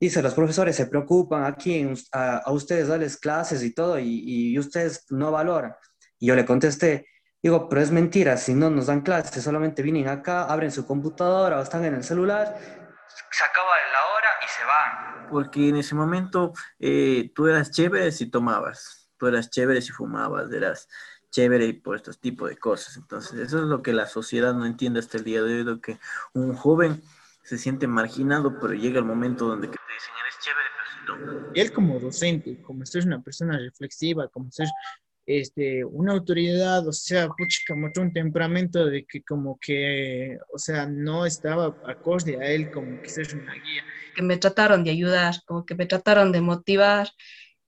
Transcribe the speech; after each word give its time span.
dice, 0.00 0.22
los 0.22 0.34
profesores 0.34 0.76
se 0.76 0.86
preocupan 0.86 1.44
aquí 1.44 1.86
a, 2.12 2.50
ustedes 2.52 2.88
darles 2.88 3.16
clases 3.16 3.62
y 3.62 3.74
todo, 3.74 3.98
y, 3.98 4.22
y, 4.52 4.58
ustedes 4.58 5.06
no 5.10 5.30
valoran. 5.30 5.74
Y 6.18 6.26
yo 6.26 6.34
le 6.34 6.44
contesté, 6.44 7.06
digo, 7.42 7.68
pero 7.68 7.80
es 7.80 7.90
mentira, 7.90 8.36
si 8.36 8.54
no 8.54 8.70
nos 8.70 8.86
dan 8.86 9.02
clases, 9.02 9.42
solamente 9.42 9.82
vienen 9.82 10.08
acá, 10.08 10.44
abren 10.44 10.70
su 10.70 10.86
computadora 10.86 11.58
o 11.58 11.62
están 11.62 11.84
en 11.84 11.94
el 11.94 12.04
celular, 12.04 12.58
se 13.30 13.44
acaba 13.44 13.70
la 13.92 14.14
hora 14.14 14.28
y 14.42 14.48
se 14.48 14.64
van. 14.64 15.28
Porque 15.30 15.68
en 15.68 15.76
ese 15.76 15.94
momento 15.94 16.52
eh, 16.78 17.30
tú 17.34 17.46
eras 17.46 17.70
chévere 17.70 18.12
si 18.12 18.30
tomabas, 18.30 19.10
tú 19.16 19.26
eras 19.26 19.50
chévere 19.50 19.82
si 19.82 19.92
fumabas, 19.92 20.50
eras 20.52 20.88
chévere 21.30 21.74
por 21.74 21.96
estos 21.96 22.20
tipos 22.20 22.48
de 22.48 22.56
cosas. 22.56 22.96
Entonces, 22.96 23.38
eso 23.38 23.58
es 23.58 23.64
lo 23.64 23.82
que 23.82 23.92
la 23.92 24.06
sociedad 24.06 24.54
no 24.54 24.66
entiende 24.66 25.00
hasta 25.00 25.18
el 25.18 25.24
día 25.24 25.42
de 25.42 25.62
hoy, 25.62 25.80
que 25.80 25.98
un 26.32 26.54
joven 26.54 27.02
se 27.48 27.56
siente 27.56 27.86
marginado, 27.86 28.60
pero 28.60 28.74
llega 28.74 28.98
el 28.98 29.06
momento 29.06 29.46
donde 29.46 29.70
que 29.70 29.76
te 29.76 29.94
dicen, 29.94 30.12
eres 30.22 30.38
chévere, 30.38 30.68
pero 30.76 31.26
si 31.26 31.46
no. 31.46 31.52
Él 31.54 31.72
como 31.72 31.98
docente, 31.98 32.60
como 32.60 32.84
ser 32.84 33.06
una 33.06 33.22
persona 33.22 33.56
reflexiva, 33.56 34.28
como 34.28 34.50
ser 34.50 34.68
este, 35.24 35.82
una 35.82 36.12
autoridad, 36.12 36.86
o 36.86 36.92
sea, 36.92 37.28
pucha, 37.28 37.60
como 37.66 37.88
un 37.96 38.12
temperamento 38.12 38.84
de 38.84 39.06
que 39.06 39.22
como 39.22 39.58
que, 39.58 40.36
o 40.52 40.58
sea, 40.58 40.86
no 40.86 41.24
estaba 41.24 41.74
acorde 41.86 42.36
a 42.36 42.50
él 42.50 42.70
como 42.70 43.00
que 43.00 43.08
ser 43.08 43.34
una 43.34 43.54
guía. 43.54 43.82
Que 44.14 44.22
me 44.22 44.36
trataron 44.36 44.84
de 44.84 44.90
ayudar, 44.90 45.36
como 45.46 45.64
que 45.64 45.74
me 45.74 45.86
trataron 45.86 46.30
de 46.32 46.42
motivar 46.42 47.08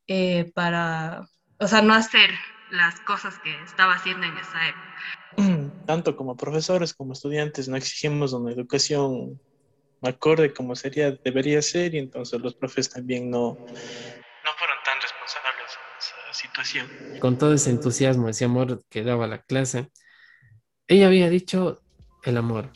eh, 0.08 0.50
para, 0.54 1.26
o 1.58 1.66
sea, 1.66 1.80
no 1.80 1.94
hacer 1.94 2.28
las 2.70 3.00
cosas 3.00 3.38
que 3.38 3.54
estaba 3.62 3.94
haciendo 3.94 4.26
en 4.26 4.36
esa 4.36 4.68
época. 4.68 5.84
Tanto 5.86 6.16
como 6.16 6.36
profesores 6.36 6.92
como 6.92 7.14
estudiantes 7.14 7.66
no 7.66 7.76
exigimos 7.76 8.34
una 8.34 8.52
educación 8.52 9.40
acorde 10.02 10.52
como 10.52 10.74
sería, 10.76 11.12
debería 11.12 11.60
ser 11.62 11.94
y 11.94 11.98
entonces 11.98 12.40
los 12.40 12.54
profes 12.54 12.88
también 12.90 13.30
no, 13.30 13.58
no 13.58 14.50
fueron 14.58 14.76
tan 14.84 15.00
responsables 15.00 15.70
en 15.76 15.98
esa 15.98 16.34
situación. 16.34 17.20
Con 17.20 17.38
todo 17.38 17.54
ese 17.54 17.70
entusiasmo, 17.70 18.28
ese 18.28 18.44
amor 18.44 18.82
que 18.88 19.02
daba 19.02 19.26
la 19.26 19.42
clase, 19.42 19.90
ella 20.88 21.06
había 21.06 21.28
dicho 21.28 21.82
el 22.24 22.36
amor, 22.36 22.70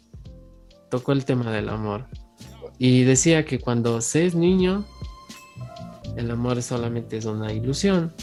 tocó 0.90 1.12
el 1.12 1.24
tema 1.24 1.50
del 1.50 1.68
amor 1.68 2.06
y 2.78 3.04
decía 3.04 3.44
que 3.44 3.58
cuando 3.58 4.00
se 4.00 4.27
es 4.27 4.34
niño, 4.34 4.86
el 6.16 6.30
amor 6.30 6.62
solamente 6.62 7.16
es 7.16 7.24
una 7.24 7.52
ilusión 7.52 8.14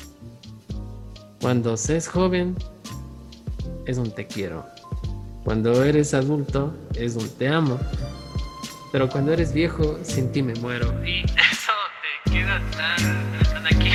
cuando 1.42 1.76
se 1.76 1.98
es 1.98 2.08
joven, 2.08 2.56
es 3.88 3.98
un 3.98 4.12
te 4.12 4.28
quiero. 4.28 4.64
Cuando 5.44 5.84
eres 5.84 6.14
adulto, 6.14 6.72
es 6.94 7.16
un 7.16 7.28
te 7.30 7.48
amo. 7.48 7.80
Pero 8.92 9.08
cuando 9.08 9.32
eres 9.32 9.54
viejo, 9.54 10.00
sin 10.04 10.34
ti 10.34 10.44
me 10.44 10.54
muero. 10.56 10.94
Y 11.06 11.24
eso 11.24 11.72
te 12.26 12.32
queda 12.32 12.62
tan, 12.76 13.54
tan 13.54 13.66
aquí. 13.66 13.90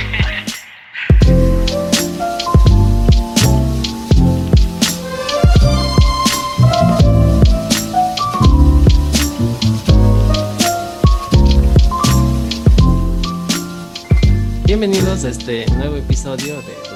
Bienvenidos 14.65 15.23
a 15.25 15.29
este 15.29 15.67
nuevo 15.75 15.97
episodio 15.97 16.55
de 16.61 16.87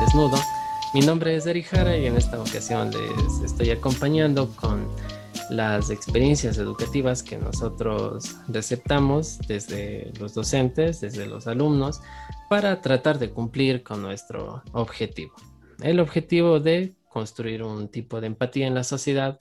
desnudo. 0.00 0.38
Mi 0.94 1.00
nombre 1.00 1.34
es 1.34 1.46
Eri 1.46 1.64
Jara 1.64 1.96
y 1.96 2.06
en 2.06 2.16
esta 2.16 2.40
ocasión 2.40 2.90
les 2.90 3.50
estoy 3.50 3.70
acompañando 3.70 4.48
con 4.56 4.88
las 5.50 5.90
experiencias 5.90 6.58
educativas 6.58 7.22
que 7.22 7.36
nosotros 7.36 8.36
receptamos 8.48 9.38
desde 9.46 10.12
los 10.18 10.34
docentes, 10.34 11.00
desde 11.00 11.26
los 11.26 11.46
alumnos, 11.46 12.00
para 12.48 12.80
tratar 12.80 13.18
de 13.18 13.30
cumplir 13.30 13.82
con 13.82 14.02
nuestro 14.02 14.62
objetivo. 14.72 15.34
El 15.82 16.00
objetivo 16.00 16.60
de 16.60 16.94
construir 17.08 17.62
un 17.62 17.90
tipo 17.90 18.20
de 18.20 18.28
empatía 18.28 18.66
en 18.66 18.74
la 18.74 18.84
sociedad 18.84 19.38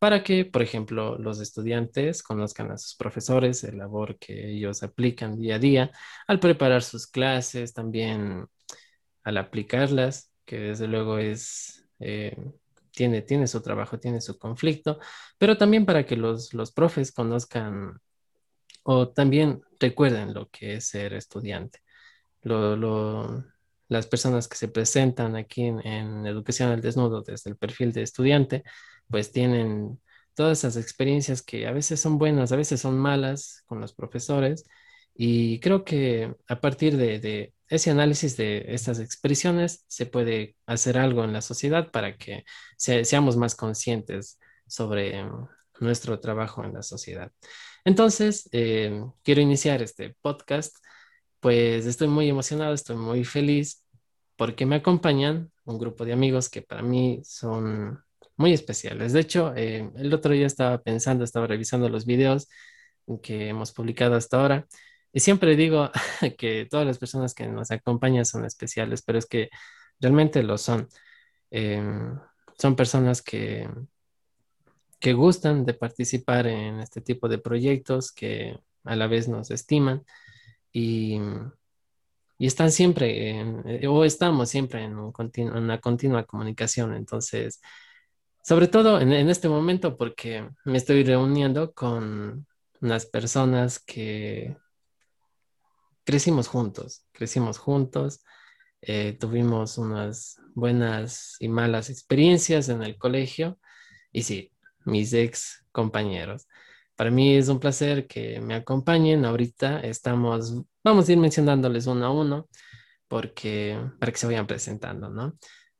para 0.00 0.24
que, 0.24 0.46
por 0.46 0.62
ejemplo, 0.62 1.18
los 1.18 1.40
estudiantes 1.40 2.22
conozcan 2.22 2.70
a 2.70 2.78
sus 2.78 2.96
profesores, 2.96 3.62
el 3.64 3.76
labor 3.76 4.18
que 4.18 4.50
ellos 4.52 4.82
aplican 4.82 5.38
día 5.38 5.56
a 5.56 5.58
día, 5.58 5.90
al 6.26 6.40
preparar 6.40 6.82
sus 6.82 7.06
clases, 7.06 7.74
también 7.74 8.46
al 9.22 9.36
aplicarlas, 9.36 10.32
que 10.46 10.58
desde 10.58 10.88
luego 10.88 11.18
es, 11.18 11.86
eh, 11.98 12.34
tiene, 12.92 13.22
tiene 13.22 13.46
su 13.46 13.62
trabajo, 13.62 13.98
tiene 13.98 14.20
su 14.20 14.38
conflicto, 14.38 14.98
pero 15.38 15.56
también 15.56 15.86
para 15.86 16.04
que 16.06 16.16
los, 16.16 16.54
los 16.54 16.72
profes 16.72 17.12
conozcan 17.12 18.00
o 18.82 19.08
también 19.08 19.62
recuerden 19.78 20.34
lo 20.34 20.48
que 20.48 20.76
es 20.76 20.88
ser 20.88 21.14
estudiante. 21.14 21.80
las 23.88 24.06
personas 24.06 24.48
que 24.48 24.56
se 24.56 24.68
presentan 24.68 25.36
aquí 25.36 25.62
en, 25.64 26.26
Educación 26.26 26.70
al 26.70 26.80
Desnudo 26.80 27.22
desde 27.22 27.50
el 27.50 27.56
perfil 27.56 27.92
de 27.92 28.02
estudiante, 28.02 28.62
pues 29.08 29.32
tienen 29.32 30.00
todas 30.34 30.58
esas 30.58 30.76
experiencias 30.76 31.42
que 31.42 31.66
a 31.66 31.72
veces 31.72 32.00
son 32.00 32.18
buenas, 32.18 32.52
a 32.52 32.56
veces 32.56 32.80
son 32.80 32.98
malas 32.98 33.62
con 33.66 33.80
los 33.80 33.92
profesores. 33.92 34.64
Y 35.14 35.60
creo 35.60 35.84
que 35.84 36.34
a 36.48 36.60
partir 36.60 36.96
de, 36.96 37.52
ese 37.68 37.90
análisis 37.90 38.36
de 38.36 38.64
estas 38.68 38.98
expresiones 38.98 39.84
se 39.86 40.06
puede 40.06 40.56
hacer 40.66 40.98
algo 40.98 41.24
en 41.24 41.32
la 41.32 41.42
sociedad 41.42 41.90
para 41.90 42.16
que 42.16 42.44
seamos 42.76 43.36
más 43.36 43.54
conscientes 43.54 44.38
sobre 44.66 45.24
nuestro 45.78 46.18
trabajo 46.20 46.64
en 46.64 46.74
la 46.74 46.82
sociedad. 46.82 47.30
Entonces, 47.84 48.48
eh, 48.52 49.04
quiero 49.22 49.40
iniciar 49.40 49.82
este 49.82 50.16
podcast, 50.20 50.76
pues 51.38 51.86
estoy 51.86 52.08
muy 52.08 52.28
emocionado, 52.28 52.74
estoy 52.74 52.96
muy 52.96 53.24
feliz 53.24 53.84
porque 54.36 54.66
me 54.66 54.76
acompañan 54.76 55.50
un 55.64 55.78
grupo 55.78 56.04
de 56.04 56.12
amigos 56.12 56.48
que 56.48 56.62
para 56.62 56.82
mí 56.82 57.20
son 57.24 58.02
muy 58.36 58.52
especiales. 58.52 59.12
De 59.12 59.20
hecho, 59.20 59.54
eh, 59.54 59.90
el 59.96 60.12
otro 60.14 60.32
día 60.32 60.46
estaba 60.46 60.82
pensando, 60.82 61.24
estaba 61.24 61.46
revisando 61.46 61.88
los 61.88 62.06
videos 62.06 62.48
que 63.22 63.48
hemos 63.48 63.72
publicado 63.72 64.14
hasta 64.16 64.40
ahora 64.40 64.66
y 65.12 65.20
siempre 65.20 65.56
digo 65.56 65.90
que 66.38 66.66
todas 66.70 66.86
las 66.86 66.98
personas 66.98 67.34
que 67.34 67.46
nos 67.46 67.70
acompañan 67.70 68.24
son 68.24 68.44
especiales, 68.44 69.02
pero 69.02 69.18
es 69.18 69.26
que 69.26 69.50
realmente 69.98 70.42
lo 70.42 70.58
son. 70.58 70.88
Em, 71.50 72.18
son 72.56 72.76
personas 72.76 73.22
que, 73.22 73.68
que 75.00 75.12
gustan 75.14 75.64
de 75.64 75.74
participar 75.74 76.46
en 76.46 76.80
este 76.80 77.00
tipo 77.00 77.28
de 77.28 77.38
proyectos, 77.38 78.12
que 78.12 78.58
a 78.84 78.96
la 78.96 79.06
vez 79.06 79.28
nos 79.28 79.50
estiman 79.50 80.04
y, 80.72 81.18
y 82.38 82.46
están 82.46 82.70
siempre, 82.70 83.30
en, 83.30 83.86
o 83.88 84.04
estamos 84.04 84.48
siempre 84.50 84.84
en, 84.84 84.98
un 84.98 85.12
una 85.54 85.80
continua 85.80 86.24
comunicación. 86.24 86.94
Entonces, 86.94 87.60
sobre 88.44 88.68
todo 88.68 89.00
en, 89.00 89.12
en 89.12 89.28
este 89.28 89.48
momento, 89.48 89.96
porque 89.96 90.48
me 90.64 90.78
estoy 90.78 91.02
reuniendo 91.02 91.72
con 91.72 92.46
unas 92.80 93.06
personas 93.06 93.78
que 93.80 94.56
crecimos 96.04 96.48
juntos, 96.48 97.04
crecimos 97.12 97.58
juntos, 97.58 98.24
eh, 98.82 99.16
tuvimos 99.18 99.78
unas 99.78 100.36
buenas 100.54 101.36
y 101.38 101.48
malas 101.48 101.90
experiencias 101.90 102.68
en 102.68 102.82
el 102.82 102.96
colegio 102.96 103.58
y 104.12 104.22
sí, 104.22 104.52
mis 104.84 105.12
ex 105.12 105.64
compañeros. 105.72 106.48
Para 106.96 107.10
mí 107.10 107.34
es 107.34 107.48
un 107.48 107.60
placer 107.60 108.06
que 108.06 108.40
me 108.40 108.54
acompañen. 108.54 109.24
Ahorita 109.24 109.80
estamos, 109.80 110.54
vamos 110.84 111.08
a 111.08 111.12
ir 111.12 111.18
mencionándoles 111.18 111.86
uno 111.86 112.06
a 112.06 112.10
uno 112.10 112.48
porque 113.08 113.78
para 113.98 114.12
que 114.12 114.18
se 114.18 114.26
vayan 114.26 114.46
presentando, 114.46 115.08
¿no? 115.08 115.36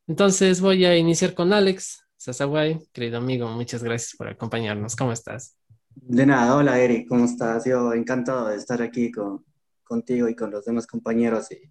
Entonces 0.07 0.61
voy 0.61 0.83
a 0.85 0.97
iniciar 0.97 1.33
con 1.33 1.53
Alex 1.53 2.05
Sasaway, 2.17 2.79
querido 2.91 3.17
amigo, 3.17 3.47
muchas 3.47 3.83
gracias 3.83 4.15
por 4.15 4.27
acompañarnos. 4.27 4.95
¿Cómo 4.95 5.11
estás? 5.11 5.57
De 5.95 6.25
nada, 6.25 6.55
hola 6.55 6.79
Eric, 6.79 7.07
¿cómo 7.07 7.25
estás? 7.25 7.65
Yo 7.65 7.93
encantado 7.93 8.47
de 8.47 8.57
estar 8.57 8.81
aquí 8.81 9.11
con, 9.11 9.43
contigo 9.91 10.29
y 10.29 10.35
con 10.35 10.51
los 10.51 10.63
demás 10.63 10.87
compañeros 10.87 11.51
y, 11.51 11.69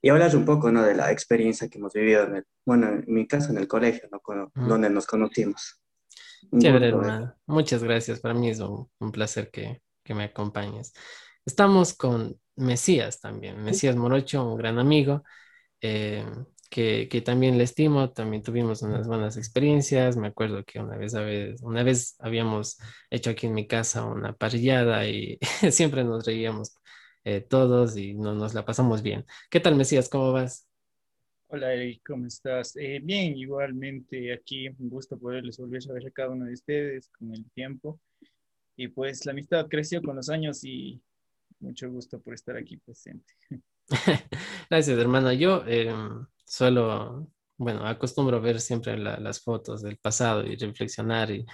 y 0.00 0.08
hablar 0.08 0.34
un 0.34 0.46
poco 0.46 0.72
¿no? 0.72 0.82
de 0.82 0.94
la 0.94 1.12
experiencia 1.12 1.68
que 1.68 1.76
hemos 1.76 1.92
vivido, 1.92 2.24
en 2.24 2.36
el, 2.36 2.44
bueno, 2.64 2.88
en 2.88 3.04
mi 3.06 3.26
caso 3.26 3.50
en 3.50 3.58
el 3.58 3.68
colegio, 3.68 4.08
¿no? 4.10 4.50
donde 4.54 4.88
nos 4.88 5.06
conocimos. 5.06 5.82
Chévere, 6.58 6.88
hermano. 6.88 7.34
Muchas 7.46 7.84
gracias. 7.84 8.20
Para 8.20 8.32
mí 8.32 8.48
es 8.48 8.60
un, 8.60 8.88
un 9.00 9.12
placer 9.12 9.50
que, 9.50 9.82
que, 10.02 10.14
me 10.14 10.24
acompañes. 10.24 10.94
Estamos 11.44 11.94
con 11.94 12.40
Mesías 12.56 13.20
también. 13.20 13.62
Mesías 13.62 13.96
Morocho, 13.96 14.46
un 14.46 14.56
gran 14.56 14.78
amigo. 14.78 15.22
Eh, 15.82 16.24
que, 16.70 17.08
que, 17.10 17.20
también 17.22 17.58
le 17.58 17.64
estimo, 17.64 18.10
también 18.12 18.42
tuvimos 18.42 18.82
unas 18.82 19.06
buenas 19.06 19.36
experiencias. 19.36 20.16
Me 20.16 20.28
acuerdo 20.28 20.64
que 20.64 20.80
una 20.80 20.96
vez, 20.96 21.14
una 21.62 21.82
vez 21.82 22.16
habíamos 22.20 22.78
hecho 23.10 23.30
aquí 23.30 23.46
en 23.46 23.54
mi 23.54 23.66
casa 23.66 24.04
una 24.04 24.32
parrillada 24.32 25.06
y 25.06 25.38
siempre 25.70 26.04
nos 26.04 26.24
reíamos 26.24 26.74
eh, 27.24 27.40
todos 27.40 27.96
y 27.96 28.14
no, 28.14 28.34
nos 28.34 28.54
la 28.54 28.64
pasamos 28.64 29.02
bien. 29.02 29.24
¿Qué 29.50 29.60
tal, 29.60 29.76
Mesías? 29.76 30.08
¿Cómo 30.08 30.32
vas? 30.32 30.68
Hola, 31.48 31.72
Eric, 31.72 32.02
¿cómo 32.06 32.26
estás? 32.26 32.76
Eh, 32.76 33.00
bien, 33.02 33.36
igualmente 33.36 34.32
aquí, 34.32 34.68
un 34.68 34.90
gusto 34.90 35.18
poderles 35.18 35.58
volver 35.58 35.82
a 35.88 35.92
ver 35.94 36.06
a 36.06 36.10
cada 36.10 36.30
uno 36.30 36.44
de 36.44 36.52
ustedes 36.52 37.10
con 37.18 37.34
el 37.34 37.50
tiempo. 37.52 38.00
Y 38.76 38.88
pues 38.88 39.24
la 39.26 39.32
amistad 39.32 39.66
creció 39.68 40.02
con 40.02 40.16
los 40.16 40.28
años 40.28 40.62
y 40.62 41.00
mucho 41.60 41.90
gusto 41.90 42.20
por 42.20 42.34
estar 42.34 42.56
aquí 42.56 42.76
presente. 42.76 43.32
Gracias, 44.70 44.98
hermano. 44.98 45.32
Yo 45.32 45.64
eh, 45.66 45.92
suelo, 46.44 47.28
bueno, 47.56 47.86
acostumbro 47.86 48.40
ver 48.40 48.60
siempre 48.60 48.96
las 48.98 49.40
fotos 49.40 49.82
del 49.82 49.96
pasado 49.96 50.44
y 50.46 50.56
reflexionar 50.56 51.30
y, 51.30 51.46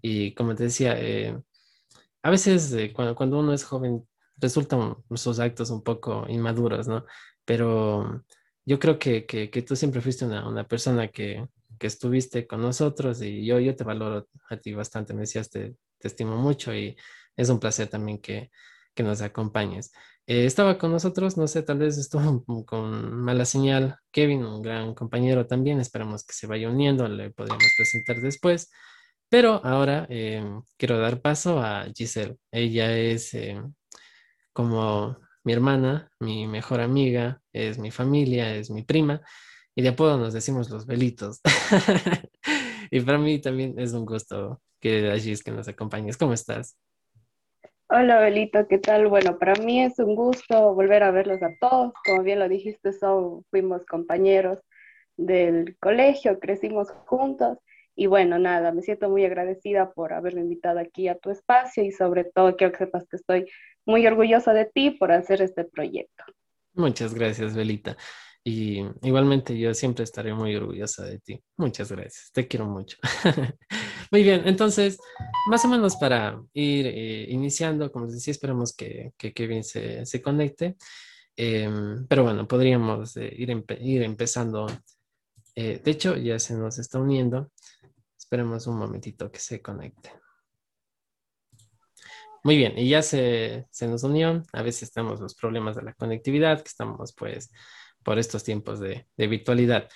y 0.00 0.34
como 0.34 0.54
te 0.54 0.64
decía, 0.64 0.94
eh, 0.98 1.36
a 2.22 2.30
veces 2.30 2.72
eh, 2.72 2.92
cuando, 2.92 3.14
cuando, 3.14 3.38
uno 3.38 3.52
es 3.52 3.64
joven 3.64 4.06
resultan 4.42 4.96
sus 5.14 5.38
actos 5.38 5.70
un 5.70 5.82
poco 5.82 6.26
inmaduros, 6.28 6.88
¿no? 6.88 7.06
Pero 7.44 8.24
yo 8.66 8.78
creo 8.78 8.98
que, 8.98 9.24
que, 9.26 9.50
que 9.50 9.62
tú 9.62 9.76
siempre 9.76 10.00
fuiste 10.02 10.24
una, 10.26 10.46
una 10.48 10.66
persona 10.68 11.08
que, 11.08 11.46
que, 11.78 11.86
estuviste 11.86 12.46
con 12.46 12.60
nosotros 12.60 13.22
y 13.22 13.44
yo, 13.46 13.58
yo 13.60 13.74
te 13.74 13.84
valoro 13.84 14.28
a 14.50 14.56
ti 14.58 14.74
bastante, 14.74 15.14
me 15.14 15.22
decías, 15.22 15.50
te, 15.50 15.76
te 15.98 16.08
estimo 16.08 16.36
mucho 16.36 16.74
y 16.74 16.96
es 17.36 17.48
un 17.48 17.58
placer 17.60 17.88
también 17.88 18.18
que, 18.20 18.50
que 18.94 19.02
nos 19.02 19.22
acompañes. 19.22 19.92
Eh, 20.26 20.46
estaba 20.46 20.78
con 20.78 20.92
nosotros, 20.92 21.36
no 21.36 21.48
sé, 21.48 21.62
tal 21.62 21.78
vez 21.78 21.98
estuvo 21.98 22.44
con 22.66 23.14
mala 23.22 23.44
señal. 23.44 23.96
Kevin, 24.12 24.44
un 24.44 24.62
gran 24.62 24.94
compañero 24.94 25.46
también, 25.46 25.80
esperamos 25.80 26.24
que 26.24 26.34
se 26.34 26.46
vaya 26.46 26.68
uniendo, 26.70 27.08
le 27.08 27.30
podríamos 27.30 27.72
presentar 27.76 28.20
después. 28.20 28.70
Pero 29.28 29.64
ahora 29.64 30.06
eh, 30.10 30.44
quiero 30.76 30.98
dar 30.98 31.20
paso 31.22 31.60
a 31.60 31.86
Giselle. 31.94 32.36
Ella 32.50 32.96
es 32.96 33.34
eh, 33.34 33.60
como 34.52 35.16
mi 35.44 35.52
hermana, 35.52 36.10
mi 36.20 36.46
mejor 36.46 36.80
amiga, 36.80 37.40
es 37.52 37.78
mi 37.78 37.90
familia, 37.90 38.54
es 38.54 38.70
mi 38.70 38.82
prima, 38.82 39.20
y 39.74 39.82
de 39.82 39.88
apodo 39.90 40.18
nos 40.18 40.32
decimos 40.32 40.70
los 40.70 40.86
velitos. 40.86 41.40
y 42.90 43.00
para 43.00 43.18
mí 43.18 43.40
también 43.40 43.78
es 43.78 43.92
un 43.92 44.04
gusto 44.04 44.60
que 44.80 45.18
Gis 45.18 45.42
que 45.42 45.50
nos 45.50 45.68
acompañes. 45.68 46.16
¿Cómo 46.16 46.32
estás? 46.32 46.76
Hola, 47.88 48.20
Belito, 48.20 48.66
¿qué 48.68 48.78
tal? 48.78 49.08
Bueno, 49.08 49.38
para 49.38 49.54
mí 49.54 49.82
es 49.82 49.98
un 49.98 50.14
gusto 50.14 50.74
volver 50.74 51.02
a 51.02 51.10
verlos 51.10 51.42
a 51.42 51.50
todos. 51.60 51.92
Como 52.04 52.22
bien 52.22 52.38
lo 52.38 52.48
dijiste, 52.48 52.92
son, 52.92 53.44
fuimos 53.50 53.84
compañeros 53.84 54.58
del 55.16 55.76
colegio, 55.78 56.40
crecimos 56.40 56.90
juntos 57.06 57.58
y 57.94 58.06
bueno, 58.06 58.38
nada, 58.38 58.72
me 58.72 58.82
siento 58.82 59.10
muy 59.10 59.24
agradecida 59.24 59.92
por 59.92 60.14
haberme 60.14 60.40
invitado 60.40 60.78
aquí 60.78 61.08
a 61.08 61.18
tu 61.18 61.30
espacio 61.30 61.84
y 61.84 61.92
sobre 61.92 62.24
todo 62.24 62.56
quiero 62.56 62.72
que 62.72 62.78
sepas 62.78 63.06
que 63.06 63.16
estoy 63.16 63.46
muy 63.86 64.06
orgullosa 64.06 64.52
de 64.52 64.66
ti 64.66 64.90
por 64.90 65.12
hacer 65.12 65.42
este 65.42 65.64
proyecto. 65.64 66.24
Muchas 66.74 67.14
gracias, 67.14 67.54
Belita. 67.54 67.96
Y 68.44 68.80
igualmente 69.02 69.56
yo 69.56 69.72
siempre 69.72 70.02
estaré 70.02 70.34
muy 70.34 70.54
orgullosa 70.56 71.04
de 71.04 71.20
ti. 71.20 71.40
Muchas 71.56 71.92
gracias, 71.92 72.30
te 72.32 72.48
quiero 72.48 72.66
mucho. 72.66 72.96
muy 74.10 74.24
bien, 74.24 74.42
entonces, 74.46 74.98
más 75.48 75.64
o 75.64 75.68
menos 75.68 75.96
para 75.96 76.40
ir 76.52 76.86
eh, 76.88 77.26
iniciando, 77.28 77.92
como 77.92 78.06
les 78.06 78.16
decía, 78.16 78.32
esperamos 78.32 78.74
que, 78.74 79.12
que 79.16 79.32
Kevin 79.32 79.62
se, 79.62 80.04
se 80.06 80.20
conecte. 80.20 80.76
Em, 81.36 82.06
pero 82.08 82.24
bueno, 82.24 82.46
podríamos 82.48 83.16
eh, 83.16 83.32
ir, 83.36 83.64
ir 83.80 84.02
empezando. 84.02 84.66
Eh, 85.54 85.80
de 85.82 85.90
hecho, 85.90 86.16
ya 86.16 86.38
se 86.38 86.54
nos 86.54 86.78
está 86.78 86.98
uniendo. 86.98 87.52
Esperemos 88.18 88.66
un 88.66 88.78
momentito 88.78 89.30
que 89.30 89.38
se 89.38 89.62
conecte. 89.62 90.10
Muy 92.44 92.56
bien, 92.56 92.76
y 92.76 92.88
ya 92.88 93.02
se, 93.02 93.66
se 93.70 93.86
nos 93.86 94.02
unió. 94.02 94.42
A 94.52 94.62
veces 94.62 94.92
tenemos 94.92 95.20
los 95.20 95.34
problemas 95.34 95.76
de 95.76 95.82
la 95.82 95.94
conectividad, 95.94 96.60
que 96.60 96.68
estamos 96.68 97.14
pues 97.14 97.50
por 98.02 98.18
estos 98.18 98.44
tiempos 98.44 98.80
de, 98.80 99.06
virtualidad. 99.16 99.88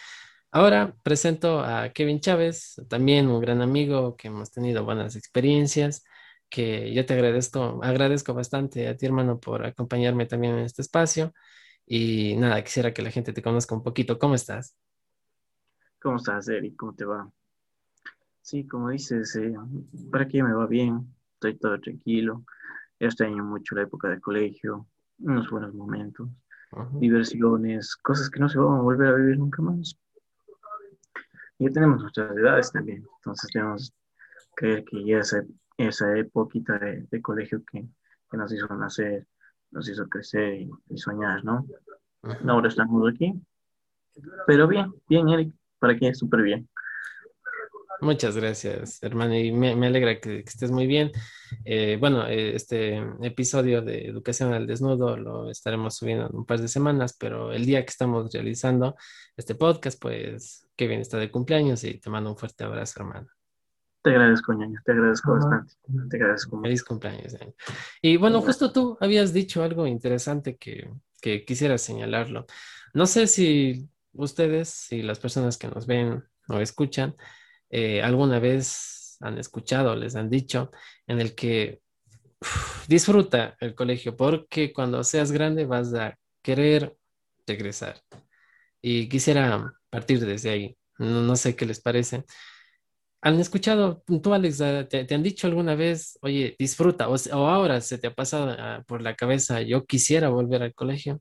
Ahora 0.51 0.95
presento 1.03 1.61
a 1.61 1.91
Kevin 1.93 2.21
Chávez, 2.21 2.81
también 2.89 3.29
un 3.29 3.41
gran 3.41 3.63
amigo 3.63 4.17
que 4.17 4.29
hemos 4.29 4.51
tenido 4.53 4.85
buenas 4.85 5.17
experiencias, 5.17 6.05
que 6.49 6.95
yo 6.95 7.05
te 7.05 7.15
agradezco, 7.15 7.81
agradezco 7.83 8.33
bastante 8.33 8.89
a 8.89 8.97
ti 8.97 9.07
hermano 9.07 9.41
por 9.41 9.67
acompañarme 9.67 10.27
también 10.27 10.55
en 10.55 10.65
este 10.65 10.83
espacio 10.83 11.35
y 11.85 12.37
nada, 12.37 12.63
quisiera 12.63 12.95
que 12.95 13.03
la 13.03 13.11
gente 13.11 13.33
te 13.33 13.43
conozca 13.43 13.75
un 13.75 13.83
poquito. 13.83 14.19
¿Cómo 14.19 14.35
estás? 14.35 14.77
¿Cómo 16.01 16.17
estás, 16.17 16.49
Eric? 16.49 16.77
¿Cómo 16.77 16.95
te 16.95 17.05
va? 17.05 17.31
Sí, 18.41 18.65
como 18.67 18.91
dices, 18.91 19.35
eh, 19.37 19.55
para 20.11 20.25
aquí 20.25 20.41
me 20.41 20.53
va 20.53 20.67
bien, 20.67 21.16
estoy 21.37 21.57
todo 21.59 21.79
tranquilo, 21.81 22.45
extraño 22.99 23.45
mucho 23.45 23.75
la 23.75 23.83
época 23.83 24.09
de 24.09 24.21
colegio, 24.21 24.87
unos 25.19 25.49
buenos 25.51 25.75
momentos 25.75 26.29
diversiones, 26.93 27.95
cosas 27.97 28.29
que 28.29 28.41
no 28.41 28.49
se 28.49 28.59
van 28.59 28.79
a 28.79 28.83
volver 28.83 29.09
a 29.09 29.15
vivir 29.15 29.39
nunca 29.39 29.63
más. 29.63 29.97
Ya 31.59 31.71
tenemos 31.71 32.03
nuestras 32.03 32.37
edades 32.37 32.73
también, 32.73 33.05
entonces 33.19 33.51
tenemos 33.51 33.93
que 34.57 34.67
creer 34.67 34.85
que 34.85 35.05
ya 35.05 35.19
esa, 35.19 35.43
esa 35.79 36.17
época 36.19 36.79
de, 36.79 37.07
de 37.11 37.23
colegio 37.23 37.63
que, 37.71 37.87
que, 38.31 38.37
nos 38.37 38.53
hizo 38.53 38.67
nacer, 38.75 39.27
nos 39.71 39.89
hizo 39.89 40.07
crecer 40.09 40.67
y, 40.89 40.99
soñar, 40.99 41.45
¿no? 41.45 41.67
Ahora 42.47 42.69
estamos 42.69 43.11
aquí, 43.11 43.33
pero 44.47 44.67
bien, 44.67 44.93
bien, 45.09 45.29
Eric, 45.29 45.55
para 45.79 45.97
que 45.97 46.15
súper 46.15 46.43
bien. 46.43 46.69
Muchas 48.01 48.37
gracias, 48.37 49.03
hermano, 49.03 49.35
y 49.37 49.53
me, 49.53 49.75
me 49.75 49.87
alegra 49.87 50.21
que, 50.21 50.41
estés 50.41 50.71
muy 50.71 50.87
bien. 50.87 51.13
Eh, 51.65 51.97
bueno, 51.99 52.27
eh, 52.27 52.55
este 52.55 53.03
episodio 53.23 53.81
de 53.81 54.07
Educación 54.07 54.53
al 54.53 54.67
Desnudo 54.67 55.17
lo 55.17 55.51
estaremos 55.51 55.97
subiendo 55.97 56.29
en 56.29 56.37
un 56.37 56.45
par 56.45 56.61
de 56.61 56.69
semanas, 56.69 57.17
pero 57.19 57.53
el 57.53 57.65
día 57.65 57.85
que 57.85 57.91
estamos 57.91 58.33
realizando 58.33 58.97
este 59.37 59.55
podcast, 59.55 60.01
pues 60.01 60.67
Kevin 60.77 61.01
está 61.01 61.17
de 61.17 61.31
cumpleaños 61.31 61.85
y 61.85 61.99
te 61.99 62.11
mando 62.11 62.31
un 62.31 62.37
fuerte 62.37 62.65
abrazo, 62.65 63.01
hermano. 63.01 63.29
Te 64.03 64.11
agradezco, 64.11 64.53
ñaño, 64.53 64.79
te 64.85 64.93
agradezco 64.93 65.33
bastante. 65.33 65.75
Te 66.11 66.17
agradezco. 66.17 66.61
Feliz 66.61 66.85
cumpleaños. 66.85 67.37
Y 68.03 68.17
bueno, 68.19 68.41
justo 68.41 68.73
tú 68.73 68.97
habías 69.01 69.33
dicho 69.33 69.65
algo 69.65 69.87
interesante 69.87 70.57
que, 70.57 70.91
que 71.21 71.45
quisiera 71.45 71.77
señalarlo. 71.79 72.47
No 72.95 73.07
sé 73.07 73.27
si 73.27 73.89
ustedes, 74.13 74.93
y 74.93 75.03
las 75.03 75.19
personas 75.19 75.59
que 75.59 75.69
nos 75.69 75.87
ven 75.87 76.23
o 76.49 76.61
escuchan, 76.61 77.17
eh, 77.71 78.03
alguna 78.03 78.39
vez 78.39 79.17
han 79.21 79.39
escuchado, 79.39 79.97
les 79.97 80.17
han 80.17 80.31
dicho, 80.31 80.71
en 81.07 81.21
el 81.21 81.35
que 81.35 81.81
disfruta 82.89 83.57
el 83.61 83.75
colegio 83.75 84.17
porque 84.17 84.73
cuando 84.73 85.03
seas 85.05 85.33
grande 85.33 85.65
vas 85.67 85.95
a 85.95 86.19
querer 86.43 86.97
regresar. 87.47 88.01
Y 88.83 89.09
quisiera 89.09 89.75
partir 89.91 90.25
desde 90.25 90.51
ahí. 90.51 90.77
No, 90.99 91.37
sé 91.37 91.57
qué 91.57 91.67
les 91.67 91.81
parece. 91.81 92.25
¿Han 93.23 93.41
escuchado, 93.41 94.03
tú 94.23 94.35
Alex, 94.35 94.61
ah, 94.61 94.87
te, 94.89 95.13
han 95.15 95.23
dicho 95.23 95.47
alguna 95.47 95.75
vez, 95.75 96.19
oye, 96.23 96.55
disfruta, 96.59 97.09
o, 97.09 97.15
o 97.15 97.49
ahora 97.49 97.81
se 97.81 97.99
te 97.99 98.07
ha 98.09 98.15
pasado 98.15 98.55
ah, 98.59 98.85
por 98.87 99.03
la 99.03 99.17
cabeza, 99.17 99.63
yo 99.63 99.85
quisiera 99.87 100.29
volver 100.29 100.63
al 100.63 100.75
colegio? 100.75 101.21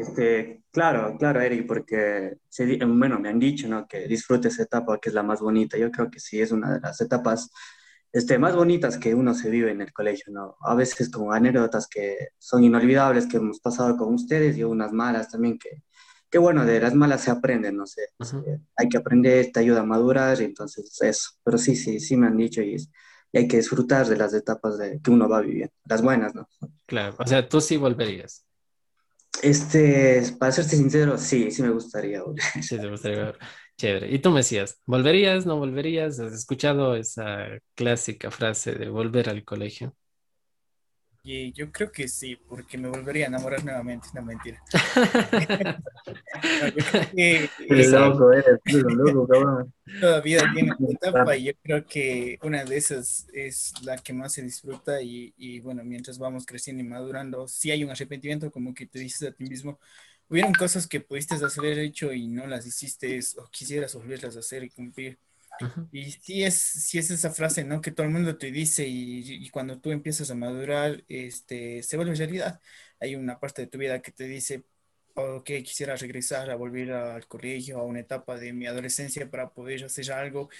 Este, 0.00 0.62
claro, 0.70 1.16
claro, 1.18 1.40
Eric, 1.40 1.66
porque 1.66 2.38
bueno, 2.86 3.18
me 3.18 3.28
han 3.28 3.38
dicho, 3.38 3.68
¿no? 3.68 3.86
Que 3.86 4.06
disfrute 4.06 4.48
esa 4.48 4.64
etapa 4.64 4.98
que 5.00 5.08
es 5.08 5.14
la 5.14 5.22
más 5.22 5.40
bonita. 5.40 5.76
Yo 5.78 5.90
creo 5.90 6.10
que 6.10 6.20
sí 6.20 6.40
es 6.40 6.52
una 6.52 6.74
de 6.74 6.80
las 6.80 7.00
etapas 7.00 7.50
este, 8.12 8.38
más 8.38 8.54
bonitas 8.54 8.98
que 8.98 9.14
uno 9.14 9.34
se 9.34 9.50
vive 9.50 9.70
en 9.70 9.80
el 9.80 9.92
colegio, 9.92 10.32
¿no? 10.32 10.56
A 10.60 10.74
veces 10.74 11.10
como 11.10 11.32
anécdotas 11.32 11.86
que 11.86 12.28
son 12.38 12.64
inolvidables 12.64 13.26
que 13.26 13.38
hemos 13.38 13.60
pasado 13.60 13.96
con 13.96 14.14
ustedes 14.14 14.56
y 14.56 14.64
unas 14.64 14.92
malas 14.92 15.30
también 15.30 15.58
que, 15.58 15.82
que 16.30 16.38
bueno, 16.38 16.64
de 16.64 16.80
las 16.80 16.94
malas 16.94 17.22
se 17.22 17.30
aprenden, 17.30 17.76
no 17.76 17.86
sé. 17.86 18.08
Este, 18.18 18.60
hay 18.76 18.88
que 18.88 18.96
aprender, 18.98 19.50
te 19.52 19.60
ayuda 19.60 19.80
a 19.80 19.84
madurar 19.84 20.40
y 20.40 20.44
entonces 20.44 21.00
eso. 21.02 21.30
Pero 21.44 21.58
sí, 21.58 21.76
sí, 21.76 22.00
sí 22.00 22.16
me 22.16 22.26
han 22.26 22.36
dicho 22.36 22.62
y, 22.62 22.76
y 23.32 23.38
hay 23.38 23.48
que 23.48 23.58
disfrutar 23.58 24.06
de 24.06 24.16
las 24.16 24.32
etapas 24.34 24.78
de, 24.78 25.00
que 25.02 25.10
uno 25.10 25.28
va 25.28 25.40
viviendo, 25.40 25.74
las 25.84 26.02
buenas, 26.02 26.34
¿no? 26.34 26.48
Claro, 26.86 27.16
o 27.18 27.26
sea, 27.26 27.48
tú 27.48 27.60
sí 27.60 27.76
volverías. 27.76 28.46
Este, 29.42 30.22
para 30.38 30.52
serte 30.52 30.76
sincero, 30.76 31.18
sí, 31.18 31.50
sí 31.50 31.62
me 31.62 31.70
gustaría. 31.70 32.22
Sí, 32.62 32.80
te 32.80 32.88
gustaría. 32.88 33.34
Chévere. 33.76 34.10
¿Y 34.10 34.18
tú 34.18 34.30
me 34.30 34.38
decías, 34.38 34.80
volverías, 34.86 35.44
no 35.46 35.56
volverías? 35.58 36.18
¿Has 36.18 36.32
escuchado 36.32 36.96
esa 36.96 37.46
clásica 37.74 38.30
frase 38.30 38.72
de 38.74 38.88
volver 38.88 39.28
al 39.28 39.44
colegio? 39.44 39.94
Y 41.28 41.52
yo 41.54 41.72
creo 41.72 41.90
que 41.90 42.06
sí, 42.06 42.36
porque 42.36 42.78
me 42.78 42.88
volvería 42.88 43.24
a 43.24 43.28
enamorar 43.28 43.64
nuevamente, 43.64 44.06
no 44.14 44.22
mentira. 44.22 44.62
loco, 47.90 48.32
eres, 48.32 48.60
loco, 48.64 49.26
cabrón. 49.26 49.74
Todavía 50.00 50.48
tiene 50.54 50.70
una 50.78 50.92
etapa 50.92 51.36
y 51.36 51.46
yo 51.46 51.52
creo 51.64 51.84
que 51.84 52.38
una 52.42 52.64
de 52.64 52.76
esas 52.76 53.26
es 53.32 53.72
la 53.82 53.98
que 53.98 54.12
más 54.12 54.34
se 54.34 54.42
disfruta 54.42 55.02
y, 55.02 55.34
y, 55.36 55.58
bueno, 55.58 55.82
mientras 55.82 56.16
vamos 56.16 56.46
creciendo 56.46 56.84
y 56.84 56.86
madurando, 56.86 57.48
si 57.48 57.72
hay 57.72 57.82
un 57.82 57.90
arrepentimiento, 57.90 58.52
como 58.52 58.72
que 58.72 58.86
te 58.86 59.00
dices 59.00 59.28
a 59.28 59.32
ti 59.32 59.42
mismo, 59.46 59.80
hubieron 60.28 60.52
cosas 60.54 60.86
que 60.86 61.00
pudiste 61.00 61.34
hacer 61.34 61.76
hecho 61.80 62.12
y 62.12 62.28
no 62.28 62.46
las 62.46 62.64
hiciste 62.66 63.18
o 63.38 63.48
quisieras 63.50 63.96
volverlas 63.96 64.36
a 64.36 64.38
hacer 64.38 64.62
y 64.62 64.70
cumplir. 64.70 65.18
Y 65.92 66.12
sí 66.12 66.44
es, 66.44 66.60
sí 66.60 66.98
es 66.98 67.10
esa 67.10 67.30
frase, 67.30 67.64
¿no? 67.64 67.80
Que 67.80 67.90
todo 67.90 68.06
el 68.06 68.12
mundo 68.12 68.36
te 68.36 68.50
dice 68.50 68.86
y, 68.86 69.48
cuando 69.50 69.80
tú 69.80 69.90
empiezas 69.90 70.30
a 70.30 70.34
madurar, 70.34 71.04
este, 71.08 71.82
se 71.82 71.96
vuelve 71.96 72.14
realidad. 72.14 72.60
Hay 73.00 73.14
una 73.16 73.38
parte 73.38 73.62
de 73.62 73.68
tu 73.68 73.78
vida 73.78 74.02
que 74.02 74.12
te 74.12 74.24
dice, 74.24 74.64
ok, 75.14 75.46
quisiera 75.64 75.96
regresar 75.96 76.50
a 76.50 76.56
volver 76.56 76.92
al 76.92 77.26
colegio, 77.26 77.78
a 77.78 77.84
una 77.84 78.00
etapa 78.00 78.36
de 78.36 78.52
mi 78.52 78.66
adolescencia 78.66 79.30
para 79.30 79.50
poder 79.50 79.84
hacer 79.84 80.12
algo 80.12 80.50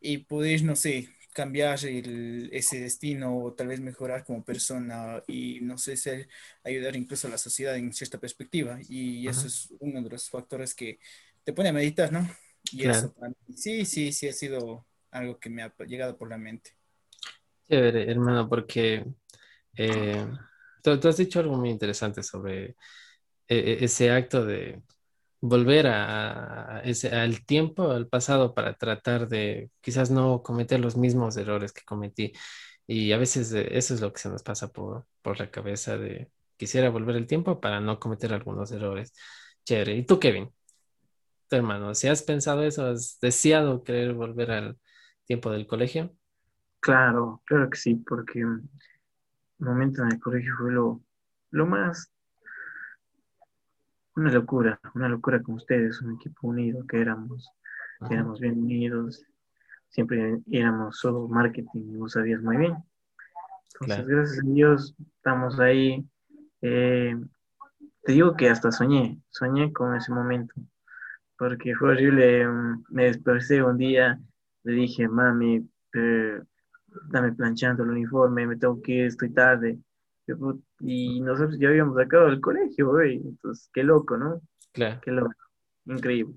y 0.00 0.18
poder, 0.18 0.62
no 0.62 0.76
sé, 0.76 1.08
cambiar 1.34 1.78
ese 1.84 2.80
destino 2.80 3.36
o 3.38 3.52
tal 3.52 3.68
vez 3.68 3.80
mejorar 3.80 4.24
como 4.24 4.42
persona 4.42 5.22
y 5.26 5.60
no 5.60 5.76
sé, 5.76 5.96
ser, 5.98 6.28
ayudar 6.64 6.96
incluso 6.96 7.26
a 7.28 7.30
la 7.30 7.38
sociedad 7.38 7.76
en 7.76 7.92
cierta 7.92 8.18
perspectiva. 8.18 8.78
Y 8.88 9.28
eso 9.28 9.46
es 9.46 9.68
uno 9.80 10.00
de 10.02 10.10
los 10.10 10.30
factores 10.30 10.74
que 10.74 10.98
te 11.44 11.52
pone 11.52 11.68
a 11.68 11.72
meditar, 11.72 12.10
¿no? 12.10 12.26
Y 12.72 12.88
eso, 12.88 13.14
sí, 13.54 13.84
sí, 13.84 14.12
sí 14.12 14.28
ha 14.28 14.32
sido 14.32 14.86
algo 15.10 15.38
que 15.38 15.50
me 15.50 15.62
ha 15.62 15.72
llegado 15.86 16.16
por 16.16 16.28
la 16.28 16.38
mente. 16.38 16.76
Chévere, 17.68 18.10
hermano, 18.10 18.48
porque 18.48 19.04
eh, 19.76 20.26
tú, 20.82 21.08
has 21.08 21.16
dicho 21.16 21.40
algo 21.40 21.56
muy 21.56 21.70
interesante 21.70 22.22
sobre 22.22 22.76
eh, 23.48 23.78
ese 23.80 24.10
acto 24.10 24.44
de 24.44 24.82
volver 25.40 25.86
a, 25.88 26.80
ese, 26.84 27.10
al 27.10 27.44
tiempo, 27.44 27.90
al 27.90 28.08
pasado, 28.08 28.54
para 28.54 28.74
tratar 28.74 29.28
de 29.28 29.70
quizás 29.80 30.10
no 30.10 30.42
cometer 30.42 30.80
los 30.80 30.96
mismos 30.96 31.36
errores 31.36 31.72
que 31.72 31.82
cometí. 31.84 32.32
Y 32.86 33.12
a 33.12 33.18
veces 33.18 33.52
eh, 33.52 33.68
eso 33.72 33.94
es 33.94 34.00
lo 34.00 34.12
que 34.12 34.20
se 34.20 34.28
nos 34.28 34.42
pasa 34.42 34.68
por, 34.68 35.06
por 35.22 35.38
la 35.40 35.50
cabeza 35.50 35.98
de 35.98 36.30
quisiera 36.56 36.88
volver 36.90 37.16
el 37.16 37.26
tiempo 37.26 37.60
para 37.60 37.80
no 37.80 37.98
cometer 38.00 38.32
algunos 38.32 38.70
errores. 38.72 39.12
Chévere. 39.64 39.96
¿Y 39.96 40.04
tú, 40.04 40.18
Kevin? 40.18 40.50
Hermano, 41.50 41.94
si 41.94 42.08
has 42.08 42.22
pensado 42.22 42.62
eso, 42.62 42.86
has 42.86 43.18
deseado 43.20 43.82
querer 43.84 44.14
volver 44.14 44.50
al 44.50 44.78
tiempo 45.26 45.50
del 45.50 45.66
colegio? 45.66 46.16
Claro, 46.80 47.42
claro 47.44 47.68
que 47.70 47.76
sí, 47.76 47.96
porque 47.96 48.40
el 48.40 48.62
momento 49.58 50.02
en 50.02 50.12
el 50.12 50.20
colegio 50.20 50.54
fue 50.58 50.72
lo, 50.72 51.02
lo 51.50 51.66
más 51.66 52.10
una 54.16 54.32
locura, 54.32 54.80
una 54.94 55.08
locura 55.08 55.42
con 55.42 55.56
ustedes, 55.56 56.00
un 56.00 56.14
equipo 56.14 56.48
unido 56.48 56.86
que 56.86 57.00
éramos, 57.00 57.50
éramos 58.10 58.40
bien 58.40 58.58
unidos, 58.58 59.24
siempre 59.88 60.38
éramos 60.50 60.98
solo 60.98 61.28
marketing 61.28 61.92
y 61.92 61.96
vos 61.96 62.12
sabías 62.12 62.42
muy 62.42 62.56
bien. 62.56 62.76
Entonces, 63.74 64.06
gracias 64.06 64.38
a 64.44 64.48
Dios, 64.48 64.94
estamos 65.16 65.60
ahí. 65.60 66.04
Eh, 66.62 67.14
te 68.04 68.12
digo 68.12 68.36
que 68.36 68.48
hasta 68.48 68.72
soñé, 68.72 69.20
soñé 69.28 69.72
con 69.72 69.94
ese 69.94 70.12
momento, 70.12 70.54
porque 71.38 71.74
fue 71.74 71.90
horrible. 71.90 72.46
Mm, 72.46 72.84
me 72.90 73.04
desperté 73.04 73.62
un 73.62 73.78
día, 73.78 74.18
le 74.64 74.72
dije, 74.72 75.08
mami, 75.08 75.68
eh, 75.94 76.40
dame 77.08 77.32
planchando 77.32 77.82
el 77.82 77.90
uniforme, 77.90 78.46
me 78.46 78.56
tengo 78.56 78.80
que 78.82 78.92
ir, 78.92 79.04
estoy 79.06 79.32
tarde. 79.32 79.78
Y 80.80 81.20
nosotros 81.20 81.56
ya 81.58 81.68
habíamos 81.68 81.96
sacado 81.96 82.26
del 82.26 82.40
colegio, 82.40 82.90
güey. 82.90 83.16
Entonces, 83.16 83.70
qué 83.72 83.84
loco, 83.84 84.16
¿no? 84.16 84.40
Claro. 84.72 85.00
Qué 85.02 85.12
loco. 85.12 85.32
Increíble. 85.84 86.34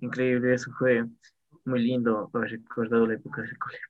Increíble. 0.00 0.54
Eso 0.54 0.70
fue 0.78 1.04
muy 1.64 1.82
lindo 1.82 2.30
haber 2.32 2.50
recordado 2.50 3.06
la 3.06 3.14
época 3.14 3.42
del 3.42 3.58
colegio. 3.58 3.86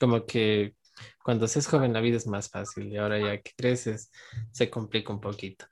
Como 0.00 0.24
que 0.24 0.76
cuando 1.22 1.46
seas 1.46 1.66
joven 1.66 1.92
la 1.92 2.00
vida 2.00 2.16
es 2.16 2.26
más 2.26 2.48
fácil 2.48 2.86
y 2.86 2.96
ahora 2.96 3.18
ya 3.18 3.40
que 3.42 3.52
creces 3.56 4.10
se 4.50 4.70
complica 4.70 5.12
un 5.12 5.20
poquito. 5.20 5.66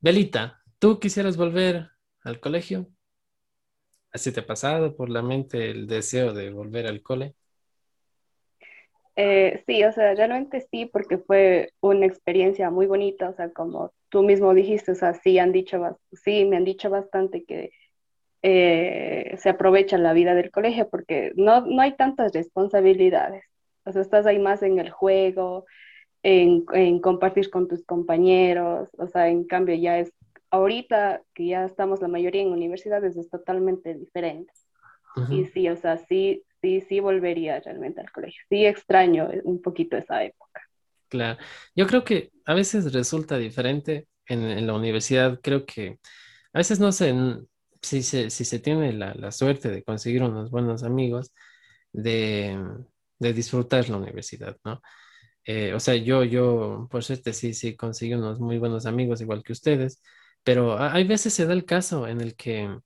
Belita, 0.00 0.60
¿tú 0.78 0.98
quisieras 0.98 1.36
volver 1.36 1.90
al 2.22 2.40
colegio? 2.40 2.90
¿Así 4.12 4.32
te 4.32 4.40
ha 4.40 4.46
pasado 4.46 4.96
por 4.96 5.10
la 5.10 5.22
mente 5.22 5.70
el 5.70 5.86
deseo 5.88 6.32
de 6.32 6.50
volver 6.50 6.86
al 6.86 7.02
cole? 7.02 7.34
Eh, 9.16 9.62
sí, 9.66 9.84
o 9.84 9.92
sea, 9.92 10.14
realmente 10.14 10.66
sí, 10.70 10.86
porque 10.86 11.18
fue 11.18 11.72
una 11.80 12.06
experiencia 12.06 12.70
muy 12.70 12.86
bonita, 12.86 13.28
o 13.30 13.34
sea, 13.34 13.52
como 13.52 13.92
tú 14.08 14.22
mismo 14.22 14.54
dijiste, 14.54 14.92
o 14.92 14.94
sea, 14.94 15.14
sí, 15.14 15.38
han 15.38 15.52
dicho, 15.52 15.98
sí 16.12 16.44
me 16.46 16.56
han 16.56 16.64
dicho 16.64 16.88
bastante 16.90 17.44
que 17.44 17.70
eh, 18.42 19.36
se 19.38 19.50
aprovecha 19.50 19.98
la 19.98 20.12
vida 20.14 20.34
del 20.34 20.50
colegio 20.52 20.88
porque 20.90 21.32
no, 21.36 21.62
no 21.62 21.82
hay 21.82 21.96
tantas 21.96 22.32
responsabilidades, 22.32 23.44
o 23.86 23.92
sea, 23.92 24.02
estás 24.02 24.26
ahí 24.26 24.38
más 24.38 24.62
en 24.62 24.78
el 24.80 24.90
juego, 24.90 25.66
en, 26.22 26.64
en 26.74 27.00
compartir 27.00 27.50
con 27.50 27.68
tus 27.68 27.84
compañeros, 27.84 28.90
o 28.98 29.08
sea, 29.08 29.28
en 29.30 29.44
cambio 29.46 29.76
ya 29.76 29.98
es, 30.00 30.12
ahorita 30.50 31.22
que 31.34 31.46
ya 31.46 31.64
estamos 31.64 32.00
la 32.00 32.08
mayoría 32.08 32.42
en 32.42 32.52
universidades 32.52 33.16
es 33.16 33.28
totalmente 33.30 33.94
diferente. 33.94 34.52
Y 35.28 35.44
sí, 35.46 35.68
o 35.68 35.76
sea, 35.76 35.98
sí, 35.98 36.44
sí, 36.60 36.80
sí 36.82 37.00
volvería 37.00 37.60
realmente 37.60 38.00
al 38.00 38.10
colegio. 38.12 38.40
Sí 38.48 38.64
extraño 38.64 39.28
un 39.44 39.60
poquito 39.60 39.96
esa 39.96 40.22
época. 40.22 40.62
Claro, 41.08 41.40
yo 41.74 41.86
creo 41.88 42.04
que 42.04 42.30
a 42.44 42.54
veces 42.54 42.92
resulta 42.92 43.36
diferente 43.36 44.06
en, 44.26 44.66
la 44.66 44.74
universidad. 44.74 45.40
Creo 45.42 45.66
que 45.66 45.98
a 46.52 46.58
veces 46.58 46.78
no 46.78 46.92
sé 46.92 47.14
si 47.82 48.02
se, 48.02 48.30
si 48.30 48.44
se 48.44 48.60
tiene 48.60 48.92
la, 48.92 49.32
suerte 49.32 49.68
de 49.70 49.82
conseguir 49.82 50.22
unos 50.22 50.50
buenos 50.50 50.84
amigos, 50.84 51.32
de, 51.92 52.56
disfrutar 53.18 53.88
la 53.88 53.96
universidad, 53.98 54.56
¿no? 54.64 54.80
Eh, 55.44 55.74
o 55.74 55.80
sea, 55.80 55.96
yo, 55.96 56.24
yo, 56.24 56.88
por 56.90 57.02
suerte, 57.04 57.32
sí, 57.32 57.54
sí, 57.54 57.76
conseguí 57.76 58.14
unos 58.14 58.40
muy 58.40 58.58
buenos 58.58 58.86
amigos, 58.86 59.20
igual 59.20 59.42
que 59.42 59.52
ustedes, 59.52 60.02
pero 60.44 60.78
hay 60.80 61.04
veces 61.04 61.34
se 61.34 61.46
da 61.46 61.52
el 61.52 61.64
caso 61.64 62.06
en 62.08 62.20
el 62.20 62.36
que 62.36 62.78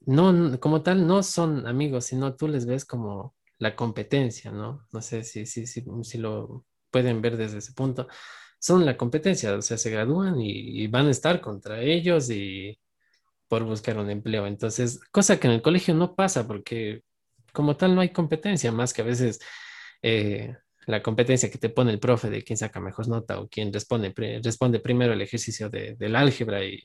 no, 0.00 0.58
como 0.60 0.82
tal, 0.82 1.06
no 1.06 1.22
son 1.22 1.66
amigos, 1.66 2.06
sino 2.06 2.34
tú 2.36 2.48
les 2.48 2.66
ves 2.66 2.84
como 2.84 3.36
la 3.58 3.76
competencia, 3.76 4.50
¿no? 4.50 4.86
No 4.92 5.02
sé 5.02 5.24
si, 5.24 5.46
si, 5.46 5.66
si, 5.66 5.84
si 6.02 6.18
lo 6.18 6.64
pueden 6.90 7.20
ver 7.22 7.36
desde 7.36 7.58
ese 7.58 7.72
punto. 7.72 8.08
Son 8.60 8.86
la 8.86 8.96
competencia, 8.96 9.54
o 9.54 9.62
sea, 9.62 9.78
se 9.78 9.90
gradúan 9.90 10.40
y, 10.40 10.86
van 10.88 11.06
a 11.08 11.10
estar 11.10 11.40
contra 11.40 11.82
ellos 11.82 12.30
y 12.30 12.80
por 13.48 13.64
buscar 13.64 13.98
un 13.98 14.10
empleo. 14.10 14.46
Entonces, 14.46 15.00
cosa 15.12 15.40
que 15.40 15.48
en 15.48 15.54
el 15.54 15.62
colegio 15.62 15.94
no 15.94 16.14
pasa 16.16 16.46
porque 16.46 17.02
como 17.52 17.76
tal 17.76 17.94
no 17.94 18.00
hay 18.02 18.10
competencia, 18.12 18.72
más 18.72 18.92
que 18.94 19.02
a 19.02 19.04
veces 19.06 19.40
eh, 20.02 20.56
la 20.88 21.02
competencia 21.02 21.50
que 21.50 21.58
te 21.58 21.68
pone 21.68 21.92
el 21.92 22.00
profe 22.00 22.30
de 22.30 22.42
quién 22.42 22.56
saca 22.56 22.80
mejor 22.80 23.08
nota 23.08 23.40
o 23.40 23.48
quién 23.48 23.72
responde, 23.72 24.12
responde 24.42 24.80
primero 24.80 25.12
el 25.12 25.20
ejercicio 25.20 25.68
de, 25.68 25.94
del 25.96 26.16
álgebra 26.16 26.60
y, 26.64 26.80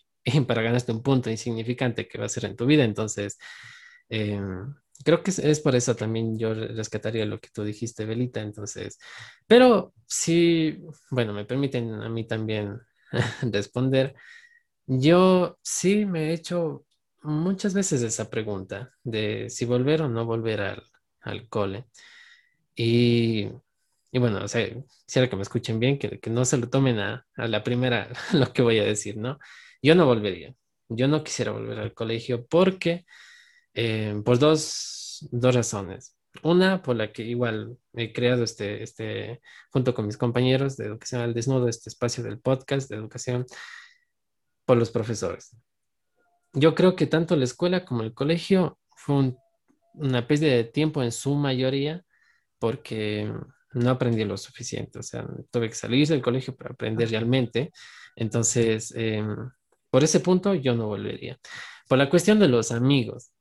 para 0.45 0.61
ganarte 0.61 0.91
un 0.91 1.01
punto 1.01 1.29
insignificante 1.29 2.07
que 2.07 2.17
va 2.17 2.25
a 2.25 2.29
ser 2.29 2.45
en 2.45 2.55
tu 2.57 2.65
vida. 2.65 2.83
Entonces, 2.83 3.37
eh, 4.09 4.41
creo 5.05 5.23
que 5.23 5.31
es, 5.31 5.59
por 5.61 5.75
eso 5.75 5.95
también 5.95 6.37
yo 6.37 6.53
rescataría 6.53 7.25
lo 7.25 7.39
que 7.39 7.49
tú 7.53 7.63
dijiste, 7.63 8.05
Belita. 8.05 8.41
Entonces, 8.41 8.99
pero 9.47 9.93
si, 10.05 10.79
bueno, 11.09 11.33
me 11.33 11.45
permiten 11.45 11.93
a 11.93 12.09
mí 12.09 12.27
también 12.27 12.79
responder. 13.41 14.15
Yo 14.85 15.57
sí 15.61 16.05
me 16.05 16.29
he 16.29 16.33
hecho 16.33 16.85
muchas 17.21 17.73
veces 17.73 18.01
esa 18.01 18.29
pregunta 18.29 18.91
de 19.03 19.49
si 19.49 19.65
volver 19.65 20.01
o 20.01 20.09
no 20.09 20.25
volver 20.25 20.61
al, 20.61 20.83
al 21.21 21.47
cole. 21.47 21.85
Y, 22.75 23.49
y, 24.13 24.19
bueno, 24.19 24.43
o 24.43 24.47
sea, 24.47 24.69
quisiera 25.07 25.27
que 25.27 25.35
me 25.35 25.41
escuchen 25.41 25.79
bien, 25.79 25.97
que, 25.97 26.19
que 26.19 26.29
no 26.29 26.45
se 26.45 26.57
lo 26.57 26.69
tomen 26.69 26.99
a, 26.99 27.25
a, 27.35 27.47
la 27.47 27.63
primera 27.63 28.09
lo 28.33 28.53
que 28.53 28.61
voy 28.61 28.77
a 28.77 28.83
decir, 28.83 29.17
¿no? 29.17 29.39
Yo 29.81 29.95
no 29.95 30.05
volvería. 30.05 30.53
Yo 30.87 31.07
no 31.07 31.23
quisiera 31.23 31.51
volver 31.51 31.79
al 31.79 31.95
colegio 31.95 32.45
porque, 32.45 33.05
eh, 33.73 34.21
por 34.23 34.37
dos, 34.37 35.27
dos 35.31 35.55
razones. 35.55 36.15
Una, 36.43 36.83
por 36.83 36.95
la 36.95 37.11
que 37.11 37.23
igual 37.23 37.77
he 37.93 38.13
creado 38.13 38.43
este, 38.43 38.83
este, 38.83 39.41
junto 39.71 39.95
con 39.95 40.05
mis 40.05 40.17
compañeros 40.17 40.77
de 40.77 40.85
Educación 40.85 41.21
al 41.21 41.33
Desnudo, 41.33 41.67
este 41.67 41.89
espacio 41.89 42.23
del 42.23 42.39
podcast 42.39 42.91
de 42.91 42.97
educación, 42.97 43.45
por 44.65 44.77
los 44.77 44.91
profesores. 44.91 45.57
Yo 46.53 46.75
creo 46.75 46.95
que 46.95 47.07
tanto 47.07 47.35
la 47.35 47.45
escuela 47.45 47.83
como 47.83 48.03
el 48.03 48.13
colegio 48.13 48.77
fue 48.95 49.35
una 49.95 50.27
pérdida 50.27 50.53
de 50.53 50.65
tiempo 50.65 51.01
en 51.01 51.11
su 51.11 51.33
mayoría 51.33 52.05
porque 52.59 53.31
no 53.73 53.89
aprendí 53.91 54.23
lo 54.25 54.37
suficiente. 54.37 54.99
O 54.99 55.03
sea, 55.03 55.25
tuve 55.51 55.69
que 55.69 55.75
salir 55.75 56.07
del 56.07 56.21
colegio 56.21 56.55
para 56.55 56.71
aprender 56.71 57.09
realmente. 57.09 57.71
Entonces, 58.15 58.93
eh, 58.95 59.23
por 59.89 60.03
ese 60.03 60.19
punto 60.19 60.53
yo 60.55 60.75
no 60.75 60.87
volvería. 60.87 61.39
Por 61.87 61.97
la 61.97 62.09
cuestión 62.09 62.39
de 62.39 62.47
los 62.47 62.71
amigos, 62.71 63.31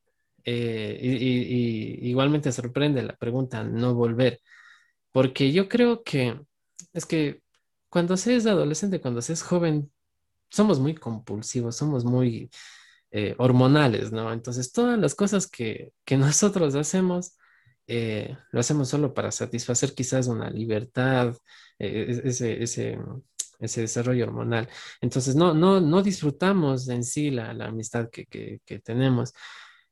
eh, 0.45 0.99
y, 1.01 2.09
igualmente 2.09 2.51
sorprende 2.53 3.03
la 3.03 3.17
pregunta 3.17 3.63
no 3.65 3.95
volver, 3.95 4.41
porque 5.13 5.53
yo 5.53 5.69
creo 5.69 6.03
que 6.03 6.41
es 6.93 7.07
que 7.07 7.43
cuando 7.89 8.17
se 8.17 8.37
es 8.37 8.47
adolescente, 8.47 9.01
cuando 9.01 9.23
se 9.23 9.35
es 9.35 9.43
joven, 9.43 9.93
somos 10.51 10.81
muy 10.81 10.95
compulsivos, 10.95 11.77
somos 11.77 12.05
muy 12.05 12.51
eh, 13.11 13.35
hormonales, 13.39 14.13
¿no? 14.13 14.33
Entonces 14.33 14.73
todas 14.73 14.99
las 14.99 15.15
cosas 15.15 15.47
que, 15.47 15.93
nosotros 16.11 16.75
hacemos, 16.75 17.37
eh, 17.87 18.37
lo 18.53 18.61
hacemos 18.61 18.89
solo 18.89 19.13
para 19.15 19.31
satisfacer 19.31 19.95
quizás 19.95 20.29
una 20.29 20.51
libertad, 20.51 21.35
ese, 21.79 22.63
ese, 22.63 22.99
ese 23.59 23.81
desarrollo 23.83 24.25
hormonal. 24.25 24.69
Entonces, 25.01 25.35
no, 25.37 25.55
no, 25.55 25.81
no 25.81 26.03
disfrutamos 26.03 26.89
en 26.89 27.05
sí 27.05 27.31
la, 27.31 27.53
la 27.55 27.67
amistad 27.67 28.11
que, 28.11 28.27
que, 28.27 28.61
que, 28.65 28.79
tenemos. 28.81 29.33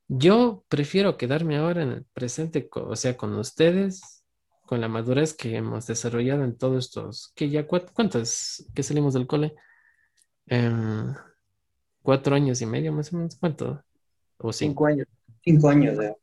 Yo 0.08 0.64
prefiero 0.68 1.16
quedarme 1.16 1.56
ahora 1.56 1.82
en 1.82 1.90
el 1.92 2.04
presente, 2.12 2.68
o 2.72 2.96
sea, 2.96 3.16
con 3.16 3.34
ustedes, 3.34 4.24
con 4.66 4.80
la 4.80 4.88
madurez 4.88 5.34
que 5.34 5.56
hemos 5.56 5.86
desarrollado 5.86 6.44
en 6.44 6.56
todos 6.56 6.86
estos, 6.86 7.32
que 7.34 7.48
ya, 7.48 7.66
¿cuántos 7.66 8.64
que 8.74 8.82
salimos 8.82 9.14
del 9.14 9.26
cole? 9.26 9.54
Em, 10.46 11.14
cuatro 12.02 12.34
años 12.34 12.60
y 12.60 12.66
medio, 12.66 12.92
más 12.92 13.12
o 13.12 13.16
menos, 13.16 13.36
¿cuánto? 13.36 13.84
O 14.38 14.52
cinco, 14.52 14.86
años. 14.86 15.06
Cinco 15.44 15.68
años, 15.68 15.96
Ya, 15.96 16.14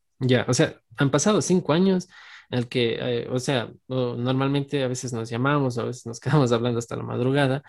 o 0.48 0.54
sea, 0.54 0.82
han 0.98 1.12
pasado 1.12 1.42
cinco 1.42 1.74
años 1.74 2.08
en 2.50 2.60
el 2.60 2.68
que, 2.68 2.98
eh, 3.00 3.28
o 3.30 3.40
sea, 3.40 3.72
normalmente 3.88 4.84
a 4.84 4.88
veces 4.88 5.14
nos 5.14 5.30
llamamos, 5.30 5.78
a 5.78 5.84
veces 5.84 6.06
nos 6.06 6.20
quedamos 6.22 6.52
hablando 6.52 6.80
hasta 6.80 6.96
la 6.96 7.04
madrugada 7.04 7.64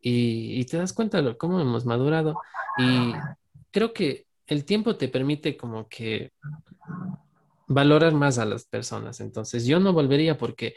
y, 0.00 0.64
te 0.66 0.78
das 0.78 0.92
cuenta 0.92 1.20
de 1.20 1.36
cómo 1.36 1.60
hemos 1.60 1.84
madurado 1.84 2.36
y 2.78 3.12
creo 3.70 3.92
que 3.92 4.26
el 4.46 4.64
tiempo 4.64 4.96
te 4.96 5.08
permite 5.08 5.56
como 5.56 5.88
que 5.88 6.32
valorar 7.68 8.14
más 8.14 8.38
a 8.38 8.44
las 8.44 8.64
personas. 8.64 9.20
Entonces, 9.20 9.66
yo 9.66 9.78
no 9.78 9.92
volvería 9.92 10.36
porque 10.38 10.74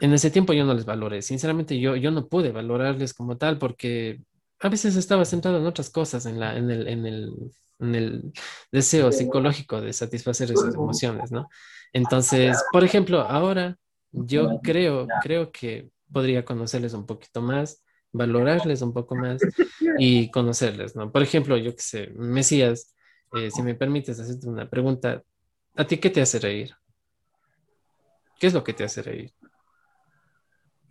en 0.00 0.12
ese 0.12 0.30
tiempo 0.30 0.52
yo 0.52 0.64
no 0.64 0.74
les 0.74 0.84
valoré. 0.84 1.22
Sinceramente, 1.22 1.78
yo, 1.78 1.94
yo 1.96 2.10
no 2.10 2.28
pude 2.28 2.50
valorarles 2.50 3.14
como 3.14 3.36
tal 3.36 3.58
porque 3.58 4.22
a 4.60 4.68
veces 4.68 4.96
estaba 4.96 5.24
centrado 5.24 5.58
en 5.58 5.66
otras 5.66 5.90
cosas, 5.90 6.26
en, 6.26 6.40
la, 6.40 6.56
en, 6.56 6.70
el, 6.70 6.88
en, 6.88 7.06
el, 7.06 7.52
en 7.78 7.94
el 7.94 8.32
deseo 8.70 9.12
psicológico 9.12 9.80
de 9.80 9.92
satisfacer 9.92 10.50
esas 10.50 10.74
emociones, 10.74 11.32
¿no? 11.32 11.48
Entonces, 11.92 12.62
por 12.72 12.84
ejemplo, 12.84 13.20
ahora 13.20 13.76
yo 14.12 14.60
creo, 14.62 15.06
creo 15.22 15.50
que 15.50 15.90
podría 16.10 16.44
conocerles 16.44 16.94
un 16.94 17.06
poquito 17.06 17.40
más, 17.42 17.82
valorarles 18.12 18.82
un 18.82 18.92
poco 18.92 19.16
más 19.16 19.40
y 19.98 20.30
conocerles, 20.30 20.94
¿no? 20.94 21.10
Por 21.10 21.22
ejemplo, 21.22 21.56
yo 21.56 21.74
que 21.74 21.82
sé, 21.82 22.10
Mesías, 22.14 22.94
eh, 23.34 23.50
si 23.50 23.62
me 23.62 23.74
permites 23.74 24.20
hacerte 24.20 24.48
una 24.48 24.68
pregunta, 24.68 25.22
¿a 25.74 25.86
ti 25.86 25.96
qué 25.96 26.10
te 26.10 26.20
hace 26.20 26.38
reír? 26.38 26.74
¿Qué 28.38 28.48
es 28.48 28.54
lo 28.54 28.62
que 28.62 28.74
te 28.74 28.84
hace 28.84 29.02
reír? 29.02 29.32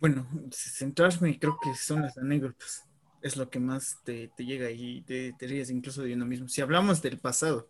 Bueno, 0.00 0.28
centrarme 0.50 1.38
creo 1.38 1.56
que 1.62 1.74
son 1.74 2.02
las 2.02 2.18
anécdotas. 2.18 2.88
Es 3.22 3.36
lo 3.36 3.48
que 3.48 3.60
más 3.60 3.98
te, 4.04 4.30
llega 4.38 4.70
y 4.70 5.02
te, 5.02 5.34
ríes 5.40 5.70
incluso 5.70 6.02
de 6.02 6.14
uno 6.14 6.26
mismo. 6.26 6.48
Si 6.48 6.60
hablamos 6.60 7.00
del 7.00 7.18
pasado, 7.18 7.68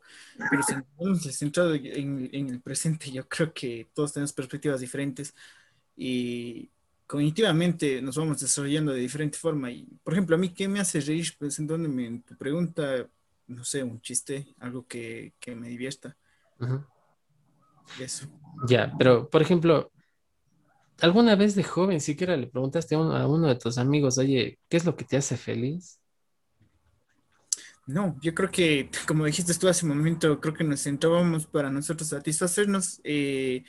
pero 0.50 0.62
si 0.62 0.74
nos 0.98 1.36
centrado 1.36 1.74
en, 1.74 2.30
en 2.32 2.48
el 2.48 2.60
presente, 2.60 3.10
yo 3.10 3.28
creo 3.28 3.52
que 3.52 3.88
todos 3.92 4.12
tenemos 4.12 4.32
perspectivas 4.32 4.80
diferentes 4.80 5.34
y 5.96 6.70
cognitivamente 7.06 8.00
nos 8.00 8.16
vamos 8.16 8.40
desarrollando 8.40 8.92
de 8.92 9.00
diferente 9.00 9.36
forma. 9.36 9.70
Y, 9.70 9.86
por 10.02 10.14
ejemplo, 10.14 10.34
a 10.34 10.38
mí, 10.38 10.48
¿qué 10.48 10.66
me 10.66 10.80
hace 10.80 10.98
reír? 11.00 11.34
Pues 11.38 11.58
en 11.58 11.66
tu 12.22 12.36
pregunta, 12.38 13.06
no 13.48 13.64
sé, 13.64 13.82
un 13.82 14.00
chiste, 14.00 14.54
algo 14.58 14.86
que, 14.86 15.34
que 15.38 15.54
me 15.54 15.68
divierta. 15.68 16.16
Eso. 18.00 18.26
Ya, 18.66 18.94
pero, 18.96 19.28
por 19.28 19.42
ejemplo, 19.42 19.90
¿alguna 21.02 21.36
vez 21.36 21.54
de 21.54 21.64
joven 21.64 22.00
siquiera 22.00 22.36
le 22.36 22.46
preguntaste 22.46 22.94
a 22.94 22.98
uno, 23.26 23.48
de 23.48 23.56
tus 23.56 23.76
amigos, 23.76 24.18
oye, 24.18 24.58
¿qué 24.68 24.76
es 24.76 24.84
lo 24.84 24.96
que 24.96 25.04
te 25.04 25.16
hace 25.16 25.36
feliz? 25.36 25.98
No, 27.86 28.16
yo 28.22 28.32
creo 28.34 28.50
que, 28.50 28.88
como 29.06 29.26
dijiste 29.26 29.52
tú 29.54 29.68
hace 29.68 29.84
un 29.84 29.96
momento, 29.96 30.40
creo 30.40 30.54
que 30.54 30.64
nos 30.64 30.82
centrábamos 30.82 31.46
para 31.46 31.70
nosotros 31.70 32.08
satisfacernos. 32.08 33.00
Eh, 33.02 33.64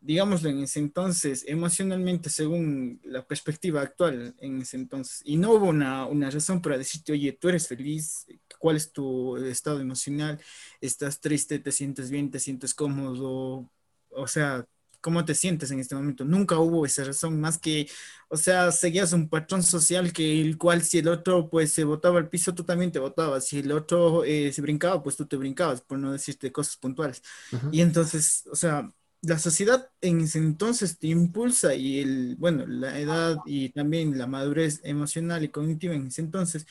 digámoslo 0.00 0.48
en 0.48 0.62
ese 0.62 0.80
entonces, 0.80 1.44
emocionalmente, 1.46 2.30
según 2.30 3.00
la 3.04 3.24
perspectiva 3.26 3.82
actual 3.82 4.34
en 4.40 4.62
ese 4.62 4.78
entonces. 4.78 5.22
Y 5.24 5.36
no 5.36 5.52
hubo 5.52 5.66
una, 5.66 6.06
una, 6.06 6.30
razón 6.30 6.62
para 6.62 6.78
decirte, 6.78 7.12
oye, 7.12 7.32
tú 7.32 7.50
eres 7.50 7.68
feliz, 7.68 8.26
cuál 8.58 8.76
es 8.76 8.92
tu 8.92 9.36
estado 9.36 9.80
emocional, 9.80 10.40
estás 10.80 11.20
triste, 11.20 11.58
te 11.58 11.70
sientes 11.72 12.10
bien, 12.10 12.30
te 12.30 12.40
sientes 12.40 12.74
cómodo, 12.74 13.70
o 14.10 14.26
sea, 14.26 14.66
¿cómo 15.02 15.24
te 15.26 15.34
sientes 15.34 15.70
en 15.70 15.80
este 15.80 15.94
momento? 15.94 16.24
Nunca 16.24 16.58
hubo 16.58 16.86
esa 16.86 17.04
razón, 17.04 17.40
más 17.40 17.58
que, 17.58 17.90
o 18.28 18.36
sea, 18.38 18.72
seguías 18.72 19.12
un 19.12 19.28
patrón 19.28 19.62
social 19.62 20.12
que 20.12 20.40
el 20.40 20.56
cual 20.58 20.82
si 20.82 20.98
el 20.98 21.08
otro 21.08 21.50
pues 21.50 21.72
se 21.72 21.84
botaba 21.84 22.18
al 22.18 22.30
piso, 22.30 22.54
tú 22.54 22.64
también 22.64 22.92
te 22.92 22.98
botabas, 23.00 23.46
si 23.46 23.58
el 23.58 23.72
otro 23.72 24.24
eh, 24.24 24.52
se 24.52 24.62
brincaba, 24.62 25.02
pues 25.02 25.16
tú 25.16 25.26
te 25.26 25.36
brincabas, 25.36 25.82
por 25.82 25.98
no 25.98 26.12
decirte 26.12 26.52
cosas 26.52 26.76
puntuales. 26.78 27.22
Y 27.70 27.80
entonces, 27.82 28.44
o 28.50 28.56
sea, 28.56 28.90
la 29.22 29.38
sociedad 29.38 29.90
en 30.00 30.22
ese 30.22 30.38
entonces 30.38 30.98
te 30.98 31.08
impulsa 31.08 31.74
y 31.74 32.00
el, 32.00 32.36
bueno, 32.36 32.66
la 32.66 32.98
edad 32.98 33.42
y 33.44 33.70
también 33.70 34.18
la 34.18 34.26
madurez 34.26 34.80
emocional 34.84 35.44
y 35.44 35.48
cognitiva 35.50 35.94
en 35.94 36.08
ese 36.08 36.22
entonces 36.22 36.66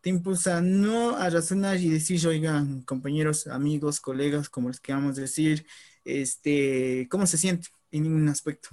te 0.00 0.10
impulsa 0.10 0.60
no 0.62 1.16
a 1.16 1.28
razonar 1.30 1.78
y 1.78 1.90
decir, 1.90 2.26
oigan, 2.26 2.82
compañeros, 2.82 3.46
amigos, 3.46 4.00
colegas, 4.00 4.48
como 4.48 4.68
les 4.68 4.80
queramos 4.80 5.16
decir, 5.16 5.66
este, 6.04 7.06
¿cómo 7.10 7.26
se 7.26 7.38
siente? 7.38 7.68
En 7.90 8.04
ningún 8.04 8.28
aspecto. 8.28 8.70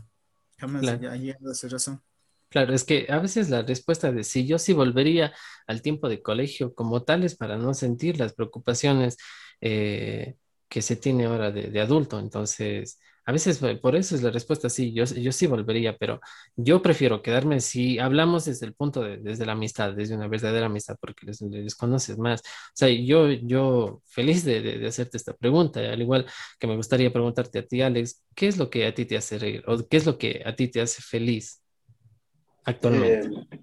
Jamás 0.57 0.81
claro. 0.81 1.11
ha 1.11 1.15
llegado 1.15 1.49
a 1.49 1.53
esa 1.53 1.67
razón. 1.67 2.01
Claro, 2.49 2.73
es 2.73 2.83
que 2.83 3.07
a 3.09 3.19
veces 3.19 3.49
la 3.49 3.61
respuesta 3.61 4.11
de 4.11 4.23
si 4.23 4.47
yo 4.47 4.57
sí 4.57 4.73
volvería 4.73 5.33
al 5.67 5.81
tiempo 5.81 6.07
de 6.07 6.21
colegio 6.21 6.73
como 6.73 7.03
tales 7.03 7.35
para 7.35 7.57
no 7.57 7.73
sentir 7.73 8.17
las 8.17 8.33
preocupaciones 8.33 9.17
eh, 9.59 10.35
que 10.69 10.81
se 10.81 10.95
tiene 10.95 11.25
ahora 11.25 11.51
de, 11.51 11.69
de 11.69 11.81
adulto. 11.81 12.19
Entonces, 12.19 12.99
a 13.27 13.33
veces 13.33 13.61
eh, 13.61 13.75
por 13.75 13.97
eso 13.97 14.15
es 14.15 14.23
la 14.23 14.31
respuesta 14.31 14.69
sí, 14.69 14.93
yo, 14.93 15.05
sí 15.05 15.47
volvería, 15.47 15.97
pero 15.97 16.21
yo 16.55 16.81
prefiero 16.81 17.21
quedarme 17.21 17.59
si 17.59 17.99
hablamos 17.99 18.45
desde 18.45 18.65
el 18.65 18.73
punto 18.73 19.01
de, 19.01 19.17
desde 19.17 19.45
la 19.45 19.51
amistad, 19.51 19.91
desde 19.91 20.15
una 20.15 20.29
verdadera 20.29 20.67
amistad, 20.67 20.95
porque 20.97 21.25
les, 21.25 21.75
conoces 21.75 22.17
más. 22.17 22.39
O 22.39 22.71
sea, 22.73 22.87
yo, 22.87 23.29
yo 23.29 24.01
feliz 24.05 24.45
de, 24.45 24.61
de, 24.61 24.87
hacerte 24.87 25.17
esta 25.17 25.33
pregunta, 25.33 25.81
al 25.81 26.01
igual 26.01 26.25
que 26.57 26.67
me 26.67 26.77
gustaría 26.77 27.11
preguntarte 27.11 27.59
a 27.59 27.65
ti, 27.65 27.81
Alex, 27.81 28.23
¿qué 28.33 28.47
es 28.47 28.57
lo 28.57 28.69
que 28.69 28.87
a 28.87 28.95
ti 28.95 29.03
te 29.03 29.17
hace 29.17 29.37
reír 29.37 29.61
o 29.67 29.77
qué 29.85 29.97
es 29.97 30.05
lo 30.05 30.17
que 30.17 30.41
a 30.45 30.55
ti 30.55 30.69
te 30.69 30.79
hace 30.79 31.01
feliz 31.01 31.61
actualmente? 32.63 33.27
Eh, 33.27 33.59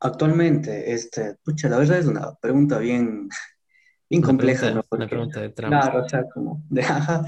actualmente, 0.00 0.94
este, 0.94 1.36
pucha, 1.44 1.68
la 1.68 1.76
verdad 1.76 1.98
es 1.98 2.06
una 2.06 2.34
pregunta 2.36 2.78
bien, 2.78 3.28
incompleja, 4.12 4.70
¿no? 4.70 4.84
una 4.90 5.08
pregunta 5.08 5.40
de 5.40 5.48
trampa. 5.50 5.80
Claro, 5.80 6.04
o 6.04 6.08
sea, 6.08 6.28
como 6.28 6.62
de 6.68 6.82
ajá, 6.82 7.24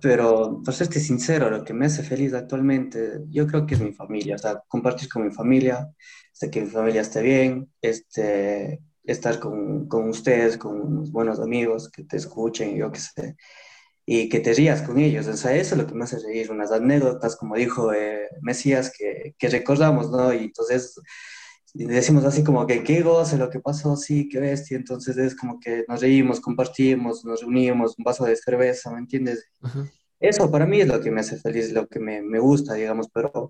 pero 0.00 0.62
para 0.64 0.76
serte 0.76 0.98
sincero, 0.98 1.50
lo 1.50 1.64
que 1.64 1.74
me 1.74 1.86
hace 1.86 2.02
feliz 2.02 2.32
actualmente, 2.32 3.20
yo 3.28 3.46
creo 3.46 3.66
que 3.66 3.74
es 3.74 3.80
mi 3.80 3.92
familia, 3.92 4.36
o 4.36 4.38
sea, 4.38 4.62
compartir 4.66 5.08
con 5.08 5.24
mi 5.24 5.30
familia, 5.30 5.92
sé 6.32 6.50
que 6.50 6.62
mi 6.62 6.68
familia 6.68 7.02
esté 7.02 7.22
bien, 7.22 7.70
este, 7.82 8.80
estar 9.04 9.38
con, 9.38 9.86
con 9.88 10.08
ustedes, 10.08 10.56
con 10.56 10.80
unos 10.80 11.12
buenos 11.12 11.38
amigos 11.38 11.90
que 11.90 12.04
te 12.04 12.16
escuchen, 12.16 12.76
yo 12.76 12.90
qué 12.90 13.00
sé, 13.00 13.36
y 14.06 14.28
que 14.28 14.40
te 14.40 14.54
rías 14.54 14.82
con 14.82 14.98
ellos, 14.98 15.26
o 15.28 15.36
sea, 15.36 15.54
eso 15.54 15.74
es 15.74 15.80
lo 15.82 15.86
que 15.86 15.94
me 15.94 16.04
hace 16.04 16.18
reír, 16.18 16.50
unas 16.50 16.72
anécdotas, 16.72 17.36
como 17.36 17.56
dijo 17.56 17.92
eh, 17.92 18.28
Mesías, 18.40 18.90
que, 18.96 19.34
que 19.38 19.48
recordamos, 19.48 20.10
¿no? 20.10 20.32
Y 20.32 20.44
entonces 20.44 20.94
y 21.74 21.86
decimos 21.86 22.24
así 22.24 22.44
como 22.44 22.66
que 22.66 22.84
qué 22.84 23.02
goce 23.02 23.38
lo 23.38 23.48
que 23.48 23.60
pasó, 23.60 23.96
sí, 23.96 24.28
qué 24.28 24.40
bestia, 24.40 24.76
entonces 24.76 25.16
es 25.16 25.34
como 25.34 25.58
que 25.58 25.84
nos 25.88 26.00
reímos, 26.00 26.40
compartimos, 26.40 27.24
nos 27.24 27.40
reunimos, 27.40 27.96
un 27.96 28.04
vaso 28.04 28.24
de 28.24 28.36
cerveza, 28.36 28.90
¿me 28.90 28.98
entiendes? 28.98 29.46
Eso 30.20 30.50
para 30.50 30.66
mí 30.66 30.80
es 30.80 30.88
lo 30.88 31.00
que 31.00 31.10
me 31.10 31.20
hace 31.20 31.38
feliz, 31.38 31.72
lo 31.72 31.86
que 31.86 31.98
me, 31.98 32.20
me, 32.20 32.38
gusta, 32.38 32.74
digamos, 32.74 33.08
pero, 33.12 33.48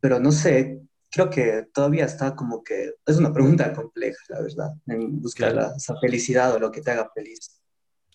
pero 0.00 0.18
no 0.18 0.32
sé, 0.32 0.80
creo 1.10 1.30
que 1.30 1.66
todavía 1.72 2.06
está 2.06 2.34
como 2.34 2.62
que, 2.62 2.94
es 3.06 3.16
una 3.16 3.32
pregunta 3.32 3.72
compleja, 3.72 4.18
la 4.30 4.42
verdad, 4.42 4.72
en 4.86 5.20
buscar 5.20 5.54
la, 5.54 5.72
esa 5.76 5.94
felicidad 6.00 6.54
o 6.54 6.58
lo 6.58 6.72
que 6.72 6.80
te 6.80 6.90
haga 6.90 7.08
feliz. 7.14 7.60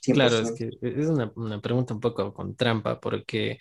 Claro, 0.05 0.37
es 0.39 0.51
que 0.51 0.69
es 0.81 1.07
una, 1.07 1.31
una 1.37 1.61
pregunta 1.61 1.93
un 1.93 2.01
poco 2.01 2.33
con 2.33 2.55
trampa, 2.57 2.99
porque 2.99 3.57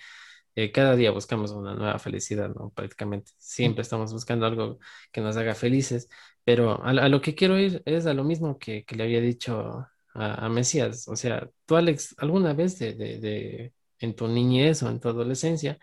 eh, 0.55 0.71
cada 0.73 0.97
día 0.97 1.11
buscamos 1.11 1.51
una 1.53 1.75
nueva 1.75 1.99
felicidad, 1.99 2.51
¿no? 2.55 2.71
Prácticamente 2.71 3.33
siempre 3.39 3.83
estamos 3.83 4.13
buscando 4.13 4.47
algo 4.47 4.79
que 5.11 5.21
nos 5.21 5.37
haga 5.37 5.55
felices, 5.55 6.09
pero 6.45 6.83
a, 6.85 6.93
lo 7.09 7.21
que 7.21 7.35
quiero 7.35 7.59
ir 7.59 7.83
es 7.87 8.07
a 8.07 8.15
lo 8.15 8.25
mismo 8.25 8.59
que, 8.59 8.85
le 8.89 9.03
había 9.03 9.21
dicho 9.21 9.87
a, 10.15 10.49
Mesías, 10.51 11.09
o 11.09 11.17
sea, 11.17 11.49
tú 11.65 11.77
Alex, 11.77 12.15
alguna 12.19 12.53
vez 12.53 12.79
de, 12.79 12.95
de, 12.95 13.73
en 13.99 14.15
tu 14.15 14.29
niñez 14.29 14.83
o 14.83 14.91
en 14.91 15.01
tu 15.01 15.09
adolescencia, 15.09 15.79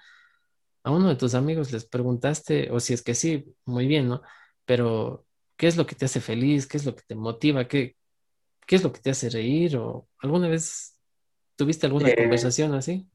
a 0.84 0.92
uno 0.92 1.10
de 1.10 1.16
tus 1.16 1.34
amigos 1.34 1.72
les 1.72 1.86
preguntaste, 1.86 2.70
o 2.72 2.80
si 2.80 2.94
es 2.94 3.02
que 3.02 3.16
sí, 3.16 3.46
muy 3.66 3.88
bien, 3.88 4.08
¿no? 4.08 4.22
Pero, 4.66 5.26
¿qué 5.58 5.68
es 5.68 5.78
lo 5.78 5.86
que 5.86 5.96
te 5.96 6.06
hace 6.06 6.22
feliz? 6.22 6.68
¿Qué 6.68 6.78
es 6.78 6.86
lo 6.86 6.96
que 6.96 7.04
te 7.08 7.16
motiva? 7.16 7.68
¿Qué, 7.68 7.96
qué 8.66 8.76
es 8.76 8.84
lo 8.84 8.94
que 8.94 9.02
te 9.02 9.10
hace 9.10 9.30
reír? 9.30 9.78
¿O 9.78 10.08
alguna 10.20 10.48
vez 10.48 10.98
tuviste 11.56 11.88
alguna 11.88 12.10
eh, 12.10 12.16
conversación 12.16 12.74
así? 12.76 13.08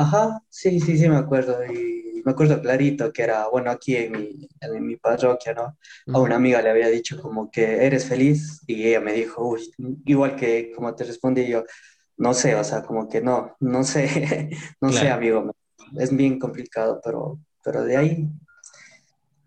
Ajá, 0.00 0.42
sí, 0.48 0.80
sí, 0.80 0.96
sí, 0.96 1.08
me 1.08 1.16
acuerdo. 1.16 1.62
Y 1.66 2.22
me 2.24 2.32
acuerdo 2.32 2.60
clarito 2.62 3.12
que 3.12 3.22
era, 3.22 3.48
bueno, 3.48 3.70
aquí 3.70 3.96
en 3.96 4.12
mi, 4.12 4.48
en 4.60 4.86
mi 4.86 4.96
parroquia, 4.96 5.52
¿no? 5.52 5.76
A 6.12 6.20
una 6.20 6.36
amiga 6.36 6.62
le 6.62 6.70
había 6.70 6.88
dicho 6.88 7.20
como 7.20 7.50
que 7.50 7.84
eres 7.86 8.06
feliz 8.06 8.62
y 8.66 8.86
ella 8.86 9.00
me 9.00 9.12
dijo, 9.12 9.46
uy, 9.46 9.70
igual 10.06 10.36
que 10.36 10.72
como 10.74 10.94
te 10.94 11.04
respondí 11.04 11.46
yo, 11.48 11.64
no 12.16 12.32
sé, 12.34 12.54
o 12.54 12.64
sea, 12.64 12.82
como 12.82 13.08
que 13.08 13.20
no, 13.20 13.56
no 13.60 13.84
sé, 13.84 14.50
no 14.80 14.90
sé, 14.92 15.10
amigo, 15.10 15.54
es 15.98 16.14
bien 16.16 16.38
complicado, 16.38 17.00
pero, 17.04 17.38
pero 17.62 17.84
de 17.84 17.96
ahí, 17.98 18.28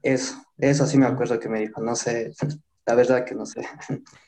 eso, 0.03 0.35
eso 0.57 0.85
sí 0.85 0.97
me 0.97 1.05
acuerdo 1.07 1.39
que 1.39 1.49
me 1.49 1.61
dijo, 1.61 1.81
no 1.81 1.95
sé, 1.95 2.31
la 2.85 2.95
verdad 2.95 3.25
que 3.25 3.35
no 3.35 3.45
sé. 3.45 3.65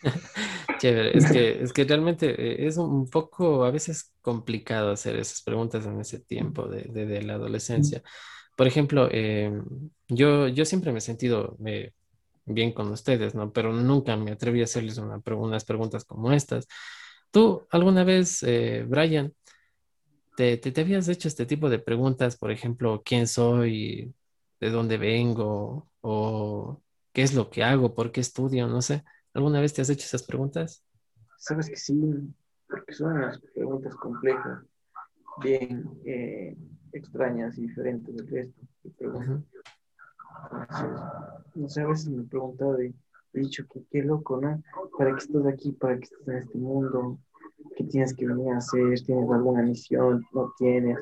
Chévere, 0.80 1.18
es 1.18 1.32
que, 1.32 1.64
es 1.64 1.74
que 1.74 1.84
realmente 1.84 2.30
eh, 2.30 2.68
es 2.68 2.78
un 2.78 3.10
poco 3.10 3.66
a 3.66 3.72
veces 3.72 4.14
complicado 4.22 4.92
hacer 4.92 5.18
esas 5.18 5.42
preguntas 5.42 5.86
en 5.86 6.00
ese 6.00 6.20
tiempo 6.20 6.68
de, 6.68 6.84
de, 6.84 7.22
la 7.22 7.34
adolescencia. 7.34 8.02
Por 8.56 8.68
ejemplo, 8.68 9.10
eh, 9.12 9.52
yo, 10.08 10.48
yo 10.48 10.64
siempre 10.64 10.92
me 10.92 11.00
he 11.00 11.02
sentido 11.02 11.58
eh, 11.66 11.92
bien 12.46 12.72
con 12.72 12.90
ustedes, 12.92 13.36
¿no? 13.36 13.52
Pero 13.52 13.74
nunca 13.74 14.16
me 14.16 14.32
atreví 14.32 14.62
a 14.62 14.66
hacerles 14.66 14.98
una, 14.98 15.22
unas 15.36 15.66
preguntas 15.66 16.06
como 16.06 16.32
estas. 16.32 16.66
¿Tú 17.32 17.68
alguna 17.72 18.06
vez, 18.06 18.46
Brian, 18.88 19.34
¿te, 20.38 20.56
te, 20.58 20.72
te 20.72 20.82
habías 20.82 21.10
hecho 21.10 21.28
este 21.28 21.46
tipo 21.46 21.70
de 21.70 21.80
preguntas? 21.80 22.38
Por 22.38 22.52
ejemplo, 22.52 23.02
¿quién 23.04 23.28
soy? 23.28 24.14
¿De 24.62 24.70
dónde 24.70 24.98
vengo? 24.98 25.90
¿O 26.00 26.82
qué 27.16 27.24
es 27.24 27.34
lo 27.34 27.50
que 27.50 27.64
hago? 27.64 27.96
¿Por 27.96 28.12
qué 28.12 28.20
estudio? 28.20 28.68
No 28.68 28.82
sé. 28.82 29.06
¿Alguna 29.34 29.62
vez 29.62 29.74
te 29.74 29.82
has 29.82 29.90
hecho 29.90 30.06
esas 30.06 30.24
preguntas? 30.24 30.84
Sabes 31.38 31.70
que 31.70 31.78
sí, 31.78 31.98
porque 32.68 32.94
son 32.94 33.14
unas 33.14 33.40
preguntas 33.54 33.96
complejas, 33.96 34.64
bien 35.42 35.90
eh, 36.06 36.58
extrañas 36.92 37.58
y 37.58 37.68
diferentes 37.68 38.14
del 38.14 38.28
resto. 38.28 38.62
no 41.56 41.70
sé, 41.70 41.82
a 41.82 41.88
veces 41.88 42.10
me 42.10 42.24
he 42.24 42.26
preguntado 42.26 42.84
y 42.84 42.94
he 43.34 43.40
dicho 43.40 43.64
que 43.72 43.82
qué 43.90 44.04
loco, 44.04 44.42
¿no? 44.42 44.62
¿Para 44.98 45.12
qué 45.12 45.24
estás 45.24 45.46
aquí? 45.46 45.72
¿Para 45.72 45.98
qué 45.98 46.04
estás 46.04 46.28
en 46.28 46.36
este 46.36 46.58
mundo? 46.58 47.18
¿Qué 47.78 47.86
tienes 47.86 48.14
que 48.14 48.28
venir 48.28 48.52
a 48.52 48.58
hacer? 48.58 49.00
¿Tienes 49.06 49.32
alguna 49.32 49.62
misión? 49.62 50.26
¿No 50.34 50.54
tienes? 50.58 51.00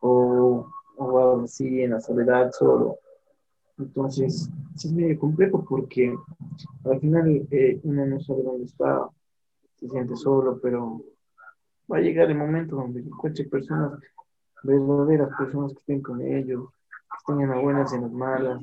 O, 0.00 0.70
o 0.98 1.18
algo 1.18 1.44
así, 1.44 1.80
en 1.80 1.92
la 1.92 2.00
soledad, 2.00 2.50
solo. 2.52 2.98
Entonces, 3.78 4.48
es 4.74 4.92
medio 4.92 5.18
complejo 5.18 5.64
porque 5.64 6.14
al 6.84 7.00
final 7.00 7.46
eh, 7.50 7.80
uno 7.82 8.06
no 8.06 8.20
sabe 8.20 8.42
dónde 8.42 8.64
está, 8.64 9.08
se 9.76 9.88
siente 9.88 10.16
solo, 10.16 10.58
pero 10.62 11.02
va 11.90 11.98
a 11.98 12.00
llegar 12.00 12.30
el 12.30 12.38
momento 12.38 12.76
donde 12.76 13.00
encuentre 13.00 13.44
personas, 13.44 14.00
verdaderas 14.62 15.30
personas 15.38 15.72
que 15.72 15.78
estén 15.78 16.02
con 16.02 16.20
ellos, 16.22 16.68
que 16.88 17.16
estén 17.18 17.40
en 17.42 17.50
las 17.50 17.62
buenas 17.62 17.92
y 17.92 17.96
en 17.96 18.02
las 18.02 18.12
malas, 18.12 18.62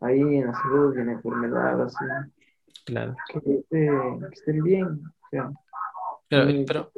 ahí 0.00 0.20
en 0.20 0.46
la 0.46 0.52
salud 0.54 0.96
y 0.96 1.00
en 1.00 1.06
la 1.06 1.12
enfermedad, 1.12 1.82
así. 1.82 2.04
Claro. 2.84 3.16
Que, 3.32 3.64
estén 4.32 4.62
bien. 4.62 5.00
pero, 6.28 6.50
pero, 6.66 6.90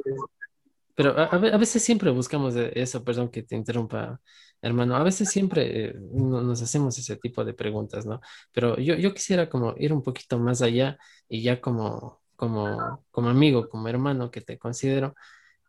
a, 1.17 1.25
a, 1.25 1.57
veces 1.57 1.83
siempre 1.83 2.11
buscamos 2.11 2.55
eso, 2.55 3.03
perdón 3.03 3.29
que 3.29 3.43
te 3.43 3.55
interrumpa, 3.55 4.19
hermano, 4.61 4.95
a 4.95 5.03
veces 5.03 5.29
siempre 5.29 5.85
eh, 5.85 5.95
nos 6.11 6.61
hacemos 6.61 6.97
ese 6.97 7.15
tipo 7.17 7.45
de 7.45 7.53
preguntas, 7.53 8.05
¿no? 8.05 8.19
Pero 8.51 8.77
yo, 8.77 8.95
yo 8.95 9.13
quisiera 9.13 9.49
como 9.49 9.75
ir 9.77 9.93
un 9.93 10.03
poquito 10.03 10.37
más 10.39 10.61
allá 10.61 10.97
y 11.29 11.41
ya 11.41 11.61
como 11.61 12.19
como, 12.39 13.03
como 13.11 13.27
amigo, 13.27 13.67
como 13.67 13.89
hermano 13.89 14.31
que 14.31 14.39
te 14.39 14.57
considero, 14.57 15.13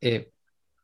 eh, 0.00 0.30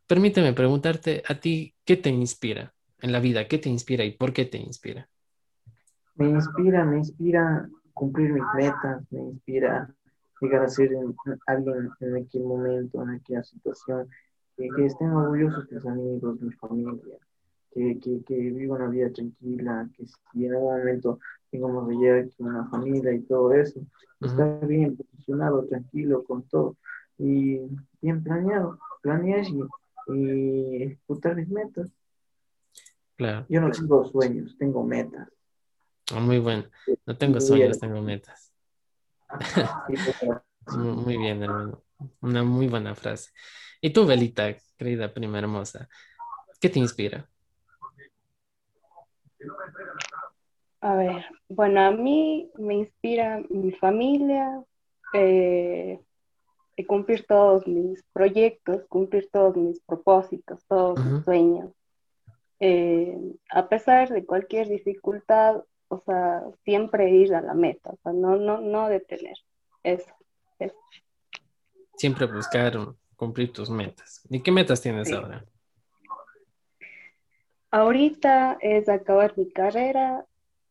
permíteme 0.09 0.53
preguntarte 0.53 1.23
a 1.29 1.39
ti, 1.39 1.77
¿qué 1.85 1.97
te 1.97 2.11
inspira 2.11 2.75
en 3.01 3.13
la 3.13 3.21
vida? 3.21 3.47
¿Qué 3.47 3.59
te 3.59 3.69
inspira 3.69 4.05
y 4.05 4.11
por 4.11 4.33
qué 4.33 4.47
te 4.47 4.59
inspira? 4.59 5.09
Me 6.17 6.29
inspira, 6.29 6.85
me 6.85 6.99
inspira 6.99 7.69
cumplir 7.95 8.33
mis 8.33 8.43
metas, 8.57 9.05
me 9.13 9.21
inspira 9.21 9.89
llegar 10.41 10.65
a 10.65 10.69
ser 10.69 10.91
alguien 11.47 11.89
en 12.01 12.17
aquel 12.17 12.43
momento, 12.43 13.01
en 13.05 13.11
aquella 13.11 13.45
situación, 13.45 14.09
que 14.57 14.87
estén 14.87 15.11
orgullosos 15.11 15.71
mis 15.71 15.85
amigos, 15.85 16.41
mi 16.41 16.53
familia, 16.53 17.19
que, 17.73 17.99
que, 18.01 18.25
que 18.25 18.35
vivan 18.35 18.83
una 18.83 18.91
vida 18.91 19.11
tranquila, 19.11 19.89
que 19.97 20.07
si 20.07 20.47
en 20.47 20.55
algún 20.55 20.79
momento 20.79 21.19
tengamos 21.51 21.89
llegar 21.89 22.29
con 22.37 22.47
una 22.49 22.67
familia 22.69 23.13
y 23.13 23.21
todo 23.21 23.53
eso, 23.53 23.81
está 24.21 24.45
bien 24.67 24.97
posicionado, 24.97 25.65
tranquilo 25.67 26.25
con 26.25 26.43
todo 26.45 26.77
y 27.19 27.61
bien 28.01 28.23
planeado, 28.23 28.79
planear 29.03 29.45
y, 30.09 30.83
ejecutar 30.83 31.35
mis 31.35 31.49
metas. 31.49 31.91
Claro. 33.17 33.47
Yo 33.49 33.61
no 33.61 33.71
tengo 33.71 34.05
sueños, 34.05 34.57
tengo 34.59 34.85
metas. 34.85 35.29
Ah, 36.15 36.21
muy 36.21 36.39
bueno. 36.39 36.65
No 37.05 37.17
tengo 37.17 37.41
sueños, 37.41 37.79
tengo 37.81 38.01
metas. 38.03 38.53
muy 40.77 41.17
bien, 41.17 41.43
hermano. 41.43 41.83
Una 42.21 42.43
muy 42.43 42.69
buena 42.69 42.95
frase. 42.95 43.31
Y 43.81 43.91
tú, 43.91 44.07
Belita, 44.07 44.55
querida 44.77 45.13
prima 45.13 45.39
hermosa, 45.39 45.89
¿qué 46.61 46.69
te 46.69 46.79
inspira? 46.79 47.29
A 50.81 50.95
ver, 50.95 51.25
bueno, 51.49 51.81
a 51.81 51.91
mí 51.91 52.51
me 52.59 52.75
inspira 52.75 53.43
mi 53.49 53.73
familia, 53.73 54.63
eh, 55.15 55.99
cumplir 56.87 57.27
todos 57.27 57.67
mis 57.67 58.03
proyectos, 58.13 58.85
cumplir 58.89 59.29
todos 59.31 59.57
mis 59.57 59.81
propósitos, 59.81 60.65
todos 60.67 61.05
mis 61.05 61.25
sueños. 61.25 61.73
Eh, 62.61 63.19
a 63.51 63.69
pesar 63.69 64.09
de 64.11 64.25
cualquier 64.25 64.69
dificultad, 64.69 65.65
o 65.89 66.03
sea, 66.05 66.43
siempre 66.65 67.11
ir 67.11 67.35
a 67.35 67.41
la 67.41 67.55
meta, 67.55 67.91
o 67.91 67.99
sea, 68.03 68.13
no, 68.13 68.37
no, 68.37 68.61
no 68.61 68.89
detener. 68.89 69.37
Eso, 69.83 70.11
Siempre 71.97 72.27
buscar 72.27 72.79
cumplir 73.17 73.53
tus 73.53 73.71
metas. 73.71 74.27
¿Y 74.29 74.43
qué 74.43 74.53
metas 74.53 74.81
tienes 74.81 75.13
ahora? 75.13 75.45
Ahorita 77.71 78.59
es 78.61 78.89
acabar 78.89 79.37
mi 79.37 79.51
carrera, 79.51 80.25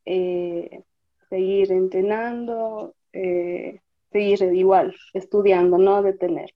eh, 0.05 0.83
seguir 1.29 1.71
entrenando, 1.71 2.95
eh, 3.13 3.81
seguir 4.11 4.41
igual, 4.53 4.95
estudiando, 5.13 5.77
no 5.77 6.01
detener. 6.01 6.53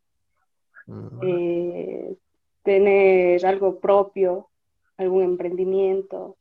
Eh, 1.22 2.16
tener 2.64 3.46
algo 3.46 3.80
propio, 3.80 4.50
algún 4.98 5.24
emprendimiento, 5.24 6.38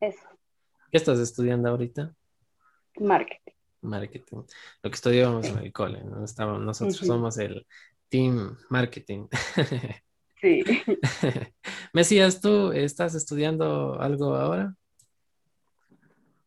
eso. 0.00 0.26
¿Qué 0.90 0.98
estás 0.98 1.18
estudiando 1.18 1.68
ahorita? 1.68 2.14
Marketing. 3.00 3.53
Marketing. 3.84 4.42
Lo 4.82 4.90
que 4.90 4.94
estudiamos 4.94 5.46
en 5.46 5.58
el 5.58 5.72
cole, 5.72 6.02
¿no? 6.04 6.24
nosotros 6.58 6.96
somos 6.96 7.38
el 7.38 7.66
team 8.08 8.56
marketing. 8.70 9.26
Sí. 10.40 10.62
Mesías, 11.94 12.40
¿tú 12.40 12.70
estás 12.72 13.14
estudiando 13.14 13.98
algo 14.00 14.34
ahora? 14.34 14.76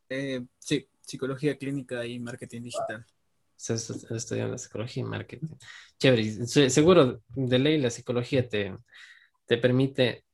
Eh, 0.10 0.46
sí, 0.60 0.88
psicología 1.02 1.58
clínica 1.58 2.06
y 2.06 2.20
marketing 2.20 2.62
digital. 2.62 3.06
Estás 3.58 3.90
estudiando 4.12 4.58
psicología 4.58 5.02
y 5.02 5.06
marketing. 5.06 5.48
Chévere. 5.98 6.46
Seguro 6.70 7.24
de 7.36 7.60
ley 7.60 7.82
la 7.82 7.90
psicología 7.90 8.48
te, 8.48 8.78
te 9.48 9.58
permite, 9.58 10.26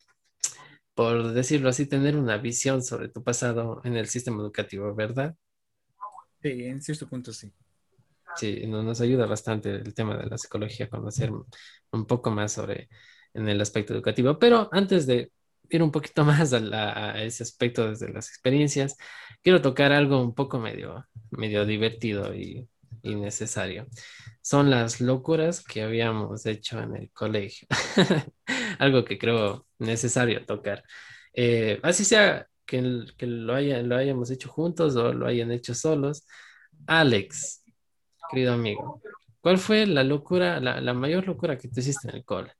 por 0.93 1.31
decirlo 1.31 1.69
así, 1.69 1.85
tener 1.85 2.17
una 2.17 2.37
visión 2.37 2.83
sobre 2.83 3.07
tu 3.07 3.23
pasado 3.23 3.81
en 3.85 3.95
el 3.95 4.07
sistema 4.07 4.41
educativo, 4.41 4.93
¿verdad? 4.93 5.35
Sí, 6.43 6.65
en 6.65 6.81
cierto 6.81 7.07
punto 7.07 7.33
sí. 7.33 7.51
Sí, 8.35 8.67
nos 8.67 8.99
ayuda 9.01 9.25
bastante 9.25 9.69
el 9.71 9.93
tema 9.93 10.17
de 10.17 10.25
la 10.25 10.37
psicología, 10.37 10.89
conocer 10.89 11.31
un 11.91 12.05
poco 12.05 12.31
más 12.31 12.51
sobre 12.51 12.89
en 13.33 13.47
el 13.49 13.61
aspecto 13.61 13.93
educativo. 13.93 14.37
Pero 14.39 14.69
antes 14.71 15.05
de 15.07 15.31
ir 15.69 15.83
un 15.83 15.91
poquito 15.91 16.25
más 16.25 16.53
a, 16.53 17.23
ese 17.23 17.43
aspecto 17.43 17.89
desde 17.89 18.11
las 18.11 18.29
experiencias, 18.29 18.97
quiero 19.41 19.61
tocar 19.61 19.91
algo 19.91 20.21
un 20.21 20.33
poco 20.33 20.59
medio, 20.59 21.05
medio 21.31 21.65
divertido 21.65 22.33
y, 22.33 22.67
necesario. 23.03 23.87
Son 24.41 24.69
las 24.69 25.01
locuras 25.01 25.61
que 25.63 25.81
habíamos 25.81 26.45
hecho 26.45 26.79
en 26.79 26.95
el 26.95 27.11
colegio. 27.11 27.67
algo 28.79 29.03
que 29.03 29.17
creo 29.17 29.67
necesario 29.79 30.45
tocar. 30.45 30.83
Eh, 31.33 31.79
así 31.83 32.05
sea 32.05 32.47
que, 32.65 33.05
que 33.17 33.27
lo, 33.27 33.53
haya, 33.53 33.81
lo 33.81 33.95
hayamos 33.95 34.31
hecho 34.31 34.49
juntos 34.49 34.95
o 34.95 35.13
lo 35.13 35.27
hayan 35.27 35.51
hecho 35.51 35.73
solos. 35.73 36.25
Alex, 36.87 37.63
querido 38.29 38.53
amigo, 38.53 39.01
¿cuál 39.41 39.57
fue 39.57 39.85
la 39.85 40.03
locura, 40.03 40.59
la, 40.59 40.81
la 40.81 40.93
mayor 40.93 41.25
locura 41.27 41.57
que 41.57 41.67
tú 41.67 41.79
hiciste 41.79 42.09
en 42.09 42.15
el 42.15 42.25
cole? 42.25 42.51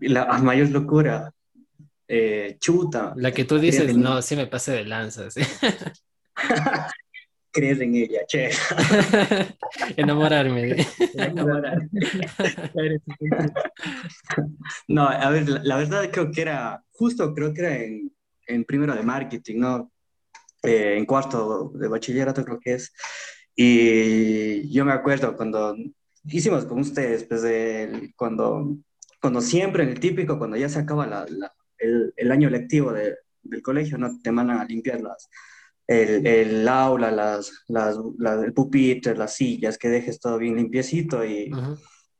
la 0.00 0.38
mayor 0.38 0.70
locura, 0.70 1.32
eh, 2.08 2.56
chuta. 2.58 3.12
La 3.16 3.32
que 3.32 3.44
tú 3.44 3.58
dices, 3.58 3.96
no, 3.96 4.20
sí 4.22 4.36
me 4.36 4.46
pasé 4.46 4.72
de 4.72 4.84
lanzas. 4.84 5.34
Creer 7.52 7.82
en 7.82 7.96
ella, 7.96 8.20
che. 8.28 8.50
Enamorarme. 9.96 10.76
no, 14.88 15.08
a 15.08 15.30
ver, 15.30 15.48
la, 15.48 15.76
verdad 15.76 16.08
creo 16.12 16.30
que 16.30 16.42
era, 16.42 16.84
justo 17.00 17.34
creo 17.34 17.54
que 17.54 17.60
era 17.62 17.76
en, 17.82 18.12
en 18.46 18.64
primero 18.64 18.94
de 18.94 19.02
marketing, 19.02 19.58
¿no? 19.58 19.90
Eh, 20.62 20.96
en 20.98 21.06
cuarto 21.06 21.72
de 21.74 21.88
bachillerato 21.88 22.44
creo 22.44 22.60
que 22.60 22.74
es. 22.74 22.92
Y 23.56 24.70
yo 24.70 24.84
me 24.84 24.92
acuerdo 24.92 25.34
cuando 25.34 25.74
hicimos 26.24 26.66
con 26.66 26.80
ustedes, 26.80 27.24
pues, 27.24 27.40
de, 27.40 28.12
cuando 28.16 28.76
cuando 29.22 29.40
siempre, 29.40 29.82
en 29.82 29.90
el 29.90 30.00
típico, 30.00 30.38
cuando 30.38 30.56
ya 30.56 30.68
se 30.68 30.78
acaba 30.78 31.06
la, 31.06 31.26
el, 31.78 32.12
el, 32.16 32.32
año 32.32 32.48
lectivo 32.50 32.92
de, 32.92 33.16
del 33.42 33.62
colegio, 33.62 33.96
¿no? 33.98 34.18
Te 34.22 34.32
mandan 34.32 34.58
a 34.58 34.64
limpiar 34.64 35.00
las, 35.00 35.28
el, 35.86 36.26
el 36.26 36.68
aula, 36.68 37.10
las, 37.10 37.64
las, 37.68 37.96
el 38.44 38.52
pupitre, 38.52 39.16
las 39.16 39.34
sillas, 39.36 39.78
que 39.78 39.88
dejes 39.88 40.20
todo 40.20 40.38
bien 40.38 40.56
limpiecito 40.56 41.24
y, 41.24 41.50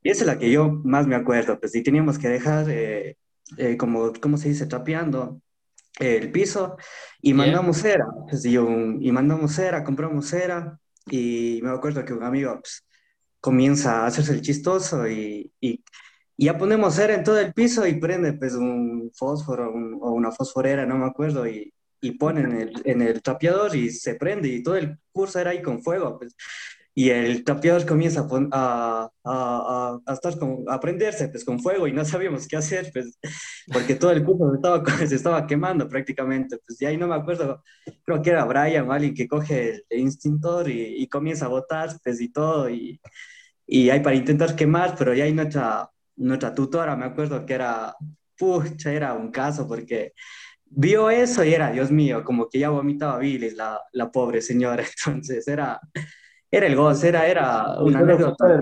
y 0.03 0.11
esa 0.11 0.23
es 0.23 0.27
la 0.27 0.38
que 0.38 0.51
yo 0.51 0.71
más 0.71 1.07
me 1.07 1.16
acuerdo, 1.16 1.59
pues 1.61 1.75
y 1.75 1.83
teníamos 1.83 2.19
que 2.19 2.29
dejar, 2.29 2.66
eh, 2.71 3.16
eh, 3.57 3.77
como, 3.77 4.13
¿cómo 4.21 4.37
se 4.39 4.49
dice? 4.49 4.67
Trapeando 4.67 5.41
el 5.99 6.31
piso 6.33 6.77
y 7.21 7.35
mandamos 7.35 7.79
cera, 7.79 8.07
pues, 8.29 8.45
y, 8.45 8.55
y 8.55 9.13
mandamos 9.13 9.53
cera, 9.53 9.85
compramos 9.85 10.27
cera 10.27 10.79
y 11.07 11.61
me 11.63 11.71
acuerdo 11.71 12.05
que 12.05 12.13
un 12.13 12.23
amigo 12.25 12.59
pues, 12.61 12.87
comienza 13.41 14.03
a 14.03 14.07
hacerse 14.07 14.33
el 14.33 14.43
chistoso 14.43 15.09
y, 15.09 15.53
y 15.61 15.83
Y 16.37 16.47
ya 16.47 16.57
ponemos 16.57 16.95
cera 16.95 17.15
en 17.15 17.23
todo 17.23 17.39
el 17.39 17.53
piso 17.53 17.87
y 17.87 18.01
prende 18.01 18.33
pues 18.33 18.55
un 18.55 19.11
fósforo 19.15 19.71
o 20.01 20.13
una 20.13 20.31
fosforera, 20.33 20.87
no 20.87 20.97
me 20.97 21.05
acuerdo, 21.05 21.47
y, 21.47 21.71
y 22.01 22.13
ponen 22.13 22.53
en 22.53 22.61
el, 22.63 22.73
en 22.87 23.03
el 23.03 23.21
trapeador 23.21 23.77
y 23.77 23.91
se 23.91 24.15
prende 24.15 24.49
y 24.49 24.63
todo 24.63 24.77
el 24.77 24.97
curso 25.13 25.39
era 25.39 25.51
ahí 25.51 25.61
con 25.61 25.83
fuego. 25.83 26.17
Pues 26.19 26.35
y 26.94 27.11
el 27.11 27.44
trapeador 27.44 27.87
comienza 27.87 28.26
a, 28.53 29.11
a, 29.24 30.00
a, 30.05 30.12
estar 30.12 30.38
con, 30.38 30.64
a 30.68 30.81
prenderse 30.81 31.29
pues, 31.29 31.44
con 31.44 31.61
fuego 31.61 31.87
y 31.87 31.92
no 31.92 32.05
sabíamos 32.05 32.48
qué 32.48 32.57
hacer, 32.57 32.90
pues, 32.92 33.18
porque 33.72 33.94
todo 33.94 34.11
el 34.11 34.24
cuerpo 34.24 34.50
se 34.50 34.57
estaba, 34.57 35.07
se 35.07 35.14
estaba 35.14 35.46
quemando 35.46 35.88
prácticamente. 35.88 36.59
Pues, 36.66 36.81
y 36.83 36.87
ahí 36.87 36.96
no 36.96 37.07
me 37.07 37.14
acuerdo, 37.14 37.62
creo 38.05 38.20
que 38.20 38.31
era 38.31 38.44
Brian 38.44 38.88
o 38.88 38.92
alguien 38.92 39.14
que 39.14 39.29
coge 39.29 39.83
el 39.88 40.00
instintor 40.00 40.68
y, 40.68 41.03
y 41.03 41.07
comienza 41.09 41.46
a 41.46 41.48
botar 41.48 41.90
pues, 42.03 42.20
y 42.20 42.31
todo, 42.31 42.68
y, 42.68 43.00
y 43.66 43.90
ahí 43.90 44.00
para 44.00 44.16
intentar 44.16 44.57
quemar, 44.57 44.96
pero 44.98 45.14
ya 45.14 45.24
hay 45.24 45.33
nuestra, 45.33 45.88
nuestra 46.16 46.55
tutora, 46.55 46.96
me 46.96 47.05
acuerdo 47.07 47.46
que 47.46 47.55
era, 47.55 47.94
pucha, 48.37 48.92
era 48.92 49.14
un 49.14 49.31
caso, 49.31 49.68
porque 49.68 50.12
vio 50.66 51.09
eso 51.09 51.44
y 51.44 51.55
era, 51.55 51.70
Dios 51.70 51.90
mío, 51.92 52.24
como 52.24 52.48
que 52.48 52.59
ya 52.59 52.70
vomitaba 52.70 53.18
bilis 53.18 53.55
la, 53.55 53.81
la 53.92 54.11
pobre 54.11 54.42
señora, 54.42 54.85
entonces 55.07 55.46
era 55.46 55.81
era 56.51 56.67
el 56.67 56.77
gozo, 56.77 57.07
era, 57.07 57.29
era 57.29 57.81
una 57.81 58.01
anécdota. 58.01 58.61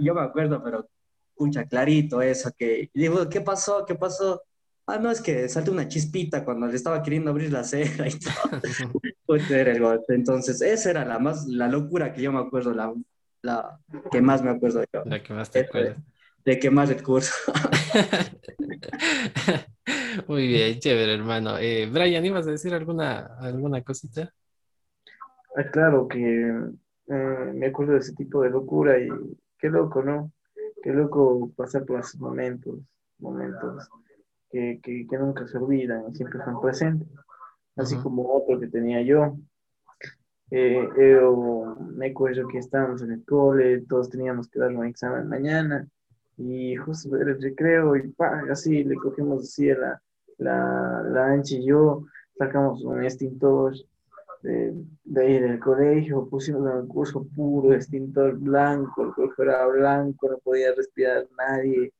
Yo 0.00 0.14
me, 0.14 0.20
acuerdo, 0.20 0.62
pero 0.62 0.88
pucha, 1.34 1.64
clarito 1.64 2.22
eso, 2.22 2.50
que 2.56 2.90
digo, 2.94 3.28
¿qué 3.28 3.40
pasó? 3.40 3.84
¿Qué 3.86 3.94
pasó? 3.94 4.42
Ah, 4.86 4.98
no, 4.98 5.10
es 5.10 5.20
que 5.20 5.48
saltó 5.48 5.70
una 5.70 5.86
chispita 5.86 6.44
cuando 6.44 6.66
le 6.66 6.74
estaba 6.74 7.02
queriendo 7.02 7.30
abrir 7.30 7.52
la 7.52 7.62
cera 7.62 8.08
y 8.08 8.18
todo. 8.18 8.60
pues 9.26 9.50
era 9.50 9.72
el 9.72 9.80
gozo. 9.80 10.04
Entonces, 10.08 10.62
esa 10.62 10.90
era 10.90 11.04
la 11.04 11.18
más, 11.18 11.46
la 11.46 11.68
locura 11.68 12.12
que 12.12 12.22
yo 12.22 12.32
me 12.32 12.38
acuerdo, 12.38 12.72
la, 12.72 12.92
la 13.42 13.78
que 14.10 14.22
más 14.22 14.42
me 14.42 14.50
acuerdo 14.50 14.82
yo. 14.92 15.02
La 15.04 15.22
que 15.22 15.32
más 15.32 15.50
te 15.50 15.60
acuerdas. 15.60 15.98
De, 16.44 16.58
que 16.58 16.70
más 16.70 16.88
recurso. 16.88 17.34
Muy 20.26 20.48
bien, 20.48 20.78
chévere, 20.78 21.14
hermano. 21.14 21.58
Eh, 21.58 21.88
Brian, 21.92 22.24
¿ibas 22.24 22.46
a 22.46 22.52
decir 22.52 22.72
alguna, 22.72 23.36
alguna 23.38 23.82
cosita? 23.82 24.32
Ah, 25.58 25.64
claro 25.72 26.06
que 26.06 26.20
eh, 27.08 27.52
me 27.52 27.66
acuerdo 27.66 27.94
de 27.94 27.98
ese 27.98 28.14
tipo 28.14 28.42
de 28.42 28.50
locura 28.50 28.96
y 28.96 29.08
qué 29.58 29.68
loco, 29.68 30.04
¿no? 30.04 30.30
Qué 30.80 30.92
loco 30.92 31.50
pasar 31.56 31.84
por 31.84 31.98
esos 31.98 32.20
momentos, 32.20 32.78
momentos 33.18 33.88
que, 34.52 34.78
que, 34.80 35.04
que 35.04 35.18
nunca 35.18 35.48
se 35.48 35.58
olvidan 35.58 36.04
y 36.08 36.14
siempre 36.14 36.38
están 36.38 36.60
presentes, 36.60 37.08
así 37.74 37.96
como 37.96 38.36
otro 38.36 38.60
que 38.60 38.68
tenía 38.68 39.02
yo. 39.02 39.36
Eh, 40.52 40.88
me 41.96 42.06
acuerdo 42.06 42.46
que 42.46 42.58
estábamos 42.58 43.02
en 43.02 43.10
el 43.10 43.24
cole, 43.24 43.80
todos 43.80 44.10
teníamos 44.10 44.46
que 44.46 44.60
dar 44.60 44.72
un 44.72 44.86
examen 44.86 45.28
mañana 45.28 45.88
y 46.36 46.76
justo 46.76 47.16
era 47.16 47.32
el 47.32 47.42
recreo 47.42 47.96
y 47.96 48.14
así 48.48 48.84
le 48.84 48.94
cogimos 48.94 49.42
así 49.42 49.72
a 49.72 49.76
la, 49.76 50.02
la, 50.38 51.02
la 51.02 51.26
ancha 51.32 51.56
y 51.56 51.66
yo, 51.66 52.04
sacamos 52.38 52.84
un 52.84 53.02
extintor 53.02 53.74
de, 54.48 54.72
de 55.04 55.20
ahí 55.20 55.38
del 55.40 55.60
colegio, 55.60 56.26
pusimos 56.26 56.62
un 56.62 56.88
curso 56.88 57.26
puro, 57.36 57.74
extintor 57.74 58.38
blanco, 58.38 59.04
el 59.04 59.12
colegio 59.12 59.44
era 59.44 59.66
blanco, 59.66 60.30
no 60.30 60.38
podía 60.38 60.74
respirar 60.74 61.26
nadie, 61.36 61.92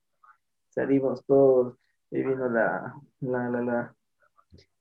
salimos 0.71 1.23
todos, 1.27 1.77
y 2.11 2.23
vino 2.23 2.49
la, 2.49 2.95
la, 3.21 3.51
la, 3.51 3.61
la 3.61 3.97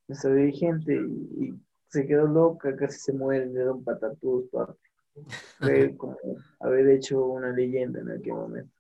nuestra 0.08 0.34
dirigente 0.34 0.96
y, 0.96 1.54
se 1.90 2.06
quedó 2.06 2.28
loca, 2.28 2.76
casi 2.76 3.00
se 3.00 3.14
muere 3.14 3.48
de 3.48 3.70
un 3.70 3.82
patatús, 3.82 4.46
Fue 5.58 5.96
como 5.98 6.18
haber 6.60 6.90
hecho 6.90 7.26
una 7.26 7.52
leyenda 7.52 8.02
en 8.02 8.12
aquel 8.12 8.34
momento. 8.34 8.74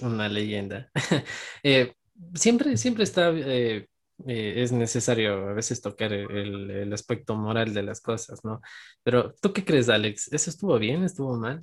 Una 0.00 0.28
leyenda. 0.28 0.88
eh, 1.64 1.92
siempre, 2.34 2.76
siempre 2.76 3.02
está 3.02 3.32
eh, 3.34 3.88
eh, 4.24 4.62
es 4.62 4.72
necesario 4.72 5.48
a 5.48 5.52
veces 5.52 5.82
tocar 5.82 6.12
el, 6.12 6.70
el, 6.70 6.92
aspecto 6.92 7.36
moral 7.36 7.74
de 7.74 7.82
las 7.82 8.00
cosas, 8.00 8.44
¿no? 8.44 8.60
Pero, 9.02 9.34
¿tú 9.40 9.52
qué 9.52 9.64
crees, 9.64 9.88
Alex? 9.88 10.32
¿Eso 10.32 10.50
estuvo 10.50 10.78
bien? 10.78 11.04
¿Estuvo 11.04 11.36
mal? 11.36 11.60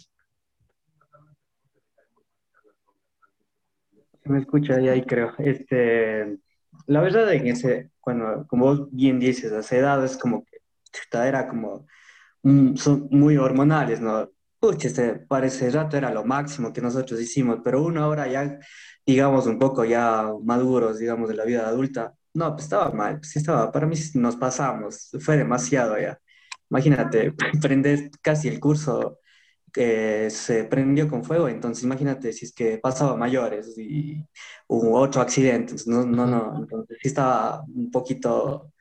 Me 4.25 4.39
escucha 4.39 4.79
y 4.79 4.87
ahí 4.87 5.03
creo. 5.03 5.33
Este, 5.39 6.37
la 6.87 7.01
verdad 7.01 7.33
en 7.33 7.47
ese, 7.47 7.91
cuando, 7.99 8.45
como 8.47 8.65
vos 8.65 8.87
bien 8.91 9.19
dices, 9.19 9.51
a 9.51 9.59
esa 9.59 9.77
edad 9.77 10.05
es 10.05 10.17
como 10.17 10.45
que 10.45 10.59
era 11.11 11.47
como, 11.47 11.87
son 12.75 13.07
muy 13.11 13.37
hormonales, 13.37 13.99
¿no? 13.99 14.29
Pucha, 14.59 14.87
este, 14.87 15.15
para 15.15 15.47
ese 15.47 15.69
rato 15.71 15.97
era 15.97 16.11
lo 16.13 16.23
máximo 16.23 16.71
que 16.71 16.81
nosotros 16.81 17.19
hicimos, 17.19 17.59
pero 17.63 17.83
uno 17.83 18.03
ahora 18.03 18.27
ya, 18.27 18.59
digamos, 19.05 19.47
un 19.47 19.59
poco 19.59 19.83
ya 19.85 20.31
maduros, 20.43 20.99
digamos, 20.99 21.29
de 21.29 21.35
la 21.35 21.45
vida 21.45 21.67
adulta, 21.67 22.13
no, 22.34 22.52
pues 22.54 22.63
estaba 22.63 22.91
mal, 22.91 23.17
pues 23.19 23.32
sí 23.32 23.39
estaba, 23.39 23.72
para 23.72 23.86
mí 23.86 23.96
nos 24.15 24.36
pasamos, 24.36 25.12
fue 25.19 25.38
demasiado 25.38 25.98
ya. 26.00 26.19
Imagínate, 26.69 27.34
prender 27.62 28.10
casi 28.22 28.48
el 28.48 28.60
curso 28.60 29.19
que 29.72 30.30
se 30.30 30.65
prendió 30.65 31.08
con 31.08 31.24
fuego, 31.24 31.48
entonces 31.48 31.84
imagínate 31.84 32.32
si 32.32 32.46
es 32.46 32.54
que 32.54 32.78
pasaba 32.78 33.15
mayores 33.15 33.76
y 33.78 34.24
hubo 34.67 35.00
otro 35.00 35.22
accidente, 35.22 35.76
no, 35.88 36.06
no, 36.06 36.28
no, 36.28 36.58
entonces 36.60 36.98
sí 37.02 37.08
estaba 37.08 37.63
un 37.63 37.89
poquito 37.89 38.72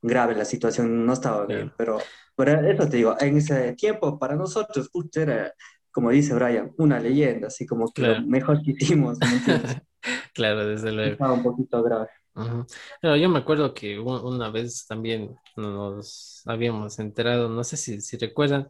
grave 0.00 0.34
la 0.34 0.44
situación, 0.44 1.06
no 1.06 1.12
estaba 1.12 1.46
bien, 1.46 1.72
pero, 1.76 1.98
pero 2.34 2.68
eso 2.68 2.88
te 2.88 2.96
digo, 2.96 3.16
en 3.20 3.36
ese 3.36 3.74
tiempo 3.74 4.18
para 4.18 4.34
nosotros, 4.34 4.90
era, 5.14 5.54
como 5.92 6.10
dice 6.10 6.34
Brian, 6.34 6.72
una 6.78 6.98
leyenda, 6.98 7.46
así 7.46 7.64
como 7.64 7.92
que 7.92 8.02
lo 8.02 8.22
mejor 8.22 8.60
que 8.62 8.72
hicimos. 8.72 9.18
claro, 10.34 10.66
desde 10.66 10.90
luego. 10.90 11.12
Estaba 11.12 11.34
un 11.34 11.42
poquito 11.44 11.82
grave. 11.84 12.08
Pero 13.00 13.16
yo 13.16 13.28
me 13.28 13.38
acuerdo 13.38 13.74
que 13.74 13.98
una 13.98 14.50
vez 14.50 14.86
también 14.86 15.34
nos 15.56 16.42
habíamos 16.46 16.98
enterado, 16.98 17.48
no 17.48 17.64
sé 17.64 17.76
si, 17.76 18.00
si 18.00 18.16
recuerdan, 18.16 18.68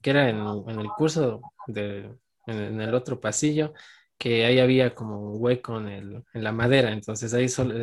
que 0.00 0.10
era 0.10 0.28
en, 0.30 0.38
en 0.68 0.80
el 0.80 0.88
curso 0.96 1.40
de, 1.66 2.10
en, 2.46 2.80
el 2.80 2.94
otro 2.94 3.20
pasillo, 3.20 3.72
que 4.18 4.44
ahí 4.44 4.58
había 4.60 4.94
como 4.94 5.20
un 5.32 5.42
hueco 5.42 5.78
en, 5.78 5.88
el, 5.88 6.24
en 6.34 6.44
la 6.44 6.52
madera, 6.52 6.92
entonces 6.92 7.32
ahí 7.34 7.48
solo, 7.48 7.74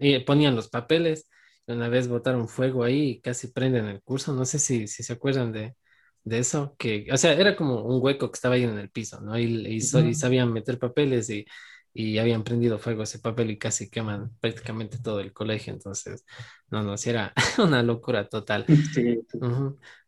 eh, 0.00 0.24
ponían 0.24 0.56
los 0.56 0.68
papeles, 0.68 1.28
y 1.66 1.72
una 1.72 1.88
vez 1.88 2.08
botaron 2.08 2.48
fuego 2.48 2.84
ahí 2.84 3.10
y 3.10 3.20
casi 3.20 3.48
prenden 3.52 3.86
el 3.86 4.02
curso, 4.02 4.32
no 4.34 4.44
sé 4.44 4.58
si, 4.58 4.86
si 4.88 5.02
se 5.02 5.12
acuerdan 5.12 5.52
de, 5.52 5.74
de 6.24 6.38
eso, 6.38 6.74
que, 6.78 7.06
o 7.12 7.16
sea, 7.16 7.32
era 7.34 7.56
como 7.56 7.82
un 7.84 8.02
hueco 8.02 8.30
que 8.30 8.36
estaba 8.36 8.54
ahí 8.56 8.64
en 8.64 8.78
el 8.78 8.90
piso, 8.90 9.20
¿no? 9.20 9.38
Y, 9.38 9.44
y, 9.66 9.76
y 9.76 10.14
sabían 10.14 10.52
meter 10.52 10.78
papeles 10.78 11.30
y 11.30 11.44
y 11.92 12.18
habían 12.18 12.44
prendido 12.44 12.78
fuego 12.78 13.02
ese 13.02 13.18
papel 13.18 13.50
y 13.50 13.58
casi 13.58 13.90
queman 13.90 14.30
prácticamente 14.40 14.98
todo 14.98 15.20
el 15.20 15.32
colegio. 15.32 15.72
Entonces, 15.72 16.24
no, 16.70 16.82
no, 16.82 16.96
si 16.96 17.10
era 17.10 17.32
una 17.58 17.82
locura 17.82 18.28
total. 18.28 18.64
Sí. 18.94 19.20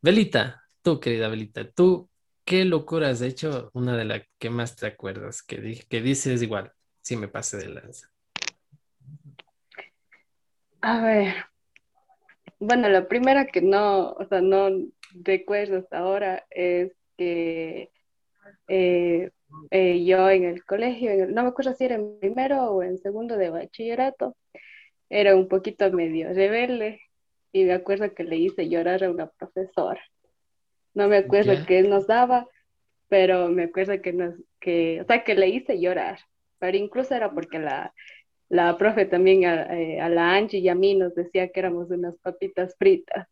Belita, 0.00 0.62
tú, 0.82 1.00
querida 1.00 1.28
Belita, 1.28 1.70
tú, 1.70 2.08
¿qué 2.44 2.64
locura 2.64 3.10
has 3.10 3.22
hecho? 3.22 3.70
Una 3.74 3.96
de 3.96 4.04
las 4.04 4.22
que 4.38 4.50
más 4.50 4.76
te 4.76 4.86
acuerdas, 4.86 5.42
que, 5.42 5.84
que 5.88 6.00
dices 6.02 6.42
igual, 6.42 6.72
si 7.00 7.16
me 7.16 7.28
pase 7.28 7.58
de 7.58 7.68
lanza. 7.68 8.08
A 10.80 11.00
ver, 11.00 11.34
bueno, 12.58 12.88
la 12.88 13.08
primera 13.08 13.46
que 13.46 13.60
no, 13.60 14.12
o 14.12 14.26
sea, 14.28 14.40
no 14.40 14.68
recuerdo 15.14 15.78
hasta 15.78 15.98
ahora 15.98 16.46
es 16.50 16.92
que 17.16 17.90
eh, 18.68 19.30
eh, 19.70 20.04
yo 20.04 20.28
en 20.30 20.44
el 20.44 20.64
colegio, 20.64 21.26
no 21.28 21.42
me 21.42 21.48
acuerdo 21.48 21.74
si 21.74 21.84
era 21.84 21.94
en 21.96 22.18
primero 22.18 22.72
o 22.72 22.82
en 22.82 22.98
segundo 22.98 23.36
de 23.36 23.50
bachillerato, 23.50 24.36
era 25.08 25.36
un 25.36 25.48
poquito 25.48 25.90
medio 25.92 26.32
rebelde 26.32 27.00
y 27.52 27.64
me 27.64 27.72
acuerdo 27.74 28.14
que 28.14 28.24
le 28.24 28.36
hice 28.36 28.68
llorar 28.68 29.04
a 29.04 29.10
una 29.10 29.26
profesora. 29.26 30.00
No 30.94 31.08
me 31.08 31.18
acuerdo 31.18 31.54
qué 31.66 31.82
nos 31.82 32.06
daba, 32.06 32.46
pero 33.08 33.48
me 33.48 33.64
acuerdo 33.64 34.00
que 34.00 34.12
nos, 34.12 34.34
que, 34.60 35.00
o 35.02 35.04
sea, 35.04 35.24
que 35.24 35.34
le 35.34 35.48
hice 35.48 35.80
llorar, 35.80 36.18
pero 36.58 36.76
incluso 36.76 37.14
era 37.14 37.30
porque 37.30 37.58
la, 37.58 37.94
la 38.48 38.76
profe 38.76 39.06
también 39.06 39.44
a, 39.44 39.78
eh, 39.78 40.00
a 40.00 40.08
la 40.08 40.34
Angie 40.34 40.60
y 40.60 40.68
a 40.68 40.74
mí 40.74 40.94
nos 40.94 41.14
decía 41.14 41.48
que 41.48 41.60
éramos 41.60 41.90
unas 41.90 42.16
papitas 42.18 42.74
fritas. 42.78 43.26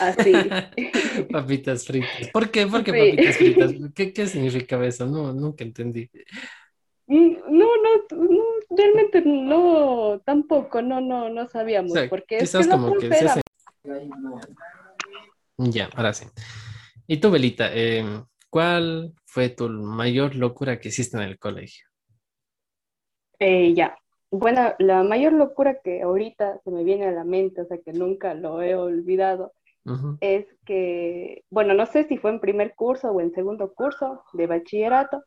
Así. 0.00 0.32
papitas 1.30 1.84
fritas. 1.84 2.28
¿Por 2.32 2.50
qué? 2.50 2.66
¿Por 2.66 2.84
qué 2.84 2.92
papitas 2.92 3.36
fritas? 3.36 3.72
¿Qué, 3.94 4.12
¿Qué, 4.12 4.26
significa 4.26 4.84
eso? 4.84 5.06
No, 5.06 5.32
nunca 5.32 5.64
entendí. 5.64 6.10
Mm, 7.06 7.36
no, 7.48 7.66
no, 7.76 8.18
no, 8.18 8.44
realmente 8.70 9.22
no, 9.24 10.20
tampoco, 10.24 10.80
no, 10.82 11.00
no, 11.00 11.28
no 11.28 11.48
sabíamos. 11.48 11.92
porque 12.08 12.38
quizás 12.38 12.68
como 12.68 12.96
que 12.98 13.10
Ya, 15.58 15.90
ahora 15.94 16.12
sí. 16.12 16.26
Y 17.06 17.16
tú, 17.16 17.30
Belita, 17.30 17.74
em, 17.74 18.24
¿cuál 18.48 19.12
fue 19.24 19.48
tu 19.48 19.68
mayor 19.68 20.36
locura 20.36 20.78
que 20.78 20.90
hiciste 20.90 21.16
en 21.16 21.24
el 21.24 21.38
colegio? 21.38 21.86
Eh, 23.40 23.74
ya, 23.74 23.96
bueno, 24.30 24.74
la 24.78 25.02
mayor 25.02 25.32
locura 25.32 25.80
que 25.82 26.02
ahorita 26.02 26.60
se 26.62 26.70
me 26.70 26.84
viene 26.84 27.06
a 27.06 27.10
la 27.10 27.24
mente, 27.24 27.62
o 27.62 27.66
sea, 27.66 27.78
que 27.78 27.92
nunca 27.92 28.34
lo 28.34 28.62
he 28.62 28.76
olvidado, 28.76 29.52
es 30.20 30.46
que, 30.64 31.44
bueno, 31.50 31.74
no 31.74 31.86
sé 31.86 32.04
si 32.04 32.18
fue 32.18 32.30
en 32.30 32.40
primer 32.40 32.74
curso 32.74 33.10
o 33.10 33.20
en 33.20 33.32
segundo 33.32 33.72
curso 33.72 34.22
de 34.32 34.46
bachillerato, 34.46 35.22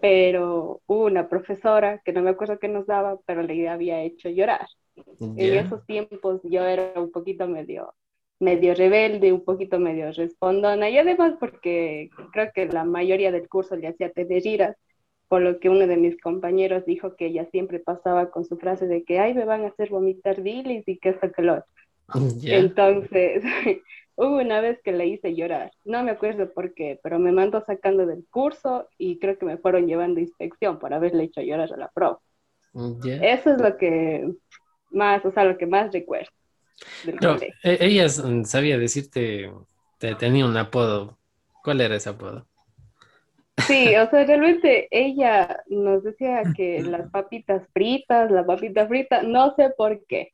pero 0.00 0.80
hubo 0.86 1.04
una 1.04 1.28
profesora 1.28 2.00
que 2.04 2.12
no 2.12 2.22
me 2.22 2.30
acuerdo 2.30 2.58
qué 2.58 2.68
nos 2.68 2.86
daba, 2.86 3.18
pero 3.26 3.42
le 3.42 3.68
había 3.68 4.02
hecho 4.02 4.28
llorar. 4.28 4.66
En 5.20 5.54
esos 5.54 5.84
tiempos 5.86 6.40
yo 6.44 6.64
era 6.64 6.92
un 6.96 7.10
poquito 7.12 7.46
medio, 7.46 7.94
medio 8.40 8.74
rebelde, 8.74 9.32
un 9.32 9.44
poquito 9.44 9.78
medio 9.78 10.10
respondona, 10.12 10.90
y 10.90 10.98
además 10.98 11.34
porque 11.38 12.10
creo 12.32 12.50
que 12.54 12.66
la 12.66 12.84
mayoría 12.84 13.32
del 13.32 13.48
curso 13.48 13.76
le 13.76 13.88
hacía 13.88 14.12
giras, 14.40 14.76
por 15.28 15.40
lo 15.40 15.60
que 15.60 15.70
uno 15.70 15.86
de 15.86 15.96
mis 15.96 16.20
compañeros 16.20 16.84
dijo 16.84 17.16
que 17.16 17.26
ella 17.26 17.46
siempre 17.50 17.78
pasaba 17.78 18.30
con 18.30 18.44
su 18.44 18.58
frase 18.58 18.86
de 18.86 19.04
que, 19.04 19.18
ay, 19.18 19.32
me 19.32 19.46
van 19.46 19.64
a 19.64 19.68
hacer 19.68 19.88
vomitar 19.88 20.42
bilis 20.42 20.86
y 20.86 20.98
que 20.98 21.10
esto 21.10 21.32
que 21.32 21.42
lo 21.42 21.64
Entonces, 22.44 23.42
hubo 24.16 24.36
una 24.36 24.60
vez 24.60 24.80
que 24.82 24.92
le 24.92 25.06
hice 25.06 25.34
llorar, 25.34 25.72
no 25.84 26.02
me 26.02 26.10
acuerdo 26.10 26.52
por 26.52 26.74
qué, 26.74 27.00
pero 27.02 27.18
me 27.18 27.32
mandó 27.32 27.62
sacando 27.64 28.06
del 28.06 28.24
curso 28.30 28.88
y 28.98 29.18
creo 29.18 29.38
que 29.38 29.46
me 29.46 29.58
fueron 29.58 29.86
llevando 29.86 30.18
a 30.18 30.22
inspección 30.22 30.78
por 30.78 30.92
haberle 30.92 31.24
hecho 31.24 31.40
llorar 31.40 31.72
a 31.72 31.76
la 31.76 31.88
profe. 31.88 32.22
Eso 33.04 33.50
es 33.50 33.60
lo 33.60 33.76
que 33.76 34.32
más, 34.90 35.24
o 35.24 35.32
sea, 35.32 35.44
lo 35.44 35.58
que 35.58 35.66
más 35.66 35.92
recuerdo. 35.92 36.30
E, 37.62 37.78
ella 37.80 38.08
sabía 38.08 38.78
decirte, 38.78 39.52
te, 39.98 40.14
tenía 40.14 40.46
un 40.46 40.56
apodo. 40.56 41.18
¿Cuál 41.62 41.80
era 41.80 41.96
ese 41.96 42.08
apodo? 42.08 42.46
Sí, 43.66 43.94
o 43.94 44.10
sea, 44.10 44.24
realmente 44.24 44.88
ella 44.90 45.62
nos 45.68 46.02
decía 46.02 46.42
que 46.56 46.82
las 46.82 47.10
papitas 47.10 47.62
fritas, 47.72 48.30
la 48.30 48.44
papita 48.44 48.86
frita, 48.86 49.22
no 49.22 49.54
sé 49.54 49.70
por 49.76 50.04
qué, 50.06 50.32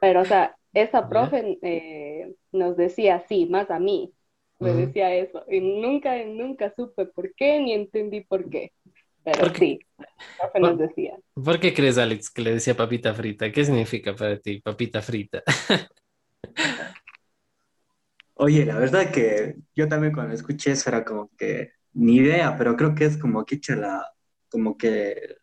pero 0.00 0.20
o 0.20 0.24
sea, 0.24 0.54
esa 0.74 1.08
profe 1.08 1.58
eh, 1.62 2.34
nos 2.52 2.76
decía 2.76 3.16
así, 3.16 3.46
más 3.46 3.70
a 3.70 3.78
mí, 3.78 4.12
me 4.58 4.72
decía 4.72 5.14
eso, 5.14 5.44
y 5.48 5.60
nunca, 5.60 6.22
nunca 6.24 6.72
supe 6.74 7.06
por 7.06 7.34
qué, 7.34 7.60
ni 7.60 7.72
entendí 7.72 8.22
por 8.22 8.48
qué. 8.50 8.72
Pero 9.22 9.54
sí, 9.54 9.78
profe 10.38 10.60
nos 10.60 10.78
decía. 10.78 11.16
¿Por 11.34 11.58
qué 11.60 11.72
crees, 11.72 11.96
Alex, 11.96 12.30
que 12.30 12.42
le 12.42 12.54
decía 12.54 12.76
papita 12.76 13.14
frita? 13.14 13.50
¿Qué 13.50 13.64
significa 13.64 14.14
para 14.14 14.38
ti, 14.38 14.60
papita 14.60 15.00
frita? 15.00 15.42
Oye, 18.34 18.66
la 18.66 18.78
verdad 18.78 19.12
que 19.12 19.54
yo 19.76 19.88
también 19.88 20.12
cuando 20.12 20.34
escuché 20.34 20.72
eso 20.72 20.90
era 20.90 21.04
como 21.04 21.30
que 21.38 21.70
ni 21.92 22.16
idea, 22.16 22.56
pero 22.58 22.76
creo 22.76 22.94
que 22.94 23.04
es 23.04 23.16
como 23.16 23.44
que 23.44 23.60
la, 23.76 24.12
como 24.50 24.76
que 24.76 25.36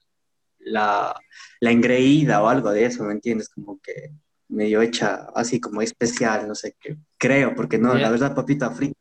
la, 0.60 1.16
la 1.62 1.72
engreída 1.72 2.44
o 2.44 2.50
algo 2.50 2.72
de 2.72 2.86
eso, 2.86 3.04
¿me 3.06 3.14
entiendes? 3.14 3.48
Como 3.50 3.80
que 3.80 4.12
medio 4.52 4.82
hecha 4.82 5.28
así 5.36 5.60
como 5.60 5.82
especial, 5.82 6.48
no 6.48 6.56
sé 6.56 6.76
qué, 6.80 6.98
creo, 7.18 7.56
porque 7.56 7.78
no, 7.78 7.94
la 7.96 8.10
verdad, 8.10 8.36
papita 8.36 8.70
frita. 8.72 9.00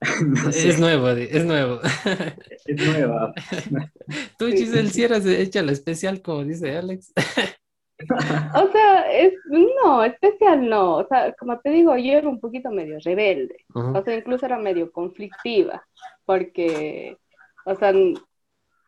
Es 0.54 0.80
nuevo, 0.80 1.08
es 1.10 1.44
nuevo. 1.44 1.80
Es 2.66 2.86
nueva. 2.86 3.32
Tú, 4.38 4.46
Giselle, 4.48 4.88
si 4.88 5.04
eras 5.04 5.24
hecha 5.26 5.62
la 5.62 5.72
especial, 5.72 6.22
como 6.22 6.44
dice 6.44 6.76
Alex. 6.76 7.12
O 8.54 8.72
sea, 8.72 9.12
es, 9.12 9.32
no, 9.46 10.02
especial 10.04 10.68
no. 10.68 10.96
O 10.96 11.06
sea, 11.06 11.32
como 11.38 11.58
te 11.60 11.70
digo, 11.70 11.96
yo 11.96 12.14
era 12.14 12.28
un 12.28 12.40
poquito 12.40 12.70
medio 12.70 12.98
rebelde. 13.04 13.64
O 13.74 14.02
sea, 14.02 14.16
incluso 14.16 14.46
era 14.46 14.58
medio 14.58 14.90
conflictiva. 14.90 15.84
Porque, 16.24 17.16
o 17.64 17.76
sea, 17.76 17.92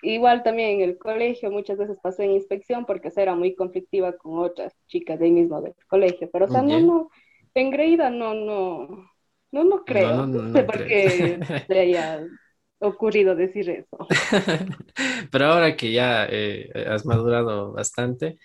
igual 0.05 0.43
también 0.43 0.81
en 0.81 0.89
el 0.89 0.99
colegio 0.99 1.51
muchas 1.51 1.79
veces 1.79 1.99
pasé 2.03 2.25
en 2.25 2.33
inspección 2.33 2.85
porque 2.85 3.11
era 3.17 3.35
muy 3.35 3.55
conflictiva 3.55 4.17
con 4.17 4.39
otras 4.39 4.75
chicas 4.87 5.19
de 5.19 5.27
ahí 5.27 5.33
mismo 5.33 5.61
del 5.61 5.75
colegio. 5.89 6.29
Pero, 6.33 6.45
o 6.45 6.49
sea, 6.49 6.63
no, 6.63 6.81
no, 6.81 7.11
engreída 7.55 8.11
no, 8.11 8.35
no, 8.35 9.11
no, 9.51 9.65
no 9.65 9.85
creo. 9.85 10.27
No, 10.27 10.53
sé 10.53 10.65
por 10.65 10.87
qué 10.87 11.39
le 11.69 11.81
haya 11.81 12.27
ocurrido 12.79 13.35
decir 13.35 13.71
eso. 13.71 14.07
Pero 15.31 15.47
ahora 15.47 15.77
que 15.77 15.93
ya 15.93 16.27
eh, 16.31 16.71
has 16.87 17.07
madurado 17.07 17.73
bastante, 17.73 18.39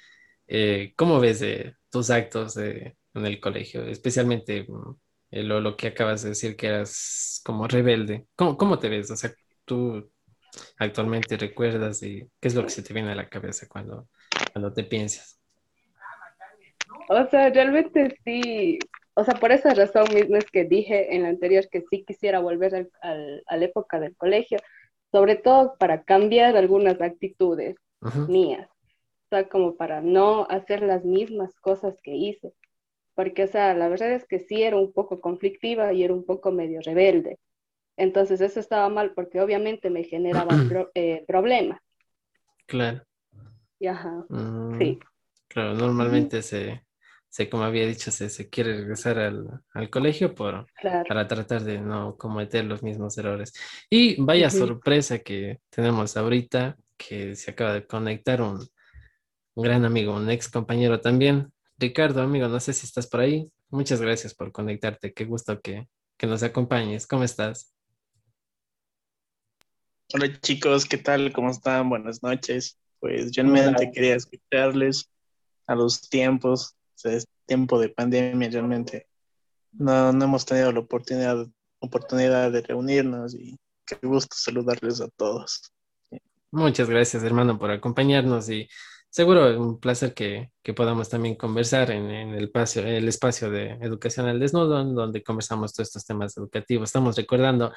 eh, 0.47 0.93
¿cómo 0.95 1.19
ves 1.19 1.43
tus 1.89 2.09
actos 2.09 2.57
en 2.57 2.95
el 3.13 3.39
colegio? 3.39 3.83
Especialmente 3.83 4.65
mm, 4.67 4.95
lo, 5.31 5.59
lo, 5.59 5.75
que 5.75 5.87
acabas 5.87 6.23
de 6.23 6.29
decir 6.29 6.55
que 6.55 6.67
eras 6.67 7.41
como 7.43 7.67
rebelde. 7.67 8.27
¿Cómo, 8.35 8.57
¿Cómo, 8.57 8.79
te 8.79 8.89
ves? 8.89 9.11
O 9.11 9.15
sea, 9.15 9.31
tú 9.65 10.09
actualmente 10.77 11.37
recuerdas 11.37 12.01
y 12.03 12.27
qué 12.39 12.47
es 12.47 12.55
lo 12.55 12.63
que 12.63 12.69
se 12.69 12.83
te 12.83 12.93
viene 12.93 13.11
a 13.11 13.15
la 13.15 13.29
cabeza 13.29 13.67
cuando, 13.67 14.07
cuando 14.53 14.73
te 14.73 14.83
piensas. 14.83 15.39
O 17.09 17.25
sea, 17.27 17.49
realmente 17.49 18.15
sí, 18.23 18.77
o 19.15 19.23
sea, 19.23 19.35
por 19.35 19.51
esa 19.51 19.73
razón 19.73 20.05
misma 20.13 20.37
es 20.37 20.49
que 20.51 20.63
dije 20.63 21.15
en 21.15 21.23
la 21.23 21.29
anterior 21.29 21.67
que 21.69 21.83
sí 21.89 22.03
quisiera 22.05 22.39
volver 22.39 22.75
al, 23.01 23.43
a 23.45 23.57
la 23.57 23.65
época 23.65 23.99
del 23.99 24.15
colegio, 24.15 24.59
sobre 25.11 25.35
todo 25.35 25.75
para 25.77 26.03
cambiar 26.03 26.55
algunas 26.55 27.01
actitudes 27.01 27.75
mías, 28.27 28.69
o 28.69 29.29
sea, 29.29 29.49
como 29.49 29.75
para 29.75 30.01
no 30.01 30.47
hacer 30.49 30.81
las 30.81 31.03
mismas 31.03 31.53
cosas 31.59 31.95
que 32.01 32.15
hice, 32.15 32.53
porque, 33.15 33.43
o 33.43 33.47
sea, 33.47 33.73
la 33.73 33.89
verdad 33.89 34.13
es 34.13 34.25
que 34.25 34.39
sí 34.39 34.63
era 34.63 34.77
un 34.77 34.93
poco 34.93 35.19
conflictiva 35.19 35.91
y 35.93 36.03
era 36.03 36.13
un 36.13 36.25
poco 36.25 36.51
medio 36.51 36.79
rebelde. 36.81 37.37
Entonces 37.99 38.39
eso 38.39 38.59
estaba 38.59 38.87
mal 38.89 39.11
porque 39.13 39.41
obviamente 39.41 39.89
me 39.89 40.03
generaba 40.03 40.47
eh, 40.95 41.23
problemas. 41.27 41.81
Claro. 42.65 43.03
Ajá, 43.87 44.25
mm, 44.29 44.79
sí. 44.79 44.99
Claro, 45.49 45.73
normalmente 45.73 46.41
se, 46.41 46.85
se, 47.27 47.49
como 47.49 47.63
había 47.63 47.85
dicho, 47.87 48.11
se, 48.11 48.29
se 48.29 48.49
quiere 48.49 48.77
regresar 48.77 49.19
al, 49.19 49.61
al 49.73 49.89
colegio 49.89 50.33
por, 50.33 50.67
para 50.81 51.27
tratar 51.27 51.63
de 51.63 51.79
no 51.79 52.15
cometer 52.15 52.65
los 52.65 52.83
mismos 52.83 53.17
errores. 53.17 53.53
Y 53.89 54.21
vaya 54.21 54.49
sorpresa 54.49 55.19
que 55.19 55.59
tenemos 55.69 56.15
ahorita, 56.15 56.77
que 56.97 57.35
se 57.35 57.51
acaba 57.51 57.73
de 57.73 57.85
conectar 57.85 58.41
un, 58.41 58.59
un 59.55 59.63
gran 59.63 59.83
amigo, 59.85 60.15
un 60.15 60.29
ex 60.29 60.49
compañero 60.49 61.01
también. 61.01 61.51
Ricardo, 61.77 62.21
amigo, 62.21 62.47
no 62.47 62.59
sé 62.59 62.73
si 62.73 62.85
estás 62.85 63.07
por 63.07 63.21
ahí. 63.21 63.51
Muchas 63.69 64.01
gracias 64.01 64.33
por 64.35 64.51
conectarte. 64.51 65.13
Qué 65.13 65.25
gusto 65.25 65.59
que, 65.61 65.87
que 66.17 66.27
nos 66.27 66.43
acompañes. 66.43 67.07
¿Cómo 67.07 67.23
estás? 67.23 67.73
Hola 70.11 70.39
chicos, 70.41 70.87
¿qué 70.87 70.97
tal? 70.97 71.31
¿Cómo 71.31 71.51
están? 71.51 71.87
Buenas 71.87 72.23
noches. 72.23 72.79
Pues 72.99 73.29
yo 73.29 73.43
realmente 73.43 73.91
quería 73.91 74.15
escucharles 74.15 75.07
a 75.67 75.75
los 75.75 76.09
tiempos, 76.09 76.75
o 76.95 76.97
sea, 76.97 77.13
es 77.13 77.27
tiempo 77.45 77.79
de 77.79 77.89
pandemia 77.89 78.49
realmente. 78.49 79.05
No, 79.71 80.11
no 80.11 80.25
hemos 80.25 80.47
tenido 80.47 80.71
la 80.71 80.79
oportunidad, 80.79 81.45
oportunidad 81.77 82.51
de 82.51 82.61
reunirnos 82.61 83.35
y 83.35 83.55
qué 83.85 83.99
gusto 84.01 84.35
saludarles 84.35 84.99
a 84.99 85.09
todos. 85.09 85.71
Muchas 86.49 86.89
gracias 86.89 87.21
hermano 87.21 87.59
por 87.59 87.69
acompañarnos 87.69 88.49
y 88.49 88.67
seguro 89.09 89.59
un 89.59 89.79
placer 89.79 90.13
que, 90.13 90.51
que 90.63 90.73
podamos 90.73 91.09
también 91.09 91.35
conversar 91.35 91.91
en, 91.91 92.09
en, 92.11 92.29
el, 92.33 92.45
espacio, 92.45 92.85
el 92.85 93.07
espacio 93.07 93.49
de 93.49 93.71
educación 93.81 94.27
al 94.27 94.39
desnudo, 94.39 94.83
donde 94.83 95.23
conversamos 95.23 95.73
todos 95.73 95.89
estos 95.89 96.05
temas 96.05 96.37
educativos. 96.37 96.89
Estamos 96.89 97.15
recordando 97.15 97.73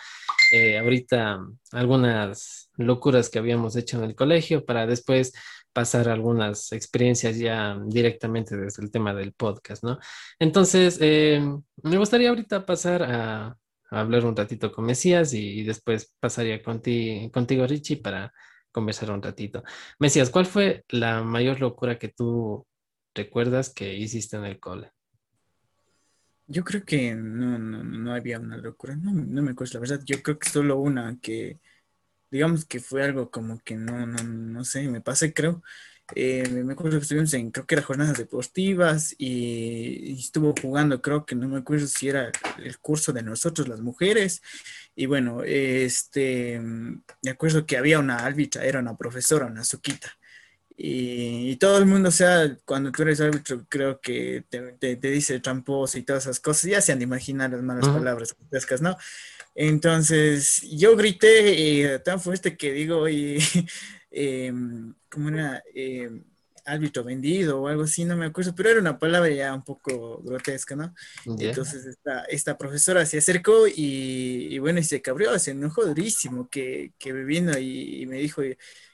eh, 0.52 0.78
ahorita 0.78 1.40
algunas 1.72 2.70
locuras 2.76 3.30
que 3.30 3.38
habíamos 3.38 3.76
hecho 3.76 3.98
en 3.98 4.04
el 4.04 4.14
colegio 4.14 4.64
para 4.64 4.86
después 4.86 5.32
pasar 5.72 6.08
algunas 6.08 6.70
experiencias 6.72 7.38
ya 7.38 7.78
directamente 7.86 8.56
desde 8.56 8.82
el 8.82 8.90
tema 8.90 9.14
del 9.14 9.32
podcast, 9.32 9.82
¿no? 9.82 9.98
Entonces, 10.38 10.98
eh, 11.00 11.40
me 11.82 11.96
gustaría 11.96 12.28
ahorita 12.28 12.66
pasar 12.66 13.02
a, 13.02 13.56
hablar 13.90 14.24
un 14.24 14.36
ratito 14.36 14.72
con 14.72 14.86
Mesías 14.86 15.34
y, 15.34 15.62
después 15.64 16.14
pasaría 16.18 16.62
contigo, 16.62 17.30
contigo, 17.30 17.66
Richie, 17.66 17.98
para 17.98 18.32
conversar 18.72 19.10
un 19.10 19.22
ratito. 19.22 19.62
Mesías, 19.98 20.30
¿cuál 20.30 20.46
fue 20.46 20.84
la 20.88 21.22
mayor 21.22 21.60
locura 21.60 21.98
que 21.98 22.08
tú 22.08 22.66
recuerdas 23.14 23.70
que 23.70 23.94
hiciste 23.94 24.36
en 24.36 24.44
el 24.44 24.58
cole? 24.58 24.90
Yo 26.46 26.64
creo 26.64 26.84
que 26.84 27.14
no, 27.14 27.58
no, 27.58 27.84
no 27.84 28.14
había 28.14 28.38
una 28.38 28.56
locura, 28.56 28.96
no, 28.96 29.12
no 29.12 29.42
me 29.42 29.52
acuerdo, 29.52 29.74
la 29.74 29.80
verdad, 29.80 30.00
yo 30.04 30.22
creo 30.22 30.38
que 30.38 30.50
solo 30.50 30.78
una 30.78 31.18
que, 31.22 31.60
digamos 32.30 32.64
que 32.64 32.80
fue 32.80 33.04
algo 33.04 33.30
como 33.30 33.60
que 33.60 33.76
no, 33.76 34.06
no, 34.06 34.22
no 34.24 34.64
sé, 34.64 34.88
me 34.88 35.00
pasé 35.00 35.32
creo, 35.32 35.62
eh, 36.14 36.46
me 36.48 36.74
acuerdo 36.74 36.98
que 36.98 37.02
estuvimos 37.02 37.32
en, 37.34 37.50
creo 37.50 37.66
que 37.66 37.74
era 37.74 37.82
jornadas 37.82 38.18
deportivas 38.18 39.14
y, 39.18 40.12
estuvo 40.18 40.54
jugando, 40.60 41.00
creo 41.00 41.24
que 41.24 41.34
no 41.34 41.48
me 41.48 41.58
acuerdo 41.58 41.86
si 41.86 42.08
era 42.08 42.30
el 42.58 42.78
curso 42.78 43.12
de 43.12 43.22
nosotros, 43.22 43.68
las 43.68 43.80
mujeres, 43.80 44.42
y 44.94 45.06
bueno, 45.06 45.42
este, 45.44 46.60
me 46.60 47.30
acuerdo 47.30 47.64
que 47.64 47.76
había 47.76 47.98
una 47.98 48.18
árbitra, 48.18 48.64
era 48.64 48.80
una 48.80 48.96
profesora, 48.96 49.46
una 49.46 49.64
suquita. 49.64 50.12
Y, 50.76 51.56
todo 51.56 51.78
el 51.78 51.86
mundo, 51.86 52.08
o 52.08 52.12
sea, 52.12 52.56
cuando 52.64 52.90
tú 52.90 53.02
eres 53.02 53.20
árbitro, 53.20 53.66
creo 53.68 54.00
que 54.00 54.44
te, 54.48 54.72
te, 54.72 54.96
dice 54.96 55.38
tramposo 55.40 55.98
y 55.98 56.02
todas 56.02 56.24
esas 56.24 56.40
cosas, 56.40 56.70
ya 56.70 56.80
se 56.80 56.92
han 56.92 56.98
de 56.98 57.04
imaginar 57.04 57.50
las 57.50 57.62
malas 57.62 57.86
uh 57.86 57.90
-huh. 57.90 57.98
palabras 57.98 58.34
pescas, 58.50 58.80
¿no? 58.82 58.96
Entonces, 59.54 60.62
yo 60.62 60.96
grité, 60.96 61.54
y 61.54 61.98
tan 62.02 62.20
fuerte 62.20 62.56
que 62.56 62.72
digo, 62.72 63.08
y, 63.08 63.38
eh, 64.10 64.52
como 65.08 65.28
una, 65.28 65.62
eh, 65.74 66.22
árbitro 66.64 67.04
vendido 67.04 67.60
o 67.60 67.68
algo 67.68 67.82
así, 67.82 68.04
no 68.04 68.16
me 68.16 68.26
acuerdo, 68.26 68.54
pero 68.54 68.70
era 68.70 68.80
una 68.80 68.98
palabra 68.98 69.30
ya 69.30 69.54
un 69.54 69.64
poco 69.64 70.22
grotesca, 70.22 70.76
¿no? 70.76 70.94
Entonces 71.26 71.86
esta, 71.86 72.24
esta, 72.24 72.58
profesora 72.58 73.04
se 73.06 73.18
acercó 73.18 73.66
y, 73.66 74.58
bueno, 74.58 74.80
y 74.80 74.84
se 74.84 75.02
cabrió, 75.02 75.38
se 75.38 75.52
enojó 75.52 75.84
durísimo 75.84 76.48
que, 76.48 76.92
que 76.98 77.12
vino 77.12 77.56
y, 77.58 78.06
me 78.06 78.18
dijo 78.18 78.42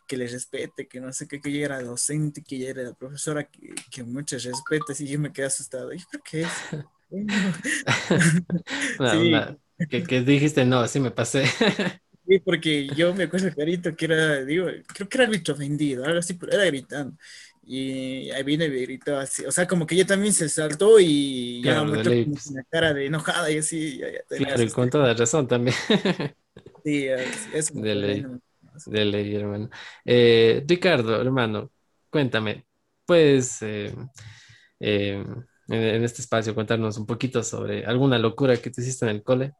que 0.06 0.16
le 0.16 0.26
respete, 0.26 0.88
que 0.88 1.00
no 1.00 1.12
sé 1.12 1.28
qué, 1.28 1.40
que 1.40 1.50
ella 1.50 1.66
era 1.66 1.82
docente, 1.82 2.42
que 2.42 2.56
ella 2.56 2.70
era 2.70 2.82
la 2.82 2.94
profesora, 2.94 3.44
que, 3.44 3.74
que 3.90 4.02
muchas 4.04 4.44
respetas 4.44 5.00
y 5.00 5.08
yo 5.08 5.18
me 5.18 5.32
quedé 5.32 5.46
asustado. 5.46 5.92
Yo 5.92 6.04
creo 6.10 6.22
que 6.22 6.42
es... 6.42 6.50
Que, 9.88 10.02
que 10.02 10.22
dijiste, 10.22 10.64
no, 10.64 10.80
así 10.80 10.98
me 10.98 11.12
pasé. 11.12 11.44
Sí, 12.28 12.40
porque 12.40 12.86
yo 12.88 13.14
me 13.14 13.24
acuerdo 13.24 13.50
clarito 13.54 13.96
que 13.96 14.04
era, 14.04 14.44
digo, 14.44 14.66
creo 14.86 15.08
que 15.08 15.16
era 15.16 15.24
árbitro 15.24 15.56
vendido, 15.56 16.04
algo 16.04 16.18
así, 16.18 16.34
pero 16.34 16.52
era 16.52 16.66
gritando. 16.66 17.16
Y 17.70 18.30
ahí 18.30 18.42
vino 18.44 18.64
y 18.64 18.70
me 18.70 18.78
gritó 18.78 19.18
así. 19.18 19.44
O 19.44 19.52
sea, 19.52 19.66
como 19.66 19.86
que 19.86 19.94
ella 19.94 20.06
también 20.06 20.32
se 20.32 20.48
saltó 20.48 20.98
y 20.98 21.62
ya 21.62 21.84
me 21.84 22.02
pues. 22.02 22.46
una 22.46 22.64
cara 22.64 22.94
de 22.94 23.04
enojada 23.04 23.50
y 23.50 23.58
así. 23.58 23.98
Ya, 23.98 24.10
ya, 24.10 24.36
claro, 24.38 24.62
y 24.62 24.70
con 24.70 24.88
toda 24.88 25.12
razón 25.12 25.46
también. 25.46 25.76
sí, 26.82 27.08
eso. 27.52 27.74
De 27.74 27.94
ley, 27.94 28.24
de 28.86 29.04
ley, 29.04 29.36
hermano. 29.36 29.68
Eh, 30.02 30.64
Ricardo, 30.66 31.20
hermano, 31.20 31.70
cuéntame, 32.08 32.64
pues, 33.04 33.60
eh, 33.60 33.94
eh, 34.80 35.22
en, 35.68 35.82
en, 35.82 36.04
este 36.04 36.22
espacio, 36.22 36.54
contarnos 36.54 36.96
un 36.96 37.04
poquito 37.04 37.42
sobre 37.42 37.84
alguna 37.84 38.18
locura 38.18 38.56
que 38.56 38.70
te 38.70 38.80
hiciste 38.80 39.04
en 39.04 39.10
el 39.10 39.22
cole. 39.22 39.52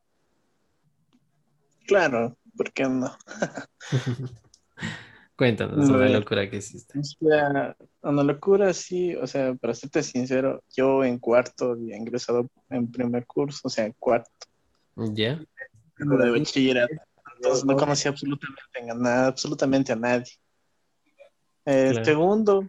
Claro, 1.87 2.39
¿por 2.57 2.73
qué 2.73 2.85
no? 2.85 3.15
Cuéntanos 5.39 5.89
una 5.89 6.09
locura 6.09 6.51
que 6.51 6.57
hiciste. 6.57 6.99
una 7.21 8.23
locura, 8.25 8.75
sí, 8.75 9.15
o 9.15 9.25
sea, 9.25 9.55
para 9.55 9.73
serte 9.73 10.03
sincero, 10.03 10.65
yo 10.77 11.05
en 11.05 11.21
cuarto 11.21 11.71
había 11.71 11.97
ingresado 11.97 12.51
en 12.69 12.91
primer 12.91 13.25
curso, 13.25 13.61
o 13.63 13.71
sea, 13.71 13.87
en 13.87 13.93
cuarto. 13.93 14.49
¿Ya? 14.97 15.41
De 15.97 16.31
bachillerato. 16.33 16.93
Entonces 17.37 17.65
no 17.65 17.77
conocía 17.77 18.11
absolutamente 18.11 18.91
a 18.91 18.95
nada, 18.95 19.27
absolutamente 19.29 19.93
a 19.93 19.97
nadie. 19.97 20.33
El 21.65 22.05
segundo, 22.05 22.67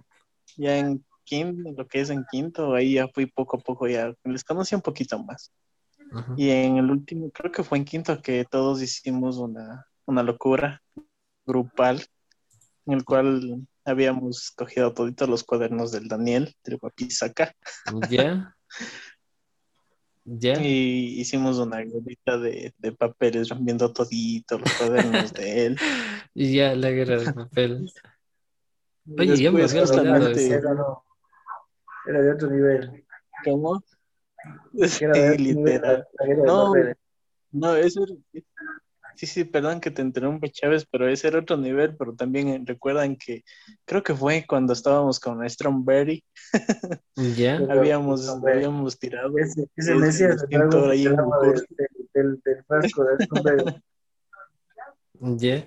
ya 0.55 0.77
en 0.77 1.03
quinto, 1.23 1.71
lo 1.75 1.87
que 1.87 2.01
es 2.01 2.11
en 2.11 2.23
quinto, 2.29 2.75
ahí 2.75 2.93
ya 2.93 3.07
fui 3.07 3.25
poco 3.25 3.57
a 3.57 3.59
poco, 3.61 3.87
ya 3.87 4.13
les 4.25 4.43
conocí 4.43 4.75
un 4.75 4.81
poquito 4.81 5.17
más. 5.17 5.51
Y 6.37 6.51
en 6.51 6.77
el 6.77 6.91
último, 6.91 7.31
creo 7.31 7.51
que 7.51 7.63
fue 7.63 7.79
en 7.79 7.85
quinto 7.85 8.21
que 8.21 8.45
todos 8.45 8.79
hicimos 8.79 9.37
una, 9.37 9.87
una 10.05 10.21
locura 10.21 10.83
grupal 11.47 12.05
en 12.89 12.93
el 12.93 13.05
cual 13.05 13.67
habíamos 13.85 14.51
cogido 14.51 14.93
toditos 14.93 15.29
los 15.29 15.43
cuadernos 15.43 15.91
del 15.91 16.07
Daniel, 16.07 16.55
del 16.63 16.77
Guapizaca. 16.77 17.53
Ya. 18.09 18.55
Ya. 20.31 20.61
Y 20.61 21.19
hicimos 21.19 21.57
una 21.57 21.77
guerrita 21.77 22.37
de, 22.37 22.71
de, 22.77 22.91
papeles 22.91 23.49
rompiendo 23.49 23.91
toditos 23.91 24.61
los 24.61 24.73
cuadernos 24.73 25.33
de 25.33 25.65
él. 25.65 25.77
Y 26.35 26.53
ya, 26.53 26.75
la 26.75 26.91
guerra 26.91 27.17
de 27.17 27.33
papeles. 27.33 27.95
Oye, 29.17 29.37
ya 29.37 29.51
me 29.51 29.63
había 29.63 29.83
olvidado 29.85 31.03
Era 32.05 32.21
de 32.21 32.31
otro 32.31 32.51
nivel. 32.51 33.03
¿Cómo? 33.43 33.83
Sí, 34.85 35.05
literal. 35.39 36.07
no, 36.45 36.73
no, 37.51 37.75
eso 37.75 38.05
Sí, 39.19 39.25
sí, 39.25 39.43
perdón 39.43 39.81
que 39.81 39.91
te 39.91 40.01
interrumpa, 40.01 40.47
Chávez, 40.47 40.87
pero 40.89 41.05
ese 41.09 41.27
era 41.27 41.39
otro 41.39 41.57
nivel, 41.57 41.93
pero 41.97 42.15
también 42.15 42.47
eh, 42.47 42.63
recuerdan 42.63 43.17
que 43.17 43.43
creo 43.83 44.01
que 44.01 44.15
fue 44.15 44.45
cuando 44.47 44.71
estábamos 44.71 45.19
con 45.19 45.47
Stromberry. 45.49 46.23
Ya. 47.37 47.57
habíamos, 47.69 48.29
habíamos 48.29 48.97
tirado. 48.97 49.37
Ese, 49.37 49.67
ese 49.75 49.91
ahí 49.91 51.05
en 51.05 51.17
del, 51.17 51.65
del, 52.13 52.41
del 52.45 52.63
frasco 52.63 53.03
de 53.03 53.25
Stromberry. 53.25 53.83
Ya. 55.37 55.65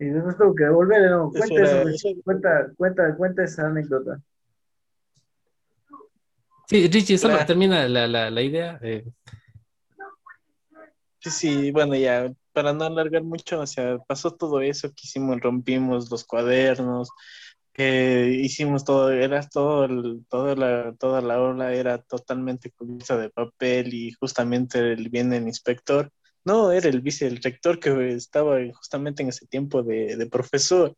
Y 0.00 0.06
después 0.06 0.36
tengo 0.38 0.56
que 0.56 0.64
devolver, 0.64 1.08
¿no? 1.08 1.30
Cuenta, 1.30 1.82
eso, 1.82 2.08
cuenta, 2.24 2.72
cuenta, 2.76 3.16
cuenta 3.16 3.44
esa 3.44 3.68
anécdota. 3.68 4.20
Sí, 6.66 6.88
Richie, 6.88 7.16
solo 7.16 7.38
termina 7.46 7.86
la, 7.88 8.08
la, 8.08 8.28
la 8.28 8.42
idea. 8.42 8.80
Eh. 8.82 9.04
Sí, 11.22 11.30
sí, 11.30 11.70
bueno, 11.70 11.94
ya, 11.94 12.32
para 12.52 12.72
no 12.72 12.84
alargar 12.84 13.22
mucho, 13.22 13.60
o 13.60 13.66
sea, 13.66 13.98
pasó 14.08 14.32
todo 14.32 14.60
eso 14.60 14.88
que 14.88 15.02
hicimos, 15.04 15.40
rompimos 15.40 16.10
los 16.10 16.24
cuadernos, 16.24 17.10
que 17.72 18.40
hicimos 18.42 18.84
todo, 18.84 19.12
era 19.12 19.48
todo, 19.48 19.84
el, 19.84 20.26
toda, 20.28 20.56
la, 20.56 20.94
toda 20.98 21.20
la 21.20 21.40
ola 21.40 21.72
era 21.74 21.98
totalmente 22.02 22.72
cubierta 22.72 23.16
de 23.16 23.30
papel 23.30 23.94
y 23.94 24.10
justamente 24.12 24.96
viene 24.96 25.36
el 25.36 25.46
inspector, 25.46 26.10
no, 26.44 26.72
era 26.72 26.88
el 26.88 27.00
vice, 27.00 27.28
el 27.28 27.40
rector 27.40 27.78
que 27.78 28.14
estaba 28.14 28.58
justamente 28.74 29.22
en 29.22 29.28
ese 29.28 29.46
tiempo 29.46 29.84
de, 29.84 30.16
de 30.16 30.26
profesor. 30.26 30.96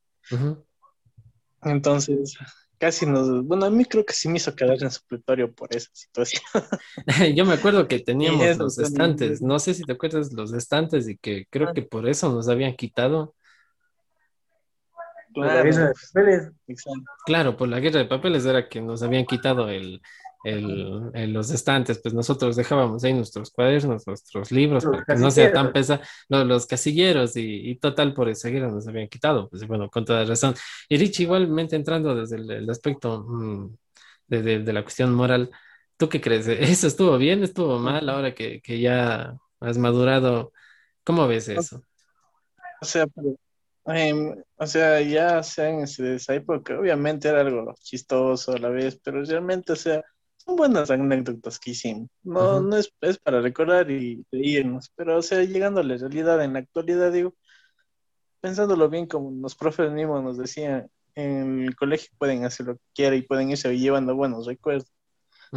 Entonces, 1.62 2.38
casi 2.78 3.06
nos, 3.06 3.44
bueno, 3.44 3.66
a 3.66 3.70
mí 3.70 3.84
creo 3.84 4.04
que 4.04 4.12
sí 4.12 4.28
me 4.28 4.36
hizo 4.36 4.54
quedar 4.54 4.82
en 4.82 4.90
supletorio 4.90 5.52
por 5.52 5.74
esa 5.74 5.90
situación. 5.92 6.42
Yo 7.34 7.44
me 7.44 7.54
acuerdo 7.54 7.88
que 7.88 8.00
teníamos 8.00 8.56
los 8.56 8.78
estantes, 8.78 9.42
no 9.42 9.58
sé 9.58 9.74
si 9.74 9.84
te 9.84 9.92
acuerdas 9.92 10.32
los 10.32 10.52
estantes 10.52 11.08
y 11.08 11.16
que 11.16 11.46
creo 11.50 11.72
que 11.72 11.82
por 11.82 12.08
eso 12.08 12.32
nos 12.32 12.48
habían 12.48 12.74
quitado. 12.76 13.34
Claro, 15.34 15.34
por 15.34 15.46
la 15.46 15.62
guerra 15.64 15.86
de 15.88 15.94
papeles. 15.94 16.52
Claro, 17.26 17.56
por 17.56 17.68
la 17.68 17.80
guerra 17.80 17.98
de 17.98 18.04
papeles 18.06 18.46
era 18.46 18.68
que 18.68 18.80
nos 18.80 19.02
habían 19.02 19.26
quitado 19.26 19.68
el, 19.68 20.00
el, 20.44 21.32
los 21.32 21.50
estantes, 21.50 22.00
pues 22.02 22.14
nosotros 22.14 22.54
dejábamos 22.54 23.02
ahí 23.02 23.14
nuestros 23.14 23.50
cuadernos, 23.50 24.06
nuestros 24.06 24.52
libros, 24.52 24.84
para 24.84 25.04
que 25.04 25.14
no 25.16 25.30
sea 25.30 25.52
tan 25.52 25.72
pesado, 25.72 26.02
los, 26.28 26.66
casilleros 26.66 27.32
y, 27.36 27.74
total 27.76 28.14
por 28.14 28.32
guerra 28.32 28.70
nos 28.70 28.86
habían 28.86 29.08
quitado, 29.08 29.48
pues 29.48 29.66
bueno, 29.66 29.88
con 29.90 30.04
toda 30.04 30.24
razón. 30.24 30.54
Y 30.88 30.98
Rich, 30.98 31.20
igualmente 31.20 31.76
entrando 31.76 32.14
desde 32.14 32.36
el, 32.36 32.68
aspecto 32.68 33.24
mm, 33.26 33.76
de, 34.28 34.72
la 34.72 34.82
cuestión 34.82 35.14
moral, 35.14 35.50
¿tú 35.96 36.08
qué 36.08 36.20
crees? 36.20 36.46
¿Eso 36.48 36.86
estuvo 36.86 37.16
bien, 37.18 37.42
estuvo 37.42 37.78
mal 37.78 38.08
ahora 38.08 38.34
que, 38.34 38.60
que 38.60 38.80
ya 38.80 39.34
has 39.60 39.78
madurado? 39.78 40.52
¿Cómo 41.04 41.26
ves 41.26 41.48
eso? 41.48 41.82
O 42.80 42.84
sea, 42.84 43.06
em, 43.86 44.34
o 44.56 44.66
sea, 44.66 45.00
ya 45.00 45.42
sea 45.42 45.70
en 45.70 45.80
esa 45.80 46.34
época, 46.34 46.78
obviamente 46.78 47.28
era 47.28 47.40
algo 47.40 47.74
chistoso 47.80 48.52
a 48.52 48.58
la 48.58 48.68
vez, 48.68 49.00
pero 49.02 49.24
realmente, 49.24 49.72
o 49.72 49.76
sea, 49.76 50.02
son 50.46 50.56
buenas 50.56 50.90
anécdotas 50.90 51.58
que 51.58 51.72
hicimos. 51.72 52.08
No, 52.22 52.60
no 52.60 52.76
es, 52.76 52.92
es, 53.00 53.18
para 53.18 53.40
recordar 53.40 53.90
y 53.90 54.24
reírnos, 54.30 54.90
pero 54.94 55.18
o 55.18 55.22
sea, 55.22 55.42
llegando 55.42 55.80
a 55.80 55.84
la 55.84 55.96
realidad 55.96 56.42
en 56.42 56.54
la 56.54 56.58
actualidad, 56.60 57.12
digo, 57.12 57.34
pensándolo 58.40 58.88
bien, 58.88 59.06
como 59.06 59.30
los 59.40 59.54
profes 59.54 59.90
mismos 59.90 60.22
nos 60.22 60.36
decían, 60.36 60.88
en 61.14 61.64
el 61.64 61.76
colegio 61.76 62.10
pueden 62.18 62.44
hacer 62.44 62.66
lo 62.66 62.74
que 62.76 62.82
quieran 62.94 63.18
y 63.18 63.22
pueden 63.22 63.50
irse 63.50 63.76
llevando 63.78 64.14
buenos 64.14 64.46
recuerdos. 64.46 64.90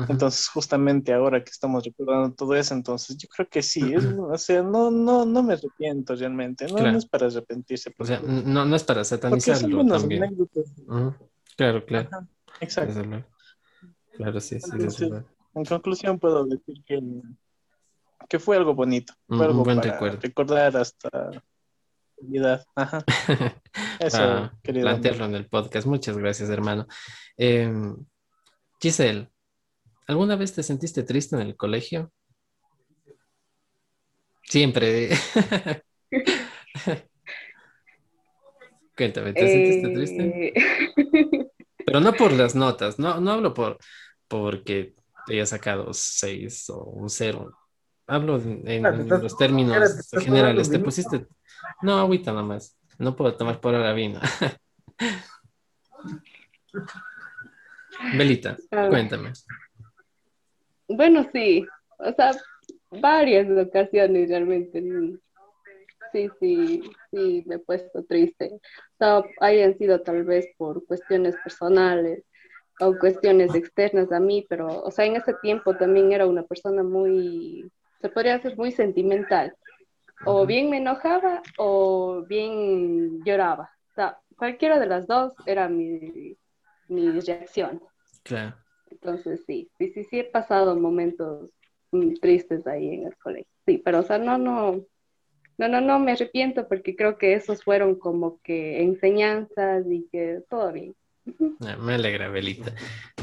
Entonces, 0.07 0.47
justamente 0.47 1.11
ahora 1.11 1.43
que 1.43 1.49
estamos 1.49 1.83
recordando 1.83 2.35
todo 2.35 2.53
eso, 2.55 2.75
entonces 2.75 3.17
yo 3.17 3.27
creo 3.29 3.49
que 3.49 3.63
sí, 3.63 3.93
es, 3.93 4.05
o 4.19 4.37
sea, 4.37 4.61
no, 4.61 4.91
no, 4.91 5.25
no 5.25 5.41
me 5.41 5.53
arrepiento 5.53 6.15
realmente, 6.15 6.67
no, 6.67 6.79
no 6.79 6.97
es 6.97 7.05
para 7.07 7.27
arrepentirse. 7.27 7.91
O 7.97 8.05
sea, 8.05 8.19
no, 8.19 8.63
no 8.63 8.75
es 8.75 8.83
para 8.83 9.03
satanizarlo 9.03 9.85
también. 9.87 10.37
Claro, 11.55 11.83
claro. 11.83 12.09
Exacto. 12.59 13.01
Claro, 14.17 14.39
sí, 14.39 14.59
sí. 14.59 15.09
en 15.53 15.65
conclusión 15.65 16.19
puedo 16.19 16.45
decir 16.45 16.83
que, 16.85 16.99
que 18.27 18.39
fue 18.39 18.57
algo 18.57 18.73
bonito. 18.73 19.13
Fue 19.27 19.45
algo 19.45 19.59
un 19.59 19.63
buen 19.63 19.81
recuerdo. 19.81 20.19
Recordar 20.19 20.75
hasta 20.75 21.31
vida. 22.19 22.65
Ajá. 22.75 23.05
Eso, 23.99 24.21
ah, 24.21 24.53
Plantearlo 24.63 25.25
en 25.25 25.35
el 25.35 25.47
podcast. 25.47 25.87
Muchas 25.87 26.17
gracias, 26.17 26.49
hermano. 26.49 26.87
Eh, 27.37 27.71
Giselle, 28.81 29.29
¿alguna 30.07 30.35
vez 30.35 30.53
te 30.53 30.63
sentiste 30.63 31.03
triste 31.03 31.35
en 31.35 31.43
el 31.43 31.55
colegio? 31.55 32.11
Siempre. 34.43 35.09
Cuéntame, 38.97 39.33
¿te 39.33 39.47
sentiste 39.47 39.89
triste? 39.93 40.47
Eh, 40.47 40.53
Pero 41.85 41.99
no 42.01 42.13
por 42.13 42.31
las 42.33 42.55
notas, 42.55 42.99
no, 42.99 43.21
no 43.21 43.31
hablo 43.31 43.53
por, 43.53 43.77
porque 44.27 44.95
te 45.25 45.33
haya 45.33 45.45
sacado 45.45 45.93
seis 45.93 46.69
o 46.69 46.83
un 46.83 47.09
cero. 47.09 47.51
Hablo 48.07 48.41
en, 48.41 48.83
los 49.09 49.37
términos 49.37 50.09
generales. 50.11 50.69
Te 50.69 50.79
pusiste. 50.79 51.27
No, 51.81 51.99
agüita 51.99 52.31
nomás. 52.31 52.77
No 52.97 53.15
puedo 53.15 53.35
tomar 53.35 53.59
por 53.59 53.75
ahora 53.75 53.93
vino. 53.93 54.19
Belita, 58.17 58.57
ah. 58.71 58.87
cuéntame. 58.89 59.33
Bueno, 60.87 61.29
sí. 61.33 61.65
O 61.99 62.13
sea, 62.13 62.31
varias 62.89 63.49
ocasiones 63.49 64.29
realmente. 64.29 64.81
sí, 66.13 66.29
sí, 66.39 66.81
sí, 67.11 67.43
me 67.45 67.55
he 67.55 67.59
puesto 67.59 68.05
triste. 68.05 68.51
O 68.53 68.97
sea, 68.97 69.23
hayan 69.41 69.77
sido 69.77 70.01
tal 70.01 70.23
vez 70.23 70.47
por 70.57 70.85
cuestiones 70.85 71.35
personales 71.43 72.23
o 72.79 72.97
cuestiones 72.97 73.55
externas 73.55 74.11
a 74.11 74.19
mí, 74.19 74.45
pero, 74.47 74.81
o 74.83 74.91
sea, 74.91 75.05
en 75.05 75.15
ese 75.15 75.33
tiempo 75.41 75.75
también 75.75 76.11
era 76.11 76.27
una 76.27 76.43
persona 76.43 76.83
muy, 76.83 77.71
se 78.01 78.09
podría 78.09 78.37
decir, 78.37 78.57
muy 78.57 78.71
sentimental. 78.71 79.55
O 80.25 80.45
bien 80.45 80.69
me 80.69 80.77
enojaba 80.77 81.41
o 81.57 82.23
bien 82.27 83.23
lloraba. 83.23 83.71
O 83.91 83.93
sea, 83.93 84.19
cualquiera 84.35 84.79
de 84.79 84.87
las 84.87 85.07
dos 85.07 85.33
era 85.45 85.69
mi, 85.69 86.35
mi 86.87 87.19
reacción. 87.19 87.81
Claro. 88.23 88.55
Entonces, 88.89 89.43
sí, 89.45 89.69
sí, 89.77 89.89
sí, 89.89 90.03
sí 90.03 90.19
he 90.19 90.23
pasado 90.23 90.75
momentos 90.75 91.49
tristes 92.21 92.67
ahí 92.67 92.95
en 92.95 93.07
el 93.07 93.17
colegio. 93.17 93.51
Sí, 93.65 93.81
pero, 93.83 93.99
o 93.99 94.03
sea, 94.03 94.17
no, 94.17 94.37
no, 94.37 94.81
no, 95.57 95.67
no, 95.67 95.81
no 95.81 95.99
me 95.99 96.11
arrepiento 96.11 96.67
porque 96.67 96.95
creo 96.95 97.17
que 97.17 97.33
esos 97.33 97.63
fueron 97.63 97.95
como 97.95 98.39
que 98.41 98.81
enseñanzas 98.81 99.85
y 99.89 100.07
que 100.11 100.41
todo 100.49 100.71
bien. 100.71 100.95
Ah, 101.61 101.75
me 101.77 101.95
alegra, 101.95 102.29
Belita. 102.29 102.73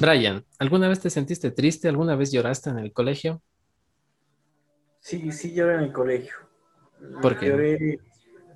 Brian, 0.00 0.44
¿alguna 0.59 0.88
vez 0.88 1.00
te 1.00 1.11
sentiste 1.11 1.50
triste? 1.50 1.88
¿Alguna 1.88 2.16
vez 2.16 2.32
lloraste 2.32 2.70
en 2.70 2.78
el 2.78 2.92
colegio? 2.92 3.42
Sí, 5.00 5.30
sí 5.32 5.55
lloré 5.55 5.74
en 5.74 5.80
el 5.80 5.92
colegio. 5.92 6.34
¿Por 7.22 7.38
qué? 7.38 7.46
Lloré 7.46 8.00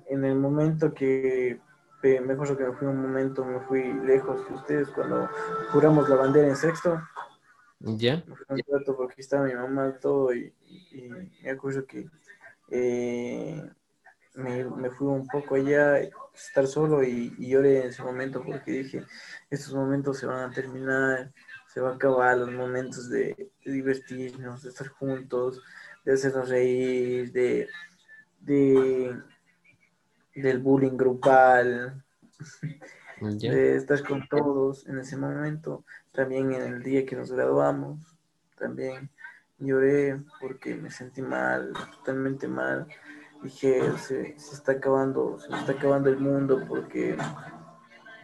en 0.09 0.25
el 0.25 0.35
momento 0.35 0.93
que, 0.93 1.59
mejor 2.03 2.57
que 2.57 2.63
me 2.63 2.73
fui 2.73 2.87
un 2.87 3.01
momento, 3.01 3.45
me 3.45 3.59
fui 3.61 3.93
lejos 4.05 4.47
de 4.49 4.55
ustedes 4.55 4.89
cuando 4.89 5.29
juramos 5.71 6.09
la 6.09 6.15
bandera 6.15 6.47
en 6.47 6.55
sexto. 6.55 7.01
¿Ya? 7.79 8.23
Me 8.27 8.35
fui 8.35 8.45
un 8.49 8.79
rato 8.79 8.97
porque 8.97 9.21
estaba 9.21 9.45
mi 9.45 9.53
mamá 9.53 9.97
todo 9.99 10.33
y 10.33 10.53
me 11.41 11.51
acuerdo 11.51 11.85
que 11.85 12.09
eh, 12.71 13.63
me, 14.39 14.63
me, 14.63 14.89
fui 14.89 15.07
un 15.07 15.27
poco 15.27 15.55
allá, 15.55 15.99
estar 16.33 16.67
solo 16.67 17.03
y, 17.03 17.33
y, 17.37 17.49
lloré 17.49 17.81
en 17.81 17.89
ese 17.89 18.03
momento 18.03 18.43
porque 18.43 18.71
dije, 18.71 19.03
estos 19.49 19.73
momentos 19.73 20.17
se 20.17 20.25
van 20.25 20.49
a 20.49 20.53
terminar, 20.53 21.31
se 21.67 21.81
va 21.81 21.91
a 21.91 21.95
acabar 21.95 22.37
los 22.37 22.51
momentos 22.51 23.09
de, 23.09 23.51
de 23.63 23.71
divertirnos, 23.71 24.63
de 24.63 24.69
estar 24.69 24.87
juntos, 24.87 25.61
de 26.05 26.13
hacernos 26.13 26.49
reír, 26.49 27.31
de, 27.31 27.67
de 28.39 29.15
del 30.35 30.59
bullying 30.59 30.97
grupal, 30.97 32.03
yeah. 33.37 33.53
de 33.53 33.75
estar 33.75 34.01
con 34.03 34.27
todos 34.27 34.87
en 34.87 34.99
ese 34.99 35.17
momento, 35.17 35.83
también 36.11 36.53
en 36.53 36.61
el 36.61 36.83
día 36.83 37.05
que 37.05 37.15
nos 37.15 37.31
graduamos, 37.31 37.99
también 38.57 39.09
lloré 39.59 40.21
porque 40.39 40.75
me 40.75 40.91
sentí 40.91 41.21
mal, 41.21 41.73
totalmente 41.97 42.47
mal. 42.47 42.87
Dije, 43.41 43.81
se, 43.97 44.37
se, 44.37 44.55
está 44.55 44.73
acabando, 44.73 45.39
se 45.39 45.47
está 45.55 45.71
acabando 45.71 46.09
el 46.09 46.17
mundo 46.19 46.61
porque, 46.67 47.15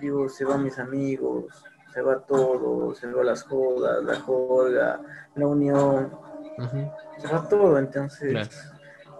digo, 0.01 0.27
se 0.27 0.43
van 0.43 0.63
mis 0.63 0.77
amigos, 0.77 1.45
se 1.93 2.01
va 2.01 2.19
todo, 2.19 2.93
se 2.93 3.07
van 3.07 3.25
las 3.25 3.43
jodas, 3.43 4.03
la 4.03 4.19
jorga, 4.19 4.99
la 5.35 5.47
unión, 5.47 6.11
uh 6.57 6.61
-huh. 6.61 6.93
se 7.17 7.27
va 7.27 7.47
todo. 7.47 7.79
Entonces, 7.79 8.31
claro. 8.31 8.49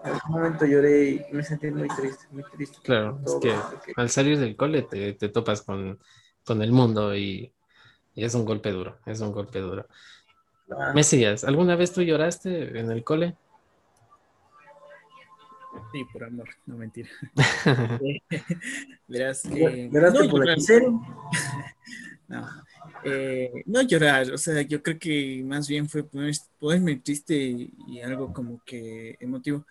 en 0.04 0.14
ese 0.14 0.28
momento 0.28 0.66
lloré 0.66 1.04
y 1.08 1.26
me 1.32 1.42
sentí 1.42 1.70
muy 1.70 1.88
triste, 1.88 2.26
muy 2.30 2.44
triste. 2.52 2.78
Claro, 2.82 3.18
es 3.24 3.34
que 3.40 3.54
porque... 3.70 3.92
al 3.96 4.10
salir 4.10 4.38
del 4.38 4.54
cole 4.54 4.82
te, 4.82 5.14
te 5.14 5.30
topas 5.30 5.62
con, 5.62 5.98
con 6.44 6.60
el 6.60 6.72
mundo 6.72 7.16
y, 7.16 7.54
y 8.14 8.24
es 8.24 8.34
un 8.34 8.44
golpe 8.44 8.70
duro, 8.70 8.98
es 9.06 9.20
un 9.22 9.32
golpe 9.32 9.60
duro. 9.60 9.86
Ah. 10.70 10.92
Mesías, 10.94 11.44
¿alguna 11.44 11.74
vez 11.74 11.92
tú 11.92 12.02
lloraste 12.02 12.78
en 12.78 12.90
el 12.90 13.02
cole? 13.02 13.36
Sí, 15.92 16.04
por 16.12 16.24
amor, 16.24 16.48
no 16.66 16.76
mentira. 16.76 17.08
Verás 19.08 19.42
que. 19.42 19.88
¿Lloraste 19.92 20.24
no, 20.24 20.30
por 20.30 20.40
llorar. 20.40 20.58
no. 22.28 22.48
Eh, 23.04 23.62
no 23.66 23.82
llorar, 23.82 24.32
o 24.32 24.38
sea, 24.38 24.62
yo 24.62 24.82
creo 24.82 24.98
que 24.98 25.42
más 25.44 25.68
bien 25.68 25.88
fue 25.88 26.04
ponerme 26.04 26.96
triste 26.96 27.34
y 27.88 28.00
algo 28.00 28.32
como 28.32 28.60
que 28.64 29.16
emotivo. 29.20 29.66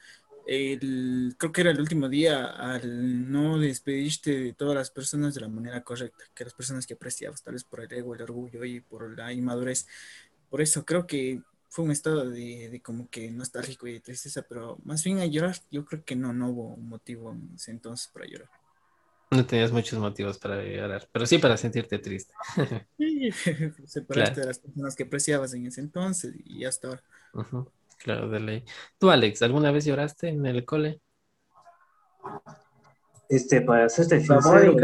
El, 0.47 1.35
creo 1.37 1.51
que 1.51 1.61
era 1.61 1.71
el 1.71 1.79
último 1.79 2.07
día 2.07 2.45
al 2.45 3.31
no 3.31 3.57
despedirte 3.57 4.39
de 4.39 4.53
todas 4.53 4.75
las 4.75 4.91
personas 4.91 5.33
de 5.33 5.41
la 5.41 5.47
manera 5.47 5.81
correcta, 5.81 6.23
que 6.35 6.43
las 6.43 6.53
personas 6.53 6.85
que 6.85 6.93
apreciabas, 6.93 7.41
tal 7.41 7.53
vez 7.53 7.63
por 7.63 7.81
el 7.81 7.91
ego, 7.91 8.13
el 8.13 8.21
orgullo 8.21 8.63
y 8.63 8.79
por 8.79 9.17
la 9.17 9.33
inmadurez. 9.33 9.87
Por 10.49 10.61
eso 10.61 10.85
creo 10.85 11.07
que 11.07 11.41
fue 11.69 11.85
un 11.85 11.91
estado 11.91 12.29
de, 12.29 12.69
de, 12.69 12.81
como 12.81 13.09
que 13.09 13.29
nostálgico 13.31 13.87
y 13.87 13.93
de 13.93 13.99
tristeza, 13.99 14.43
pero 14.47 14.77
más 14.83 15.03
bien 15.03 15.19
a 15.19 15.25
llorar, 15.25 15.55
yo 15.71 15.85
creo 15.85 16.03
que 16.03 16.15
no, 16.15 16.33
no 16.33 16.49
hubo 16.49 16.77
motivo 16.77 17.31
en 17.31 17.51
ese 17.55 17.71
entonces 17.71 18.09
para 18.13 18.25
llorar. 18.25 18.49
No 19.31 19.45
tenías 19.45 19.71
muchos 19.71 19.99
motivos 19.99 20.37
para 20.37 20.63
llorar, 20.63 21.09
pero 21.11 21.25
sí 21.25 21.37
para 21.37 21.57
sentirte 21.57 21.99
triste. 21.99 22.33
Sí, 22.97 23.31
separaste 23.85 24.35
claro. 24.35 24.41
de 24.41 24.47
las 24.47 24.59
personas 24.59 24.95
que 24.95 25.03
apreciabas 25.03 25.53
en 25.53 25.65
ese 25.65 25.81
entonces 25.81 26.33
y 26.45 26.63
hasta 26.65 26.87
ahora. 26.89 27.03
Uh 27.33 27.43
-huh. 27.43 27.71
Claro, 27.97 28.29
de 28.29 28.39
ley. 28.39 28.63
¿Tú, 28.99 29.09
Alex, 29.09 29.41
alguna 29.41 29.71
vez 29.71 29.85
lloraste 29.85 30.29
en 30.29 30.45
el 30.45 30.65
cole? 30.65 31.01
Este, 33.29 33.61
para 33.61 33.89
serte 33.89 34.19
sincero, 34.19 34.75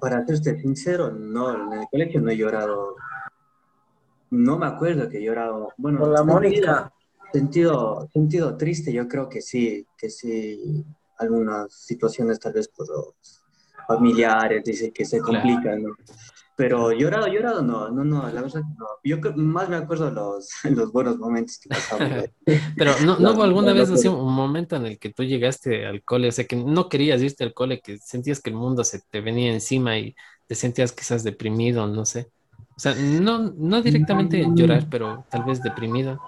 para 0.00 0.26
serte 0.26 0.60
sincero, 0.60 1.10
no, 1.10 1.72
en 1.72 1.80
el 1.80 1.86
colegio 1.88 2.20
no 2.20 2.30
he 2.30 2.36
llorado 2.36 2.96
no 4.30 4.58
me 4.58 4.66
acuerdo 4.66 5.08
que 5.08 5.18
he 5.18 5.22
llorado. 5.22 5.72
Bueno, 5.76 6.00
Con 6.00 6.12
la 6.12 6.22
Mónica. 6.22 6.92
Sentido, 7.32 8.08
sentido 8.10 8.56
triste, 8.56 8.90
yo 8.90 9.06
creo 9.06 9.28
que 9.28 9.42
sí, 9.42 9.86
que 9.98 10.08
sí, 10.08 10.82
algunas 11.18 11.70
situaciones 11.74 12.40
tal 12.40 12.54
vez 12.54 12.68
por 12.68 12.88
los 12.88 13.14
familiares, 13.86 14.64
dice 14.64 14.90
que 14.92 15.04
se 15.04 15.20
complican, 15.20 15.82
¿no? 15.82 15.90
Pero 16.58 16.90
llorado, 16.90 17.28
llorado, 17.28 17.62
no, 17.62 17.88
no, 17.88 18.02
no, 18.02 18.22
la 18.32 18.42
verdad 18.42 18.62
que 18.62 18.78
no. 18.78 18.86
Yo 19.04 19.18
más 19.36 19.68
me 19.68 19.76
acuerdo 19.76 20.10
los, 20.10 20.48
los 20.64 20.90
buenos 20.90 21.16
momentos 21.16 21.58
que 21.58 21.68
pasamos. 21.68 22.30
Pero 22.76 22.92
no, 23.04 23.16
no 23.18 23.32
hubo 23.32 23.44
alguna 23.44 23.72
vez 23.72 23.88
así 23.90 24.08
un 24.08 24.34
momento 24.34 24.74
en 24.74 24.86
el 24.86 24.98
que 24.98 25.12
tú 25.12 25.22
llegaste 25.22 25.86
al 25.86 26.02
cole, 26.02 26.28
o 26.28 26.32
sea, 26.32 26.46
que 26.46 26.56
no 26.56 26.88
querías 26.88 27.22
irte 27.22 27.44
al 27.44 27.54
cole, 27.54 27.80
que 27.80 27.98
sentías 27.98 28.40
que 28.40 28.50
el 28.50 28.56
mundo 28.56 28.82
se 28.82 29.00
te 29.08 29.20
venía 29.20 29.52
encima 29.52 29.98
y 29.98 30.16
te 30.48 30.56
sentías 30.56 30.90
quizás 30.90 31.22
deprimido, 31.22 31.86
no 31.86 32.04
sé. 32.04 32.28
O 32.78 32.80
sea, 32.80 32.94
no, 32.96 33.52
no 33.56 33.82
directamente 33.82 34.52
Mm. 34.52 34.54
llorar, 34.54 34.88
pero 34.90 35.26
tal 35.30 35.44
vez 35.44 35.62
deprimido. 35.62 36.22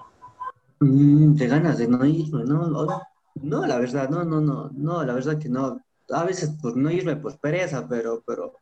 Mm, 0.79 1.35
de 1.35 1.47
ganas 1.47 1.77
de 1.77 1.87
no 1.87 2.03
irme, 2.05 2.43
no, 2.45 2.67
no, 2.67 3.01
no, 3.35 3.65
la 3.67 3.77
verdad, 3.79 4.09
no, 4.09 4.23
no, 4.23 4.41
no, 4.41 4.69
no, 4.73 5.03
la 5.03 5.13
verdad 5.13 5.39
que 5.39 5.49
no. 5.49 5.79
A 6.09 6.23
veces 6.25 6.51
por 6.61 6.75
no 6.75 6.91
irme, 6.91 7.15
pues 7.17 7.37
pereza, 7.37 7.87
pero, 7.87 8.21
pero, 8.25 8.53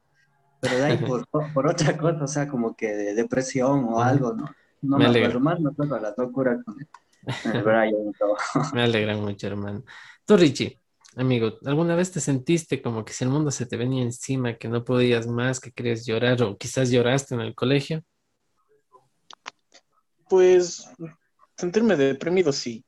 pero 0.62 0.78
de 0.80 0.86
ahí 0.86 0.98
por, 1.04 1.28
por 1.54 1.68
otra 1.68 1.98
cosa, 1.98 2.24
o 2.26 2.28
sea, 2.28 2.48
como 2.50 2.76
que 2.76 2.88
de 2.90 3.16
depresión 3.16 3.86
o 3.90 4.02
algo, 4.02 4.34
¿no? 4.34 4.46
No 4.82 5.00
Me 5.00 5.04
me, 5.04 5.10
alegra. 5.10 5.12
acuerdo 5.12 5.40
más, 5.42 5.60
me 5.62 5.72
acuerdo 5.72 5.96
de 5.96 6.02
las 6.02 6.18
locuras 6.18 6.64
con 6.66 6.76
el, 6.82 6.88
con 7.42 7.54
el 7.54 7.64
Brian. 7.64 8.14
Me 8.72 8.84
alegra 8.84 9.16
mucho, 9.18 9.48
hermano. 9.48 9.84
Tú, 10.26 10.38
Richie, 10.38 10.80
amigo, 11.16 11.58
¿alguna 11.66 11.96
vez 11.96 12.12
te 12.12 12.20
sentiste 12.20 12.82
como 12.82 13.04
que 13.04 13.14
si 13.14 13.24
el 13.24 13.30
mundo 13.30 13.52
se 13.52 13.66
te 13.66 13.78
venía 13.78 14.04
encima, 14.04 14.58
que 14.58 14.68
no 14.68 14.84
podías 14.84 15.28
más, 15.28 15.60
que 15.60 15.72
querías 15.72 16.06
llorar 16.06 16.42
o 16.44 16.58
quizás 16.58 16.90
lloraste 16.90 17.36
en 17.36 17.42
el 17.42 17.56
colegio? 17.56 18.04
Pues 20.30 20.88
sentirme 21.58 21.96
deprimido, 21.96 22.52
sí. 22.52 22.86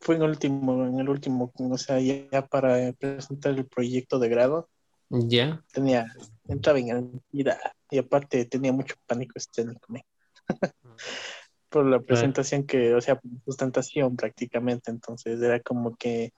Fue 0.00 0.16
en 0.16 0.22
el 0.22 0.30
último, 0.30 0.86
en 0.86 1.00
el 1.00 1.08
último, 1.08 1.52
o 1.56 1.78
sea, 1.78 1.98
ya 1.98 2.46
para 2.46 2.92
presentar 2.92 3.54
el 3.54 3.66
proyecto 3.66 4.18
de 4.18 4.28
grado, 4.28 4.68
Ya, 5.08 5.62
tenía, 5.72 6.06
entraba 6.48 6.78
en 6.78 6.90
ansiedad 6.90 7.58
y 7.90 7.98
aparte 7.98 8.44
tenía 8.44 8.72
mucho 8.72 8.94
pánico 9.06 9.32
escénico. 9.36 9.94
por 11.68 11.86
la 11.86 12.00
presentación 12.00 12.64
que, 12.64 12.94
o 12.94 13.00
sea, 13.00 13.20
sustentación 13.44 14.16
prácticamente, 14.16 14.90
entonces 14.90 15.40
era 15.42 15.60
como 15.60 15.96
que, 15.96 16.32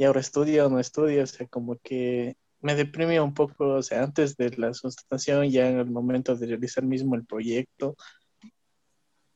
¿y 0.00 0.04
ahora 0.04 0.20
estudio 0.20 0.66
o 0.66 0.70
no 0.70 0.80
estudio? 0.80 1.22
O 1.22 1.26
sea, 1.26 1.46
como 1.46 1.76
que 1.76 2.34
me 2.62 2.74
deprimía 2.74 3.22
un 3.22 3.34
poco, 3.34 3.74
o 3.74 3.82
sea, 3.82 4.02
antes 4.02 4.34
de 4.34 4.48
la 4.56 4.72
sustentación, 4.72 5.50
ya 5.50 5.68
en 5.68 5.78
el 5.78 5.90
momento 5.90 6.34
de 6.34 6.46
realizar 6.46 6.82
mismo 6.82 7.16
el 7.16 7.26
proyecto, 7.26 7.96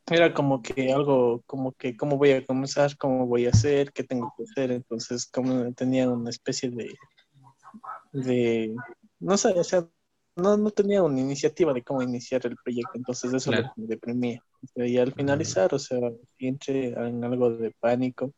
era 0.06 0.32
como 0.32 0.62
que 0.62 0.90
algo, 0.90 1.42
como 1.44 1.72
que 1.72 1.98
cómo 1.98 2.16
voy 2.16 2.30
a 2.30 2.46
comenzar, 2.46 2.96
cómo 2.96 3.26
voy 3.26 3.44
a 3.44 3.50
hacer, 3.50 3.92
qué 3.92 4.04
tengo 4.04 4.32
que 4.38 4.44
hacer, 4.44 4.70
entonces 4.70 5.26
como 5.26 5.70
tenía 5.74 6.08
una 6.08 6.30
especie 6.30 6.70
de, 6.70 6.88
de, 8.12 8.74
no 9.20 9.36
sé, 9.36 9.48
o 9.50 9.64
sea, 9.64 9.86
no, 10.34 10.56
no 10.56 10.70
tenía 10.70 11.02
una 11.02 11.20
iniciativa 11.20 11.74
de 11.74 11.82
cómo 11.82 12.00
iniciar 12.00 12.40
el 12.46 12.56
proyecto, 12.56 12.92
entonces 12.94 13.34
eso 13.34 13.50
Claro. 13.50 13.70
me 13.76 13.86
deprimía. 13.86 14.42
Y 14.76 14.96
al 14.96 15.12
finalizar, 15.12 15.74
o 15.74 15.78
sea, 15.78 16.00
entré 16.38 16.88
en 16.88 17.22
algo 17.22 17.50
de 17.50 17.70
pánico 17.78 18.32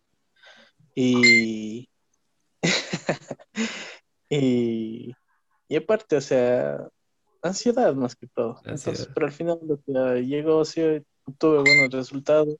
y, 0.93 1.89
y, 4.29 5.15
y 5.69 5.77
aparte, 5.77 6.17
o 6.17 6.21
sea, 6.21 6.89
ansiedad 7.43 7.95
más 7.95 8.17
que 8.17 8.27
todo. 8.27 8.61
Entonces, 8.65 9.09
pero 9.15 9.27
al 9.27 9.33
final 9.33 9.59
lo 9.63 9.81
que 9.81 10.25
llegó, 10.25 10.65
sí, 10.65 10.81
tuve 11.39 11.59
buenos 11.59 11.91
resultados 11.91 12.57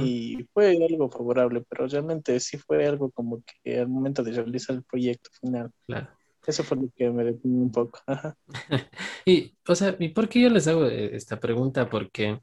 y 0.00 0.46
fue 0.52 0.76
algo 0.86 1.10
favorable, 1.10 1.64
pero 1.66 1.86
realmente 1.86 2.38
sí 2.40 2.58
fue 2.58 2.86
algo 2.86 3.10
como 3.10 3.42
que 3.62 3.78
al 3.78 3.88
momento 3.88 4.22
de 4.22 4.32
realizar 4.32 4.76
el 4.76 4.82
proyecto 4.82 5.30
final. 5.40 5.70
Claro. 5.86 6.08
Eso 6.46 6.62
fue 6.62 6.76
lo 6.76 6.90
que 6.94 7.10
me 7.10 7.24
detuvo 7.24 7.62
un 7.62 7.72
poco. 7.72 8.00
y, 9.24 9.56
o 9.66 9.74
sea, 9.74 9.96
¿y 9.98 10.08
por 10.10 10.28
qué 10.28 10.42
yo 10.42 10.50
les 10.50 10.66
hago 10.68 10.84
eh, 10.86 11.16
esta 11.16 11.40
pregunta? 11.40 11.88
Porque, 11.88 12.40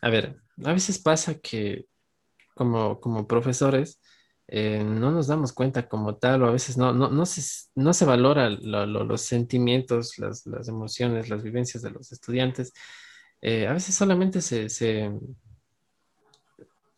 a 0.00 0.10
ver, 0.10 0.36
a 0.64 0.72
veces 0.72 0.98
pasa 1.00 1.38
que 1.38 1.86
como, 2.54 3.00
como 3.00 3.26
profesores 3.26 4.00
eh, 4.48 4.84
no 4.84 5.10
nos 5.10 5.26
damos 5.26 5.52
cuenta 5.52 5.88
como 5.88 6.16
tal, 6.16 6.42
o 6.42 6.46
a 6.46 6.52
veces 6.52 6.76
no, 6.78 6.92
no, 6.92 7.10
no, 7.10 7.26
se, 7.26 7.42
no 7.74 7.92
se 7.92 8.04
valora 8.04 8.48
los 8.50 9.20
sentimientos, 9.22 10.18
las, 10.18 10.46
las, 10.46 10.68
emociones, 10.68 11.28
las 11.28 11.42
vivencias 11.42 11.82
de 11.82 11.90
los 11.90 12.12
estudiantes. 12.12 12.72
Eh, 13.42 13.66
a 13.66 13.72
veces 13.72 13.94
solamente 13.94 14.40
se, 14.40 14.68
se, 14.68 15.10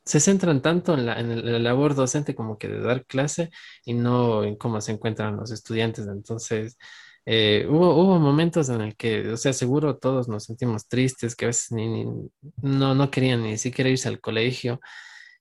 se 0.05 0.21
centran 0.21 0.63
tanto 0.63 0.95
en 0.95 1.07
la, 1.07 1.19
en 1.21 1.53
la 1.53 1.59
labor 1.59 1.95
docente 1.95 2.35
como 2.35 2.59
que 2.59 2.69
de 2.69 2.81
dar 2.81 3.07
clase 3.07 3.51
y 3.85 3.95
no 3.95 4.45
en 4.45 4.57
cómo 4.57 4.81
se 4.81 4.93
encuentran 4.93 5.37
los 5.37 5.51
estudiantes. 5.51 6.07
Entonces, 6.07 6.79
eh, 7.31 7.67
hubo, 7.69 7.95
hubo 7.95 8.19
momentos 8.19 8.71
en 8.71 8.81
el 8.81 8.97
que, 8.97 9.29
o 9.31 9.37
sea, 9.37 9.53
seguro 9.53 9.99
todos 9.99 10.29
nos 10.29 10.45
sentimos 10.45 10.89
tristes, 10.89 11.37
que 11.37 11.45
a 11.45 11.49
veces 11.49 11.73
ni, 11.73 12.07
no, 12.63 12.95
no 12.95 13.11
querían 13.11 13.43
ni 13.43 13.59
siquiera 13.59 13.91
irse 13.91 14.09
al 14.09 14.21
colegio. 14.21 14.81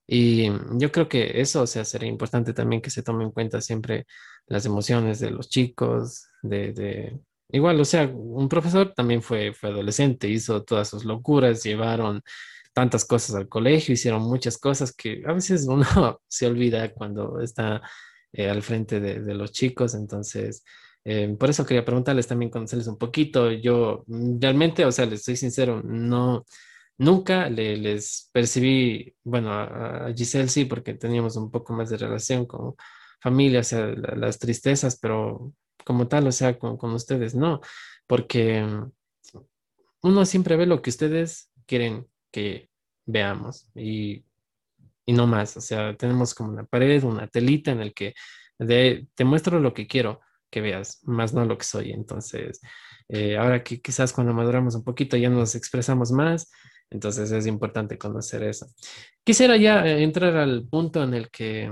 Y 0.07 0.49
yo 0.79 0.91
creo 0.91 1.09
que 1.09 1.41
eso, 1.41 1.63
o 1.63 1.67
sea, 1.67 1.83
sería 1.83 2.09
importante 2.09 2.53
también 2.53 2.81
que 2.81 2.89
se 2.89 3.03
tome 3.03 3.25
en 3.25 3.31
cuenta 3.31 3.61
siempre 3.61 4.07
las 4.47 4.65
emociones 4.65 5.19
de 5.19 5.31
los 5.31 5.49
chicos, 5.49 6.27
de, 6.41 6.71
de... 6.73 7.19
Igual, 7.49 7.79
o 7.79 7.85
sea, 7.85 8.07
un 8.07 8.49
profesor 8.49 8.93
también 8.93 9.21
fue, 9.21 9.53
fue 9.53 9.69
adolescente, 9.69 10.29
hizo 10.29 10.63
todas 10.63 10.89
sus 10.89 11.05
locuras, 11.05 11.63
llevaron 11.63 12.21
tantas 12.73 13.05
cosas 13.05 13.35
al 13.35 13.49
colegio, 13.49 13.93
hicieron 13.93 14.21
muchas 14.21 14.57
cosas 14.57 14.93
que 14.93 15.23
a 15.25 15.33
veces 15.33 15.65
uno 15.67 15.83
se 16.27 16.45
olvida 16.47 16.93
cuando 16.93 17.41
está 17.41 17.81
eh, 18.33 18.49
al 18.49 18.61
frente 18.61 18.99
de, 18.99 19.33
los 19.33 19.51
chicos. 19.51 19.95
Entonces, 19.95 20.63
eh, 21.03 21.35
por 21.39 21.49
eso 21.49 21.65
quería 21.65 21.83
preguntarles 21.83 22.27
también, 22.27 22.51
conocerles 22.51 22.87
un 22.87 22.97
poquito. 22.97 23.51
Yo 23.51 24.03
mm, 24.07 24.39
realmente, 24.39 24.85
o 24.85 24.91
sea, 24.91 25.05
les 25.07 25.23
soy 25.23 25.35
sincero, 25.35 25.81
no, 25.83 26.45
nunca 26.97 27.49
le, 27.49 27.77
les 27.77 28.29
percibí, 28.31 29.15
bueno, 29.23 29.51
a, 29.53 30.11
Giselle 30.15 30.49
sí, 30.49 30.65
porque 30.65 30.93
teníamos 30.93 31.35
un 31.35 31.51
poco 31.51 31.73
más 31.73 31.89
de 31.89 31.97
relación 31.97 32.45
con 32.45 32.75
familia, 33.21 33.61
o 33.61 33.63
sea, 33.63 33.87
las 33.87 34.39
tristezas, 34.39 34.97
pero 34.99 35.53
como 35.85 36.07
tal, 36.07 36.27
o 36.27 36.31
sea, 36.31 36.57
con, 36.57 36.77
con 36.77 36.91
ustedes 36.93 37.35
no, 37.35 37.61
porque 38.07 38.63
mm, 38.63 38.91
uno 40.03 40.25
siempre 40.25 40.55
ve 40.55 40.65
lo 40.65 40.81
que 40.81 40.89
ustedes 40.89 41.51
quieren 41.65 42.07
que 42.31 42.69
veamos 43.05 43.69
y, 43.75 44.25
y 45.05 45.13
no 45.13 45.27
más. 45.27 45.57
O 45.57 45.61
sea, 45.61 45.95
tenemos 45.95 46.35
como 46.35 46.51
una 46.51 46.65
pared, 46.65 47.03
una 47.03 47.27
telita 47.27 47.71
en 47.71 47.81
el 47.81 47.93
que 47.93 48.13
de, 48.59 49.07
te 49.15 49.23
muestro 49.23 49.59
lo 49.59 49.73
que 49.73 49.87
quiero 49.87 50.21
que 50.49 50.61
veas, 50.61 51.01
más 51.03 51.33
no 51.33 51.45
lo 51.45 51.57
que 51.57 51.65
soy. 51.65 51.91
Entonces, 51.91 52.61
eh, 53.09 53.37
ahora 53.37 53.63
que 53.63 53.81
quizás 53.81 54.13
cuando 54.13 54.33
maduramos 54.33 54.75
un 54.75 54.83
poquito 54.83 55.17
ya 55.17 55.29
nos 55.29 55.55
expresamos 55.55 56.11
más, 56.11 56.51
entonces 56.89 57.31
es 57.31 57.47
importante 57.47 57.97
conocer 57.97 58.43
eso. 58.43 58.67
Quisiera 59.23 59.57
ya 59.57 59.85
eh, 59.85 60.03
entrar 60.03 60.35
al 60.37 60.67
punto 60.67 61.03
en 61.03 61.13
el 61.13 61.29
que 61.29 61.71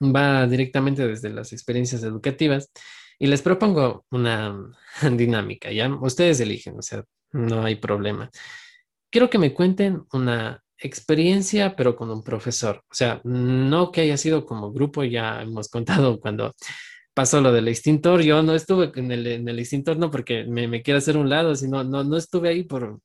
va 0.00 0.46
directamente 0.46 1.06
desde 1.06 1.30
las 1.30 1.52
experiencias 1.52 2.02
educativas 2.02 2.70
y 3.18 3.26
les 3.26 3.42
propongo 3.42 4.04
una 4.10 4.56
dinámica, 5.16 5.70
¿ya? 5.70 5.88
Ustedes 6.00 6.40
eligen, 6.40 6.78
o 6.78 6.82
sea, 6.82 7.04
no 7.32 7.64
hay 7.64 7.76
problema 7.76 8.30
quiero 9.12 9.30
que 9.30 9.38
me 9.38 9.54
cuenten 9.54 10.02
una 10.12 10.60
experiencia, 10.78 11.76
pero 11.76 11.94
con 11.94 12.10
un 12.10 12.24
profesor. 12.24 12.82
O 12.90 12.94
sea, 12.94 13.20
no 13.22 13.92
que 13.92 14.00
haya 14.00 14.16
sido 14.16 14.44
como 14.46 14.72
grupo, 14.72 15.04
ya 15.04 15.42
hemos 15.42 15.68
contado 15.68 16.18
cuando 16.20 16.52
pasó 17.14 17.40
lo 17.40 17.52
del 17.52 17.68
extintor. 17.68 18.22
Yo 18.22 18.42
no 18.42 18.54
estuve 18.54 18.90
en 18.96 19.12
el, 19.12 19.26
en 19.26 19.48
el 19.48 19.58
extintor, 19.60 19.98
no 19.98 20.10
porque 20.10 20.44
me, 20.44 20.66
me 20.66 20.82
quiera 20.82 20.98
hacer 20.98 21.16
un 21.16 21.28
lado, 21.28 21.54
sino 21.54 21.84
no, 21.84 22.02
no 22.02 22.16
estuve 22.16 22.48
ahí 22.48 22.64
por 22.64 22.98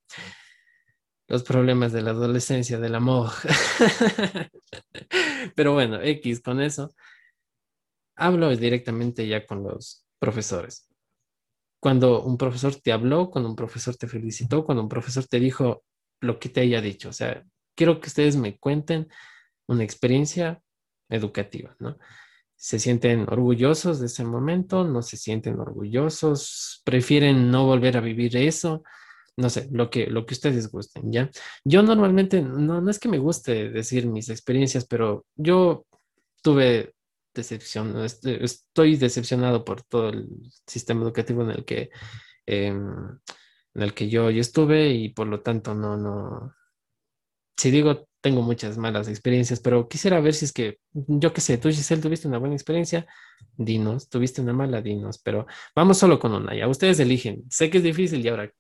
los 1.27 1.43
problemas 1.43 1.91
de 1.91 2.01
la 2.01 2.11
adolescencia, 2.11 2.79
del 2.79 2.95
amor. 2.95 3.31
pero 5.55 5.73
bueno, 5.73 6.01
X 6.01 6.41
con 6.41 6.61
eso. 6.61 6.93
Hablo 8.15 8.55
directamente 8.55 9.27
ya 9.27 9.45
con 9.45 9.63
los 9.63 10.05
profesores. 10.19 10.89
Cuando 11.79 12.23
un 12.23 12.37
profesor 12.37 12.75
te 12.75 12.91
habló, 12.91 13.29
cuando 13.29 13.49
un 13.49 13.55
profesor 13.55 13.95
te 13.95 14.07
felicitó, 14.07 14.65
cuando 14.65 14.81
un 14.81 14.89
profesor 14.89 15.25
te 15.25 15.39
dijo, 15.39 15.83
lo 16.21 16.39
que 16.39 16.49
te 16.49 16.61
haya 16.61 16.81
dicho. 16.81 17.09
O 17.09 17.13
sea, 17.13 17.43
quiero 17.75 17.99
que 17.99 18.07
ustedes 18.07 18.35
me 18.35 18.57
cuenten 18.57 19.07
una 19.67 19.83
experiencia 19.83 20.61
educativa, 21.09 21.75
¿no? 21.79 21.97
¿Se 22.55 22.79
sienten 22.79 23.21
orgullosos 23.29 23.99
de 23.99 24.07
ese 24.07 24.23
momento? 24.23 24.83
¿No 24.83 25.03
se 25.03 25.15
sienten 25.15 25.59
orgullosos? 25.59 26.81
¿Prefieren 26.83 27.51
no 27.51 27.65
volver 27.65 27.97
a 27.97 28.01
vivir 28.01 28.35
eso? 28.35 28.83
No 29.37 29.49
sé, 29.49 29.69
lo 29.71 29.89
que, 29.89 30.07
lo 30.07 30.25
que 30.25 30.33
ustedes 30.33 30.71
gusten, 30.71 31.11
¿ya? 31.11 31.29
Yo 31.63 31.83
normalmente, 31.83 32.41
no, 32.41 32.81
no 32.81 32.89
es 32.89 32.99
que 32.99 33.07
me 33.09 33.19
guste 33.19 33.69
decir 33.69 34.07
mis 34.07 34.29
experiencias, 34.29 34.85
pero 34.87 35.25
yo 35.35 35.85
tuve 36.41 36.93
decepción, 37.35 37.95
estoy 38.03 38.95
decepcionado 38.95 39.63
por 39.63 39.83
todo 39.83 40.09
el 40.09 40.27
sistema 40.65 41.03
educativo 41.03 41.43
en 41.43 41.51
el 41.51 41.65
que 41.65 41.91
em, 42.47 43.19
en 43.75 43.83
el 43.83 43.93
que 43.93 44.09
yo, 44.09 44.31
yo 44.31 44.41
estuve 44.41 44.89
y 44.89 45.09
por 45.09 45.27
lo 45.27 45.41
tanto 45.41 45.75
no, 45.75 45.97
no, 45.97 46.55
si 47.57 47.71
digo, 47.71 48.07
tengo 48.21 48.41
muchas 48.41 48.77
malas 48.77 49.07
experiencias, 49.07 49.59
pero 49.59 49.87
quisiera 49.87 50.19
ver 50.19 50.33
si 50.33 50.45
es 50.45 50.53
que, 50.53 50.79
yo 50.93 51.31
qué 51.31 51.41
sé, 51.41 51.57
tú 51.57 51.69
Giselle 51.69 52.01
tuviste 52.01 52.27
una 52.27 52.39
buena 52.39 52.55
experiencia, 52.55 53.05
dinos, 53.55 54.09
tuviste 54.09 54.41
una 54.41 54.53
mala, 54.53 54.81
dinos, 54.81 55.19
pero 55.19 55.45
vamos 55.75 55.97
solo 55.97 56.19
con 56.19 56.33
una, 56.33 56.55
ya, 56.55 56.67
ustedes 56.67 56.99
eligen, 56.99 57.43
sé 57.49 57.69
que 57.69 57.77
es 57.77 57.83
difícil 57.83 58.25
y 58.25 58.27
ahora, 58.29 58.51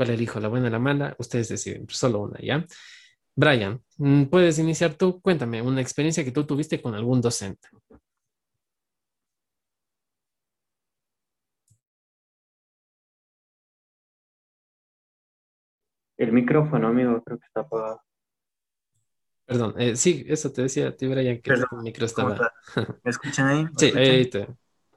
¿cuál 0.00 0.08
elijo, 0.12 0.40
la 0.40 0.48
buena 0.48 0.68
o 0.68 0.70
la 0.70 0.78
mala? 0.78 1.14
Ustedes 1.18 1.50
deciden, 1.50 1.86
solo 1.90 2.20
una, 2.20 2.40
¿ya? 2.40 2.64
Brian, 3.36 3.82
mm, 3.98 4.24
puedes 4.24 4.58
iniciar 4.58 4.94
tú, 4.94 5.20
cuéntame 5.20 5.60
una 5.60 5.82
experiencia 5.82 6.24
que 6.24 6.32
tú 6.32 6.46
tuviste 6.46 6.80
con 6.80 6.94
algún 6.94 7.20
docente. 7.20 7.68
El 16.16 16.32
micrófono, 16.32 16.88
amigo, 16.88 17.22
creo 17.22 17.38
que 17.38 17.44
está 17.44 17.60
apagado. 17.60 18.00
Perdón, 19.44 19.74
eh, 19.78 19.96
sí, 19.96 20.24
eso 20.26 20.50
te 20.50 20.62
decía, 20.62 20.96
ti, 20.96 21.06
Brian, 21.06 21.42
que 21.42 21.50
el 21.50 21.62
micro 21.82 22.06
estaba. 22.06 22.50
¿Me 23.04 23.10
escuchan 23.10 23.48
ahí? 23.48 23.66
sí, 23.76 23.92
ahí 23.94 24.30
te, 24.30 24.48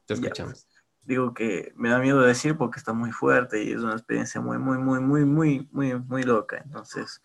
escuchamos. 0.07 0.65
Digo 1.05 1.33
que 1.33 1.73
me 1.75 1.89
da 1.89 1.99
miedo 1.99 2.21
decir 2.21 2.57
porque 2.57 2.79
está 2.79 2.93
muy 2.93 3.11
fuerte 3.11 3.63
y 3.63 3.71
es 3.71 3.81
una 3.81 3.93
experiencia 3.93 4.39
muy, 4.39 4.57
muy, 4.57 4.77
muy, 4.77 4.99
muy, 4.99 5.25
muy, 5.25 5.67
muy, 5.71 5.95
muy 5.95 6.23
loca. 6.23 6.61
Entonces, 6.63 7.21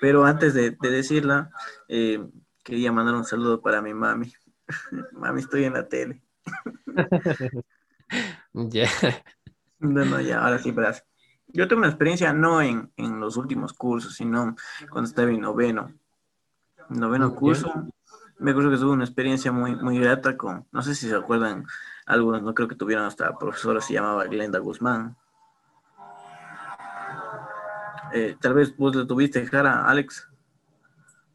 pero 0.00 0.24
antes 0.24 0.54
de, 0.54 0.76
decirla, 0.80 1.50
eh, 1.88 2.26
quería 2.64 2.92
mandar 2.92 3.14
un 3.14 3.24
saludo 3.24 3.60
para 3.60 3.82
mi 3.82 3.94
mami. 3.94 4.32
mami, 5.12 5.40
estoy 5.40 5.64
en 5.64 5.74
la 5.74 5.88
tele. 5.88 6.22
Ya. 8.52 8.88
No, 9.80 10.04
no, 10.04 10.20
ya, 10.20 10.42
ahora 10.42 10.58
sí, 10.58 10.70
gracias. 10.70 11.04
Yo 11.48 11.68
tengo 11.68 11.80
una 11.80 11.88
experiencia 11.88 12.32
no 12.32 12.62
en, 12.62 12.92
en 12.96 13.20
los 13.20 13.36
últimos 13.36 13.72
cursos, 13.72 14.14
sino 14.14 14.56
cuando 14.90 15.08
estaba 15.08 15.30
en 15.30 15.40
noveno. 15.40 15.92
Noveno 16.88 17.34
curso. 17.34 17.72
Me 18.38 18.50
acuerdo 18.50 18.70
que 18.70 18.76
tuve 18.76 18.92
una 18.92 19.04
experiencia 19.04 19.50
muy, 19.50 19.74
muy 19.76 19.98
grata 19.98 20.36
con, 20.36 20.66
no 20.70 20.82
sé 20.82 20.94
si 20.94 21.08
se 21.08 21.16
acuerdan, 21.16 21.64
algunos 22.04 22.42
no 22.42 22.54
creo 22.54 22.68
que 22.68 22.74
tuvieron 22.74 23.06
hasta 23.06 23.36
profesora, 23.38 23.80
se 23.80 23.94
llamaba 23.94 24.24
Glenda 24.26 24.58
Guzmán. 24.58 25.16
Eh, 28.12 28.36
tal 28.40 28.54
vez 28.54 28.76
vos 28.76 28.94
le 28.94 29.06
tuviste, 29.06 29.44
Jara, 29.46 29.86
Alex. 29.86 30.28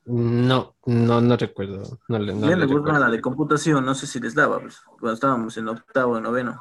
No, 0.05 0.75
no, 0.85 1.21
no 1.21 1.37
recuerdo. 1.37 1.99
No, 2.07 2.19
no 2.19 2.39
Glenda 2.39 2.65
Guzmán, 2.65 3.01
la 3.01 3.09
de 3.09 3.19
computación, 3.19 3.83
no 3.83 3.95
sé 3.95 4.05
si 4.05 4.19
les 4.19 4.35
daba, 4.35 4.59
pues, 4.59 4.79
cuando 4.99 5.13
estábamos 5.13 5.57
en 5.57 5.67
octavo, 5.69 6.19
noveno. 6.19 6.59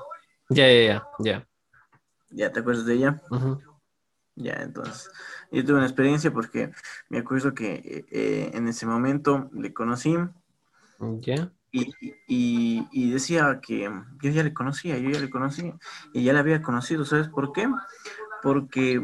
Ya, 0.49 0.67
ya, 0.67 0.83
ya, 0.83 1.07
ya. 1.19 1.47
¿Ya 2.31 2.53
te 2.53 2.61
acuerdas 2.61 2.87
de 2.87 2.95
ella? 2.95 3.23
Ya, 4.41 4.55
entonces, 4.63 5.11
yo 5.53 5.65
tuve 5.65 5.77
una 5.77 5.87
experiencia 5.87 6.33
porque 6.33 6.71
me 7.11 7.19
acuerdo 7.19 7.53
que 7.55 8.07
eh, 8.11 8.51
en 8.55 8.69
ese 8.69 8.87
momento 8.87 9.51
le 9.53 9.75
conocí. 9.75 10.17
Ya. 11.21 11.53
Y, 11.73 11.95
y, 12.27 13.11
decía 13.11 13.61
que 13.63 13.89
yo 14.21 14.31
ya 14.31 14.43
le 14.43 14.53
conocía, 14.53 14.99
yo 14.99 15.11
ya 15.11 15.21
le 15.21 15.31
conocí, 15.31 15.73
y 16.13 16.25
ya 16.25 16.33
la 16.33 16.41
había 16.41 16.63
conocido, 16.63 17.05
¿sabes 17.05 17.29
por 17.29 17.53
qué? 17.53 17.69
Porque 18.43 19.01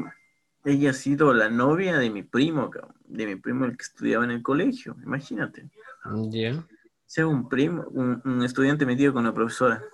ella 0.64 0.90
ha 0.90 0.94
sido 0.94 1.32
la 1.32 1.48
novia 1.48 1.96
de 1.98 2.10
mi 2.10 2.24
primo, 2.24 2.70
de 3.04 3.26
mi 3.26 3.36
primo 3.36 3.66
el 3.66 3.76
que 3.76 3.84
estudiaba 3.84 4.24
en 4.24 4.32
el 4.32 4.42
colegio, 4.42 4.96
imagínate. 5.04 5.70
Ya. 6.30 6.66
Sea 7.04 7.26
un 7.28 7.48
primo, 7.48 7.84
un, 7.90 8.20
un 8.24 8.42
estudiante 8.42 8.84
metido 8.84 9.12
con 9.12 9.24
la 9.24 9.32
profesora. 9.32 9.84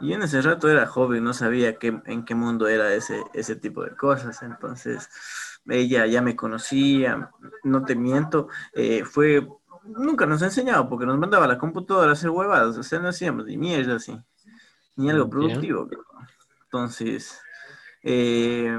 Y 0.00 0.12
en 0.12 0.22
ese 0.22 0.40
rato 0.42 0.68
era 0.68 0.86
joven, 0.86 1.24
no 1.24 1.32
sabía 1.32 1.78
qué, 1.78 2.00
en 2.06 2.24
qué 2.24 2.34
mundo 2.34 2.68
era 2.68 2.92
ese, 2.94 3.24
ese 3.34 3.56
tipo 3.56 3.82
de 3.84 3.96
cosas. 3.96 4.42
Entonces, 4.42 5.08
ella 5.66 6.06
ya 6.06 6.22
me 6.22 6.36
conocía, 6.36 7.30
no 7.64 7.84
te 7.84 7.94
miento, 7.96 8.48
eh, 8.72 9.04
fue, 9.04 9.46
nunca 9.84 10.26
nos 10.26 10.42
ha 10.42 10.46
enseñado 10.46 10.88
porque 10.88 11.06
nos 11.06 11.18
mandaba 11.18 11.44
a 11.44 11.48
la 11.48 11.58
computadora 11.58 12.10
a 12.10 12.12
hacer 12.12 12.30
huevadas, 12.30 12.78
o 12.78 12.82
sea, 12.82 12.98
no 12.98 13.08
hacíamos 13.08 13.44
ni 13.44 13.56
mierda 13.56 13.96
así, 13.96 14.18
ni 14.96 15.10
algo 15.10 15.28
productivo. 15.28 15.88
Entonces, 16.64 17.40
eh, 18.02 18.78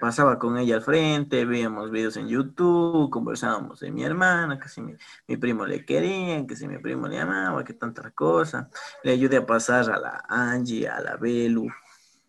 pasaba 0.00 0.38
con 0.38 0.58
ella 0.58 0.76
al 0.76 0.82
frente, 0.82 1.44
veíamos 1.44 1.90
videos 1.90 2.16
en 2.16 2.28
YouTube, 2.28 3.10
conversábamos 3.10 3.80
de 3.80 3.90
mi 3.90 4.04
hermana, 4.04 4.58
que 4.58 4.68
si 4.68 4.80
mi, 4.80 5.36
primo 5.36 5.66
le 5.66 5.84
quería, 5.84 6.46
que 6.46 6.56
si 6.56 6.68
mi 6.68 6.78
primo 6.78 7.08
le 7.08 7.20
amaba, 7.20 7.64
que 7.64 7.74
tantas 7.74 8.12
cosas. 8.12 8.66
Le 9.02 9.12
ayudé 9.12 9.38
a 9.38 9.46
pasar 9.46 9.90
a 9.90 9.98
la 9.98 10.24
Angie, 10.28 10.88
a 10.88 11.00
la 11.00 11.16
Belu, 11.16 11.68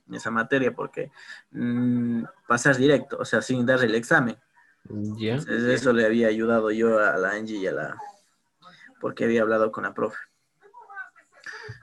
en 0.07 0.15
esa 0.15 0.31
materia, 0.31 0.73
porque 0.73 1.11
mm, 1.51 2.23
pasar 2.47 2.77
directo, 2.77 3.17
o 3.19 3.25
sea, 3.25 3.41
sin 3.41 3.65
dar 3.65 3.83
el 3.83 3.95
examen. 3.95 4.37
eso 5.49 5.93
le 5.93 6.05
había 6.05 6.27
ayudado 6.27 6.71
yo 6.71 6.99
a 6.99 7.17
la 7.17 7.31
Angie 7.31 7.57
y 7.57 7.67
a 7.67 7.73
la... 7.73 7.97
porque 8.99 9.25
había 9.25 9.41
hablado 9.41 9.71
con 9.71 9.83
la 9.83 9.93
profe. 9.93 10.17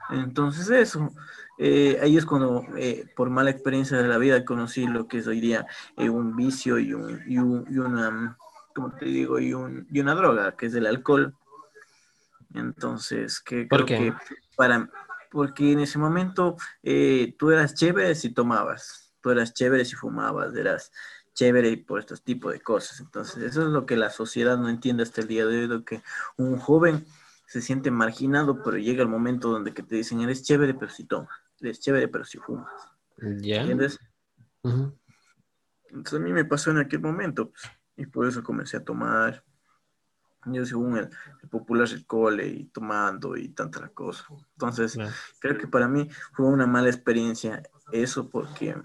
Entonces 0.09 0.69
eso, 0.69 1.11
eh, 1.57 1.97
ahí 2.01 2.17
es 2.17 2.25
cuando 2.25 2.65
eh, 2.77 3.11
por 3.15 3.29
mala 3.29 3.49
experiencia 3.49 3.97
de 3.97 4.07
la 4.07 4.17
vida 4.17 4.45
conocí 4.45 4.85
lo 4.85 5.07
que 5.07 5.19
es 5.19 5.27
hoy 5.27 5.41
día 5.41 5.65
eh, 5.95 6.09
un 6.09 6.35
vicio 6.35 6.77
y, 6.77 6.93
un, 6.93 7.23
y, 7.25 7.37
una, 7.39 8.37
¿cómo 8.75 8.91
te 8.91 9.05
digo? 9.05 9.39
Y, 9.39 9.53
un, 9.53 9.87
y 9.91 9.99
una 9.99 10.13
droga, 10.13 10.55
que 10.55 10.67
es 10.67 10.75
el 10.75 10.85
alcohol. 10.85 11.33
Entonces, 12.53 13.39
que 13.39 13.67
creo 13.67 13.85
que 13.85 14.13
para, 14.55 14.89
porque 15.31 15.71
en 15.71 15.79
ese 15.79 15.97
momento 15.97 16.55
tú 17.37 17.51
eras 17.51 17.73
chévere 17.73 18.15
si 18.15 18.33
tomabas, 18.33 19.13
tú 19.21 19.31
eras 19.31 19.53
chévere 19.53 19.83
si 19.83 19.95
fumabas, 19.95 20.55
eras 20.55 20.91
chévere 21.33 21.77
por 21.77 21.99
estos 21.99 22.23
tipos 22.23 22.53
de 22.53 22.61
cosas. 22.61 22.99
Entonces, 22.99 23.43
eso 23.43 23.63
es 23.63 23.67
lo 23.67 23.85
que 23.85 23.97
la 23.97 24.11
sociedad 24.11 24.57
no 24.57 24.69
entiende 24.69 25.03
hasta 25.03 25.21
el 25.21 25.27
día 25.27 25.45
de 25.45 25.67
hoy, 25.67 25.83
que 25.83 26.03
un 26.37 26.57
joven 26.57 27.05
se 27.47 27.61
siente 27.61 27.91
marginado, 27.91 28.61
pero 28.63 28.77
llega 28.77 29.01
el 29.01 29.09
momento 29.09 29.49
donde 29.49 29.73
que 29.73 29.83
te 29.83 29.95
dicen, 29.95 30.21
eres 30.21 30.43
chévere, 30.43 30.73
pero 30.73 30.91
si 30.91 31.05
tomas 31.05 31.46
es 31.61 31.79
chévere, 31.79 32.07
pero 32.07 32.23
si 32.23 32.37
fumas. 32.37 32.71
¿Ya? 33.17 33.61
¿Entiendes? 33.61 33.99
Entonces 35.89 36.19
a 36.19 36.23
mí 36.23 36.31
me 36.33 36.45
pasó 36.45 36.71
en 36.71 36.77
aquel 36.77 36.99
momento, 36.99 37.49
pues, 37.49 37.63
y 37.95 38.05
por 38.05 38.27
eso 38.27 38.43
comencé 38.43 38.77
a 38.77 38.83
tomar. 38.83 39.43
Yo 40.45 40.65
según 40.65 40.97
el, 40.97 41.09
popular 41.49 41.87
alcohol 41.91 42.39
y 42.41 42.65
tomando 42.65 43.35
y 43.35 43.49
tanta 43.49 43.89
cosa. 43.89 44.25
Entonces, 44.53 44.97
creo 45.39 45.57
que 45.57 45.67
para 45.67 45.87
mí 45.87 46.09
fue 46.33 46.45
una 46.45 46.67
mala 46.67 46.89
experiencia 46.89 47.63
eso 47.91 48.29
porque, 48.29 48.75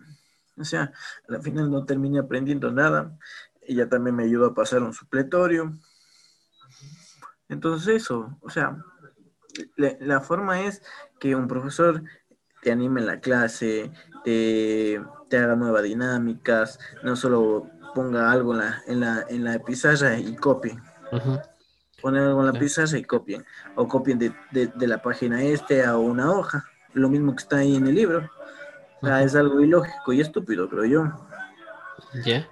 o 0.57 0.65
sea, 0.65 0.93
al 1.29 1.43
final 1.43 1.71
no 1.71 1.85
terminé 1.85 2.19
aprendiendo 2.19 2.71
nada. 2.73 3.17
Ella 3.61 3.89
también 3.89 4.17
me 4.17 4.25
ayudó 4.25 4.47
a 4.47 4.55
pasar 4.55 4.83
un 4.83 4.93
supletorio. 4.93 5.79
Entonces 7.49 8.03
eso, 8.03 8.39
o 8.41 8.51
sea, 8.51 8.83
la 9.77 10.21
forma 10.21 10.63
es 10.63 10.83
que 11.21 11.37
un 11.37 11.47
profesor 11.47 12.03
te 12.63 12.71
anime 12.71 13.01
en 13.01 13.07
la 13.07 13.21
clase, 13.21 13.91
te, 14.25 15.03
te 15.29 15.37
haga 15.37 15.57
nuevas 15.57 15.83
dinámicas, 15.83 16.79
no 17.03 17.17
solo 17.17 17.69
ponga 17.95 18.31
algo 18.31 18.53
en 18.53 18.59
la, 18.61 18.83
en 18.87 19.01
la, 19.01 19.27
en 19.29 19.45
la 19.45 19.59
pizarra 19.59 20.19
y 20.19 20.35
copie. 20.37 20.79
Poner 22.01 22.23
algo 22.23 22.41
en 22.41 22.47
la 22.47 22.59
pizarra 22.59 22.97
y 22.99 23.05
copien. 23.05 23.45
O 23.75 23.87
copien 23.87 24.19
de, 24.19 24.33
de, 24.53 24.87
la 24.87 25.03
página 25.03 25.43
este 25.43 25.85
a 25.85 25.97
una 25.97 26.31
hoja. 26.31 26.65
Lo 26.95 27.09
mismo 27.09 27.35
que 27.35 27.43
está 27.43 27.59
ahí 27.59 27.77
en 27.77 27.87
el 27.87 27.95
libro. 27.95 28.31
es 29.03 29.35
algo 29.35 29.61
ilógico 29.61 30.13
y 30.13 30.21
estúpido, 30.21 30.69
creo 30.69 30.85
yo. 30.85 31.29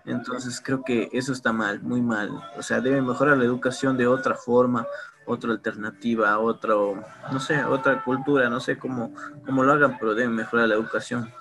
Entonces 0.05 0.61
creo 0.65 0.83
que 0.83 1.09
eso 1.13 1.33
está 1.33 1.53
mal, 1.53 1.81
muy 1.83 2.01
mal. 2.01 2.31
O 2.57 2.63
sea, 2.63 2.81
debe 2.81 3.03
mejorar 3.03 3.37
la 3.37 3.45
educación 3.45 3.97
de 3.97 4.07
otra 4.07 4.35
forma, 4.35 4.87
otra 5.27 5.53
alternativa, 5.53 6.39
otro, 6.39 7.03
no 7.31 7.41
sé, 7.41 7.63
otra 7.65 8.03
cultura, 8.03 8.49
no 8.49 8.61
sé 8.61 8.79
cómo, 8.79 9.13
cómo 9.45 9.63
lo 9.63 9.73
hagan, 9.73 9.97
pero 9.99 10.15
deben 10.15 10.35
mejorar 10.35 10.69
la 10.69 10.75
educación. 10.75 11.33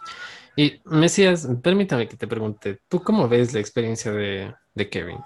Y 0.55 0.81
Mesías, 0.85 1.47
permítame 1.63 2.07
que 2.07 2.17
te 2.17 2.27
pregunte, 2.27 2.81
¿tú 2.87 3.01
cómo 3.01 3.29
ves 3.29 3.53
la 3.53 3.61
experiencia 3.61 4.11
de, 4.11 4.53
Kevin? 4.89 5.19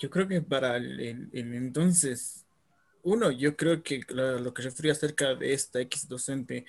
Yo 0.00 0.10
creo 0.10 0.26
que 0.26 0.40
para 0.42 0.76
el, 0.76 1.30
entonces, 1.32 2.44
uno, 3.02 3.30
yo 3.30 3.56
creo 3.56 3.82
que 3.82 4.00
lo, 4.08 4.52
que 4.52 4.62
refería 4.62 4.92
acerca 4.92 5.34
de 5.34 5.52
esta 5.52 5.80
X 5.80 6.08
docente, 6.08 6.66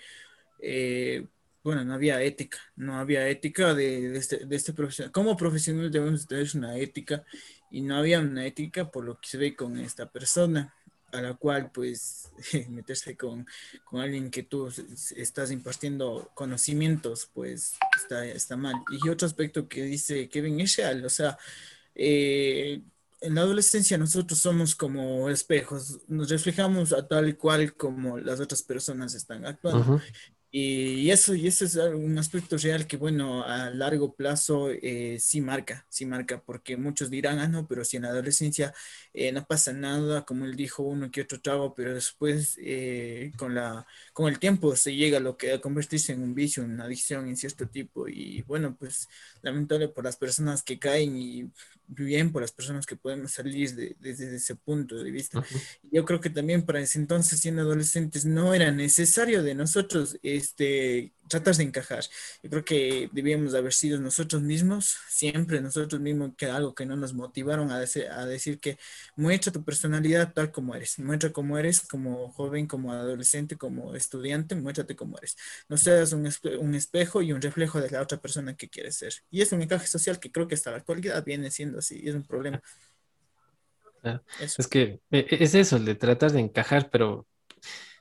eh, 0.61 1.27
bueno, 1.63 1.83
no 1.83 1.93
había 1.93 2.21
ética, 2.21 2.57
no 2.75 2.97
había 2.97 3.27
ética 3.27 3.73
de, 3.73 4.17
este, 4.17 4.45
de 4.45 4.55
este 4.55 4.73
profesional. 4.73 5.11
Como 5.11 5.35
profesional 5.35 5.91
debemos 5.91 6.27
tener 6.27 6.47
una 6.55 6.77
ética 6.77 7.23
y 7.69 7.81
no 7.81 7.97
había 7.97 8.19
una 8.19 8.45
ética 8.45 8.89
por 8.89 9.03
lo 9.03 9.19
que 9.19 9.27
se 9.27 9.37
ve 9.37 9.55
con 9.55 9.77
esta 9.77 10.09
persona, 10.09 10.73
a 11.11 11.21
la 11.21 11.33
cual 11.33 11.71
pues 11.71 12.29
meterse 12.69 13.17
con, 13.17 13.45
con 13.83 14.01
alguien 14.01 14.31
que 14.31 14.43
tú 14.43 14.71
estás 15.15 15.51
impartiendo 15.51 16.31
conocimientos, 16.33 17.29
pues 17.33 17.75
está, 18.01 18.25
está 18.25 18.55
mal. 18.55 18.75
Y 18.91 19.09
otro 19.09 19.27
aspecto 19.27 19.67
que 19.67 19.83
dice 19.83 20.29
Kevin 20.29 20.59
es 20.61 20.77
real, 20.77 21.05
o 21.05 21.09
sea, 21.09 21.37
eh, 21.95 22.81
en 23.21 23.35
la 23.35 23.41
adolescencia 23.41 23.97
nosotros 23.97 24.39
somos 24.39 24.75
como 24.75 25.29
espejos, 25.29 25.99
nos 26.07 26.29
reflejamos 26.29 26.93
a 26.93 27.05
tal 27.07 27.35
cual 27.37 27.73
como 27.73 28.17
las 28.17 28.39
otras 28.39 28.63
personas 28.63 29.13
están 29.13 29.45
actuando. 29.45 30.01
Y 30.51 31.11
eso, 31.11 31.35
y 31.35 31.45
eso 31.45 31.63
es 31.65 31.75
un 31.75 32.17
aspecto 32.17 32.57
real 32.57 32.87
que, 32.87 32.97
bueno, 32.97 33.43
a 33.45 33.69
largo 33.69 34.15
plazo 34.15 34.69
eh, 34.71 35.17
sí 35.19 35.41
marca, 35.41 35.85
sí 35.89 36.07
marca, 36.07 36.41
porque 36.43 36.75
muchos 36.75 37.11
dirán, 37.11 37.37
ah, 37.37 37.47
no, 37.47 37.67
pero 37.67 37.85
si 37.85 37.97
en 37.97 38.03
la 38.03 38.09
adolescencia 38.09 38.73
eh, 39.13 39.31
no 39.31 39.45
pasa 39.45 39.73
nada, 39.73 40.25
como 40.25 40.45
él 40.45 40.55
dijo, 40.55 40.81
uno 40.81 41.11
que 41.11 41.21
otro 41.21 41.39
trago, 41.39 41.75
pero 41.75 41.93
después 41.93 42.57
eh, 42.63 43.31
con, 43.37 43.53
la, 43.53 43.85
con 44.11 44.27
el 44.27 44.39
tiempo 44.39 44.75
se 44.75 44.95
llega 44.95 45.17
a 45.17 45.21
lo 45.21 45.37
que 45.37 45.53
a 45.53 45.61
convertirse 45.61 46.13
en 46.13 46.23
un 46.23 46.33
vicio, 46.33 46.63
en 46.63 46.71
una 46.71 46.85
adicción 46.85 47.27
en 47.27 47.37
cierto 47.37 47.67
tipo. 47.67 48.07
Y 48.07 48.41
bueno, 48.43 48.75
pues 48.75 49.07
lamentable 49.43 49.87
por 49.89 50.03
las 50.03 50.17
personas 50.17 50.63
que 50.63 50.79
caen 50.79 51.15
y 51.15 51.51
bien 51.89 52.31
por 52.31 52.41
las 52.41 52.51
personas 52.51 52.85
que 52.85 52.95
podemos 52.95 53.31
salir 53.31 53.75
de, 53.75 53.95
desde 53.99 54.35
ese 54.35 54.55
punto 54.55 54.95
de 55.03 55.11
vista. 55.11 55.43
Yo 55.91 56.05
creo 56.05 56.21
que 56.21 56.29
también 56.29 56.63
para 56.63 56.79
ese 56.79 56.99
entonces, 56.99 57.39
siendo 57.39 57.63
adolescentes, 57.63 58.25
no 58.25 58.53
era 58.53 58.71
necesario 58.71 59.43
de 59.43 59.55
nosotros 59.55 60.17
este, 60.21 61.13
tratas 61.27 61.57
de 61.57 61.63
encajar. 61.63 62.03
Yo 62.43 62.49
creo 62.49 62.65
que 62.65 63.09
debíamos 63.11 63.53
haber 63.53 63.73
sido 63.73 63.99
nosotros 63.99 64.41
mismos, 64.41 64.97
siempre 65.07 65.61
nosotros 65.61 65.99
mismos, 65.99 66.31
que 66.37 66.45
algo 66.47 66.75
que 66.75 66.85
no 66.85 66.95
nos 66.95 67.13
motivaron 67.13 67.71
a, 67.71 67.79
decir, 67.79 68.07
a 68.07 68.25
decir 68.25 68.59
que 68.59 68.77
muestra 69.15 69.51
tu 69.51 69.63
personalidad 69.63 70.33
tal 70.33 70.51
como 70.51 70.75
eres, 70.75 70.99
muestra 70.99 71.31
cómo 71.31 71.57
eres 71.57 71.81
como 71.81 72.31
joven, 72.31 72.67
como 72.67 72.93
adolescente, 72.93 73.55
como 73.57 73.95
estudiante, 73.95 74.55
muéstrate 74.55 74.95
como 74.95 75.17
eres. 75.17 75.37
No 75.67 75.77
seas 75.77 76.13
un, 76.13 76.29
un 76.59 76.75
espejo 76.75 77.21
y 77.21 77.31
un 77.31 77.41
reflejo 77.41 77.81
de 77.81 77.89
la 77.89 78.01
otra 78.01 78.19
persona 78.19 78.55
que 78.55 78.69
quieres 78.69 78.97
ser. 78.97 79.13
Y 79.31 79.41
es 79.41 79.51
un 79.51 79.61
encaje 79.61 79.87
social 79.87 80.19
que 80.19 80.31
creo 80.31 80.47
que 80.47 80.55
hasta 80.55 80.71
la 80.71 80.77
actualidad 80.77 81.23
viene 81.23 81.51
siendo 81.51 81.78
así, 81.79 81.99
y 82.03 82.09
es 82.09 82.15
un 82.15 82.23
problema. 82.23 82.61
Es 84.39 84.67
que 84.67 85.01
e, 85.11 85.19
e, 85.19 85.43
es 85.43 85.55
eso, 85.55 85.77
el 85.77 85.85
de 85.85 85.95
tratar 85.95 86.31
de 86.31 86.39
encajar, 86.39 86.89
pero 86.89 87.27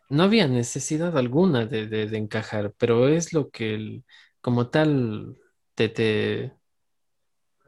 no 0.09 0.23
había 0.23 0.49
necesidad 0.49 1.17
alguna 1.19 1.67
de, 1.67 2.03
encajar, 2.17 2.73
pero 2.79 3.09
es 3.09 3.33
lo 3.33 3.51
que 3.51 4.03
como 4.41 4.69
tal 4.71 5.37
te, 5.75 6.53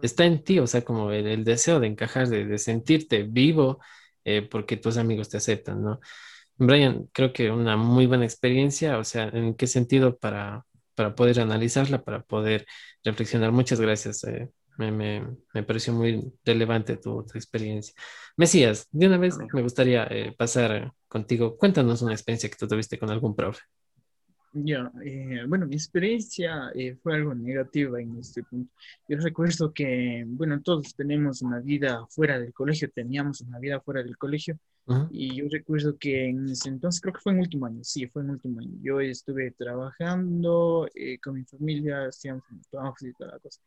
está 0.03 0.25
en 0.25 0.43
ti, 0.45 0.59
o 0.59 0.67
sea, 0.67 0.83
como 0.83 1.13
el, 1.13 1.45
deseo 1.45 1.81
de 1.81 1.89
encajar, 1.89 2.29
de, 2.29 2.59
sentirte 2.59 3.25
vivo, 3.25 3.81
eh, 4.25 4.43
porque 4.43 4.77
tus 4.77 4.97
amigos 4.97 5.29
te 5.29 5.37
aceptan, 5.39 5.83
¿no? 5.83 6.01
Brian, 6.57 7.09
creo 7.13 7.33
que 7.33 7.51
una 7.51 7.77
muy 7.77 8.07
buena 8.07 8.25
experiencia, 8.25 8.99
o 8.99 9.05
sea, 9.05 9.29
¿en 9.29 9.55
qué 9.55 9.67
sentido 9.67 10.19
para, 10.19 10.67
para 10.95 11.15
poder 11.15 11.41
analizarla, 11.41 12.03
para 12.03 12.23
poder 12.23 12.67
reflexionar? 13.03 13.53
Muchas 13.53 13.81
gracias. 13.81 14.25
Eh, 14.25 14.51
me, 14.91 15.37
pareció 15.63 15.93
muy 15.93 16.33
relevante 16.45 16.97
tu, 16.97 17.21
experiencia. 17.35 17.95
Mesías, 18.37 18.89
de 18.91 19.07
una 19.07 19.19
vez 19.19 19.37
me 19.53 19.63
gustaría 19.63 20.05
eh, 20.11 20.35
pasar 20.37 20.93
contigo. 21.09 21.57
Cuéntanos 21.57 22.03
una 22.03 22.13
experiencia 22.13 22.49
que 22.49 22.57
tú 22.57 22.67
tuviste 22.67 22.99
con 22.99 23.11
algún 23.11 23.37
profe. 23.37 23.61
Ya, 24.53 24.91
eh, 25.05 25.45
bueno, 25.47 25.67
mi 25.67 25.77
experiencia 25.77 26.73
eh, 26.75 26.97
fue 27.01 27.15
algo 27.15 27.35
negativa 27.35 28.01
en 28.01 28.19
este 28.19 28.43
punto. 28.43 28.73
Yo 29.07 29.19
recuerdo 29.19 29.73
que, 29.73 30.25
bueno, 30.27 30.61
todos 30.61 30.95
tenemos 30.97 31.43
una 31.43 31.61
vida 31.61 32.05
fuera 32.09 32.39
del 32.39 32.53
colegio, 32.53 32.91
teníamos 32.91 33.43
una 33.43 33.61
vida 33.61 33.81
fuera 33.81 34.03
del 34.03 34.17
colegio, 34.17 34.59
Y 35.13 35.37
yo 35.37 35.47
recuerdo 35.51 35.99
que 35.99 36.29
en 36.29 36.49
ese 36.49 36.69
entonces, 36.69 37.01
creo 37.01 37.13
que 37.15 37.21
fue 37.21 37.33
en 37.33 37.41
último 37.41 37.67
año, 37.67 37.83
sí, 37.83 38.07
fue 38.07 38.23
en 38.23 38.31
último 38.31 38.61
año. 38.61 38.71
Yo 38.81 39.01
estuve 39.01 39.51
trabajando 39.53 40.89
eh, 40.95 41.19
con 41.19 41.35
mi 41.35 41.45
familia, 41.45 42.07
hacíamos 42.07 42.45
trabajos 42.71 43.03
y 43.03 43.13
toda 43.15 43.33
la 43.33 43.39
cosa. 43.41 43.61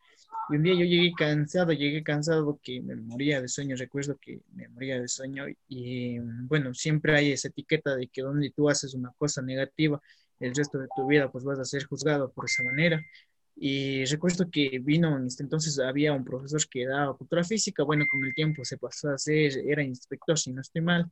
Y 0.49 0.55
un 0.55 0.63
día 0.63 0.73
yo 0.73 0.85
llegué 0.85 1.13
cansado, 1.17 1.73
llegué 1.73 2.03
cansado 2.03 2.59
que 2.63 2.81
me 2.81 2.95
moría 2.95 3.41
de 3.41 3.47
sueño, 3.49 3.75
recuerdo 3.75 4.17
que 4.21 4.41
me 4.53 4.67
moría 4.69 4.99
de 5.01 5.07
sueño. 5.07 5.45
Y 5.67 6.19
bueno, 6.19 6.73
siempre 6.73 7.15
hay 7.15 7.31
esa 7.33 7.49
etiqueta 7.49 7.95
de 7.95 8.07
que 8.07 8.21
donde 8.21 8.51
tú 8.51 8.69
haces 8.69 8.93
una 8.93 9.11
cosa 9.17 9.41
negativa, 9.41 10.01
el 10.39 10.55
resto 10.55 10.77
de 10.79 10.87
tu 10.95 11.07
vida 11.07 11.31
pues 11.31 11.43
vas 11.43 11.59
a 11.59 11.65
ser 11.65 11.85
juzgado 11.85 12.31
por 12.31 12.45
esa 12.45 12.63
manera. 12.63 13.01
Y 13.55 14.03
recuerdo 14.05 14.49
que 14.49 14.79
vino 14.79 15.17
en 15.17 15.27
este 15.27 15.43
entonces, 15.43 15.79
había 15.79 16.13
un 16.13 16.25
profesor 16.25 16.61
que 16.69 16.85
daba 16.85 17.15
cultura 17.15 17.43
física, 17.43 17.83
bueno, 17.83 18.05
con 18.09 18.25
el 18.25 18.33
tiempo 18.33 18.65
se 18.65 18.77
pasó 18.77 19.09
a 19.09 19.17
ser, 19.17 19.57
era 19.67 19.83
inspector, 19.83 20.37
si 20.37 20.51
no 20.51 20.61
estoy 20.61 20.81
mal. 20.81 21.09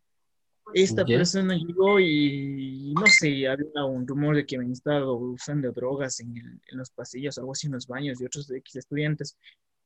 Esta 0.73 1.05
persona 1.05 1.55
llegó 1.55 1.99
y 1.99 2.93
no 2.95 3.05
sé, 3.07 3.47
había 3.47 3.85
un 3.85 4.07
rumor 4.07 4.35
de 4.35 4.45
que 4.45 4.55
habían 4.55 4.71
estado 4.71 5.15
usando 5.15 5.71
drogas 5.71 6.19
en, 6.21 6.37
en 6.37 6.77
los 6.77 6.89
pasillos, 6.91 7.37
algo 7.37 7.51
así 7.51 7.67
en 7.67 7.73
los 7.73 7.87
baños 7.87 8.19
de 8.19 8.25
otros 8.25 8.49
X 8.49 8.75
estudiantes. 8.77 9.37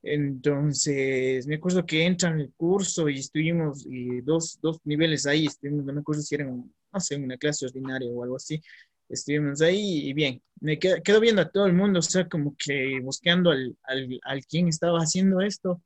Entonces, 0.04 1.48
me 1.48 1.56
acuerdo 1.56 1.84
que 1.86 2.06
entran 2.06 2.40
el 2.40 2.54
curso 2.56 3.10
y 3.10 3.18
estuvimos 3.18 3.84
y 3.88 4.22
dos, 4.22 4.60
dos 4.62 4.80
niveles 4.84 5.26
ahí, 5.26 5.48
estuvimos, 5.48 5.86
no 5.86 5.94
me 5.94 6.02
acuerdo 6.02 6.22
si 6.22 6.36
eran, 6.36 6.72
no 6.94 7.00
sé, 7.00 7.16
una 7.16 7.38
clase 7.38 7.66
ordinaria 7.66 8.08
o 8.10 8.24
algo 8.24 8.36
así 8.36 8.62
estuvimos 9.10 9.62
ahí 9.62 10.10
y 10.10 10.14
bien, 10.14 10.42
me 10.62 10.80
quedo, 10.80 11.20
viendo 11.20 11.42
a 11.42 11.50
todo 11.50 11.66
el 11.68 11.74
mundo, 11.74 12.00
o 12.00 12.02
sea, 12.02 12.28
como 12.28 12.56
que 12.58 13.00
buscando 13.02 13.52
al, 13.52 13.78
al, 13.84 14.20
al 14.24 14.46
quien 14.46 14.68
estaba 14.68 15.00
haciendo 15.00 15.42
esto. 15.42 15.82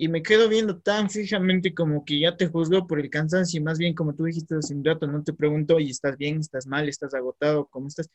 Y 0.00 0.06
me 0.08 0.22
quedo 0.22 0.48
viendo 0.48 0.78
tan 0.78 1.10
fijamente 1.10 1.74
como 1.74 2.04
que 2.04 2.20
ya 2.20 2.36
te 2.36 2.46
juzgó 2.46 2.86
por 2.86 3.00
el 3.00 3.10
cansancio 3.10 3.60
y 3.60 3.64
más 3.64 3.78
bien 3.78 3.94
como 3.94 4.14
tú 4.14 4.24
dijiste 4.24 4.54
hace 4.54 4.72
un 4.72 4.84
rato, 4.84 5.08
no 5.08 5.24
te 5.24 5.32
pregunto, 5.32 5.80
y 5.80 5.90
estás 5.90 6.16
bien, 6.16 6.38
estás 6.38 6.68
mal, 6.68 6.88
estás 6.88 7.14
agotado, 7.14 7.66
¿cómo 7.66 7.88
estás? 7.88 8.08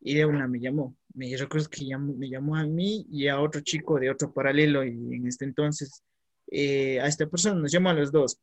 Y 0.00 0.14
de 0.14 0.26
una 0.26 0.46
me 0.46 0.60
llamó, 0.60 0.96
me 1.14 1.34
recuerdo 1.36 1.68
que 1.70 1.86
me 1.96 2.28
llamó 2.28 2.56
a 2.56 2.64
mí 2.66 3.06
y 3.10 3.28
a 3.28 3.40
otro 3.40 3.62
chico 3.62 3.98
de 3.98 4.10
otro 4.10 4.32
paralelo 4.34 4.84
y 4.84 4.90
en 4.90 5.26
este 5.26 5.46
entonces 5.46 6.02
eh, 6.50 7.00
a 7.00 7.06
esta 7.06 7.26
persona 7.26 7.58
nos 7.58 7.72
llamó 7.72 7.88
a 7.88 7.94
los 7.94 8.12
dos 8.12 8.38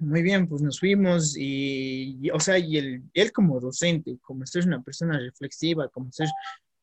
muy 0.00 0.22
bien, 0.22 0.48
pues 0.48 0.62
nos 0.62 0.80
fuimos 0.80 1.36
y, 1.36 2.30
o 2.30 2.40
sea, 2.40 2.58
y 2.58 2.76
él, 2.78 3.02
él 3.14 3.32
como 3.32 3.60
docente, 3.60 4.18
como 4.22 4.46
ser 4.46 4.66
una 4.66 4.82
persona 4.82 5.18
reflexiva, 5.18 5.88
como 5.88 6.10
ser 6.12 6.28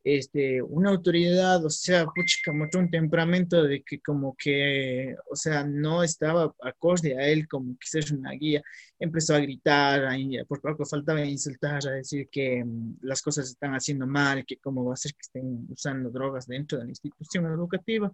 este, 0.04 0.62
una 0.62 0.92
autoridad, 0.92 1.64
o 1.66 1.70
sea, 1.70 2.06
puchica, 2.06 2.54
mostró 2.54 2.80
un 2.80 2.90
temperamento 2.90 3.64
de 3.64 3.84
que 3.84 4.00
como 4.00 4.36
que, 4.38 5.16
o 5.30 5.36
sea, 5.36 5.66
no 5.66 6.04
estaba 6.04 6.54
acorde 6.64 7.18
a 7.18 7.28
él 7.28 7.48
como 7.48 7.78
que 7.78 7.88
ser 7.88 8.14
una 8.14 8.32
guía, 8.32 8.62
empezó 8.98 9.36
a 9.36 9.40
gritar, 9.40 10.06
a, 10.06 10.16
por 10.48 10.62
poco 10.62 10.86
faltaba 10.86 11.24
insultar, 11.26 11.86
a 11.88 11.92
decir 11.92 12.30
que 12.32 12.64
mm, 12.64 13.00
las 13.02 13.22
cosas 13.22 13.50
están 13.50 13.74
haciendo 13.74 14.08
mal, 14.08 14.46
que 14.46 14.58
cómo 14.58 14.86
va 14.86 14.94
a 14.94 14.98
ser 14.98 15.14
que 15.14 15.22
estén 15.22 15.68
usando 15.70 16.10
drogas 16.10 16.48
dentro 16.48 16.78
de 16.78 16.86
la 16.86 16.92
institución 16.92 17.46
educativa, 17.48 18.12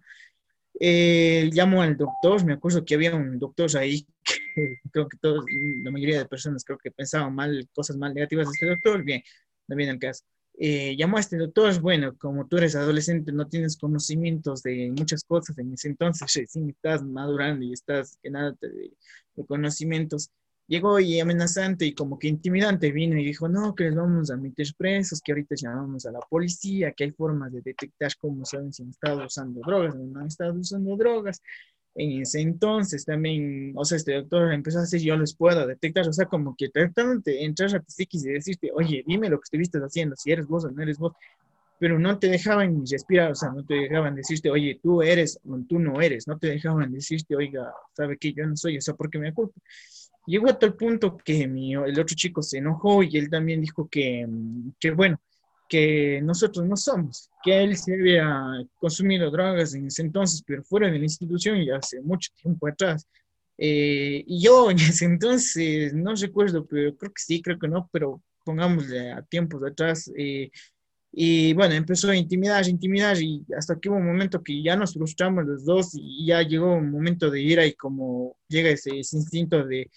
eh, 0.78 1.48
llamo 1.52 1.82
al 1.82 1.96
doctor, 1.96 2.44
me 2.44 2.54
acuerdo 2.54 2.84
que 2.84 2.94
había 2.94 3.14
un 3.14 3.38
doctor 3.38 3.74
ahí, 3.78 4.06
que 4.24 4.34
creo 4.92 5.08
que 5.08 5.16
todos, 5.18 5.44
la 5.82 5.90
mayoría 5.90 6.18
de 6.18 6.26
personas 6.26 6.64
creo 6.64 6.78
que 6.78 6.90
pensaban 6.90 7.34
mal, 7.34 7.68
cosas 7.74 7.96
mal 7.96 8.14
negativas 8.14 8.46
de 8.46 8.52
este 8.52 8.66
doctor, 8.66 9.02
bien, 9.04 9.22
no 9.68 9.76
viene 9.76 9.92
el 9.92 9.98
caso. 9.98 10.24
Eh, 10.58 10.94
llamo 10.96 11.18
a 11.18 11.20
este 11.20 11.36
doctor, 11.36 11.78
bueno, 11.80 12.16
como 12.16 12.46
tú 12.46 12.56
eres 12.56 12.74
adolescente, 12.76 13.30
no 13.30 13.46
tienes 13.46 13.76
conocimientos 13.76 14.62
de 14.62 14.90
muchas 14.96 15.22
cosas 15.24 15.58
en 15.58 15.74
ese 15.74 15.88
entonces, 15.88 16.32
recién 16.34 16.70
estás 16.70 17.02
madurando 17.04 17.64
y 17.64 17.72
estás 17.72 18.18
que 18.22 18.30
nada 18.30 18.56
de, 18.60 18.92
de 19.34 19.46
conocimientos, 19.46 20.30
llegó 20.66 20.98
y 20.98 21.20
amenazante 21.20 21.86
y 21.86 21.94
como 21.94 22.18
que 22.18 22.28
intimidante 22.28 22.90
vino 22.92 23.18
y 23.18 23.24
dijo, 23.24 23.48
no, 23.48 23.74
que 23.74 23.84
les 23.84 23.94
vamos 23.94 24.30
a 24.30 24.36
meter 24.36 24.66
presos, 24.76 25.20
que 25.20 25.32
ahorita 25.32 25.54
llamamos 25.56 26.06
a 26.06 26.12
la 26.12 26.20
policía, 26.20 26.92
que 26.92 27.04
hay 27.04 27.12
formas 27.12 27.52
de 27.52 27.60
detectar 27.62 28.12
cómo 28.18 28.44
saben 28.44 28.72
si 28.72 28.82
han 28.82 28.90
estado 28.90 29.24
usando 29.26 29.60
drogas 29.60 29.94
o 29.94 29.98
no 29.98 30.20
han 30.20 30.26
estado 30.26 30.54
usando 30.54 30.96
drogas. 30.96 31.40
En 31.98 32.20
ese 32.20 32.42
entonces 32.42 33.06
también, 33.06 33.72
o 33.74 33.84
sea, 33.84 33.96
este 33.96 34.14
doctor 34.14 34.52
empezó 34.52 34.78
a 34.78 34.82
decir, 34.82 35.00
yo 35.00 35.16
les 35.16 35.34
puedo 35.34 35.66
detectar, 35.66 36.06
o 36.06 36.12
sea, 36.12 36.26
como 36.26 36.54
que 36.54 36.68
tratando 36.68 37.22
de 37.24 37.42
entrar 37.42 37.74
a 37.74 37.80
tu 37.80 37.90
psiquis 37.90 38.26
y 38.26 38.32
decirte, 38.32 38.70
oye, 38.74 39.02
dime 39.06 39.30
lo 39.30 39.38
que 39.38 39.44
estuviste 39.44 39.78
haciendo, 39.78 40.14
si 40.16 40.30
eres 40.30 40.46
vos 40.46 40.66
o 40.66 40.70
no 40.70 40.82
eres 40.82 40.98
vos, 40.98 41.14
pero 41.78 41.98
no 41.98 42.18
te 42.18 42.28
dejaban 42.28 42.84
respirar, 42.90 43.32
o 43.32 43.34
sea, 43.34 43.50
no 43.50 43.64
te 43.64 43.74
dejaban 43.74 44.14
decirte, 44.14 44.50
oye, 44.50 44.78
tú 44.82 45.00
eres 45.00 45.38
o 45.48 45.58
tú 45.66 45.78
no 45.78 46.00
eres, 46.02 46.28
no 46.28 46.38
te 46.38 46.48
dejaban 46.48 46.92
decirte, 46.92 47.34
oiga, 47.34 47.72
sabe 47.94 48.18
que 48.18 48.32
yo 48.34 48.46
no 48.46 48.56
soy, 48.56 48.76
o 48.76 48.80
sea, 48.82 48.94
¿por 48.94 49.08
qué 49.08 49.18
me 49.18 49.32
culpa? 49.32 49.58
Llegó 50.26 50.50
a 50.50 50.58
tal 50.58 50.74
punto 50.74 51.16
que 51.16 51.48
mi, 51.48 51.74
el 51.74 51.98
otro 51.98 52.14
chico 52.16 52.42
se 52.42 52.58
enojó 52.58 53.02
y 53.02 53.16
él 53.16 53.30
también 53.30 53.60
dijo 53.62 53.88
que, 53.88 54.26
que, 54.78 54.90
bueno, 54.90 55.18
que 55.68 56.20
nosotros 56.22 56.66
no 56.66 56.76
somos, 56.76 57.30
que 57.42 57.62
él 57.62 57.76
se 57.76 57.94
había 57.94 58.32
consumido 58.78 59.30
drogas 59.30 59.74
en 59.74 59.86
ese 59.86 60.02
entonces, 60.02 60.42
pero 60.46 60.62
fuera 60.62 60.90
de 60.90 60.98
la 60.98 61.04
institución 61.04 61.58
y 61.58 61.70
hace 61.70 62.00
mucho 62.00 62.30
tiempo 62.40 62.68
atrás. 62.68 63.06
Eh, 63.58 64.24
y 64.26 64.42
yo 64.42 64.70
en 64.70 64.78
ese 64.78 65.04
entonces, 65.06 65.94
no 65.94 66.14
recuerdo, 66.14 66.66
pero 66.66 66.96
creo 66.96 67.12
que 67.12 67.22
sí, 67.22 67.42
creo 67.42 67.58
que 67.58 67.68
no, 67.68 67.88
pero 67.92 68.22
pongámosle 68.44 69.12
a 69.12 69.22
tiempos 69.22 69.62
atrás, 69.64 70.10
eh, 70.16 70.50
y 71.18 71.54
bueno, 71.54 71.74
empezó 71.74 72.10
a 72.10 72.16
intimidar, 72.16 72.68
intimidar, 72.68 73.20
y 73.20 73.44
hasta 73.56 73.80
que 73.80 73.88
hubo 73.88 73.96
un 73.96 74.06
momento 74.06 74.42
que 74.42 74.62
ya 74.62 74.76
nos 74.76 74.92
frustramos 74.92 75.46
los 75.46 75.64
dos 75.64 75.92
y 75.94 76.26
ya 76.26 76.42
llegó 76.42 76.74
un 76.74 76.90
momento 76.90 77.30
de 77.30 77.40
ira 77.40 77.64
y 77.64 77.72
como 77.72 78.36
llega 78.48 78.68
ese, 78.70 79.00
ese 79.00 79.16
instinto 79.16 79.64
de, 79.64 79.90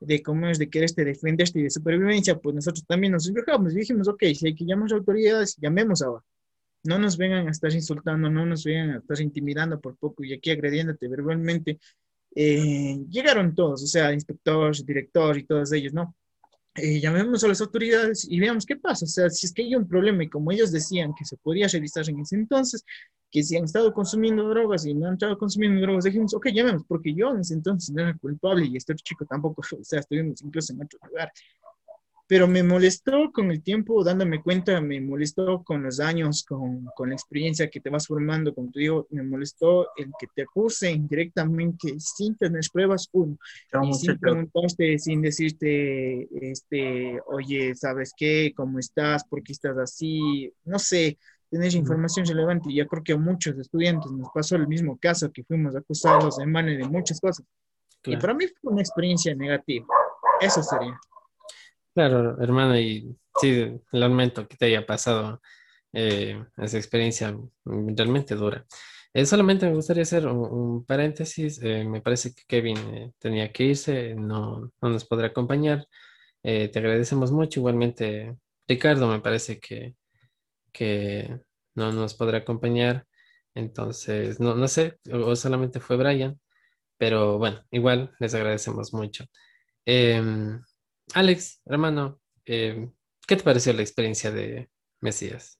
de 0.00 0.22
cómo 0.22 0.48
es 0.48 0.58
de 0.58 0.68
querer 0.68 0.86
este, 0.86 1.04
defenderte 1.04 1.60
y 1.60 1.62
de 1.64 1.70
supervivencia, 1.70 2.38
pues 2.38 2.54
nosotros 2.54 2.84
también 2.86 3.12
nos 3.12 3.28
enfocamos 3.28 3.72
y 3.72 3.78
dijimos, 3.78 4.08
ok, 4.08 4.22
si 4.34 4.48
hay 4.48 4.54
que 4.54 4.64
llamar 4.64 4.92
a 4.92 4.96
autoridades, 4.96 5.56
llamemos 5.56 6.02
ahora. 6.02 6.22
No 6.84 6.98
nos 6.98 7.16
vengan 7.16 7.48
a 7.48 7.50
estar 7.50 7.72
insultando, 7.72 8.30
no 8.30 8.46
nos 8.46 8.64
vengan 8.64 8.90
a 8.90 8.98
estar 8.98 9.20
intimidando 9.20 9.80
por 9.80 9.96
poco 9.96 10.22
y 10.24 10.32
aquí 10.32 10.50
agrediéndote 10.50 11.08
verbalmente. 11.08 11.80
Eh, 12.34 12.98
llegaron 13.10 13.54
todos, 13.54 13.82
o 13.82 13.86
sea, 13.86 14.12
inspectores, 14.12 14.84
director 14.84 15.36
y 15.38 15.44
todos 15.44 15.72
ellos, 15.72 15.92
¿no? 15.92 16.14
Eh, 16.76 17.00
llamemos 17.00 17.42
a 17.42 17.48
las 17.48 17.60
autoridades 17.60 18.26
y 18.28 18.38
veamos 18.38 18.66
qué 18.66 18.76
pasa. 18.76 19.04
O 19.04 19.08
sea, 19.08 19.30
si 19.30 19.46
es 19.46 19.52
que 19.52 19.62
hay 19.62 19.74
un 19.74 19.88
problema 19.88 20.24
y 20.24 20.28
como 20.28 20.52
ellos 20.52 20.72
decían 20.72 21.14
que 21.18 21.24
se 21.24 21.36
podía 21.38 21.68
revisar 21.68 22.08
en 22.08 22.20
ese 22.20 22.36
entonces, 22.36 22.84
que 23.30 23.42
si 23.42 23.56
han 23.56 23.64
estado 23.64 23.92
consumiendo 23.92 24.48
drogas 24.48 24.84
y 24.86 24.94
no 24.94 25.08
han 25.08 25.14
estado 25.14 25.38
consumiendo 25.38 25.80
drogas, 25.80 26.04
dijimos, 26.04 26.34
ok, 26.34 26.48
llamemos, 26.48 26.84
porque 26.86 27.14
yo 27.14 27.30
en 27.30 27.40
ese 27.40 27.54
entonces 27.54 27.94
no 27.94 28.02
era 28.02 28.14
culpable 28.18 28.66
y 28.66 28.76
este 28.76 28.94
chico 28.94 29.24
tampoco, 29.24 29.62
o 29.80 29.84
sea, 29.84 30.00
estuvimos 30.00 30.42
incluso 30.42 30.72
en 30.72 30.82
otro 30.82 30.98
lugar. 31.08 31.32
Pero 32.28 32.48
me 32.48 32.62
molestó 32.62 33.30
con 33.32 33.52
el 33.52 33.62
tiempo, 33.62 34.02
dándome 34.02 34.42
cuenta, 34.42 34.80
me 34.80 35.00
molestó 35.00 35.62
con 35.62 35.84
los 35.84 36.00
años, 36.00 36.44
con, 36.44 36.86
con 36.96 37.10
la 37.10 37.14
experiencia 37.14 37.70
que 37.70 37.80
te 37.80 37.88
vas 37.88 38.08
formando, 38.08 38.52
como 38.52 38.70
te 38.72 38.80
digo, 38.80 39.06
me 39.10 39.22
molestó 39.22 39.88
el 39.96 40.10
que 40.18 40.26
te 40.34 40.42
acusen 40.42 41.06
directamente 41.06 41.94
sin 41.98 42.36
tener 42.36 42.64
pruebas, 42.72 43.08
uno, 43.12 43.38
y 43.84 43.94
sin 43.94 44.18
preguntarte, 44.18 44.98
sin 44.98 45.22
decirte, 45.22 46.28
este, 46.50 47.20
oye, 47.26 47.74
¿sabes 47.76 48.12
qué? 48.16 48.52
¿Cómo 48.56 48.80
estás? 48.80 49.24
¿Por 49.24 49.42
qué 49.44 49.52
estás 49.52 49.78
así? 49.78 50.52
No 50.64 50.80
sé, 50.80 51.18
tener 51.50 51.74
información 51.74 52.26
relevante. 52.26 52.70
Y 52.70 52.76
yo 52.76 52.86
creo 52.86 53.02
que 53.02 53.12
a 53.12 53.18
muchos 53.18 53.58
estudiantes 53.58 54.10
nos 54.10 54.28
pasó 54.34 54.56
el 54.56 54.66
mismo 54.66 54.98
caso, 54.98 55.30
que 55.30 55.44
fuimos 55.44 55.76
acusados 55.76 56.38
en 56.38 56.50
mano 56.50 56.70
de 56.70 56.84
muchas 56.88 57.20
cosas. 57.20 57.46
Y 58.04 58.16
para 58.16 58.34
mí 58.34 58.46
fue 58.60 58.72
una 58.72 58.82
experiencia 58.82 59.34
negativa. 59.34 59.86
Eso 60.40 60.62
sería. 60.62 60.98
Claro, 61.96 62.36
hermano, 62.42 62.78
y 62.78 63.16
sí, 63.40 63.80
lamento 63.90 64.46
que 64.46 64.56
te 64.58 64.66
haya 64.66 64.84
pasado 64.84 65.40
eh, 65.94 66.44
esa 66.58 66.76
experiencia 66.78 67.34
realmente 67.64 68.34
dura. 68.34 68.66
Eh, 69.14 69.24
solamente 69.26 69.66
me 69.66 69.74
gustaría 69.74 70.02
hacer 70.02 70.26
un, 70.26 70.84
paréntesis. 70.84 71.58
Eh, 71.62 71.84
me 71.84 72.02
parece 72.02 72.34
que 72.34 72.42
Kevin 72.46 73.14
tenía 73.18 73.50
que 73.52 73.64
irse, 73.64 74.14
no, 74.14 74.72
no 74.82 74.88
nos 74.90 75.06
podrá 75.06 75.28
acompañar. 75.28 75.86
te 76.42 76.72
agradecemos 76.78 77.32
mucho. 77.32 77.60
Igualmente, 77.60 78.36
Ricardo, 78.68 79.08
me 79.08 79.20
parece 79.20 79.60
que 79.60 79.96
que 80.72 81.40
no 81.74 81.92
nos 81.92 82.14
podrá 82.14 82.38
acompañar. 82.38 83.06
Entonces, 83.54 84.40
no, 84.40 84.54
no 84.56 84.68
sé, 84.68 84.98
o, 85.12 85.36
solamente 85.36 85.80
fue 85.80 85.96
Brian, 85.96 86.40
pero 86.98 87.38
bueno, 87.38 87.64
igual 87.70 88.14
les 88.20 88.34
agradecemos 88.34 88.92
mucho. 88.94 89.26
Alex, 91.14 91.62
hermano, 91.66 92.20
em, 92.44 92.92
¿qué 93.26 93.36
te 93.36 93.42
pareció 93.42 93.72
la 93.72 93.82
experiencia 93.82 94.30
de 94.30 94.68
Mesías? 95.00 95.58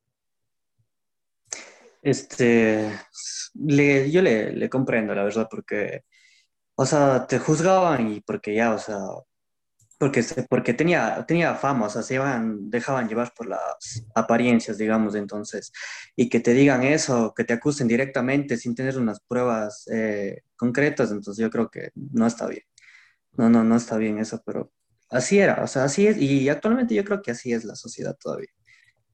Este, 2.03 2.91
yo 3.55 4.23
le, 4.23 4.53
le 4.53 4.71
comprendo, 4.71 5.15
la 5.15 5.25
verdad, 5.25 5.49
porque, 5.51 6.05
o 6.77 6.87
sea, 6.87 7.27
te 7.27 7.39
juzgaban 7.39 8.13
y 8.13 8.21
porque 8.21 8.55
ya, 8.55 8.75
o 8.75 8.79
sea, 8.79 8.99
porque, 9.99 10.23
porque 10.49 10.75
tenía, 10.75 11.25
tenía 11.27 11.55
fama, 11.55 11.87
o 11.87 11.91
sea, 11.91 12.03
se 12.03 12.15
iban, 12.15 12.71
dejaban 12.71 13.09
llevar 13.09 13.33
por 13.35 13.49
las 13.49 14.05
apariencias, 14.15 14.79
digamos, 14.79 15.15
entonces, 15.15 15.73
y 16.15 16.29
que 16.29 16.41
te 16.41 16.53
digan 16.53 16.83
eso, 16.85 17.33
que 17.35 17.45
te 17.45 17.55
acusen 17.55 17.89
directamente 17.89 18.57
sin 18.59 18.75
tener 18.75 18.99
unas 18.99 19.21
pruebas 19.21 19.89
eh, 19.93 20.43
concretas, 20.57 21.11
entonces 21.13 21.43
yo 21.43 21.51
creo 21.51 21.71
que 21.71 21.91
no 21.95 22.27
está 22.27 22.47
bien. 22.47 22.63
No, 23.33 23.51
no, 23.51 23.65
no 23.65 23.77
está 23.77 23.97
bien 23.99 24.19
eso, 24.19 24.43
pero 24.45 24.73
así 25.11 25.39
era, 25.39 25.63
o 25.63 25.67
sea, 25.67 25.85
así 25.85 26.07
es, 26.07 26.17
y 26.19 26.49
actualmente 26.49 26.95
yo 26.95 27.05
creo 27.05 27.23
que 27.23 27.31
así 27.33 27.53
es 27.53 27.65
la 27.65 27.77
sociedad 27.77 28.17
todavía. 28.21 28.51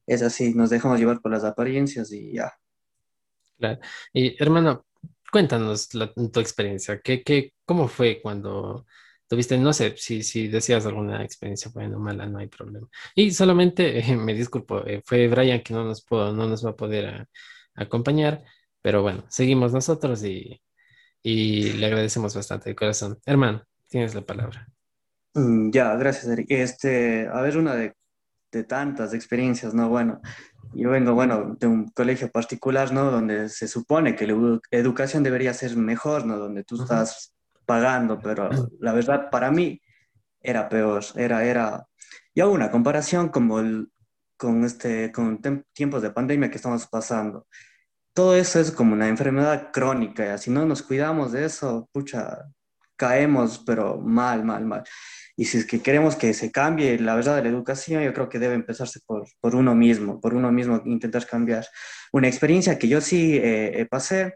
Es 0.07 0.21
así, 0.21 0.53
nos 0.53 0.69
dejamos 0.69 0.99
llevar 0.99 1.21
por 1.21 1.31
las 1.31 1.43
apariencias 1.43 2.11
y 2.11 2.33
ya. 2.33 2.53
Claro. 3.57 3.79
Y 4.13 4.41
hermano, 4.41 4.85
cuéntanos 5.31 5.89
tu 5.89 6.39
experiencia. 6.39 6.99
¿Qué, 7.01 7.23
qué, 7.23 7.53
¿Cómo 7.65 7.87
fue 7.87 8.19
cuando 8.21 8.85
tuviste, 9.33 9.57
no 9.57 9.73
sé, 9.73 9.95
si, 9.97 10.23
si 10.23 10.47
decías 10.47 10.85
alguna 10.85 11.23
experiencia 11.23 11.71
buena 11.73 11.97
o 11.97 11.99
mala, 11.99 12.25
no 12.27 12.39
hay 12.39 12.47
problema. 12.47 12.87
Y 13.15 13.31
solamente, 13.31 14.03
me 14.17 14.33
disculpo, 14.33 14.85
eh, 14.85 15.01
fue 15.05 15.27
Brian 15.27 15.61
que 15.61 15.73
no 15.73 15.83
nos, 15.85 16.03
pudo, 16.03 16.33
no 16.33 16.47
nos 16.47 16.65
va 16.65 16.71
a 16.71 16.75
poder 16.75 17.05
ah, 17.07 17.27
acompañar, 17.75 18.43
pero 18.81 19.01
bueno, 19.01 19.25
seguimos 19.29 19.73
nosotros 19.73 20.23
y, 20.23 20.61
y 21.23 21.73
le 21.73 21.85
agradecemos 21.87 22.35
bastante 22.35 22.69
de 22.69 22.75
corazón. 22.75 23.19
Hermano, 23.25 23.63
tienes 23.89 24.15
la 24.15 24.21
palabra. 24.25 24.67
Mm, 25.33 25.71
ya, 25.71 25.95
gracias, 25.95 26.27
Eric. 26.27 26.47
Este, 26.49 27.27
a 27.27 27.41
ver, 27.41 27.57
una 27.57 27.75
de, 27.75 27.95
de 28.51 28.63
tantas 28.63 29.13
experiencias, 29.13 29.73
¿no? 29.73 29.89
Bueno, 29.89 30.21
yo 30.73 30.89
vengo, 30.91 31.13
bueno, 31.13 31.55
de 31.59 31.67
un 31.67 31.89
colegio 31.89 32.31
particular, 32.31 32.91
¿no? 32.91 33.11
Donde 33.11 33.49
se 33.49 33.67
supone 33.67 34.15
que 34.15 34.27
la 34.27 34.59
educación 34.71 35.23
debería 35.23 35.53
ser 35.53 35.75
mejor, 35.77 36.25
¿no? 36.25 36.37
Donde 36.37 36.63
tú 36.63 36.81
estás 36.81 37.33
pagando, 37.65 38.19
pero 38.19 38.49
la 38.79 38.93
verdad 38.93 39.29
para 39.31 39.51
mí 39.51 39.81
era 40.41 40.69
peor, 40.69 41.03
era, 41.15 41.45
era, 41.45 41.87
ya 42.35 42.47
una 42.47 42.69
comparación 42.71 43.29
como 43.29 43.59
el, 43.59 43.89
con, 44.37 44.63
este, 44.65 45.11
con 45.11 45.41
tiempos 45.73 46.01
de 46.01 46.11
pandemia 46.11 46.49
que 46.49 46.57
estamos 46.57 46.87
pasando 46.87 47.47
todo 48.13 48.35
eso 48.35 48.59
es 48.59 48.71
como 48.71 48.93
una 48.93 49.07
enfermedad 49.07 49.71
crónica, 49.71 50.35
y 50.35 50.37
si 50.37 50.51
no 50.51 50.65
nos 50.65 50.83
cuidamos 50.83 51.31
de 51.31 51.45
eso, 51.45 51.89
pucha, 51.91 52.45
caemos, 52.95 53.59
pero 53.65 53.99
mal, 53.99 54.45
mal, 54.45 54.65
mal. 54.65 54.83
Y 55.35 55.45
si 55.45 55.57
es 55.57 55.65
que 55.65 55.81
queremos 55.81 56.15
que 56.15 56.33
se 56.33 56.51
cambie 56.51 56.99
la 56.99 57.15
verdad 57.15 57.35
de 57.35 57.43
la 57.43 57.49
educación, 57.49 58.03
yo 58.03 58.13
creo 58.13 58.29
que 58.29 58.39
debe 58.39 58.53
empezarse 58.53 58.99
por, 59.05 59.25
por 59.39 59.55
uno 59.55 59.73
mismo, 59.73 60.21
por 60.21 60.33
uno 60.33 60.51
mismo 60.51 60.81
intentar 60.85 61.25
cambiar. 61.25 61.65
Una 62.11 62.27
experiencia 62.27 62.77
que 62.77 62.87
yo 62.87 63.01
sí 63.01 63.35
eh, 63.37 63.81
eh, 63.81 63.85
pasé, 63.85 64.35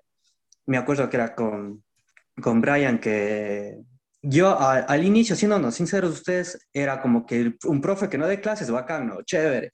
me 0.65 0.77
acuerdo 0.77 1.09
que 1.09 1.17
era 1.17 1.35
con, 1.35 1.83
con 2.41 2.61
Brian, 2.61 2.99
que 2.99 3.77
yo 4.21 4.59
al 4.59 5.05
inicio, 5.05 5.35
siendo 5.35 5.71
sinceros 5.71 6.11
ustedes, 6.11 6.67
era 6.73 7.01
como 7.01 7.25
que 7.25 7.53
un 7.65 7.79
profe 7.79 8.09
que 8.09 8.17
no 8.17 8.27
dé 8.27 8.41
clases, 8.41 8.69
bacán, 8.71 9.07
no, 9.07 9.21
chévere 9.21 9.71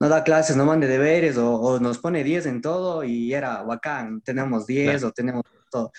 no 0.00 0.08
da 0.08 0.22
clases, 0.22 0.56
no 0.56 0.64
mande 0.64 0.86
deberes 0.86 1.36
o, 1.38 1.80
nos 1.80 1.98
pone 1.98 2.22
10 2.22 2.46
en 2.46 2.60
todo 2.60 3.04
y 3.04 3.32
era 3.32 3.62
bacán, 3.62 4.20
tenemos 4.22 4.66
10 4.66 5.04
o 5.04 5.12
tenemos 5.12 5.42
todo. 5.70 5.90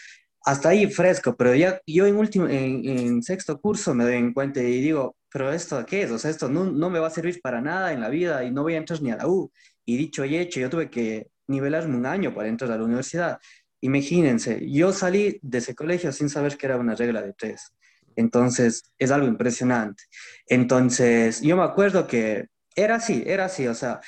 Hasta 0.48 0.70
ahí 0.70 0.89
fresco, 0.89 1.36
pero 1.36 1.54
ya 1.54 1.82
yo 1.86 2.08
en, 2.08 2.16
último, 2.16 2.48
en, 2.48 3.22
sexto 3.22 3.60
curso 3.60 3.93
me 3.93 4.06
doy 4.06 4.14
en 4.14 4.34
cuenta 4.34 4.62
y 4.62 4.80
digo, 4.80 5.18
pero 5.30 5.52
esto 5.52 5.86
qué 5.86 6.04
es? 6.04 6.12
O 6.12 6.18
sea, 6.18 6.32
esto 6.32 6.48
no, 6.48 6.64
no 6.64 6.89
me 6.89 7.00
va 7.00 7.08
a 7.08 7.10
servir 7.10 7.41
para 7.41 7.60
nada 7.60 7.91
en 7.91 8.00
la 8.00 8.08
vida 8.08 8.45
y 8.45 8.52
no 8.52 8.64
voy 8.64 8.76
a 8.76 8.78
entrar 8.78 9.02
ni 9.02 9.12
a 9.12 9.18
la 9.18 9.28
U. 9.28 9.52
Y 9.84 9.98
dicho 9.98 10.24
y 10.24 10.38
hecho, 10.38 10.62
yo 10.62 10.70
tuve 10.70 10.89
que 10.89 11.28
nivelarme 11.48 11.98
un 11.98 12.06
año 12.06 12.34
para 12.34 12.48
entrar 12.48 12.72
a 12.72 12.78
la 12.78 12.86
universidad. 12.86 13.39
Imagínense, 13.82 14.66
yo 14.72 14.93
salí 14.93 15.38
de 15.41 15.58
ese 15.58 15.76
colegio 15.76 16.14
sin 16.14 16.30
saber 16.30 16.56
que 16.56 16.66
era 16.68 16.78
una 16.78 16.95
regla 16.95 17.22
de 17.22 17.34
tres. 17.34 17.74
Entonces, 18.16 18.84
es 18.98 19.12
algo 19.12 19.28
impresionante. 19.28 20.04
Entonces, 20.45 21.41
yo 21.41 21.58
me 21.58 21.64
acuerdo 21.64 22.08
que 22.08 22.45
era 22.74 22.95
así, 22.95 23.22
era 23.26 23.45
así, 23.45 23.68
o 23.68 23.74
sea, 23.74 24.00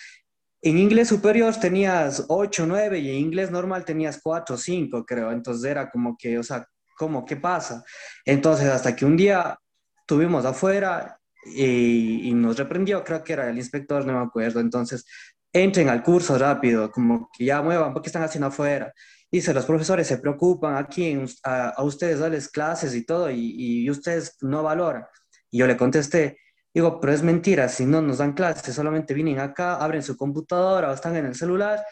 en 0.61 0.77
inglés 0.77 1.07
superior 1.07 1.55
tenías 1.55 2.25
8, 2.27 2.65
9 2.67 2.99
y 2.99 3.09
en 3.09 3.15
inglés 3.15 3.51
normal 3.51 3.85
tenías 3.85 4.19
4, 4.21 4.57
5, 4.57 5.05
creo. 5.05 5.31
Entonces 5.31 5.69
era 5.69 5.89
como 5.89 6.17
que, 6.17 6.37
o 6.37 6.43
sea, 6.43 6.65
¿cómo? 6.97 7.25
¿Qué 7.25 7.37
pasa? 7.37 7.83
Entonces 8.25 8.67
hasta 8.67 8.95
que 8.95 9.05
un 9.05 9.15
día 9.15 9.57
tuvimos 10.05 10.45
afuera 10.45 11.19
y, 11.45 12.33
nos 12.33 12.57
reprendió, 12.57 13.03
creo 13.03 13.23
que 13.23 13.33
era 13.33 13.49
el 13.49 13.57
inspector, 13.57 14.05
no 14.05 14.13
me 14.13 14.25
acuerdo. 14.25 14.59
Entonces, 14.59 15.05
entren 15.53 15.89
al 15.89 16.03
curso 16.03 16.37
rápido, 16.37 16.91
como 16.91 17.29
que 17.35 17.45
ya 17.45 17.61
muevan, 17.61 17.93
¿por 17.93 18.01
qué 18.01 18.09
están 18.09 18.23
haciendo 18.23 18.47
afuera? 18.47 18.93
Dice, 19.31 19.53
los 19.53 19.65
profesores 19.65 20.07
se 20.07 20.17
preocupan 20.17 20.75
aquí 20.75 21.17
a, 21.43 21.81
ustedes 21.83 22.19
darles 22.19 22.49
clases 22.49 22.95
y 22.95 23.05
todo 23.05 23.29
y, 23.31 23.83
y 23.83 23.89
ustedes 23.89 24.37
no 24.41 24.63
valoran. 24.63 25.05
Y 25.51 25.59
yo 25.59 25.67
le 25.67 25.77
contesté, 25.77 26.37
Digo, 26.73 26.99
pero 26.99 27.13
es 27.13 27.23
mentira, 27.23 27.67
si 27.67 27.85
no 27.85 28.01
nos 28.01 28.19
dan 28.19 28.33
clases, 28.33 28.75
solamente 28.75 29.13
vienen 29.13 29.39
acá, 29.39 29.75
abren 29.75 30.03
su 30.03 30.15
computadora 30.15 30.91
o 30.91 30.93
están 30.93 31.15
en 31.15 31.25
el 31.25 31.35
celular, 31.35 31.83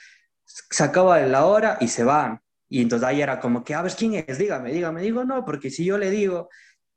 se 0.45 0.83
acaba 0.83 1.19
la 1.21 1.45
hora 1.45 1.77
y 1.81 1.87
se 1.87 2.03
van. 2.03 2.39
Y 2.69 2.81
entonces 2.81 3.07
ahí 3.07 3.21
era 3.21 3.39
como 3.39 3.63
que, 3.63 3.73
a 3.73 3.81
ver, 3.81 3.93
¿quién 3.93 4.25
es? 4.27 4.37
Dígame, 4.37 4.71
dígame. 4.71 5.01
Digo, 5.01 5.23
no, 5.23 5.43
porque 5.45 5.69
si 5.69 5.85
yo 5.85 5.97
le 5.97 6.11
digo, 6.11 6.49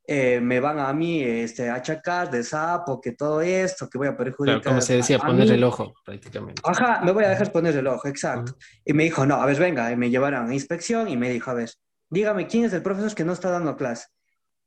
eh, 0.06 0.40
me 0.40 0.58
van 0.58 0.80
a 0.80 0.92
mí 0.92 1.22
este, 1.22 1.70
a 1.70 1.76
achacar 1.76 2.30
de 2.30 2.42
sapo, 2.42 3.00
que 3.00 3.12
todo 3.12 3.40
esto, 3.40 3.88
que 3.88 3.96
voy 3.96 4.08
a 4.08 4.16
perjudicar. 4.16 4.62
como 4.62 4.80
se 4.80 4.96
decía, 4.96 5.18
poner 5.18 5.50
el 5.50 5.62
ojo, 5.62 5.94
prácticamente. 6.04 6.60
Ajá, 6.64 7.00
me 7.04 7.12
voy 7.12 7.24
a 7.24 7.28
dejar 7.28 7.52
poner 7.52 7.76
el 7.76 7.86
ojo, 7.86 8.08
exacto. 8.08 8.56
Y 8.84 8.92
me 8.92 9.04
dijo, 9.04 9.24
no, 9.24 9.36
a 9.36 9.46
ver, 9.46 9.58
venga, 9.58 9.90
y 9.92 9.96
me 9.96 10.10
llevaron 10.10 10.50
a 10.50 10.54
inspección 10.54 11.08
y 11.08 11.16
me 11.16 11.30
dijo, 11.30 11.50
a 11.50 11.54
ver, 11.54 11.70
dígame, 12.08 12.46
¿quién 12.48 12.64
es 12.64 12.72
el 12.72 12.82
profesor 12.82 13.14
que 13.14 13.24
no 13.24 13.32
está 13.32 13.50
dando 13.50 13.76
clase? 13.76 14.08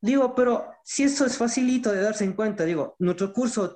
Digo, 0.03 0.35
pero 0.35 0.65
si 0.83 1.03
eso 1.03 1.25
es 1.25 1.37
facilito 1.37 1.89
de 1.89 2.01
darse 2.01 2.25
en 2.25 2.33
cuenta, 2.33 2.65
digo, 2.65 2.97
nuestro 2.99 3.31
curso, 3.31 3.73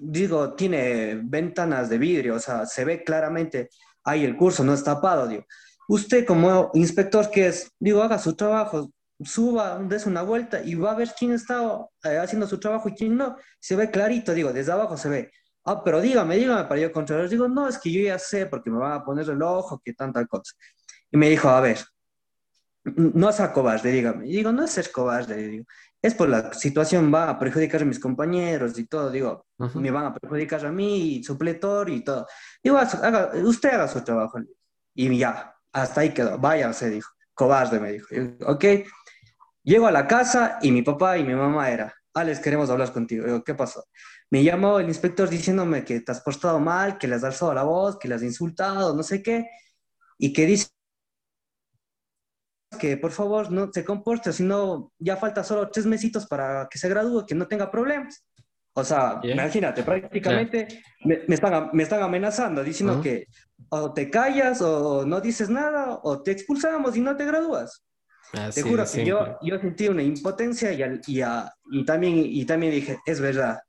digo, 0.00 0.54
tiene 0.54 1.20
ventanas 1.22 1.90
de 1.90 1.98
vidrio, 1.98 2.36
o 2.36 2.38
sea, 2.38 2.64
se 2.64 2.82
ve 2.86 3.04
claramente 3.04 3.68
ahí 4.02 4.24
el 4.24 4.38
curso, 4.38 4.64
no 4.64 4.72
es 4.72 4.82
tapado, 4.82 5.28
digo. 5.28 5.44
Usted 5.88 6.24
como 6.24 6.70
inspector 6.72 7.30
que 7.30 7.48
es, 7.48 7.70
digo, 7.78 8.02
haga 8.02 8.18
su 8.18 8.34
trabajo, 8.34 8.90
suba, 9.22 9.78
des 9.80 10.06
una 10.06 10.22
vuelta 10.22 10.62
y 10.64 10.76
va 10.76 10.92
a 10.92 10.96
ver 10.96 11.10
quién 11.18 11.32
está 11.32 11.86
eh, 12.04 12.16
haciendo 12.16 12.46
su 12.46 12.58
trabajo 12.58 12.88
y 12.88 12.94
quién 12.94 13.14
no. 13.14 13.36
Se 13.60 13.76
ve 13.76 13.90
clarito, 13.90 14.32
digo, 14.32 14.54
desde 14.54 14.72
abajo 14.72 14.96
se 14.96 15.10
ve. 15.10 15.30
Ah, 15.66 15.84
pero 15.84 16.00
dígame, 16.00 16.36
dígame 16.36 16.64
para 16.64 16.80
yo 16.80 16.90
controlar. 16.90 17.28
Digo, 17.28 17.48
no, 17.48 17.68
es 17.68 17.76
que 17.76 17.92
yo 17.92 18.00
ya 18.00 18.18
sé 18.18 18.46
porque 18.46 18.70
me 18.70 18.78
van 18.78 18.92
a 18.92 19.04
poner 19.04 19.28
el 19.28 19.42
ojo, 19.42 19.78
que 19.84 19.92
tanta 19.92 20.24
cosa. 20.24 20.54
Y 21.10 21.18
me 21.18 21.28
dijo, 21.28 21.50
a 21.50 21.60
ver, 21.60 21.80
no 22.94 23.28
es 23.30 23.40
a 23.40 23.52
cobarde, 23.52 23.90
dígame. 23.90 24.26
Y 24.28 24.32
digo, 24.36 24.52
no 24.52 24.64
es 24.64 24.70
ser 24.70 24.92
cobarde, 24.92 25.36
digo. 25.36 25.64
Es 26.00 26.14
por 26.14 26.28
la 26.28 26.52
situación, 26.52 27.12
va 27.12 27.30
a 27.30 27.38
perjudicar 27.38 27.82
a 27.82 27.84
mis 27.84 27.98
compañeros 27.98 28.78
y 28.78 28.86
todo, 28.86 29.10
digo, 29.10 29.46
me 29.74 29.90
van 29.90 30.06
a 30.06 30.14
perjudicar 30.14 30.64
a 30.64 30.70
mí, 30.70 31.22
supletor 31.24 31.90
y 31.90 32.04
todo. 32.04 32.26
Digo, 32.62 32.78
haga, 32.78 33.32
usted 33.42 33.70
haga 33.70 33.88
su 33.88 34.02
trabajo. 34.04 34.38
Y 34.94 35.18
ya, 35.18 35.54
hasta 35.72 36.02
ahí 36.02 36.10
quedó, 36.14 36.38
vaya, 36.38 36.72
se 36.72 36.90
dijo, 36.90 37.10
cobarde, 37.34 37.80
me 37.80 37.92
dijo. 37.92 38.06
ok, 38.46 38.64
llego 39.64 39.86
a 39.86 39.92
la 39.92 40.06
casa 40.06 40.58
y 40.62 40.70
mi 40.70 40.82
papá 40.82 41.18
y 41.18 41.24
mi 41.24 41.34
mamá 41.34 41.70
era, 41.70 41.92
Alex, 42.14 42.38
queremos 42.40 42.70
hablar 42.70 42.92
contigo. 42.92 43.26
Digo, 43.26 43.42
¿qué 43.42 43.54
pasó? 43.54 43.84
Me 44.30 44.44
llamó 44.44 44.78
el 44.78 44.88
inspector 44.88 45.28
diciéndome 45.28 45.84
que 45.84 46.00
te 46.00 46.12
has 46.12 46.20
portado 46.20 46.60
mal, 46.60 46.98
que 46.98 47.08
le 47.08 47.16
has 47.16 47.24
alzado 47.24 47.52
la 47.52 47.64
voz, 47.64 47.98
que 47.98 48.08
le 48.08 48.14
has 48.14 48.22
insultado, 48.22 48.94
no 48.94 49.02
sé 49.02 49.22
qué, 49.22 49.48
y 50.18 50.32
que 50.32 50.46
dice 50.46 50.68
que 52.78 52.96
por 52.96 53.12
favor 53.12 53.50
no 53.50 53.70
se 53.72 53.84
comporte, 53.84 54.32
si 54.32 54.42
no, 54.42 54.92
ya 54.98 55.16
falta 55.16 55.44
solo 55.44 55.68
tres 55.70 55.86
mesitos 55.86 56.26
para 56.26 56.68
que 56.70 56.78
se 56.78 56.88
gradúe, 56.88 57.26
que 57.26 57.34
no 57.34 57.46
tenga 57.46 57.70
problemas. 57.70 58.24
O 58.74 58.84
sea, 58.84 59.20
imagínate, 59.22 59.82
prácticamente 59.82 60.82
me, 61.04 61.24
están, 61.28 61.70
me 61.72 61.82
están 61.82 62.02
amenazando, 62.02 62.62
diciendo 62.62 63.00
que 63.00 63.26
o 63.70 63.94
te 63.94 64.10
callas 64.10 64.60
o 64.60 65.06
no 65.06 65.20
dices 65.22 65.48
nada 65.48 65.98
o 66.02 66.22
te 66.22 66.32
expulsamos 66.32 66.94
y 66.94 67.00
no 67.00 67.16
te 67.16 67.24
gradúas. 67.24 67.82
te 68.54 68.62
juro 68.62 68.84
que 68.92 69.06
yo, 69.06 69.38
yo 69.40 69.58
sentí 69.58 69.88
una 69.88 70.02
impotencia 70.02 70.72
y, 70.72 71.00
y, 71.06 71.22
y, 71.70 71.84
también, 71.86 72.14
y 72.18 72.44
también 72.44 72.72
dije, 72.72 72.98
es 73.06 73.18
verdad, 73.18 73.60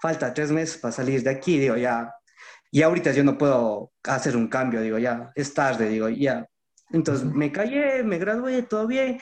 falta 0.00 0.34
tres 0.34 0.50
meses 0.50 0.78
para 0.78 0.90
salir 0.90 1.22
de 1.22 1.30
aquí, 1.30 1.60
digo, 1.60 1.76
ya, 1.76 2.12
y 2.72 2.82
ahorita 2.82 3.12
yo 3.12 3.22
no 3.22 3.38
puedo 3.38 3.92
hacer 4.02 4.36
un 4.36 4.48
cambio, 4.48 4.80
digo, 4.80 4.98
ya, 4.98 5.30
es 5.34 5.54
tarde, 5.54 5.88
digo, 5.88 6.08
ya, 6.08 6.44
entonces 6.90 7.26
me 7.26 7.52
callé, 7.52 8.02
me 8.02 8.18
gradué, 8.18 8.62
todo 8.62 8.86
bien, 8.86 9.18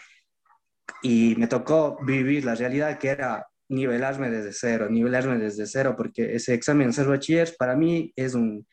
y 1.02 1.34
me 1.36 1.46
tocó 1.46 1.98
vivir 2.04 2.44
la 2.44 2.54
realidad 2.54 2.98
que 2.98 3.08
era 3.08 3.46
nivelarme 3.68 4.30
desde 4.30 4.52
cero, 4.52 4.88
nivelarme 4.90 5.38
desde 5.38 5.66
cero, 5.66 5.94
porque 5.96 6.34
ese 6.34 6.54
examen 6.54 6.92
ser 6.92 7.06
bachiller 7.06 7.54
para 7.58 7.76
mí 7.76 8.12
es, 8.16 8.34
un, 8.34 8.66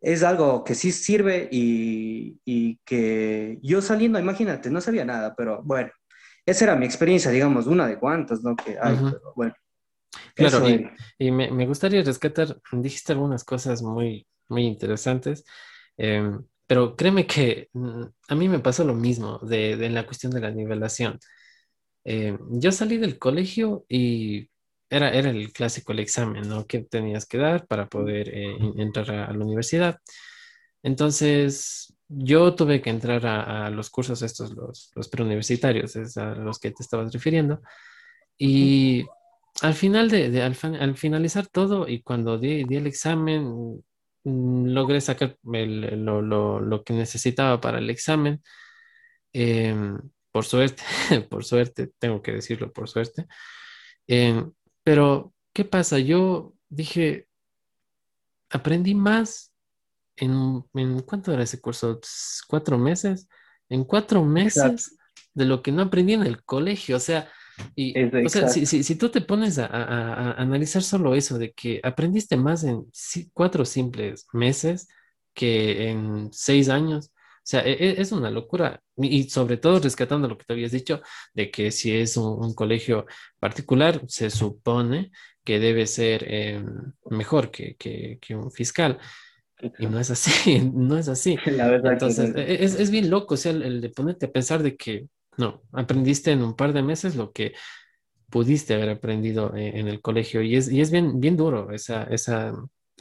es 0.00 0.22
algo 0.22 0.64
que 0.64 0.74
sí 0.74 0.92
sirve 0.92 1.48
y, 1.50 2.38
y, 2.44 2.78
que 2.84 3.58
yo 3.62 3.80
saliendo, 3.80 4.18
imagínate, 4.18 4.70
no 4.70 4.80
sabía 4.80 5.04
nada, 5.04 5.34
pero 5.34 5.62
bueno, 5.62 5.90
esa 6.46 6.64
era 6.64 6.76
mi 6.76 6.84
experiencia, 6.84 7.30
digamos, 7.30 7.66
una 7.66 7.86
de 7.86 7.98
cuantas, 7.98 8.42
¿no? 8.42 8.54
Que 8.54 8.76
hay, 8.80 8.96
pero 8.96 9.32
bueno. 9.34 9.54
Claro, 10.34 10.68
y, 10.68 10.88
y 11.18 11.30
me, 11.30 11.50
me, 11.50 11.66
gustaría 11.66 12.02
rescatar, 12.02 12.60
dijiste 12.72 13.12
algunas 13.12 13.44
cosas 13.44 13.82
muy, 13.82 14.26
muy 14.48 14.64
interesantes. 14.64 15.44
Eh, 15.96 16.30
pero 16.66 16.96
créeme 16.96 17.26
que 17.26 17.68
mm, 17.72 18.02
a 18.28 18.34
mí 18.34 18.48
me 18.48 18.60
pasó 18.60 18.84
lo 18.84 18.94
mismo 18.94 19.38
de, 19.38 19.72
en 19.72 19.94
la 19.94 20.06
cuestión 20.06 20.32
de 20.32 20.40
la 20.40 20.50
nivelación. 20.50 21.18
Eh, 22.04 22.36
yo 22.50 22.72
salí 22.72 22.98
del 22.98 23.18
colegio 23.18 23.84
y 23.88 24.48
era, 24.90 25.10
era 25.10 25.30
el 25.30 25.52
clásico, 25.52 25.92
el 25.92 26.00
examen, 26.00 26.48
¿no? 26.48 26.66
Que 26.66 26.80
tenías 26.80 27.26
que 27.26 27.38
dar 27.38 27.66
para 27.66 27.88
poder 27.88 28.28
eh, 28.28 28.56
entrar 28.76 29.10
a, 29.10 29.32
la 29.32 29.44
universidad. 29.44 29.98
Entonces, 30.82 31.94
yo 32.08 32.54
tuve 32.54 32.82
que 32.82 32.90
entrar 32.90 33.26
a, 33.26 33.70
los 33.70 33.90
cursos 33.90 34.22
estos, 34.22 34.52
los, 34.54 34.92
los 34.94 35.08
preuniversitarios, 35.08 35.96
es 35.96 36.16
a 36.16 36.34
los 36.34 36.58
que 36.58 36.70
te 36.70 36.82
estabas 36.82 37.12
refiriendo. 37.12 37.60
Y 38.38 39.04
al 39.62 39.74
final 39.74 40.10
de, 40.10 40.42
al, 40.42 40.96
finalizar 40.96 41.46
todo 41.46 41.88
y 41.88 42.02
cuando 42.02 42.38
di, 42.38 42.62
el 42.62 42.86
examen, 42.86 43.82
logré 44.24 45.00
sacar 45.00 45.38
lo, 45.42 46.82
que 46.84 46.92
necesitaba 46.94 47.60
para 47.60 47.78
el 47.78 47.90
examen. 47.90 48.42
Em, 49.32 49.98
por 50.32 50.44
suerte, 50.44 50.82
por 51.30 51.44
suerte, 51.44 51.92
tengo 51.98 52.22
que 52.22 52.32
decirlo 52.32 52.72
por 52.72 52.88
suerte. 52.88 53.26
Em, 54.06 54.52
pero, 54.82 55.32
¿qué 55.52 55.64
pasa? 55.64 55.98
Yo 55.98 56.54
dije, 56.68 57.28
aprendí 58.50 58.94
más 58.94 59.52
en, 60.16 60.64
en 60.74 61.00
¿cuánto 61.02 61.32
era 61.32 61.42
ese 61.42 61.60
curso? 61.60 62.00
¿Cuatro 62.48 62.78
meses? 62.78 63.28
En 63.68 63.84
cuatro 63.84 64.24
meses 64.24 64.96
de 65.34 65.44
lo 65.44 65.62
que 65.62 65.72
no 65.72 65.82
aprendí 65.82 66.14
en 66.14 66.22
el 66.22 66.44
colegio. 66.44 66.96
O 66.96 67.00
sea, 67.00 67.30
y, 67.74 68.02
o 68.02 68.28
sea, 68.28 68.48
si, 68.48 68.66
si, 68.66 68.94
tú 68.96 69.08
te 69.08 69.20
pones 69.20 69.58
a, 69.58 69.66
a, 69.66 70.32
analizar 70.32 70.82
solo 70.82 71.14
eso, 71.14 71.38
de 71.38 71.52
que 71.52 71.80
aprendiste 71.82 72.36
más 72.36 72.64
en 72.64 72.86
cuatro 73.32 73.64
simples 73.64 74.26
meses 74.32 74.88
que 75.34 75.90
en 75.90 76.32
seis 76.32 76.68
años, 76.68 77.10
o 77.44 77.46
sea, 77.46 77.60
e, 77.60 77.72
e, 77.72 78.00
es 78.00 78.10
una 78.12 78.30
locura. 78.30 78.80
Y 78.96 79.24
sobre 79.24 79.58
todo 79.58 79.78
rescatando 79.78 80.28
lo 80.28 80.38
que 80.38 80.44
te 80.44 80.54
habías 80.54 80.72
dicho, 80.72 81.02
de 81.34 81.50
que 81.50 81.70
si 81.70 81.94
es 81.94 82.16
un, 82.16 82.54
colegio 82.54 83.06
particular, 83.38 84.02
se 84.08 84.30
supone 84.30 85.10
que 85.44 85.58
debe 85.58 85.86
ser 85.86 86.24
eh, 86.26 86.64
mejor 87.10 87.50
que, 87.50 87.76
que, 87.76 88.18
que, 88.20 88.34
un 88.34 88.50
fiscal. 88.50 88.98
Y 89.78 89.86
no 89.86 90.00
es 90.00 90.10
así, 90.10 90.58
no 90.74 90.96
es 90.96 91.08
así. 91.08 91.36
Entonces, 91.46 92.34
e, 92.34 92.64
es, 92.64 92.80
es, 92.80 92.90
bien 92.90 93.10
loco, 93.10 93.34
o 93.34 93.36
sea, 93.36 93.52
el 93.52 93.80
de 93.80 93.90
ponerte 93.90 94.26
a 94.26 94.32
pensar 94.32 94.62
de 94.62 94.76
que 94.76 95.06
no, 95.38 95.62
aprendiste 95.72 96.32
en 96.32 96.42
un 96.42 96.54
par 96.54 96.72
de 96.72 96.82
meses 96.82 97.16
lo 97.16 97.32
que 97.32 97.54
pudiste 98.30 98.74
haber 98.74 98.90
aprendido 98.90 99.54
eh, 99.54 99.78
en, 99.78 99.88
el 99.88 100.00
colegio 100.00 100.42
y 100.42 100.56
es, 100.56 100.70
y 100.70 100.80
es 100.80 100.90
bien, 100.90 101.20
bien 101.20 101.36
duro 101.36 101.70
esa, 101.72 102.04
esa, 102.04 102.52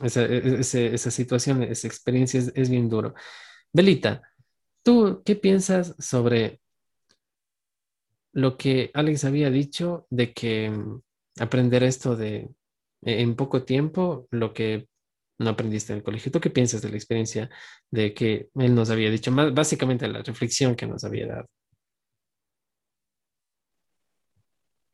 esa, 0.02 0.26
e, 0.26 0.62
e, 0.62 0.94
esa, 0.94 1.12
situación, 1.12 1.64
esa 1.64 1.88
experiencia 1.88 2.40
es, 2.54 2.70
bien 2.70 2.90
duro. 2.90 3.14
Belita, 3.72 4.22
¿tú 4.84 5.22
qué 5.26 5.36
piensas 5.36 5.96
sobre 6.00 6.62
lo 8.34 8.58
que 8.58 8.92
Alex 8.94 9.26
había 9.26 9.50
dicho 9.50 10.08
de 10.10 10.34
que 10.34 10.70
mm, 10.70 11.02
aprender 11.40 11.84
esto 11.84 12.16
de 12.16 12.50
e, 13.02 13.22
en 13.22 13.36
poco 13.36 13.64
tiempo, 13.64 14.28
lo 14.32 14.54
que 14.54 14.88
no 15.40 15.50
aprendiste 15.52 15.94
en 15.94 15.98
el 15.98 16.04
colegio. 16.04 16.32
¿Tú 16.32 16.40
qué 16.40 16.50
piensas 16.50 16.82
de 16.82 16.90
la 16.90 16.96
experiencia 16.96 17.50
de 17.92 18.14
que 18.14 18.50
él 18.56 18.76
nos 18.76 18.90
había 18.90 19.10
dicho? 19.10 19.32
Más, 19.32 19.54
básicamente 19.54 20.08
la 20.08 20.22
reflexión 20.22 20.76
que 20.76 20.88
nos 20.88 21.04
había 21.04 21.28
dado. 21.28 21.48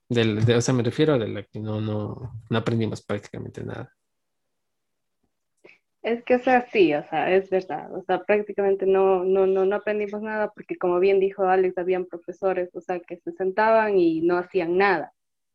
Del, 0.10 0.44
de, 0.44 0.56
o 0.56 0.62
sea, 0.62 0.74
me 0.74 0.84
refiero 0.84 1.20
de 1.20 1.28
la 1.28 1.44
que 1.44 1.60
no, 1.60 1.80
no, 1.80 2.34
no 2.50 2.58
aprendimos 2.58 3.04
prácticamente 3.04 3.64
nada. 3.64 3.94
Es 6.02 6.24
que, 6.24 6.36
o 6.36 6.40
sea, 6.40 6.66
sí, 6.72 6.94
o 6.94 7.04
sea, 7.10 7.32
es 7.36 7.50
verdad, 7.50 7.94
o 7.94 8.02
sea, 8.04 8.24
prácticamente 8.24 8.86
no, 8.86 9.26
no, 9.26 9.46
no, 9.46 9.66
no 9.66 9.76
aprendimos 9.76 10.22
nada 10.22 10.50
porque 10.52 10.78
como 10.78 11.00
bien 11.00 11.20
dijo 11.20 11.44
Alex, 11.44 11.78
habían 11.78 12.06
profesores, 12.06 12.70
o 12.74 12.80
sea, 12.80 13.02
que 13.02 13.18
se 13.18 13.34
sentaban 13.34 13.98
y 13.98 14.22
no 14.22 14.38
hacían 14.38 14.78
nada, 14.78 15.14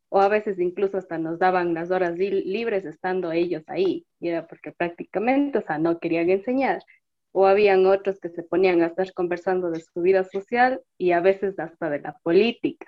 o 0.09 0.21
a 0.21 0.27
veces 0.29 0.59
incluso 0.59 0.97
hasta 0.99 1.17
nos 1.17 1.39
daban 1.39 1.73
las 1.73 1.89
horas 1.89 2.15
libres 2.15 2.85
estando 2.85 3.31
ellos 3.31 3.63
ahí, 3.67 4.05
y 4.19 4.29
era 4.29 4.47
porque 4.47 4.71
prácticamente, 4.71 5.57
o 5.57 5.61
sea, 5.63 5.79
no 5.79 5.99
querían 5.99 6.29
enseñar, 6.29 6.83
o 7.31 7.47
habían 7.47 7.87
otros 7.87 8.19
que 8.19 8.29
se 8.29 8.43
ponían 8.43 8.83
a 8.83 8.87
estar 8.87 9.11
conversando 9.13 9.71
de 9.71 9.81
su 9.81 10.01
vida 10.01 10.23
social 10.25 10.79
y 10.97 11.11
a 11.11 11.21
veces 11.21 11.57
hasta 11.57 11.89
de 11.89 12.01
la 12.01 12.13
política, 12.21 12.85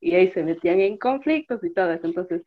y 0.00 0.14
ahí 0.14 0.30
se 0.32 0.42
metían 0.42 0.80
en 0.80 0.98
conflictos 0.98 1.62
y 1.64 1.72
todo 1.72 1.92
eso. 1.92 2.06
Entonces, 2.06 2.42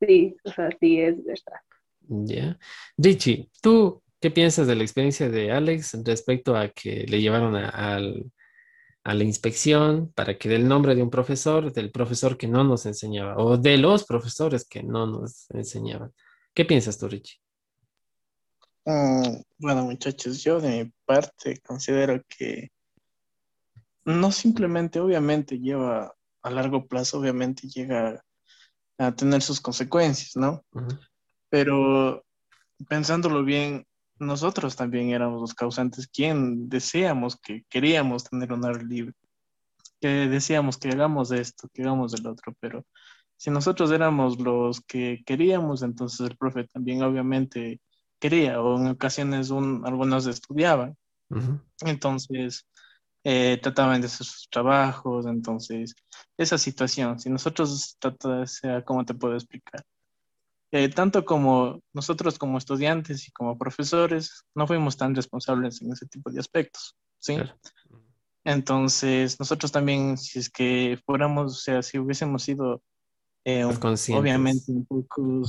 sí, 0.00 0.36
o 0.44 0.50
sea, 0.50 0.70
sí 0.78 1.00
es 1.00 1.24
verdad. 1.24 1.60
Ya. 2.08 2.58
Richie, 2.96 3.50
¿tú 3.62 4.02
qué 4.20 4.30
piensas 4.30 4.66
de 4.66 4.74
la 4.74 4.82
experiencia 4.82 5.28
de 5.28 5.52
Alex 5.52 5.96
respecto 6.04 6.56
a 6.56 6.68
que 6.68 7.06
le 7.08 7.20
llevaron 7.20 7.56
a, 7.56 8.00
la 8.00 9.24
inspección 9.24 10.12
para 10.12 10.36
que 10.36 10.48
dé 10.48 10.56
el 10.56 10.68
nombre 10.68 10.94
de 10.94 11.02
un 11.02 11.10
profesor, 11.10 11.72
del 11.72 11.90
profesor 11.90 12.36
que 12.36 12.46
no 12.46 12.64
nos 12.64 12.86
enseñaba, 12.86 13.36
o 13.38 13.56
de 13.56 13.78
los 13.78 14.04
profesores 14.04 14.66
que 14.68 14.82
no 14.82 15.06
nos 15.06 15.50
enseñaban? 15.50 16.12
¿Qué 16.54 16.64
piensas 16.64 16.98
tú, 16.98 17.08
Richie? 17.08 17.40
Mm, 18.84 19.42
bueno, 19.58 19.84
muchachos, 19.84 20.42
yo 20.42 20.60
de 20.60 20.84
mi 20.84 20.92
parte 21.04 21.60
considero 21.60 22.22
que 22.28 22.70
no 24.04 24.32
simplemente, 24.32 25.00
obviamente, 25.00 25.58
lleva 25.58 26.14
a 26.42 26.50
largo 26.50 26.86
plazo 26.86 27.18
obviamente 27.18 27.68
llega 27.68 28.22
a 28.98 29.12
tener 29.12 29.42
sus 29.42 29.60
consecuencias, 29.60 30.36
¿no? 30.36 30.64
Pero 31.48 32.24
pensándolo 32.88 33.44
bien, 33.44 33.86
nosotros 34.18 34.76
también 34.76 35.10
éramos 35.10 35.40
los 35.40 35.54
causantes, 35.54 36.06
quien 36.06 36.68
deseamos 36.68 37.36
que 37.36 37.64
queríamos 37.68 38.24
tener 38.24 38.52
un 38.52 38.64
aire 38.64 38.84
libre, 38.84 39.14
que 40.00 40.08
decíamos 40.08 40.76
que 40.76 40.90
hagamos 40.90 41.32
esto, 41.32 41.68
que 41.72 41.82
hagamos 41.82 42.14
el 42.14 42.26
otro, 42.26 42.54
pero 42.60 42.84
si 43.36 43.50
nosotros 43.50 43.90
éramos 43.90 44.38
los 44.38 44.82
que 44.82 45.22
queríamos, 45.24 45.82
entonces 45.82 46.20
el 46.20 46.36
profe 46.36 46.64
también 46.64 47.02
obviamente 47.02 47.80
quería, 48.18 48.60
o 48.60 48.78
en 48.78 48.88
ocasiones 48.88 49.48
un, 49.48 49.82
algunos 49.86 50.26
estudiaban. 50.26 50.94
Entonces, 51.80 52.66
eh, 53.22 53.58
trataban 53.62 54.00
de 54.00 54.06
hacer 54.06 54.26
sus 54.26 54.48
trabajos, 54.48 55.26
entonces, 55.26 55.94
esa 56.38 56.56
situación, 56.56 57.18
si 57.18 57.28
nosotros, 57.28 57.96
trata, 57.98 58.46
sea, 58.46 58.82
¿cómo 58.82 59.04
te 59.04 59.14
puedo 59.14 59.34
explicar? 59.34 59.84
Eh, 60.72 60.88
tanto 60.88 61.24
como 61.24 61.82
nosotros 61.92 62.38
como 62.38 62.56
estudiantes 62.56 63.28
y 63.28 63.32
como 63.32 63.58
profesores, 63.58 64.44
no 64.54 64.66
fuimos 64.66 64.96
tan 64.96 65.14
responsables 65.14 65.82
en 65.82 65.92
ese 65.92 66.06
tipo 66.06 66.30
de 66.30 66.40
aspectos, 66.40 66.96
¿sí? 67.18 67.36
Entonces, 68.44 69.38
nosotros 69.38 69.70
también, 69.70 70.16
si 70.16 70.38
es 70.38 70.48
que 70.48 70.98
fuéramos, 71.04 71.52
o 71.52 71.56
sea, 71.56 71.82
si 71.82 71.98
hubiésemos 71.98 72.42
sido 72.42 72.82
eh, 73.44 73.64
obviamente 73.64 74.72
un 74.72 74.86
poco, 74.86 75.42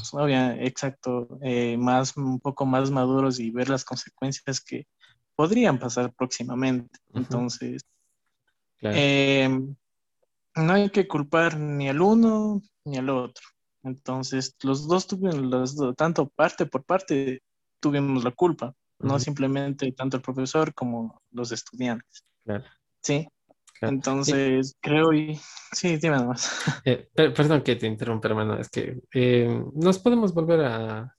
exacto, 0.59 1.39
más, 1.77 2.17
un 2.17 2.39
poco 2.39 2.65
más 2.65 2.91
maduros 2.91 3.39
y 3.39 3.51
ver 3.51 3.69
las 3.69 3.85
consecuencias 3.85 4.59
que 4.59 4.87
podrían 5.41 5.79
pasar 5.79 6.13
próximamente. 6.13 6.99
Entonces, 7.15 7.81
em, 8.79 9.75
no 10.55 10.73
hay 10.73 10.91
que 10.91 11.07
culpar 11.07 11.57
ni 11.57 11.89
al 11.89 11.99
uno 11.99 12.61
ni 12.85 12.97
al 12.97 13.09
otro. 13.09 13.43
Entonces, 13.81 14.55
los 14.61 14.87
dos 14.87 15.07
tuvieron, 15.07 15.49
los 15.49 15.75
tanto 15.97 16.29
parte 16.29 16.67
por 16.67 16.83
parte, 16.83 17.41
tuvimos 17.79 18.23
la 18.23 18.29
culpa, 18.29 18.75
no 18.99 19.17
simplemente 19.17 19.91
tanto 19.93 20.17
el 20.17 20.21
profesor 20.21 20.75
como 20.75 21.19
los 21.31 21.51
estudiantes. 21.51 22.23
Sí. 23.01 23.27
Entonces, 23.81 24.77
creo 24.79 25.11
y... 25.13 25.39
Sí, 25.71 25.97
dime 25.97 26.23
más. 26.23 26.51
Eh, 26.85 27.09
perdón 27.15 27.63
que 27.63 27.77
te 27.77 27.87
interrumpa, 27.87 28.27
hermano, 28.27 28.59
es 28.59 28.69
que 28.69 29.01
eh, 29.11 29.63
nos 29.73 29.97
podemos 29.97 30.35
volver 30.35 30.59
a, 30.65 31.17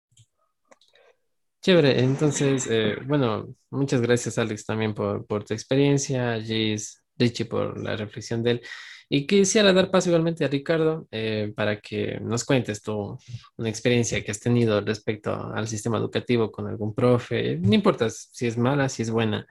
Chévere, 1.63 2.01
entonces, 2.01 2.67
eh, 2.69 2.97
bueno, 3.07 3.55
muchas 3.71 4.01
gracias 4.01 4.37
Alex 4.37 4.67
también 4.67 4.95
por, 4.95 5.25
tu 5.45 5.55
experiencia, 5.55 6.41
Gis, 6.41 7.05
Richie 7.17 7.45
por 7.45 7.81
la 7.81 7.95
reflexión 7.95 8.43
de 8.43 8.51
él. 8.51 8.63
Y 9.09 9.29
quisiera 9.29 9.73
dar 9.73 9.91
paso 9.91 10.09
igualmente 10.09 10.45
a 10.45 10.49
Ricardo 10.49 11.07
eh, 11.13 11.53
para 11.55 11.81
que 11.81 12.19
nos 12.21 12.45
cuentes 12.45 12.83
tú 12.83 13.17
una 13.57 13.69
experiencia 13.69 14.25
que 14.25 14.33
has 14.33 14.41
tenido 14.41 14.81
respecto 14.81 15.33
al 15.33 15.69
sistema 15.69 15.99
educativo 15.99 16.51
con 16.51 16.67
algún 16.67 16.95
profe, 16.95 17.59
no 17.59 17.75
importa 17.75 18.11
si 18.11 18.49
es 18.49 18.59
mala, 18.59 18.89
si 18.89 19.03
es 19.03 19.11
buena, 19.11 19.47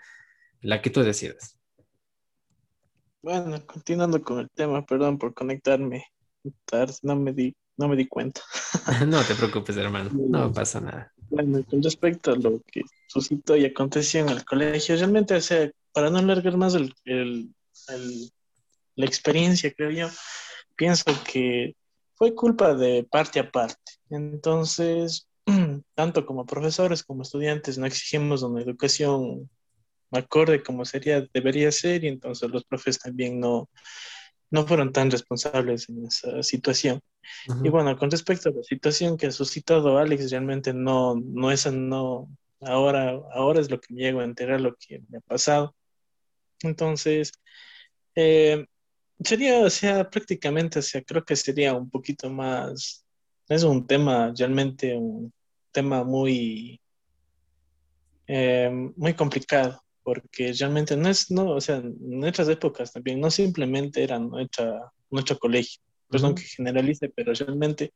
la 0.61 0.81
que 0.81 0.89
tú 0.89 1.03
decidas. 1.03 1.57
Bueno, 3.21 3.65
continuando 3.65 4.21
con 4.21 4.39
el 4.39 4.49
tema, 4.49 4.85
perdón 4.85 5.17
por 5.17 5.33
conectarme 5.33 6.05
no 7.03 7.15
me 7.15 7.33
di, 7.33 7.55
no 7.77 7.87
me 7.87 7.95
di 7.95 8.07
cuenta. 8.07 8.41
no 9.07 9.21
te 9.23 9.35
preocupes, 9.35 9.77
hermano, 9.77 10.09
no 10.13 10.51
pasa 10.53 10.81
nada. 10.81 11.11
Bueno, 11.31 11.63
con 11.63 11.81
respecto 11.81 12.31
a 12.31 12.35
lo 12.35 12.61
que 12.69 12.81
suscitó 13.07 13.55
y 13.55 13.63
aconteció 13.63 14.19
en 14.19 14.29
el 14.29 14.43
colegio, 14.43 14.97
realmente, 14.97 15.33
o 15.33 15.39
sea, 15.39 15.71
para 15.93 16.09
no 16.09 16.17
alargar 16.17 16.57
más 16.57 16.75
el, 16.75 16.93
la 18.95 19.05
experiencia, 19.05 19.73
creo 19.73 19.91
yo, 19.91 20.09
pienso 20.75 21.05
que 21.31 21.73
fue 22.15 22.35
culpa 22.35 22.75
de 22.75 23.07
parte 23.09 23.39
a 23.39 23.49
parte. 23.49 23.93
Entonces, 24.09 25.29
tanto 25.95 26.25
como 26.25 26.45
profesores 26.45 27.01
como 27.01 27.21
estudiantes, 27.21 27.77
no 27.77 27.85
exigimos 27.85 28.43
una 28.43 28.61
educación 28.61 29.49
acorde 30.11 30.61
como 30.61 30.83
sería, 30.83 31.25
debería 31.33 31.71
ser, 31.71 32.03
y 32.03 32.09
entonces 32.09 32.49
los 32.49 32.65
profes 32.65 32.99
también 32.99 33.39
no, 33.39 33.69
no 34.51 34.67
fueron 34.67 34.91
tan 34.91 35.09
responsables 35.09 35.89
en 35.89 36.05
esa 36.05 36.43
situación. 36.43 37.01
Y 37.63 37.69
bueno, 37.69 37.97
con 37.97 38.11
respecto 38.11 38.49
a 38.49 38.53
la 38.53 38.63
situación 38.63 39.17
que 39.17 39.27
ha 39.27 39.31
suscitado 39.31 39.97
Alex, 39.97 40.29
realmente 40.29 40.73
no, 40.73 41.15
no 41.15 41.51
es, 41.51 41.71
no, 41.71 42.29
ahora, 42.59 43.19
ahora 43.33 43.61
es 43.61 43.71
lo 43.71 43.79
que 43.79 43.93
me 43.93 44.01
llego 44.01 44.19
a 44.19 44.25
enterar 44.25 44.61
lo 44.61 44.75
que 44.75 45.01
me 45.09 45.17
ha 45.17 45.21
pasado. 45.21 45.75
Entonces, 46.61 47.31
eh, 48.15 48.65
sería, 49.23 49.59
o 49.59 49.69
sea, 49.69 50.09
prácticamente, 50.09 50.79
o 50.79 50.81
sea, 50.81 51.01
creo 51.01 51.23
que 51.23 51.35
sería 51.35 51.73
un 51.73 51.89
poquito 51.89 52.29
más 52.29 53.05
es 53.51 53.63
un 53.63 53.85
tema 53.85 54.33
realmente 54.37 54.95
un 54.95 55.33
tema 55.71 56.03
muy, 56.03 56.79
eh, 58.27 58.69
muy 58.95 59.13
complicado, 59.13 59.83
porque 60.03 60.53
realmente 60.53 60.95
no 60.97 61.09
es, 61.09 61.31
no, 61.31 61.51
o 61.51 61.61
sea, 61.61 61.77
en 61.77 61.95
nuestras 61.99 62.49
épocas 62.49 62.91
también 62.91 63.19
no 63.19 63.29
simplemente 63.29 64.03
era 64.03 64.19
nuestra, 64.19 64.91
nuestro 65.09 65.37
colegio, 65.37 65.81
perdón 66.09 66.35
que 66.35 66.43
generalice, 66.43 67.09
pero 67.09 67.33
realmente 67.33 67.93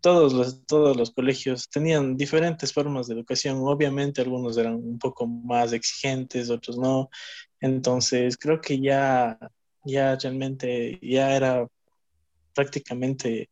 todos 0.00 0.32
los, 0.32 0.66
todos 0.66 0.96
los 0.96 1.10
colegios 1.10 1.68
tenían 1.68 2.16
diferentes 2.16 2.72
formas 2.72 3.06
de 3.06 3.14
educación. 3.14 3.58
Obviamente 3.60 4.22
algunos 4.22 4.56
eran 4.56 4.74
un 4.74 4.98
poco 4.98 5.26
más 5.26 5.72
exigentes, 5.72 6.50
otros 6.50 6.78
no. 6.78 7.10
Entonces 7.60 8.36
creo 8.38 8.60
que 8.60 8.80
ya, 8.80 9.38
ya 9.84 10.16
realmente 10.16 10.98
ya 11.02 11.36
era 11.36 11.66
prácticamente 12.54 13.50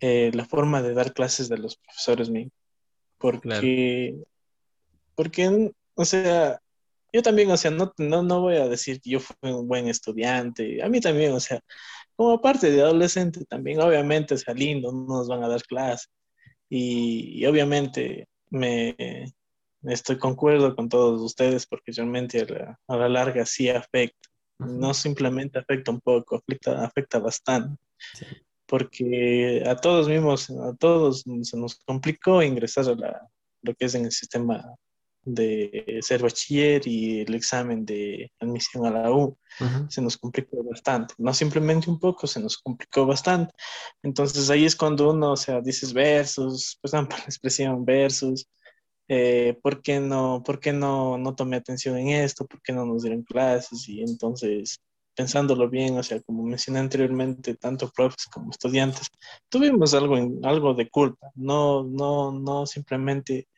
eh, 0.00 0.30
la 0.32 0.46
forma 0.46 0.82
de 0.82 0.94
dar 0.94 1.12
clases 1.12 1.48
de 1.48 1.58
los 1.58 1.76
profesores 1.76 2.30
míos. 2.30 2.50
Porque, 3.18 4.16
porque, 5.14 5.72
o 5.94 6.04
sea, 6.06 6.58
yo 7.12 7.22
también, 7.22 7.50
o 7.50 7.56
sea, 7.56 7.70
no, 7.70 7.92
no, 7.98 8.22
no 8.22 8.40
voy 8.40 8.56
a 8.56 8.68
decir 8.68 9.00
que 9.00 9.10
yo 9.10 9.20
fui 9.20 9.36
un 9.50 9.68
buen 9.68 9.88
estudiante. 9.88 10.82
A 10.82 10.88
mí 10.88 11.00
también, 11.00 11.32
o 11.32 11.40
sea, 11.40 11.60
como 12.16 12.40
parte 12.40 12.70
de 12.70 12.82
adolescente 12.82 13.44
también, 13.46 13.80
obviamente, 13.80 14.34
o 14.34 14.38
sea, 14.38 14.54
lindo, 14.54 14.92
no 14.92 15.06
nos 15.06 15.28
van 15.28 15.42
a 15.44 15.48
dar 15.48 15.62
clases. 15.62 16.08
Y, 16.68 17.44
obviamente 17.46 18.28
me, 18.50 18.94
estoy 19.82 20.18
concuerdo 20.18 20.76
con 20.76 20.88
todos 20.88 21.20
ustedes 21.20 21.66
porque 21.66 21.92
realmente 21.92 22.46
a 22.86 22.96
la, 22.96 23.08
larga 23.08 23.46
sí 23.46 23.68
afecta. 23.68 24.28
No 24.58 24.92
simplemente 24.94 25.58
afecta 25.58 25.90
un 25.90 26.00
poco, 26.00 26.36
afecta, 26.36 26.84
afecta 26.84 27.18
bastante. 27.18 27.82
Porque 28.66 29.64
a 29.66 29.74
todos 29.76 30.08
mismos, 30.08 30.50
a 30.50 30.74
todos 30.76 31.24
se 31.42 31.56
nos 31.56 31.76
complicó 31.86 32.42
ingresar 32.42 32.86
a 32.88 32.94
la, 32.94 33.28
lo 33.62 33.74
que 33.74 33.86
es 33.86 33.94
en 33.94 34.04
el 34.04 34.12
sistema 34.12 34.62
de 35.22 35.98
ser 36.02 36.22
bachiller 36.22 36.86
y 36.86 37.20
el 37.20 37.34
examen 37.34 37.84
de 37.84 38.32
admisión 38.40 38.86
a 38.86 38.90
la 38.90 39.10
U. 39.10 39.36
Se 39.88 40.00
nos 40.00 40.16
complicó 40.16 40.62
bastante, 40.64 41.14
no 41.18 41.34
simplemente 41.34 41.90
un 41.90 41.98
poco, 41.98 42.26
se 42.26 42.40
nos 42.40 42.56
complicó 42.58 43.06
bastante. 43.06 43.52
Entonces 44.02 44.48
ahí 44.50 44.64
es 44.64 44.76
cuando 44.76 45.10
uno, 45.10 45.32
o 45.32 45.36
sea, 45.36 45.60
dices 45.60 45.92
versus, 45.92 46.78
pues 46.80 46.92
dan 46.92 47.08
por 47.08 47.18
la 47.18 47.24
expresión 47.26 47.84
versus, 47.84 48.46
eh, 49.08 49.58
¿por 49.62 49.82
qué, 49.82 50.00
no, 50.00 50.42
por 50.44 50.60
qué 50.60 50.72
no, 50.72 51.18
no 51.18 51.34
tomé 51.34 51.56
atención 51.56 51.98
en 51.98 52.08
esto? 52.08 52.46
¿Por 52.46 52.62
qué 52.62 52.72
no 52.72 52.86
nos 52.86 53.02
dieron 53.02 53.22
clases? 53.22 53.88
Y 53.88 54.00
entonces 54.00 54.80
pensándolo 55.14 55.68
bien, 55.68 55.98
o 55.98 56.02
sea, 56.02 56.20
como 56.22 56.42
mencioné 56.44 56.78
anteriormente, 56.78 57.54
tanto 57.54 57.90
profes 57.90 58.26
como 58.32 58.50
estudiantes, 58.50 59.08
tuvimos 59.50 59.92
algo, 59.92 60.16
algo 60.44 60.72
de 60.74 60.88
culpa, 60.88 61.30
no, 61.34 61.84
no, 61.84 62.32
no 62.32 62.64
simplemente 62.64 63.48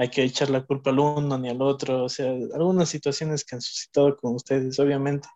hay 0.00 0.08
que 0.08 0.22
echar 0.22 0.48
la 0.48 0.64
culpa 0.64 0.88
al 0.88 0.98
uno 0.98 1.36
ni 1.36 1.50
al 1.50 1.60
otro, 1.60 2.04
o 2.04 2.08
sea, 2.08 2.30
algunas 2.30 2.88
situaciones 2.88 3.44
que 3.44 3.54
han 3.54 3.60
suscitado 3.60 4.16
con 4.16 4.34
ustedes, 4.34 4.78
obviamente, 4.78 5.28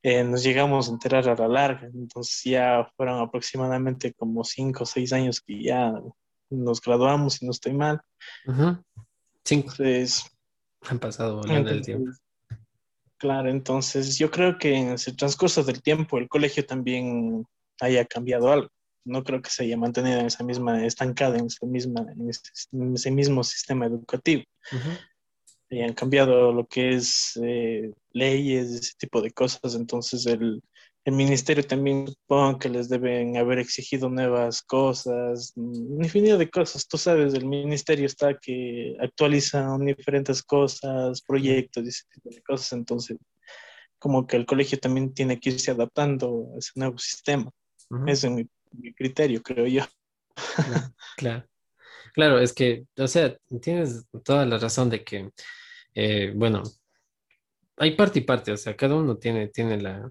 eh, 0.00 0.22
nos 0.22 0.44
llegamos 0.44 0.88
a 0.88 0.92
enterar 0.92 1.28
a 1.28 1.34
la 1.34 1.48
larga, 1.48 1.88
entonces 1.92 2.40
ya 2.44 2.88
fueron 2.96 3.20
aproximadamente 3.20 4.14
como 4.14 4.44
cinco 4.44 4.84
o 4.84 4.86
seis 4.86 5.12
años 5.12 5.40
que 5.40 5.60
ya 5.60 5.92
nos 6.50 6.80
graduamos 6.80 7.42
y 7.42 7.46
no 7.46 7.50
estoy 7.50 7.72
mal. 7.72 8.00
Cinco. 9.44 9.72
Entonces, 9.72 10.24
han 10.82 11.00
pasado 11.00 11.38
volando 11.38 11.70
el 11.70 11.82
tiempo. 11.82 12.12
Claro, 13.16 13.50
entonces 13.50 14.16
yo 14.18 14.30
creo 14.30 14.56
que 14.56 14.72
en 14.72 14.90
el 14.90 15.16
transcurso 15.16 15.64
del 15.64 15.82
tiempo 15.82 16.18
el 16.18 16.28
colegio 16.28 16.64
también 16.64 17.44
haya 17.80 18.04
cambiado 18.04 18.52
algo 18.52 18.68
no 19.06 19.24
creo 19.24 19.40
que 19.40 19.50
se 19.50 19.64
haya 19.64 19.76
mantenido 19.76 20.18
en 20.20 20.26
esa 20.26 20.44
misma, 20.44 20.84
estancada 20.84 21.38
en, 21.38 21.46
esa 21.46 21.66
misma, 21.66 22.06
en, 22.12 22.30
ese, 22.94 23.10
mismo 23.10 23.42
sistema 23.42 23.86
educativo. 23.86 24.42
Y 25.70 25.80
han 25.80 25.94
cambiado 25.94 26.52
lo 26.52 26.66
que 26.66 26.94
es 26.94 27.38
eh, 27.42 27.90
leyes, 28.12 28.70
ese 28.70 28.92
tipo 28.98 29.20
de 29.20 29.30
cosas, 29.30 29.74
entonces 29.74 30.26
el, 30.26 30.62
el 31.06 31.12
ministerio 31.12 31.64
también 31.64 32.08
supongo 32.08 32.58
que 32.58 32.68
les 32.68 32.88
deben 32.88 33.36
haber 33.36 33.60
exigido 33.60 34.08
nuevas 34.10 34.60
cosas, 34.60 35.52
una 35.54 36.04
infinidad 36.04 36.36
de 36.36 36.50
cosas. 36.50 36.88
Tú 36.88 36.98
sabes, 36.98 37.32
el 37.34 37.46
ministerio 37.46 38.06
está 38.06 38.36
que 38.36 38.96
actualiza 39.00 39.68
diferentes 39.78 40.42
cosas, 40.42 41.22
proyectos 41.22 41.84
y 41.84 41.88
ese 41.90 42.02
tipo 42.12 42.30
de 42.30 42.42
cosas. 42.42 42.72
Entonces, 42.72 43.18
como 44.00 44.26
que 44.26 44.36
el 44.36 44.46
colegio 44.46 44.80
también 44.80 45.14
tiene 45.14 45.38
que 45.38 45.50
irse 45.50 45.70
adaptando 45.70 46.50
a 46.56 46.58
ese 46.58 46.72
nuevo 46.74 46.98
sistema. 46.98 47.52
Eso 48.08 48.26
es 48.26 48.32
mi 48.32 48.48
mi 48.76 48.92
criterio, 48.94 49.42
creo 49.42 49.66
yo. 49.66 49.84
Claro, 51.16 51.44
claro, 52.14 52.38
es 52.40 52.52
que, 52.52 52.86
o 52.98 53.06
sea, 53.08 53.36
tienes 53.62 54.06
toda 54.24 54.44
la 54.46 54.58
razón 54.58 54.90
de 54.90 55.04
que, 55.04 55.30
eh, 55.94 56.32
bueno, 56.36 56.62
hay 57.78 57.96
parte 57.96 58.20
y 58.20 58.22
parte, 58.22 58.52
o 58.52 58.56
sea, 58.56 58.76
cada 58.76 58.96
uno 58.96 59.16
tiene, 59.18 59.48
tiene 59.48 59.80
la, 59.80 60.10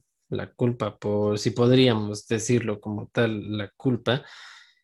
culpa, 0.55 0.97
por 0.97 1.39
si 1.39 1.51
podríamos 1.51 2.27
decirlo 2.27 2.79
como 2.81 3.07
tal, 3.13 3.57
la 3.57 3.69
culpa, 3.77 4.23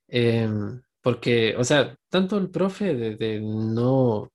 em, 0.08 0.82
porque, 1.02 1.56
o 1.58 1.64
sea, 1.64 1.96
tanto 2.10 2.38
el 2.38 2.50
profe 2.52 2.96
de, 2.96 3.40
no 3.42 4.32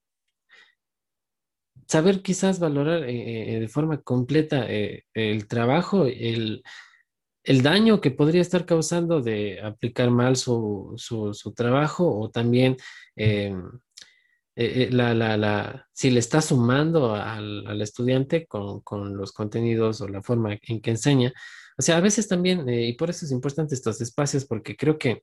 saber 1.86 2.22
quizás 2.22 2.58
valorar 2.58 3.04
eh, 3.04 3.56
eh, 3.56 3.60
de 3.60 3.68
forma 3.68 4.00
completa 4.02 4.66
el 4.66 5.46
trabajo, 5.48 6.06
el 6.06 6.62
el 7.46 7.62
daño 7.62 8.00
que 8.00 8.10
podría 8.10 8.42
estar 8.42 8.66
causando 8.66 9.22
de 9.22 9.60
aplicar 9.62 10.10
mal 10.10 10.36
su, 10.36 10.94
su, 10.96 11.52
trabajo 11.54 12.18
o 12.18 12.28
también 12.28 12.76
eh, 13.14 13.54
eh, 14.56 14.82
eh, 14.82 14.88
la, 14.90 15.14
la, 15.14 15.86
si 15.92 16.10
le 16.10 16.18
está 16.18 16.42
sumando 16.42 17.14
al, 17.14 17.64
al 17.68 17.80
estudiante 17.80 18.46
con, 18.46 18.80
con, 18.80 19.16
los 19.16 19.32
contenidos 19.32 20.00
o 20.00 20.08
la 20.08 20.22
forma 20.22 20.58
en 20.60 20.80
que 20.80 20.90
enseña. 20.90 21.32
O 21.78 21.82
sea, 21.82 21.98
a 21.98 22.00
veces 22.00 22.26
también, 22.26 22.68
y 22.68 22.94
por 22.94 23.10
eso 23.10 23.24
es 23.24 23.30
importante 23.30 23.76
estos 23.76 24.00
espacios, 24.00 24.44
porque 24.44 24.76
creo 24.76 24.98
que 24.98 25.22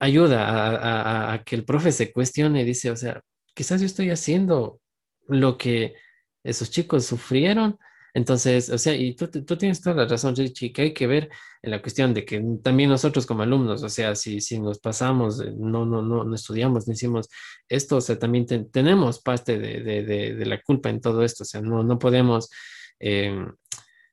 ayuda 0.00 0.46
a, 0.46 0.76
a, 0.76 1.32
a 1.32 1.44
que 1.44 1.56
el 1.56 1.64
profe 1.64 1.92
se 1.92 2.12
cuestione 2.12 2.60
y 2.60 2.64
dice, 2.64 2.90
o 2.90 2.96
sea, 2.96 3.22
quizás 3.54 3.80
yo 3.80 3.86
estoy 3.86 4.10
haciendo 4.10 4.80
lo 5.28 5.56
que 5.56 5.94
esos 6.44 6.70
chicos 6.70 7.06
sufrieron 7.06 7.78
entonces, 8.14 8.68
o 8.68 8.76
sea, 8.76 8.94
y 8.94 9.14
tú, 9.14 9.28
tú 9.28 9.56
tienes 9.56 9.80
toda 9.80 9.96
la 9.96 10.06
razón, 10.06 10.36
Richie, 10.36 10.72
que 10.72 10.82
hay 10.82 10.94
que 10.94 11.06
ver 11.06 11.30
en 11.62 11.70
la 11.70 11.80
cuestión 11.80 12.12
de 12.12 12.24
que 12.26 12.42
también 12.62 12.90
nosotros 12.90 13.24
como 13.24 13.42
alumnos, 13.42 13.82
o 13.82 13.88
sea, 13.88 14.14
si, 14.14 14.40
si 14.40 14.60
nos 14.60 14.78
pasamos, 14.80 15.38
no, 15.38 15.86
no, 15.86 16.02
no, 16.02 16.22
no 16.24 16.34
estudiamos, 16.34 16.86
no 16.86 16.92
hicimos 16.92 17.28
esto, 17.68 17.96
o 17.96 18.00
sea, 18.02 18.18
también 18.18 18.46
tenemos 18.70 19.22
parte 19.22 19.58
de, 19.58 19.80
de, 19.80 20.34
de, 20.34 20.46
la 20.46 20.60
culpa 20.60 20.90
en 20.90 21.00
todo 21.00 21.22
esto, 21.24 21.44
o 21.44 21.46
sea, 21.46 21.62
no, 21.62 21.82
no 21.82 21.98
podemos 21.98 22.50
em, 22.98 23.50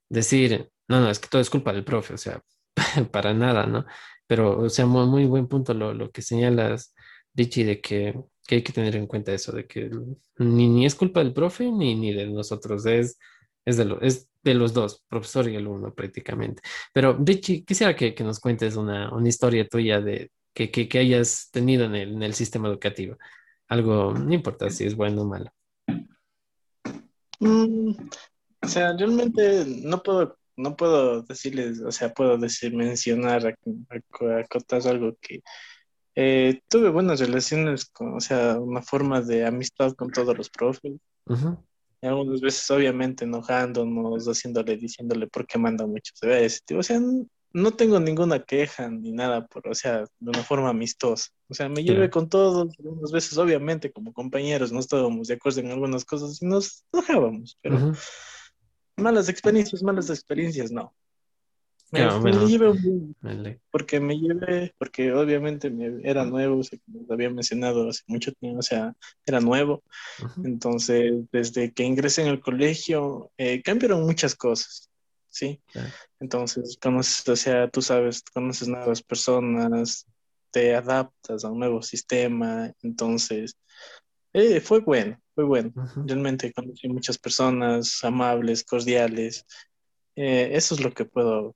decir, 0.08 0.70
no, 0.88 1.02
no, 1.02 1.10
es 1.10 1.20
que 1.20 1.28
todo 1.28 1.42
es 1.42 1.50
culpa 1.50 1.74
del 1.74 1.84
profe, 1.84 2.14
o 2.14 2.18
sea, 2.18 2.42
para 3.12 3.34
nada, 3.34 3.66
¿no? 3.66 3.86
Pero, 4.28 4.60
o 4.62 4.70
sea, 4.70 4.86
muy, 4.86 5.08
muy 5.08 5.26
buen 5.26 5.48
punto 5.48 5.74
lo, 5.74 5.94
lo 5.94 6.12
que 6.12 6.22
señalas, 6.22 6.94
Richie, 7.34 7.66
de 7.66 7.82
que, 7.82 8.16
que, 8.48 8.56
hay 8.56 8.64
que 8.64 8.74
tener 8.74 8.96
en 8.96 9.08
cuenta 9.08 9.34
eso, 9.34 9.52
de 9.52 9.68
que 9.68 9.90
ni, 10.38 10.70
ni 10.70 10.86
es 10.86 10.96
culpa 10.96 11.22
del 11.22 11.34
profe 11.34 11.72
ni, 11.72 11.96
ni 11.96 12.14
de 12.14 12.28
nosotros, 12.28 12.86
es 12.86 13.18
es 13.66 13.78
de, 13.78 13.98
es 14.02 14.30
de 14.44 14.54
los 14.54 14.74
dos, 14.74 15.04
profesor 15.08 15.50
y 15.50 15.56
alumno 15.56 15.94
prácticamente. 15.94 16.62
Pero 16.94 17.18
Richie, 17.20 17.64
quisiera 17.64 17.96
que, 17.96 18.14
que 18.14 18.24
nos 18.24 18.40
cuentes 18.40 18.76
una, 18.76 19.14
una, 19.14 19.28
historia 19.28 19.68
tuya 19.68 20.02
de 20.02 20.32
que, 20.54 20.72
que, 20.72 20.88
que 20.88 21.00
hayas 21.00 21.50
tenido 21.52 21.86
en 21.86 21.96
el, 21.96 22.14
en 22.14 22.24
el, 22.24 22.34
sistema 22.34 22.68
educativo. 22.68 23.18
Algo, 23.68 24.14
no 24.14 24.34
importa 24.34 24.70
si 24.70 24.86
es 24.86 24.96
bueno 24.96 25.24
o 25.24 25.26
malo. 25.26 25.52
Mm, 27.40 27.92
o 28.62 28.68
sea, 28.68 28.96
realmente 28.98 29.66
no 29.66 30.02
puedo, 30.02 30.38
no 30.56 30.76
puedo 30.76 31.22
decirles, 31.24 31.80
o 31.82 31.92
sea, 31.92 32.14
puedo 32.14 32.38
decir, 32.38 32.74
mencionar, 32.74 33.56
acotar 34.44 34.88
algo 34.88 35.16
que 35.22 35.42
eh, 36.16 36.62
tuve 36.68 36.90
buenas 36.90 37.20
relaciones, 37.20 37.86
con, 37.86 38.16
o 38.16 38.20
sea, 38.20 38.60
una 38.60 38.82
forma 38.82 39.22
de 39.22 39.46
amistad 39.46 39.94
con 39.94 40.12
todos 40.12 40.38
los 40.38 40.50
profes. 40.50 40.94
Uh 41.26 41.69
algunas 42.02 42.42
veces 42.42 42.70
obviamente 42.72 43.26
enojándonos, 43.26 44.26
haciéndole, 44.28 44.78
diciéndole 44.78 45.28
por 45.28 45.46
qué 45.46 45.58
manda 45.58 45.86
ese 46.22 46.60
tipo. 46.66 46.80
O 46.80 46.84
sea, 46.84 47.00
no 47.52 47.72
tengo 47.72 48.00
ninguna 48.00 48.44
queja 48.44 48.90
ni 48.90 49.12
nada, 49.12 49.48
por, 49.48 49.68
o 49.68 49.76
sea, 49.76 50.00
de 50.20 50.30
una 50.30 50.44
forma 50.44 50.70
amistosa. 50.70 51.30
O 51.48 51.54
sea, 51.54 51.68
me 51.68 51.84
llevé 51.84 52.10
con 52.10 52.30
todos, 52.30 52.70
algunas 52.78 53.12
veces 53.12 53.38
obviamente 53.38 53.92
como 53.92 54.14
compañeros 54.14 54.72
no 54.72 54.80
estábamos 54.80 55.28
de 55.28 55.34
acuerdo 55.34 55.62
en 55.62 55.72
algunas 55.72 56.06
cosas 56.06 56.42
y 56.42 56.46
nos 56.46 56.86
enojábamos, 56.94 57.58
pero 57.62 57.94
malas 58.98 59.30
experiencias, 59.30 59.82
malas 59.82 60.10
experiencias, 60.10 60.72
no. 60.72 60.94
Me, 61.92 62.02
llevé 62.48 63.58
porque 63.72 64.00
me 64.00 64.16
llevé, 64.20 64.76
porque 64.78 65.12
obviamente 65.12 65.72
me, 65.72 66.08
era 66.08 66.24
nuevo, 66.24 66.62
como 66.86 67.06
había 67.12 67.32
mencionado 67.32 67.90
hace 67.90 68.04
mucho 68.06 68.32
tiempo, 68.34 68.60
o 68.60 68.64
sea, 68.64 68.94
era 69.26 69.40
nuevo. 69.40 69.84
Entonces, 70.44 71.14
desde 71.32 71.74
que 71.74 71.84
ingresé 71.84 72.22
en 72.22 72.28
el 72.28 72.42
colegio, 72.42 73.32
eh, 73.38 73.64
cambiaron 73.64 74.06
muchas 74.06 74.36
cosas, 74.36 74.90
¿sí? 75.30 75.60
Entonces, 76.20 76.78
conoces, 76.80 77.28
o 77.28 77.36
sea, 77.36 77.70
tú 77.70 77.82
sabes, 77.82 78.24
conoces 78.34 78.68
nuevas 78.68 79.02
personas, 79.02 80.06
te 80.52 80.76
adaptas 80.76 81.44
a 81.44 81.52
un 81.52 81.60
nuevo 81.60 81.82
sistema, 81.82 82.72
entonces 82.82 83.56
eh, 84.34 84.62
fue 84.62 84.80
bueno, 84.80 85.20
fue 85.34 85.44
bueno. 85.44 85.72
Realmente 86.06 86.54
conocí 86.54 86.88
muchas 86.88 87.18
personas 87.18 88.04
amables, 88.04 88.64
cordiales. 88.64 89.46
Eh, 90.16 90.50
eso 90.54 90.76
es 90.76 90.82
lo 90.82 90.94
que 90.94 91.06
puedo 91.06 91.56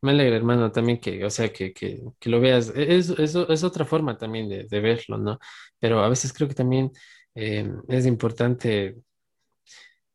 Me 0.00 0.12
alegra, 0.12 0.36
hermano, 0.36 0.70
también 0.72 1.00
que, 1.00 1.24
o 1.24 1.30
sea, 1.30 1.52
que, 1.52 1.72
que, 1.72 2.02
que 2.18 2.30
lo 2.30 2.40
veas. 2.40 2.72
E, 2.74 2.96
es, 2.96 3.10
es, 3.10 3.34
es, 3.34 3.64
otra 3.64 3.84
forma 3.84 4.16
también 4.16 4.48
de, 4.48 4.64
de, 4.64 4.80
verlo, 4.80 5.18
¿no? 5.18 5.38
Pero 5.78 6.00
a 6.02 6.08
veces 6.08 6.32
creo 6.32 6.48
que 6.48 6.54
también 6.54 6.90
eh, 7.34 7.68
es 7.88 8.06
importante 8.06 8.96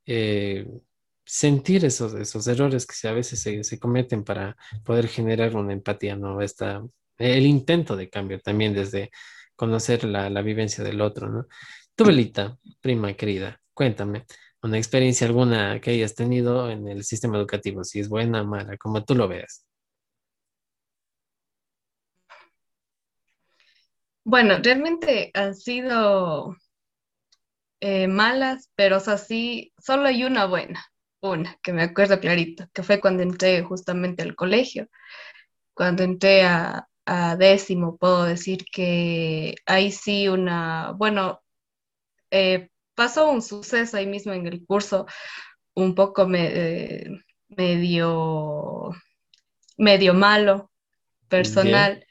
eh, 0.06 0.68
sentir 1.26 1.86
esos, 1.86 2.14
esos 2.16 2.48
errores 2.48 2.86
que 2.88 3.08
a 3.08 3.14
veces 3.14 3.42
se, 3.42 3.64
se, 3.64 3.80
cometen 3.80 4.24
para 4.24 4.56
poder 4.84 5.08
generar 5.08 5.56
una 5.56 5.74
empatía, 5.74 6.16
¿no? 6.16 6.42
Esta, 6.42 6.84
el 7.18 7.46
intento 7.46 7.96
de 7.96 8.10
cambio 8.10 8.40
también 8.40 8.74
desde 8.74 9.12
conocer 9.56 10.04
la, 10.06 10.30
la 10.30 10.42
vivencia 10.42 10.84
del 10.84 11.02
otro, 11.02 11.30
¿no? 11.30 11.48
Tu 11.96 12.06
velita, 12.06 12.58
prima 12.82 13.14
querida, 13.14 13.62
cuéntame 13.74 14.26
una 14.64 14.78
experiencia 14.78 15.28
alguna 15.28 15.80
que 15.82 15.92
hayas 15.92 16.16
tenido 16.16 16.70
en 16.70 16.88
el 16.88 17.04
sistema 17.04 17.38
educativo, 17.38 17.84
si 17.84 18.00
es 18.00 18.10
buena 18.10 18.42
o 18.42 18.46
mala, 18.46 18.78
como 18.78 19.04
tú 19.04 19.16
lo 19.16 19.28
veas. 19.28 19.66
Bueno, 24.24 24.58
realmente 24.64 25.30
han 25.36 25.56
sido 25.56 26.56
eh, 27.80 28.08
malas, 28.08 28.70
pero 28.76 28.98
o 28.98 29.00
sea, 29.00 29.18
sí, 29.18 29.74
solo 29.78 30.06
hay 30.08 30.24
una 30.24 30.46
buena, 30.46 30.86
una, 31.22 31.58
que 31.64 31.74
me 31.74 31.84
acuerdo 31.84 32.20
clarito, 32.20 32.68
que 32.74 32.84
fue 32.84 33.00
cuando 33.02 33.24
entré 33.24 33.64
justamente 33.64 34.22
al 34.24 34.36
colegio. 34.36 34.88
Cuando 35.76 36.04
entré 36.04 36.44
a, 36.46 36.88
a 37.06 37.36
décimo, 37.38 37.98
puedo 37.98 38.26
decir 38.26 38.66
que 38.72 39.56
ahí 39.66 39.92
sí 39.92 40.28
una, 40.30 40.94
bueno, 40.94 41.42
eh, 42.32 42.70
pasó 42.96 43.30
un 43.30 43.42
suceso 43.42 43.98
ahí 43.98 44.06
mismo 44.06 44.34
en 44.34 44.48
el 44.48 44.66
curso, 44.66 45.06
un 45.74 45.96
poco 45.96 46.28
eh, 46.34 47.10
medio, 47.50 48.92
medio 49.78 50.14
malo, 50.14 50.72
personal. 51.28 52.06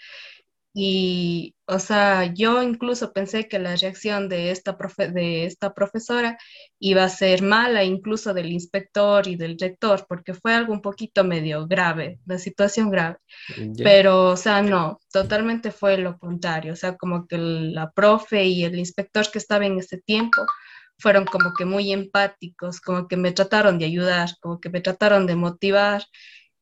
Y, 0.73 1.57
o 1.67 1.81
sea, 1.81 2.33
yo 2.33 2.63
incluso 2.63 3.13
pensé 3.13 3.49
que 3.49 3.59
la 3.59 3.75
reacción 3.75 4.29
de 4.29 4.53
esta, 4.53 4.77
de 5.13 5.45
esta 5.45 5.75
profesora 5.75 6.39
iba 6.79 7.03
a 7.03 7.09
ser 7.09 7.43
mala, 7.43 7.83
incluso 7.83 8.33
del 8.35 8.53
inspector 8.53 9.27
y 9.27 9.35
del 9.35 9.59
rector, 9.59 10.07
porque 10.09 10.33
fue 10.33 10.55
algo 10.55 10.73
un 10.73 10.81
poquito 10.81 11.25
medio 11.25 11.67
grave, 11.67 12.21
la 12.25 12.39
situación 12.39 12.91
grave. 12.91 13.17
Pero, 13.83 14.29
o 14.29 14.37
sea, 14.37 14.63
no, 14.63 15.01
totalmente 15.13 15.73
fue 15.73 15.99
lo 15.99 16.19
contrario. 16.19 16.73
O 16.73 16.77
sea, 16.77 16.97
como 16.97 17.27
que 17.27 17.39
la 17.39 17.91
profe 17.91 18.45
y 18.45 18.65
el 18.65 18.79
inspector 18.79 19.29
que 19.31 19.39
estaba 19.39 19.67
en 19.67 19.79
ese 19.79 19.99
tiempo 19.99 20.43
fueron 20.99 21.25
como 21.25 21.53
que 21.55 21.65
muy 21.65 21.93
empáticos, 21.93 22.81
como 22.81 23.09
que 23.09 23.17
me 23.17 23.33
trataron 23.33 23.79
de 23.79 23.87
ayudar, 23.87 24.31
como 24.41 24.61
que 24.61 24.71
me 24.71 24.81
trataron 24.81 25.27
de 25.27 25.35
motivar 25.35 26.05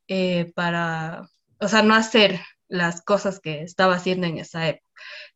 eh, 0.06 0.50
para, 0.54 1.28
o 1.58 1.68
sea, 1.68 1.82
no 1.82 1.94
hacer 1.94 2.40
las 2.68 3.02
cosas 3.02 3.40
que 3.40 3.62
estaba 3.62 3.94
haciendo 3.94 4.26
en 4.26 4.38
esa 4.38 4.68
época. 4.68 4.86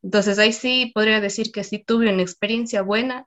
Entonces 0.01 0.39
ahí 0.39 0.53
sí 0.53 0.91
podría 0.93 1.19
decir 1.19 1.51
que 1.51 1.63
sí 1.63 1.83
tuve 1.83 2.11
una 2.11 2.21
experiencia 2.21 2.81
buena 2.81 3.25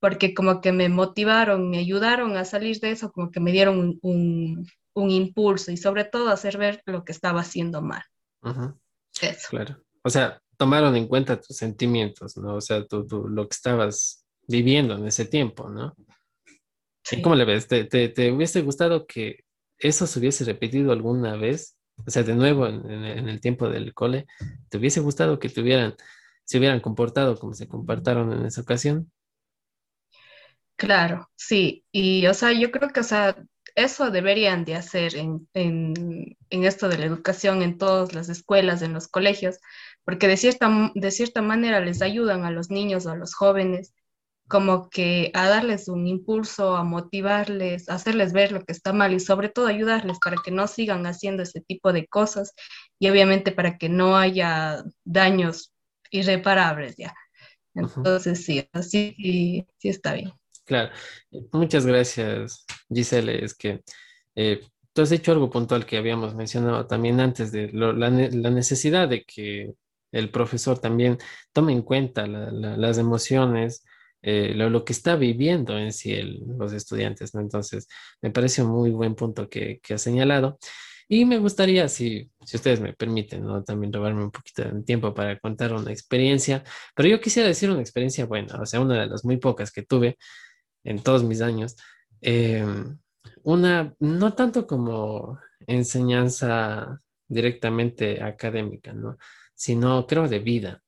porque 0.00 0.34
como 0.34 0.60
que 0.60 0.72
me 0.72 0.88
motivaron, 0.88 1.70
me 1.70 1.78
ayudaron 1.78 2.36
a 2.36 2.44
salir 2.44 2.80
de 2.80 2.90
eso, 2.90 3.10
como 3.12 3.30
que 3.30 3.40
me 3.40 3.52
dieron 3.52 3.98
un, 4.02 4.66
un, 4.94 5.10
impulso 5.10 5.72
y 5.72 5.76
sobre 5.76 6.04
todo 6.04 6.28
hacer 6.28 6.58
ver 6.58 6.82
lo 6.84 7.04
que 7.04 7.12
estaba 7.12 7.40
haciendo 7.40 7.82
mal. 7.82 8.02
Eso. 9.20 9.48
Claro. 9.50 9.82
O 10.02 10.10
sea, 10.10 10.40
tomaron 10.56 10.94
en 10.96 11.08
cuenta 11.08 11.40
tus 11.40 11.56
sentimientos, 11.56 12.36
¿no? 12.36 12.56
O 12.56 12.60
sea, 12.60 12.86
tú, 12.86 13.06
tú, 13.06 13.26
lo 13.28 13.48
que 13.48 13.54
estabas 13.54 14.24
viviendo 14.46 14.94
en 14.96 15.06
ese 15.06 15.24
tiempo, 15.24 15.68
¿no? 15.70 15.94
Sí. 17.02 17.22
¿Cómo 17.22 17.34
le 17.34 17.44
ves? 17.44 17.66
¿Te, 17.66 17.84
te, 17.84 18.08
te 18.08 18.32
hubiese 18.32 18.62
gustado 18.62 19.06
que 19.06 19.44
eso 19.78 20.06
se 20.06 20.18
hubiese 20.18 20.44
repetido 20.44 20.92
alguna 20.92 21.36
vez? 21.36 21.75
O 22.04 22.10
sea, 22.10 22.22
de 22.22 22.34
nuevo 22.34 22.66
en, 22.66 23.04
el 23.28 23.40
tiempo 23.40 23.68
del 23.68 23.94
cole, 23.94 24.26
¿te 24.68 24.78
hubiese 24.78 25.00
gustado 25.00 25.38
que 25.38 25.48
tuvieran, 25.48 25.94
se 26.44 26.58
hubieran 26.58 26.80
comportado 26.80 27.38
como 27.38 27.54
se 27.54 27.68
comportaron 27.68 28.32
en 28.32 28.46
esa 28.46 28.60
ocasión? 28.60 29.10
Claro, 30.76 31.30
sí, 31.36 31.84
y 31.90 32.26
o 32.26 32.34
sea, 32.34 32.52
yo 32.52 32.70
creo 32.70 32.90
que, 32.90 33.00
o 33.00 33.04
sea, 33.04 33.36
eso 33.74 34.10
deberían 34.10 34.64
de 34.64 34.74
hacer 34.74 35.16
en, 35.16 35.48
en, 35.54 36.36
en 36.50 36.64
esto 36.64 36.88
de 36.88 36.98
la 36.98 37.06
educación 37.06 37.62
en 37.62 37.78
todas 37.78 38.14
las 38.14 38.28
escuelas, 38.28 38.82
en 38.82 38.92
los 38.92 39.08
colegios, 39.08 39.58
porque 40.04 40.28
de 40.28 40.36
cierta, 40.36 40.92
de 40.94 41.10
cierta 41.10 41.42
manera 41.42 41.80
les 41.80 42.02
ayudan 42.02 42.44
a 42.44 42.50
los 42.50 42.70
niños 42.70 43.06
o 43.06 43.10
a 43.10 43.16
los 43.16 43.34
jóvenes 43.34 43.94
como 44.48 44.88
que 44.90 45.30
a 45.34 45.48
darles 45.48 45.88
un 45.88 46.06
impulso, 46.06 46.76
a 46.76 46.84
motivarles, 46.84 47.88
a 47.88 47.94
hacerles 47.94 48.32
ver 48.32 48.52
lo 48.52 48.64
que 48.64 48.72
está 48.72 48.92
mal 48.92 49.12
y 49.12 49.20
sobre 49.20 49.48
todo 49.48 49.66
ayudarles 49.66 50.18
para 50.22 50.36
que 50.44 50.50
no 50.50 50.68
sigan 50.68 51.06
haciendo 51.06 51.42
ese 51.42 51.60
tipo 51.60 51.92
de 51.92 52.06
cosas 52.06 52.52
y 52.98 53.08
obviamente 53.08 53.50
para 53.52 53.76
que 53.76 53.88
no 53.88 54.16
haya 54.16 54.84
daños 55.04 55.72
irreparables 56.10 56.96
ya. 56.96 57.14
Entonces 57.74 58.44
sí, 58.44 58.68
así 58.72 59.14
sí, 59.18 59.66
sí 59.78 59.88
está 59.88 60.14
bien. 60.14 60.32
Claro, 60.64 60.92
muchas 61.52 61.86
gracias 61.86 62.64
Giselle, 62.88 63.44
es 63.44 63.54
que 63.54 63.82
eh, 64.34 64.60
tú 64.92 65.02
has 65.02 65.12
hecho 65.12 65.32
algo 65.32 65.50
puntual 65.50 65.86
que 65.86 65.98
habíamos 65.98 66.34
mencionado 66.34 66.86
también 66.86 67.20
antes 67.20 67.52
de 67.52 67.68
lo, 67.72 67.92
la, 67.92 68.10
la, 68.10 68.50
necesidad 68.50 69.08
de 69.08 69.24
que 69.24 69.74
el 70.10 70.30
profesor 70.30 70.78
también 70.78 71.18
tome 71.52 71.72
en 71.72 71.82
cuenta 71.82 72.26
la, 72.26 72.50
las 72.50 72.98
emociones, 72.98 73.84
eh, 74.28 74.54
lo, 74.56 74.84
que 74.84 74.92
está 74.92 75.14
viviendo 75.14 75.78
en 75.78 75.92
sí 75.92 76.20
los 76.20 76.72
estudiantes, 76.72 77.32
¿no? 77.32 77.40
Entonces, 77.40 77.86
me 78.20 78.32
parece 78.32 78.60
un 78.60 78.70
muy 78.72 78.90
buen 78.90 79.14
punto 79.14 79.48
que, 79.48 79.80
ha 79.88 79.98
señalado. 79.98 80.58
Y 81.08 81.24
me 81.24 81.38
gustaría, 81.38 81.88
si, 81.88 82.28
si 82.44 82.56
ustedes 82.56 82.80
me 82.80 82.92
permiten, 82.92 83.44
¿no? 83.44 83.62
también 83.62 83.92
robarme 83.92 84.24
un 84.24 84.32
poquito 84.32 84.64
de 84.64 84.82
tiempo 84.82 85.14
para 85.14 85.38
contar 85.38 85.72
una 85.72 85.92
experiencia, 85.92 86.64
pero 86.96 87.08
yo 87.08 87.20
quisiera 87.20 87.46
decir 87.46 87.70
una 87.70 87.80
experiencia 87.80 88.26
buena, 88.26 88.60
o 88.60 88.66
sea, 88.66 88.80
una 88.80 89.00
de 89.02 89.06
las 89.06 89.24
muy 89.24 89.36
pocas 89.36 89.70
que 89.70 89.82
tuve 89.82 90.18
en 90.82 91.00
todos 91.04 91.22
mis 91.22 91.40
años. 91.40 91.76
Eh, 92.20 92.64
una, 93.44 93.94
no 94.00 94.34
tanto 94.34 94.66
como 94.66 95.38
enseñanza 95.68 97.00
directamente 97.28 98.20
académica, 98.20 98.92
¿no? 98.92 99.18
Sino 99.54 100.04
creo 100.08 100.26
de 100.26 100.40
vida. 100.40 100.82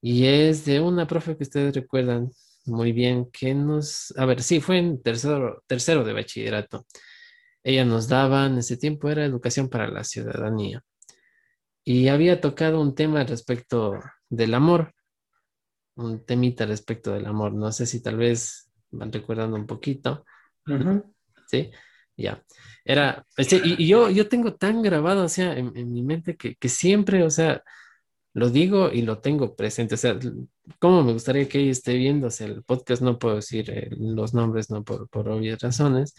Y 0.00 0.26
es 0.26 0.64
de 0.64 0.80
una 0.80 1.08
profe 1.08 1.36
que 1.36 1.42
ustedes 1.42 1.74
recuerdan, 1.74 2.30
muy 2.66 2.92
bien, 2.92 3.30
que 3.32 3.54
nos, 3.54 4.12
a 4.16 4.26
ver, 4.26 4.42
sí, 4.42 4.60
fue 4.60 4.78
en 4.78 5.02
tercero, 5.02 5.62
tercero 5.66 6.04
de 6.04 6.12
bachillerato. 6.12 6.86
Ella 7.62 7.84
nos 7.84 8.08
daba, 8.08 8.46
en 8.46 8.58
ese 8.58 8.76
tiempo 8.76 9.08
era 9.10 9.24
educación 9.24 9.68
para 9.68 9.88
la 9.88 10.04
ciudadanía. 10.04 10.82
Y 11.84 12.08
había 12.08 12.40
tocado 12.40 12.80
un 12.80 12.94
tema 12.94 13.24
respecto 13.24 14.00
del 14.28 14.54
amor, 14.54 14.94
un 15.96 16.24
temita 16.24 16.66
respecto 16.66 17.12
del 17.12 17.26
amor. 17.26 17.52
No 17.52 17.72
sé 17.72 17.86
si 17.86 18.02
tal 18.02 18.16
vez 18.16 18.70
van 18.90 19.12
recordando 19.12 19.56
un 19.56 19.66
poquito. 19.66 20.24
Uh 20.66 20.72
-huh. 20.72 21.14
Sí, 21.46 21.70
ya. 22.16 22.42
Era, 22.84 23.26
este, 23.36 23.56
y, 23.56 23.82
y, 23.82 23.88
yo, 23.88 24.10
yo 24.10 24.28
tengo 24.28 24.54
tan 24.54 24.82
grabado, 24.82 25.24
o 25.24 25.28
sea, 25.28 25.56
en, 25.56 25.76
en 25.76 25.92
mi 25.92 26.02
mente 26.02 26.36
que, 26.36 26.54
que 26.56 26.68
siempre, 26.68 27.22
o 27.24 27.30
sea, 27.30 27.62
lo 28.34 28.50
digo 28.50 28.90
y 28.92 29.02
lo 29.02 29.18
tengo 29.20 29.56
presente. 29.56 29.94
O 29.94 29.98
sea, 29.98 30.18
cómo 30.78 31.02
me 31.02 31.12
gustaría 31.12 31.48
que 31.48 31.60
ella 31.60 31.72
esté 31.72 31.94
viendo 31.94 32.28
o 32.28 32.30
sea, 32.30 32.46
el 32.46 32.62
podcast, 32.64 33.02
no 33.02 33.18
puedo 33.18 33.36
decir 33.36 33.70
eh, 33.70 33.88
los 33.98 34.34
nombres, 34.34 34.70
no 34.70 34.84
por, 34.84 35.08
por 35.08 35.28
obvias 35.28 35.60
razones. 35.60 36.14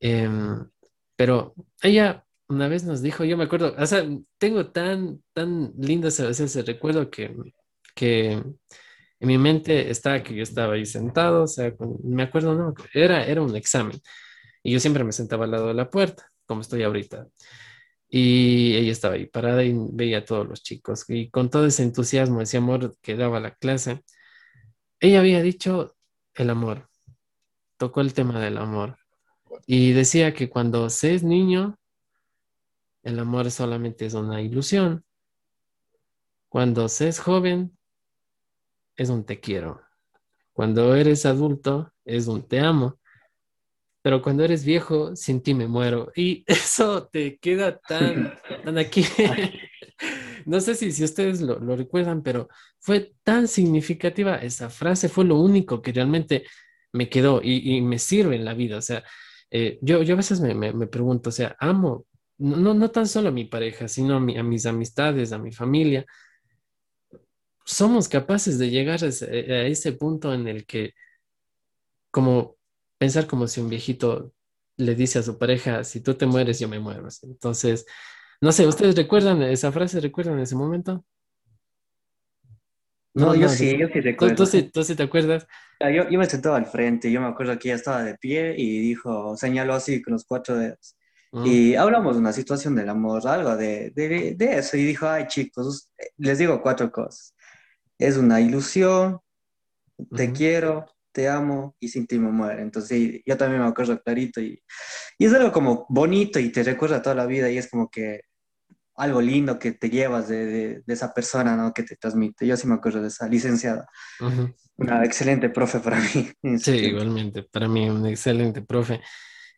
Eh, 0.00 0.28
pero 1.16 1.54
ella 1.82 2.26
una 2.48 2.68
vez 2.68 2.84
nos 2.84 3.02
dijo, 3.02 3.24
yo 3.24 3.36
me 3.36 3.44
acuerdo, 3.44 3.74
o 3.76 3.86
sea, 3.86 4.04
tengo 4.38 4.66
tan, 4.70 5.22
tan 5.32 5.72
lindo 5.78 6.08
ese, 6.08 6.28
ese 6.28 6.62
recuerdo 6.62 7.10
que, 7.10 7.34
que 7.94 8.32
en 8.32 9.28
mi 9.28 9.38
mente 9.38 9.90
está 9.90 10.22
que 10.22 10.34
yo 10.34 10.42
estaba 10.42 10.74
ahí 10.74 10.86
sentado, 10.86 11.44
o 11.44 11.46
sea, 11.46 11.74
me 12.04 12.22
acuerdo, 12.24 12.54
no, 12.54 12.74
era, 12.94 13.24
era 13.26 13.42
un 13.42 13.56
examen. 13.56 14.00
Y 14.62 14.72
yo 14.72 14.80
siempre 14.80 15.04
me 15.04 15.12
sentaba 15.12 15.44
al 15.44 15.52
lado 15.52 15.68
de 15.68 15.74
la 15.74 15.90
puerta, 15.90 16.30
como 16.46 16.60
estoy 16.60 16.82
ahorita. 16.82 17.26
Y 18.08 18.76
ella 18.76 18.92
estaba 18.92 19.14
ahí 19.14 19.26
parada 19.26 19.64
y 19.64 19.74
veía 19.92 20.18
a 20.18 20.24
todos 20.24 20.46
los 20.46 20.62
chicos. 20.62 21.04
Y 21.08 21.30
con 21.30 21.50
todo 21.50 21.66
ese 21.66 21.82
entusiasmo, 21.82 22.40
ese 22.40 22.58
amor 22.58 22.96
que 23.02 23.16
daba 23.16 23.40
la 23.40 23.54
clase, 23.54 24.04
ella 25.00 25.20
había 25.20 25.42
dicho 25.42 25.96
el 26.34 26.50
amor, 26.50 26.88
tocó 27.76 28.00
el 28.00 28.14
tema 28.14 28.40
del 28.40 28.58
amor. 28.58 28.98
Y 29.66 29.92
decía 29.92 30.34
que 30.34 30.48
cuando 30.48 30.88
se 30.90 31.14
es 31.14 31.22
niño, 31.22 31.78
el 33.02 33.18
amor 33.18 33.50
solamente 33.50 34.06
es 34.06 34.14
una 34.14 34.42
ilusión. 34.42 35.04
Cuando 36.48 36.88
se 36.88 37.08
es 37.08 37.18
joven, 37.18 37.76
es 38.96 39.10
un 39.10 39.24
te 39.24 39.40
quiero. 39.40 39.82
Cuando 40.52 40.94
eres 40.94 41.26
adulto, 41.26 41.92
es 42.04 42.28
un 42.28 42.46
te 42.46 42.60
amo 42.60 42.98
pero 44.06 44.22
cuando 44.22 44.44
eres 44.44 44.64
viejo, 44.64 45.16
sin 45.16 45.42
ti 45.42 45.52
me 45.52 45.66
muero. 45.66 46.12
Y 46.14 46.44
eso 46.46 47.08
te 47.08 47.38
queda 47.38 47.76
tan, 47.76 48.38
tan 48.64 48.78
aquí. 48.78 49.04
no 50.46 50.60
sé 50.60 50.76
si, 50.76 50.92
si 50.92 51.02
ustedes 51.02 51.40
lo, 51.40 51.58
lo, 51.58 51.74
recuerdan, 51.74 52.22
pero 52.22 52.48
fue 52.78 53.14
tan 53.24 53.48
significativa 53.48 54.36
esa 54.36 54.70
frase, 54.70 55.08
fue 55.08 55.24
lo 55.24 55.40
único 55.40 55.82
que 55.82 55.90
realmente 55.90 56.44
me 56.92 57.08
quedó 57.08 57.40
y, 57.42 57.78
y 57.78 57.80
me 57.80 57.98
sirve 57.98 58.36
en 58.36 58.44
la 58.44 58.54
vida. 58.54 58.78
O 58.78 58.80
sea, 58.80 59.02
eh, 59.50 59.80
yo, 59.82 60.04
yo 60.04 60.14
a 60.14 60.18
veces 60.18 60.40
me, 60.40 60.54
me, 60.54 60.72
me, 60.72 60.86
pregunto, 60.86 61.30
o 61.30 61.32
sea, 61.32 61.56
amo, 61.58 62.06
no, 62.38 62.74
no 62.74 62.90
tan 62.92 63.08
solo 63.08 63.30
a 63.30 63.32
mi 63.32 63.46
pareja, 63.46 63.88
sino 63.88 64.14
a, 64.14 64.20
mi, 64.20 64.38
a 64.38 64.44
mis 64.44 64.66
amistades, 64.66 65.32
a 65.32 65.38
mi 65.38 65.50
familia. 65.50 66.06
Somos 67.64 68.08
capaces 68.08 68.56
de 68.60 68.70
llegar 68.70 69.02
a 69.02 69.08
ese, 69.08 69.26
a 69.52 69.66
ese 69.66 69.90
punto 69.94 70.32
en 70.32 70.46
el 70.46 70.64
que, 70.64 70.94
como 72.12 72.55
pensar 72.98 73.26
como 73.26 73.46
si 73.46 73.60
un 73.60 73.68
viejito 73.68 74.32
le 74.76 74.94
dice 74.94 75.18
a 75.18 75.22
su 75.22 75.38
pareja, 75.38 75.84
si 75.84 76.00
tú 76.00 76.14
te 76.14 76.26
mueres, 76.26 76.58
yo 76.58 76.68
me 76.68 76.78
muero. 76.78 77.08
Entonces, 77.22 77.86
no 78.40 78.52
sé, 78.52 78.66
¿ustedes 78.66 78.94
recuerdan 78.94 79.42
esa 79.42 79.72
frase? 79.72 80.00
¿Recuerdan 80.00 80.38
ese 80.38 80.54
momento? 80.54 81.04
No, 83.14 83.34
yo 83.34 83.48
sí, 83.48 83.78
yo 83.78 83.88
sí 83.88 84.00
recuerdo. 84.00 84.34
¿Tú, 84.34 84.46
sí, 84.46 84.64
tú 84.64 84.84
sí 84.84 84.94
te 84.94 85.04
acuerdas? 85.04 85.46
Yo, 85.80 86.08
yo 86.08 86.18
me 86.18 86.26
sentaba 86.26 86.58
al 86.58 86.66
frente, 86.66 87.10
yo 87.10 87.20
me 87.20 87.28
acuerdo 87.28 87.58
que 87.58 87.68
ella 87.68 87.76
estaba 87.76 88.02
de 88.02 88.16
pie 88.16 88.54
y 88.56 88.80
dijo, 88.80 89.36
señaló 89.38 89.72
así 89.72 90.02
con 90.02 90.12
los 90.12 90.24
cuatro 90.24 90.56
dedos. 90.56 90.96
Y 91.44 91.74
hablamos 91.74 92.14
de 92.14 92.20
una 92.20 92.32
situación 92.32 92.74
del 92.76 92.88
amor, 92.88 93.26
algo 93.28 93.56
de, 93.56 93.90
de, 93.90 94.34
de, 94.34 94.58
eso, 94.58 94.78
y 94.78 94.84
dijo, 94.84 95.06
ay 95.06 95.26
chicos, 95.26 95.90
les 96.16 96.38
digo 96.38 96.62
cuatro 96.62 96.90
cosas. 96.90 97.34
Es 97.98 98.16
una 98.16 98.40
ilusión, 98.40 99.20
te 100.14 100.32
quiero, 100.32 100.86
te 101.16 101.28
amo 101.28 101.74
y 101.80 101.88
sin 101.88 102.06
ti 102.06 102.18
me 102.18 102.30
muere. 102.30 102.60
Entonces, 102.60 103.22
yo 103.24 103.36
también 103.38 103.62
me 103.62 103.68
acuerdo 103.68 103.98
clarito 104.02 104.38
y, 104.42 104.62
y 105.18 105.24
es 105.24 105.32
algo 105.32 105.50
como 105.50 105.86
bonito 105.88 106.38
y 106.38 106.50
te 106.52 106.62
recuerda 106.62 107.00
toda 107.00 107.16
la 107.16 107.24
vida 107.24 107.50
y 107.50 107.56
es 107.56 107.70
como 107.70 107.88
que 107.90 108.20
algo 108.96 109.22
lindo 109.22 109.58
que 109.58 109.72
te 109.72 109.88
llevas 109.88 110.28
de, 110.28 110.44
de, 110.44 110.82
de 110.86 110.94
esa 110.94 111.14
persona, 111.14 111.56
¿no? 111.56 111.72
Que 111.72 111.84
te 111.84 111.96
transmite. 111.96 112.46
Yo 112.46 112.54
sí 112.56 112.66
me 112.66 112.74
acuerdo 112.74 113.00
de 113.00 113.08
esa 113.08 113.26
licenciada. 113.28 113.86
Uh 114.20 114.24
-huh. 114.24 114.54
Una 114.76 115.04
excelente 115.04 115.48
profe 115.48 115.80
para 115.80 115.98
mí. 116.00 116.58
Sí, 116.58 116.72
igualmente, 116.92 117.42
para 117.42 117.66
mí 117.66 117.88
un 117.88 118.04
excelente 118.06 118.60
profe. 118.60 119.00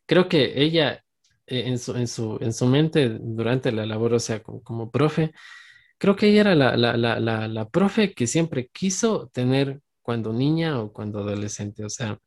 Creo 0.06 0.28
que 0.28 0.62
ella, 0.62 1.02
eh, 1.47 1.64
en 1.66 1.78
su, 1.78 1.97
en 1.97 2.06
su, 2.06 2.39
en 2.40 2.52
su 2.52 2.66
mente, 2.66 3.18
durante 3.20 3.72
la 3.72 3.85
labor, 3.85 4.14
o 4.14 4.20
sea, 4.20 4.40
como, 4.44 4.62
como 4.62 4.90
profe, 4.90 5.32
creo 5.98 6.14
que 6.14 6.28
ella 6.28 6.43
era 6.43 6.55
la, 6.55 6.76
la, 6.76 6.97
la, 6.97 7.48
la 7.48 7.64
profe 7.68 8.12
que 8.14 8.26
siempre 8.28 8.70
quiso 8.72 9.28
tener 9.32 9.80
cuando 10.09 10.32
niña 10.32 10.80
o 10.80 10.90
cuando 10.90 11.18
adolescente. 11.18 11.85
O 11.85 11.90
sea, 11.90 12.18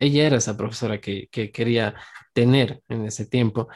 ella 0.00 0.26
era 0.26 0.38
esa 0.38 0.56
profesora 0.56 1.00
que, 1.00 1.28
que 1.30 1.52
quería 1.52 1.94
tener 2.32 2.82
en 2.88 3.04
ese 3.06 3.26
tiempo. 3.26 3.68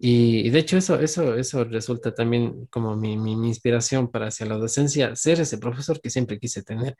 Y, 0.00 0.48
y, 0.48 0.50
de 0.50 0.58
hecho 0.58 0.76
eso, 0.78 0.98
eso, 1.00 1.36
eso 1.36 1.62
resulta 1.62 2.12
también 2.12 2.66
como 2.66 2.96
mi, 2.96 3.16
mi, 3.16 3.36
mi, 3.36 3.46
inspiración 3.48 4.10
para 4.10 4.26
hacia 4.28 4.46
la 4.46 4.56
docencia, 4.56 5.14
ser 5.14 5.40
ese 5.40 5.58
profesor 5.58 6.00
que 6.00 6.10
siempre 6.10 6.40
quise 6.40 6.64
tener. 6.64 6.96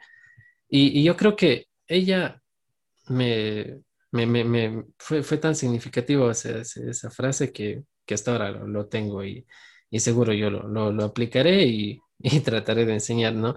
Y, 0.69 1.01
y 1.01 1.03
yo 1.05 1.17
creo 1.17 1.35
que 1.35 1.67
ella 1.89 2.41
me, 3.09 3.81
me, 4.13 4.27
me, 4.27 4.45
me 4.45 4.85
fue, 4.99 5.25
fue, 5.25 5.39
tan 5.39 5.57
significativo 5.57 6.31
esa, 6.31 6.61
esa 6.61 7.11
frase 7.11 7.53
que, 7.53 7.83
que, 8.07 8.15
hasta 8.15 8.33
ahora 8.33 8.51
lo, 8.53 8.69
lo 8.69 8.87
tengo 8.89 9.25
y, 9.25 9.45
y, 9.91 9.99
seguro 10.01 10.33
yo 10.33 10.49
lo, 10.51 10.69
lo, 10.69 10.93
lo 10.93 11.05
aplicaré 11.05 11.65
y, 11.67 12.01
trataré 12.45 12.85
de 12.87 12.95
enseñar, 12.95 13.35
¿no? 13.35 13.57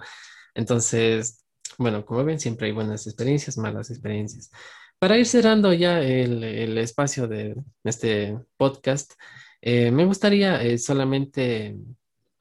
Entonces, 0.56 1.46
bueno, 1.78 2.06
como 2.06 2.24
ven, 2.24 2.40
siempre 2.40 2.68
hay 2.68 2.74
buenas 2.74 3.08
experiencias, 3.08 3.58
malas 3.58 3.90
experiencias. 3.90 4.52
Para 5.00 5.18
ir 5.18 5.26
cerrando 5.26 5.74
ya 5.74 6.00
el, 6.02 6.44
el 6.44 6.78
espacio 6.78 7.28
de 7.28 7.56
este 7.84 8.38
podcast, 8.58 9.14
eh, 9.62 9.92
me 9.92 10.06
gustaría 10.06 10.62
eh, 10.64 10.78
solamente 10.78 11.78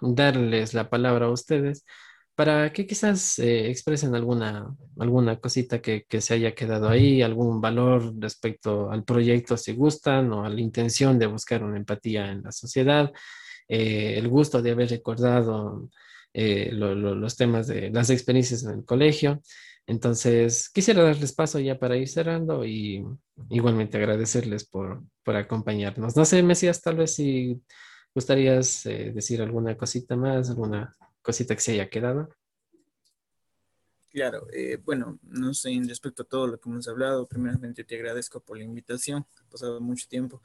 darles 0.00 0.74
la 0.74 0.88
palabra 0.90 1.26
a 1.26 1.30
ustedes 1.30 1.84
para 2.36 2.72
que 2.72 2.86
quizás 2.86 3.38
eh, 3.38 3.70
expresen 3.70 4.14
alguna, 4.14 4.76
alguna 4.98 5.40
cosita 5.40 5.80
que, 5.80 6.04
que, 6.08 6.20
se 6.20 6.34
haya 6.34 6.54
quedado 6.54 6.88
ahí, 6.88 7.22
algún 7.22 7.60
valor 7.62 8.12
respecto 8.20 8.90
al 8.90 9.04
proyecto 9.04 9.56
si 9.56 9.72
gustan 9.72 10.32
o 10.32 10.44
a 10.44 10.50
la 10.50 10.60
intención 10.60 11.18
de 11.18 11.26
buscar 11.26 11.64
una 11.64 11.78
empatía 11.78 12.30
en 12.30 12.42
la 12.42 12.52
sociedad, 12.52 13.10
eh, 13.68 14.14
el 14.18 14.28
gusto 14.28 14.62
de 14.62 14.72
haber 14.72 14.90
recordado 14.90 15.88
eh, 16.38 16.70
lo, 16.70 16.94
lo, 16.94 17.14
los 17.14 17.34
temas 17.34 17.66
de 17.66 17.88
las 17.90 18.10
experiencias 18.10 18.62
en 18.64 18.80
el 18.80 18.84
colegio. 18.84 19.40
Entonces, 19.86 20.68
quisiera 20.68 21.02
darles 21.02 21.32
paso 21.32 21.58
ya 21.58 21.78
para 21.78 21.96
ir 21.96 22.08
cerrando 22.08 22.62
y 22.66 23.02
igualmente 23.48 23.96
agradecerles 23.96 24.66
por, 24.66 25.02
por 25.24 25.34
acompañarnos. 25.36 26.14
No 26.14 26.26
sé, 26.26 26.42
Mesías, 26.42 26.82
tal 26.82 26.96
vez 26.96 27.14
si 27.14 27.62
gustarías 28.14 28.84
eh, 28.84 29.12
decir 29.14 29.40
alguna 29.40 29.78
cosita 29.78 30.14
más, 30.14 30.50
alguna 30.50 30.94
cosita 31.22 31.54
que 31.54 31.62
se 31.62 31.72
haya 31.72 31.88
quedado. 31.88 32.28
Claro, 34.10 34.46
eh, 34.52 34.78
bueno, 34.84 35.18
no 35.22 35.54
sé, 35.54 35.70
respecto 35.86 36.22
a 36.22 36.26
todo 36.26 36.48
lo 36.48 36.60
que 36.60 36.68
hemos 36.68 36.86
hablado, 36.88 37.26
primeramente 37.26 37.82
te 37.84 37.96
agradezco 37.96 38.40
por 38.40 38.58
la 38.58 38.64
invitación, 38.64 39.24
ha 39.40 39.50
pasado 39.50 39.80
mucho 39.80 40.06
tiempo. 40.06 40.42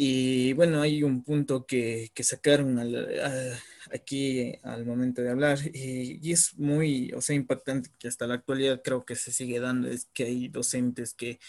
Y 0.00 0.52
bueno, 0.52 0.80
hay 0.80 1.02
un 1.02 1.24
punto 1.24 1.66
que, 1.66 2.12
que 2.14 2.22
sacaron 2.22 2.78
al, 2.78 3.20
a, 3.20 3.58
aquí 3.92 4.54
al 4.62 4.86
momento 4.86 5.22
de 5.22 5.30
hablar 5.30 5.58
y, 5.74 6.20
y, 6.22 6.32
es 6.32 6.56
muy, 6.56 7.12
o 7.14 7.20
sea, 7.20 7.34
impactante 7.34 7.90
que 7.98 8.06
hasta 8.06 8.28
la 8.28 8.34
actualidad 8.34 8.80
creo 8.84 9.04
que 9.04 9.16
se 9.16 9.32
sigue 9.32 9.58
dando, 9.58 9.88
es 9.88 10.06
que 10.14 10.22
hay 10.26 10.46
docentes 10.46 11.14
que 11.14 11.40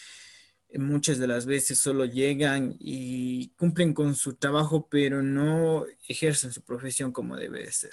muchas 0.74 1.20
de 1.20 1.28
las 1.28 1.46
veces 1.46 1.78
solo 1.78 2.06
llegan 2.06 2.76
y 2.80 3.50
cumplen 3.50 3.94
con 3.94 4.16
su 4.16 4.34
trabajo, 4.34 4.88
pero 4.90 5.22
no 5.22 5.86
ejercen 6.08 6.52
su 6.52 6.64
profesión 6.64 7.12
como 7.12 7.36
debe 7.36 7.64
de 7.64 7.72
ser. 7.72 7.92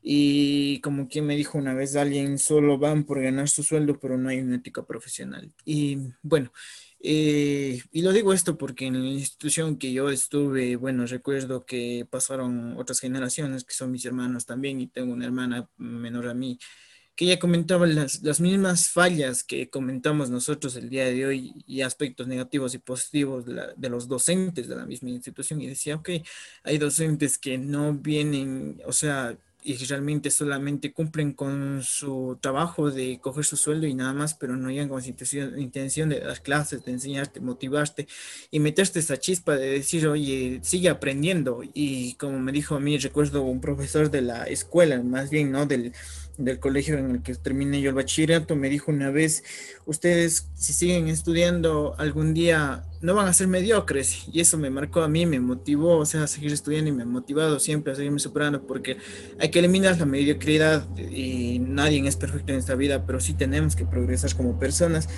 Y 0.00 0.80
como 0.80 1.08
quien 1.08 1.26
me 1.26 1.36
dijo 1.36 1.58
una 1.58 1.74
vez 1.74 1.96
alguien, 1.96 2.38
solo 2.38 2.78
van 2.78 3.02
por 3.02 3.20
ganar 3.20 3.48
su 3.48 3.64
sueldo, 3.64 3.98
pero 3.98 4.16
no 4.16 4.28
hay 4.28 4.38
una 4.38 4.56
ética 4.56 4.84
profesional. 4.84 5.52
Y 5.64 5.98
bueno, 6.22 6.52
eh, 7.02 7.82
y 7.90 8.02
lo 8.02 8.12
digo 8.12 8.32
esto 8.32 8.56
porque 8.56 8.86
en 8.86 9.02
la 9.02 9.10
institución 9.10 9.76
que 9.76 9.92
yo 9.92 10.08
estuve, 10.10 10.76
bueno, 10.76 11.06
recuerdo 11.06 11.66
que 11.66 12.06
pasaron 12.08 12.76
otras 12.78 13.00
generaciones 13.00 13.64
que 13.64 13.74
son 13.74 13.90
mis 13.90 14.04
hermanos 14.04 14.46
también 14.46 14.80
y 14.80 14.86
tengo 14.86 15.12
una 15.12 15.26
hermana 15.26 15.68
menor 15.76 16.28
a 16.28 16.34
mí 16.34 16.58
que 17.14 17.26
ella 17.26 17.38
comentaba 17.38 17.86
las, 17.86 18.22
las 18.22 18.40
mismas 18.40 18.88
fallas 18.88 19.44
que 19.44 19.68
comentamos 19.68 20.30
nosotros 20.30 20.76
el 20.76 20.88
día 20.88 21.04
de 21.06 21.26
hoy 21.26 21.52
y 21.66 21.82
aspectos 21.82 22.26
negativos 22.26 22.74
y 22.74 22.78
positivos 22.78 23.44
de, 23.44 23.54
la, 23.54 23.74
de 23.74 23.88
los 23.90 24.08
docentes 24.08 24.68
de 24.68 24.76
la 24.76 24.86
misma 24.86 25.10
institución 25.10 25.60
y 25.60 25.66
decía, 25.66 25.96
ok, 25.96 26.10
hay 26.64 26.78
docentes 26.78 27.36
que 27.36 27.58
no 27.58 27.92
vienen, 27.92 28.80
o 28.86 28.92
sea, 28.92 29.36
y 29.62 29.76
realmente 29.86 30.30
solamente 30.30 30.92
cumplen 30.92 31.32
con 31.32 31.82
su 31.82 32.38
trabajo 32.40 32.90
de 32.90 33.18
coger 33.20 33.44
su 33.44 33.56
sueldo 33.56 33.86
y 33.86 33.94
nada 33.94 34.12
más, 34.12 34.34
pero 34.34 34.56
no 34.56 34.70
llegan 34.70 34.88
con 34.88 35.04
intención, 35.04 36.08
de 36.08 36.20
dar 36.20 36.42
clases, 36.42 36.84
de 36.84 36.92
enseñarte, 36.92 37.40
motivarte 37.40 38.06
y 38.50 38.60
meterte 38.60 38.98
esa 38.98 39.18
chispa 39.18 39.56
de 39.56 39.70
decir, 39.70 40.06
oye, 40.06 40.60
sigue 40.62 40.88
aprendiendo. 40.88 41.62
Y 41.74 42.14
como 42.14 42.38
me 42.38 42.52
dijo 42.52 42.74
a 42.74 42.80
mí, 42.80 42.98
recuerdo 42.98 43.42
un 43.42 43.60
profesor 43.60 44.10
de 44.10 44.22
la 44.22 44.44
escuela, 44.44 45.02
más 45.02 45.30
bien, 45.30 45.52
¿no? 45.52 45.66
Del, 45.66 45.92
del 46.38 46.58
colegio 46.58 46.98
en 46.98 47.10
el 47.10 47.22
que 47.22 47.34
terminé 47.34 47.80
yo 47.80 47.90
el 47.90 47.94
bachillerato, 47.94 48.56
me 48.56 48.68
dijo 48.68 48.90
una 48.90 49.10
vez, 49.10 49.44
ustedes 49.86 50.48
si 50.54 50.72
siguen 50.72 51.08
estudiando 51.08 51.94
algún 51.98 52.34
día 52.34 52.84
no 53.00 53.14
van 53.14 53.28
a 53.28 53.32
ser 53.32 53.48
mediocres 53.48 54.26
y 54.32 54.40
eso 54.40 54.56
me 54.58 54.70
marcó 54.70 55.02
a 55.02 55.08
mí, 55.08 55.26
me 55.26 55.40
motivó, 55.40 55.98
o 55.98 56.06
sea, 56.06 56.24
a 56.24 56.26
seguir 56.26 56.52
estudiando 56.52 56.88
y 56.88 56.92
me 56.92 57.02
ha 57.02 57.06
motivado 57.06 57.58
siempre 57.58 57.92
a 57.92 57.96
seguirme 57.96 58.20
superando 58.20 58.66
porque 58.66 58.96
hay 59.38 59.50
que 59.50 59.58
eliminar 59.58 59.98
la 59.98 60.06
mediocridad 60.06 60.86
y 60.96 61.58
nadie 61.58 62.06
es 62.06 62.16
perfecto 62.16 62.52
en 62.52 62.58
esta 62.58 62.74
vida, 62.74 63.04
pero 63.06 63.20
sí 63.20 63.34
tenemos 63.34 63.76
que 63.76 63.84
progresar 63.84 64.34
como 64.36 64.58
personas. 64.58 65.08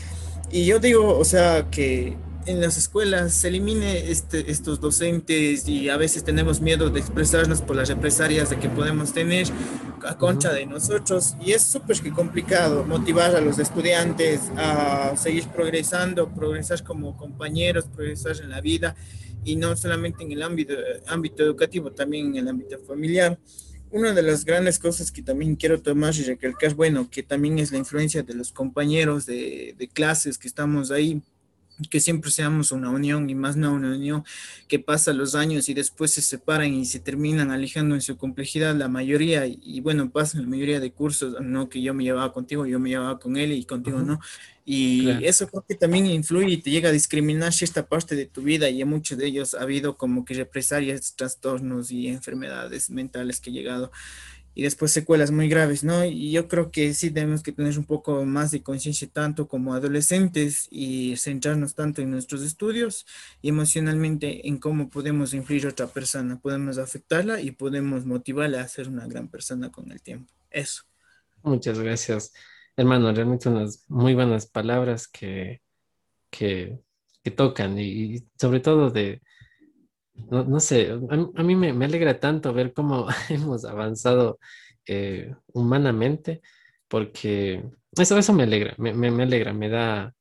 Y 0.50 0.66
yo 0.66 0.78
digo, 0.78 1.18
o 1.18 1.24
sea, 1.24 1.68
que 1.70 2.16
en 2.46 2.60
las 2.60 2.76
escuelas 2.76 3.32
se 3.34 3.48
elimine 3.48 4.10
este, 4.10 4.50
estos 4.50 4.80
docentes 4.80 5.68
y 5.68 5.88
a 5.88 5.96
veces 5.96 6.24
tenemos 6.24 6.60
miedo 6.60 6.90
de 6.90 7.00
expresarnos 7.00 7.62
por 7.62 7.76
las 7.76 7.88
represalias 7.88 8.50
de 8.50 8.58
que 8.58 8.68
podemos 8.68 9.12
tener 9.12 9.46
a 10.04 10.16
concha 10.18 10.52
de 10.52 10.66
nosotros. 10.66 11.36
Y 11.44 11.52
es 11.52 11.62
súper 11.62 11.96
complicado 12.12 12.84
motivar 12.84 13.34
a 13.34 13.40
los 13.40 13.58
estudiantes 13.58 14.40
a 14.56 15.16
seguir 15.16 15.48
progresando, 15.48 16.28
progresar 16.32 16.82
como 16.82 17.16
compañeros, 17.16 17.86
progresar 17.86 18.36
en 18.42 18.50
la 18.50 18.60
vida 18.60 18.94
y 19.44 19.56
no 19.56 19.76
solamente 19.76 20.24
en 20.24 20.32
el 20.32 20.42
ámbito, 20.42 20.74
ámbito 21.06 21.42
educativo, 21.42 21.92
también 21.92 22.28
en 22.28 22.36
el 22.36 22.48
ámbito 22.48 22.78
familiar. 22.80 23.38
Una 23.90 24.12
de 24.12 24.22
las 24.22 24.44
grandes 24.44 24.78
cosas 24.78 25.12
que 25.12 25.22
también 25.22 25.54
quiero 25.54 25.80
tomar 25.80 26.14
y 26.16 26.22
recalcar, 26.22 26.74
bueno, 26.74 27.08
que 27.08 27.22
también 27.22 27.58
es 27.58 27.70
la 27.70 27.78
influencia 27.78 28.22
de 28.22 28.34
los 28.34 28.52
compañeros 28.52 29.24
de, 29.24 29.74
de 29.78 29.88
clases 29.88 30.36
que 30.36 30.48
estamos 30.48 30.90
ahí 30.90 31.22
que 31.90 32.00
siempre 32.00 32.30
seamos 32.30 32.72
una 32.72 32.90
unión 32.90 33.28
y 33.28 33.34
más 33.34 33.56
no 33.56 33.72
una 33.72 33.88
unión 33.88 34.24
que 34.68 34.78
pasa 34.78 35.12
los 35.12 35.34
años 35.34 35.68
y 35.68 35.74
después 35.74 36.12
se 36.12 36.22
separan 36.22 36.72
y 36.72 36.84
se 36.84 37.00
terminan 37.00 37.50
alejando 37.50 37.94
en 37.94 38.00
su 38.00 38.16
complejidad 38.16 38.76
la 38.76 38.88
mayoría 38.88 39.46
y, 39.46 39.80
bueno 39.80 40.10
pasa 40.10 40.40
la 40.40 40.46
mayoría 40.46 40.78
de 40.78 40.92
cursos 40.92 41.36
no 41.40 41.68
que 41.68 41.82
yo 41.82 41.92
me 41.92 42.04
llevaba 42.04 42.32
contigo 42.32 42.66
yo 42.66 42.78
me 42.78 42.90
llevaba 42.90 43.18
con 43.18 43.36
él 43.36 43.52
y 43.52 43.64
contigo 43.64 44.00
no 44.00 44.20
y 44.66 45.10
eso 45.26 45.46
creo 45.48 45.64
que 45.68 45.74
también 45.74 46.06
influye 46.06 46.52
y 46.52 46.56
te 46.56 46.70
llega 46.70 46.88
a 46.88 46.92
discriminar 46.92 47.52
esta 47.60 47.86
parte 47.86 48.16
de 48.16 48.24
tu 48.24 48.40
vida 48.40 48.70
y 48.70 48.80
en 48.80 48.88
muchos 48.88 49.18
de 49.18 49.26
ellos 49.26 49.54
ha 49.54 49.60
habido 49.60 49.98
como 49.98 50.24
que 50.24 50.32
represalias 50.34 51.14
trastornos 51.16 51.90
y 51.90 52.08
enfermedades 52.08 52.88
mentales 52.88 53.40
que 53.40 53.50
he 53.50 53.52
llegado 53.52 53.92
y 54.54 54.62
después 54.62 54.92
secuelas 54.92 55.30
muy 55.30 55.48
graves, 55.48 55.82
¿no? 55.82 56.04
Y 56.04 56.30
yo 56.30 56.48
creo 56.48 56.70
que 56.70 56.94
sí 56.94 57.10
tenemos 57.10 57.42
que 57.42 57.52
tener 57.52 57.76
un 57.78 57.84
poco 57.84 58.24
más 58.24 58.50
de 58.52 58.62
conciencia 58.62 59.08
tanto 59.12 59.48
como 59.48 59.74
adolescentes 59.74 60.68
y 60.70 61.16
centrarnos 61.16 61.74
tanto 61.74 62.02
en 62.02 62.10
nuestros 62.10 62.42
estudios 62.42 63.04
y 63.42 63.48
emocionalmente 63.48 64.46
en 64.48 64.58
cómo 64.58 64.90
podemos 64.90 65.34
influir 65.34 65.66
a 65.66 65.70
otra 65.70 65.88
persona, 65.88 66.38
podemos 66.40 66.78
afectarla 66.78 67.40
y 67.40 67.50
podemos 67.50 68.06
motivarla 68.06 68.60
a 68.60 68.68
ser 68.68 68.88
una 68.88 69.06
gran 69.06 69.28
persona 69.28 69.72
con 69.72 69.90
el 69.90 70.00
tiempo. 70.00 70.32
Eso. 70.50 70.84
Muchas 71.42 71.78
gracias, 71.78 72.32
hermano. 72.76 73.12
Realmente 73.12 73.48
unas 73.48 73.84
muy 73.88 74.14
buenas 74.14 74.46
palabras 74.46 75.08
que, 75.08 75.62
que, 76.30 76.78
que 77.22 77.30
tocan 77.32 77.78
y 77.78 78.24
sobre 78.38 78.60
todo 78.60 78.90
de 78.90 79.20
no, 80.14 80.44
no 80.44 80.60
sé, 80.60 80.90
a, 80.90 81.42
mí 81.42 81.56
me, 81.56 81.72
me, 81.72 81.84
alegra 81.84 82.18
tanto 82.20 82.52
ver 82.52 82.72
cómo 82.72 83.06
hemos 83.28 83.64
avanzado 83.64 84.38
eh, 84.86 85.34
humanamente, 85.52 86.40
porque 86.88 87.64
eso, 87.96 88.18
eso 88.18 88.32
me 88.32 88.44
alegra, 88.44 88.74
me, 88.78 88.92
me, 88.92 89.22
alegra, 89.22 89.52
me 89.52 89.68
da, 89.68 90.14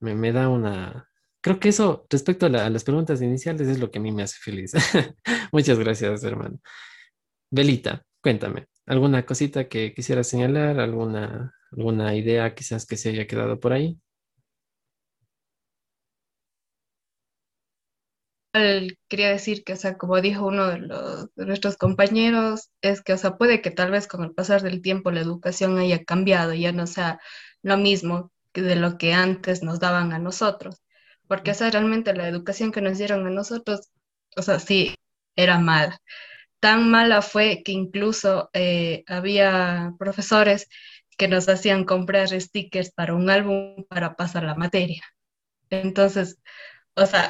me, 0.00 0.14
me, 0.14 0.32
da 0.32 0.48
una... 0.48 1.08
Creo 1.40 1.58
que 1.60 1.68
eso, 1.70 2.06
respecto 2.10 2.46
a, 2.46 2.48
las 2.48 2.84
preguntas 2.84 3.20
iniciales, 3.22 3.68
es 3.68 3.80
lo 3.80 3.90
que 3.90 3.98
a 3.98 4.02
mí 4.02 4.12
me 4.12 4.22
hace 4.22 4.38
feliz. 4.40 4.72
Muchas 5.52 5.78
gracias, 5.78 6.22
hermano. 6.24 6.60
Belita, 7.50 8.04
cuéntame, 8.22 8.66
¿alguna 8.86 9.24
cosita 9.26 9.68
que 9.68 9.92
quisiera 9.94 10.24
señalar? 10.24 10.80
¿Alguna, 10.80 11.54
alguna 11.72 12.14
idea 12.14 12.54
quizás 12.54 12.86
que 12.86 12.96
se 12.96 13.10
haya 13.10 13.26
quedado 13.26 13.60
por 13.60 13.72
ahí? 13.72 13.98
Quería 19.08 19.30
decir 19.30 19.64
que, 19.64 19.72
o 19.74 19.76
sea, 19.76 19.96
como 19.98 20.20
dijo 20.20 20.46
uno 20.46 20.68
de, 20.68 21.46
nuestros 21.46 21.76
compañeros, 21.76 22.70
es 22.82 23.02
que, 23.02 23.14
o 23.14 23.18
sea, 23.18 23.36
puede 23.38 23.62
que 23.62 23.70
tal 23.70 23.90
vez 23.90 24.06
con 24.06 24.24
el 24.24 24.32
pasar 24.34 24.62
del 24.62 24.82
tiempo 24.82 25.10
la 25.10 25.20
educación 25.20 25.78
haya 25.78 26.04
cambiado, 26.04 26.52
ya 26.54 26.72
no 26.72 26.86
sea 26.86 27.20
lo 27.62 27.76
mismo 27.78 28.30
que 28.52 28.62
de 28.62 28.76
lo 28.76 28.98
que 28.98 29.14
antes 29.14 29.62
nos 29.62 29.80
daban 29.80 30.12
a 30.12 30.18
nosotros, 30.18 30.82
porque, 31.28 31.52
o 31.52 31.54
sea, 31.54 31.70
realmente 31.70 32.14
la 32.14 32.28
educación 32.28 32.72
que 32.72 32.82
nos 32.82 32.98
dieron 32.98 33.26
a 33.26 33.30
nosotros, 33.30 33.90
o 34.36 34.42
sea, 34.42 34.58
sí, 34.58 34.94
era 35.36 35.58
mala. 35.58 35.98
Tan 36.60 36.90
mala 36.90 37.22
fue 37.22 37.62
que 37.64 37.72
incluso 37.72 38.50
eh, 38.54 39.04
había 39.08 39.94
profesores 39.98 40.68
que 41.16 41.28
nos 41.28 41.48
hacían 41.48 41.84
comprar 41.84 42.28
stickers 42.40 42.92
para 42.92 43.14
un 43.14 43.30
álbum 43.30 43.84
para 43.88 44.16
pasar 44.16 44.44
la 44.44 44.54
materia. 44.54 45.02
Entonces, 45.70 46.38
o 46.94 47.06
sea, 47.06 47.28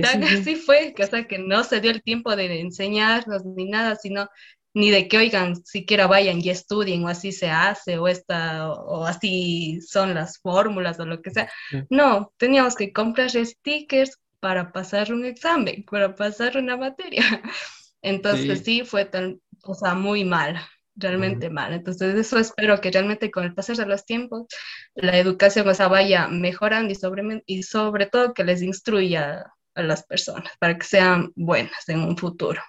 tan 0.00 0.24
así 0.24 0.56
fue, 0.56 0.94
que, 0.94 1.04
o 1.04 1.06
sea, 1.06 1.26
que 1.26 1.38
no 1.38 1.64
se 1.64 1.80
dio 1.80 1.90
el 1.90 2.02
tiempo 2.02 2.34
de 2.36 2.60
enseñarnos 2.60 3.44
ni 3.44 3.66
nada, 3.66 3.96
sino 3.96 4.28
ni 4.74 4.90
de 4.90 5.06
que 5.06 5.18
oigan, 5.18 5.56
siquiera 5.66 6.06
vayan 6.06 6.40
y 6.40 6.48
estudien, 6.48 7.04
o 7.04 7.08
así 7.08 7.32
se 7.32 7.50
hace, 7.50 7.98
o 7.98 8.08
esta, 8.08 8.70
o, 8.70 9.04
así 9.04 9.80
son 9.82 10.14
las 10.14 10.38
fórmulas, 10.38 10.98
o 10.98 11.04
lo 11.04 11.20
que 11.20 11.30
sea. 11.30 11.50
No, 11.90 12.32
teníamos 12.38 12.74
que 12.74 12.92
comprar 12.92 13.30
stickers 13.30 14.18
para 14.40 14.72
pasar 14.72 15.12
un 15.12 15.26
examen, 15.26 15.84
para 15.84 16.14
pasar 16.14 16.56
una 16.56 16.76
materia. 16.76 17.22
Entonces 18.02 18.60
sí, 18.60 18.78
sí 18.78 18.84
fue 18.84 19.04
tan, 19.04 19.40
o 19.62 19.74
sea, 19.74 19.94
muy 19.94 20.24
mal 20.24 20.58
realmente 20.94 21.50
mal. 21.50 21.72
Entonces, 21.72 22.14
eso 22.14 22.38
espero 22.38 22.80
que 22.80 22.90
realmente 22.90 23.30
con 23.30 23.44
el 23.44 23.54
pasar 23.54 23.76
de 23.76 23.86
los 23.86 24.04
tiempos 24.04 24.46
la 24.94 25.18
educación 25.18 25.68
o 25.68 25.74
sea, 25.74 25.88
vaya 25.88 26.28
mejorando 26.28 26.92
y 26.92 26.96
sobre, 26.96 27.42
y 27.46 27.62
sobre 27.62 28.06
todo 28.06 28.34
que 28.34 28.44
les 28.44 28.62
instruya 28.62 29.52
a 29.74 29.82
las 29.82 30.04
personas 30.04 30.52
para 30.58 30.76
que 30.76 30.84
sean 30.84 31.32
buenas 31.34 31.88
en 31.88 32.00
un 32.00 32.16
futuro. 32.16 32.60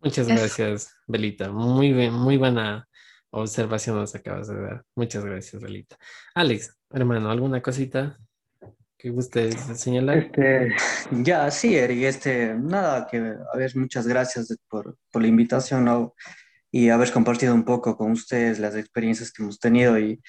Muchas 0.00 0.28
gracias, 0.28 0.94
Belita. 1.06 1.50
Muy 1.50 1.92
bien, 1.92 2.12
muy 2.12 2.36
buena 2.36 2.86
observación 3.30 3.96
nos 3.96 4.14
acabas 4.14 4.48
de 4.48 4.60
dar. 4.60 4.84
Muchas 4.94 5.24
gracias, 5.24 5.60
Belita. 5.60 5.96
Alex, 6.34 6.76
hermano, 6.90 7.30
¿alguna 7.30 7.60
cosita 7.60 8.18
que 8.96 9.10
guste 9.10 9.52
señalar? 9.74 10.18
Este, 10.18 10.76
ya, 11.10 11.50
sí, 11.50 11.76
Eric, 11.76 12.04
este, 12.04 12.54
nada, 12.54 13.06
que 13.10 13.16
a 13.18 13.56
ver, 13.56 13.74
muchas 13.76 14.06
gracias 14.06 14.56
por, 14.68 14.96
por 15.10 15.22
la 15.22 15.28
invitación. 15.28 15.84
¿no? 15.84 16.14
Y 16.76 16.90
haber 16.90 17.10
compartido 17.10 17.54
un 17.54 17.64
poco 17.64 17.96
con 17.96 18.10
ustedes 18.12 18.58
las 18.58 18.76
experiencias 18.76 19.32
que 19.32 19.42
hemos 19.42 19.58
tenido. 19.58 19.98
Y, 19.98 20.20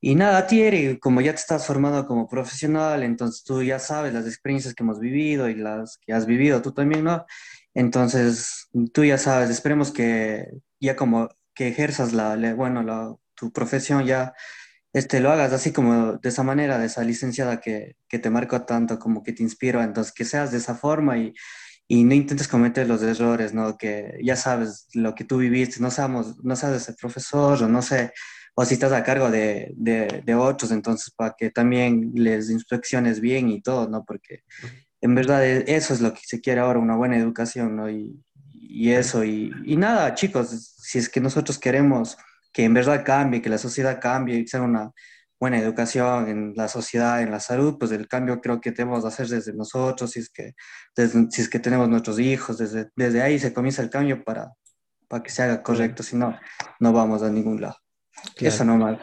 y 0.00 0.14
nada, 0.14 0.46
Thierry, 0.46 1.00
como 1.00 1.20
ya 1.20 1.32
te 1.32 1.40
estás 1.40 1.66
formando 1.66 2.06
como 2.06 2.28
profesional, 2.28 3.02
entonces 3.02 3.42
tú 3.42 3.60
ya 3.64 3.80
sabes 3.80 4.14
las 4.14 4.24
experiencias 4.26 4.74
que 4.74 4.84
hemos 4.84 5.00
vivido 5.00 5.48
y 5.48 5.56
las 5.56 5.98
que 5.98 6.12
has 6.12 6.26
vivido 6.26 6.62
tú 6.62 6.72
también, 6.72 7.02
¿no? 7.02 7.26
Entonces, 7.74 8.68
tú 8.92 9.04
ya 9.04 9.18
sabes, 9.18 9.50
esperemos 9.50 9.90
que 9.90 10.46
ya 10.78 10.94
como 10.94 11.28
que 11.54 11.68
ejerzas 11.68 12.12
la, 12.12 12.36
bueno, 12.54 12.84
la, 12.84 13.12
tu 13.34 13.52
profesión 13.52 14.06
ya 14.06 14.32
este, 14.92 15.18
lo 15.18 15.32
hagas 15.32 15.52
así 15.52 15.72
como 15.72 16.18
de 16.18 16.28
esa 16.28 16.44
manera, 16.44 16.78
de 16.78 16.86
esa 16.86 17.02
licenciada 17.02 17.60
que, 17.60 17.96
que 18.08 18.20
te 18.20 18.30
marcó 18.30 18.62
tanto, 18.62 19.00
como 19.00 19.24
que 19.24 19.32
te 19.32 19.42
inspiró, 19.42 19.82
entonces 19.82 20.12
que 20.12 20.24
seas 20.24 20.52
de 20.52 20.58
esa 20.58 20.76
forma 20.76 21.18
y, 21.18 21.34
y 21.92 22.04
no 22.04 22.14
intentes 22.14 22.46
cometer 22.46 22.86
los 22.86 23.02
errores, 23.02 23.52
¿no? 23.52 23.76
Que 23.76 24.16
ya 24.22 24.36
sabes 24.36 24.86
lo 24.94 25.12
que 25.16 25.24
tú 25.24 25.38
viviste, 25.38 25.80
no 25.80 25.90
sabemos, 25.90 26.36
no 26.44 26.54
sabes 26.54 26.84
ser 26.84 26.94
profesor 26.94 27.60
o 27.60 27.68
no 27.68 27.82
sé, 27.82 28.12
o 28.54 28.64
si 28.64 28.74
estás 28.74 28.92
a 28.92 29.02
cargo 29.02 29.28
de, 29.28 29.72
de, 29.76 30.22
de, 30.24 30.34
otros, 30.36 30.70
entonces 30.70 31.12
para 31.12 31.34
que 31.36 31.50
también 31.50 32.12
les 32.14 32.48
inspecciones 32.48 33.20
bien 33.20 33.48
y 33.48 33.60
todo, 33.60 33.88
¿no? 33.88 34.04
Porque 34.04 34.44
en 35.00 35.16
verdad 35.16 35.44
e, 35.44 35.64
eso 35.66 35.92
es 35.92 36.00
lo 36.00 36.14
que 36.14 36.20
se 36.22 36.40
quiere 36.40 36.60
ahora, 36.60 36.78
una 36.78 36.94
buena 36.94 37.18
educación, 37.18 37.74
¿no? 37.74 37.90
Y, 37.90 38.22
y 38.54 38.92
eso, 38.92 39.24
y, 39.24 39.52
y, 39.64 39.76
nada, 39.76 40.14
chicos, 40.14 40.76
si 40.78 41.00
es 41.00 41.08
que 41.08 41.20
nosotros 41.20 41.58
queremos 41.58 42.16
que 42.52 42.62
en 42.62 42.74
verdad 42.74 43.04
cambie, 43.04 43.42
que 43.42 43.50
la 43.50 43.58
sociedad 43.58 44.00
cambie, 44.00 44.38
y 44.38 44.46
sea 44.46 44.62
una, 44.62 44.92
buena 45.40 45.58
educación 45.58 46.28
en 46.28 46.52
la 46.54 46.68
sociedad, 46.68 47.22
en 47.22 47.30
la 47.30 47.40
salud, 47.40 47.78
pues 47.78 47.90
el 47.92 48.06
cambio 48.06 48.42
creo 48.42 48.60
que 48.60 48.72
tenemos 48.72 49.02
que 49.02 49.08
hacer 49.08 49.26
desde 49.26 49.54
nosotros, 49.54 50.10
si 50.10 50.20
es 50.20 50.28
que, 50.28 50.54
si 51.30 51.40
es 51.40 51.48
que 51.48 51.58
tenemos 51.58 51.88
nuestros 51.88 52.18
hijos, 52.18 52.58
desde, 52.58 52.90
desde 52.94 53.22
ahí 53.22 53.38
se 53.38 53.54
comienza 53.54 53.80
el 53.80 53.88
cambio 53.88 54.22
para, 54.22 54.52
para 55.08 55.22
que 55.22 55.30
se 55.30 55.42
haga 55.42 55.62
correcto, 55.62 56.02
si 56.02 56.16
no, 56.16 56.38
no 56.78 56.92
vamos 56.92 57.22
a 57.22 57.30
ningún 57.30 57.58
lado. 57.58 57.76
Eso 58.36 58.64
no 58.66 58.76
mal. 58.76 59.02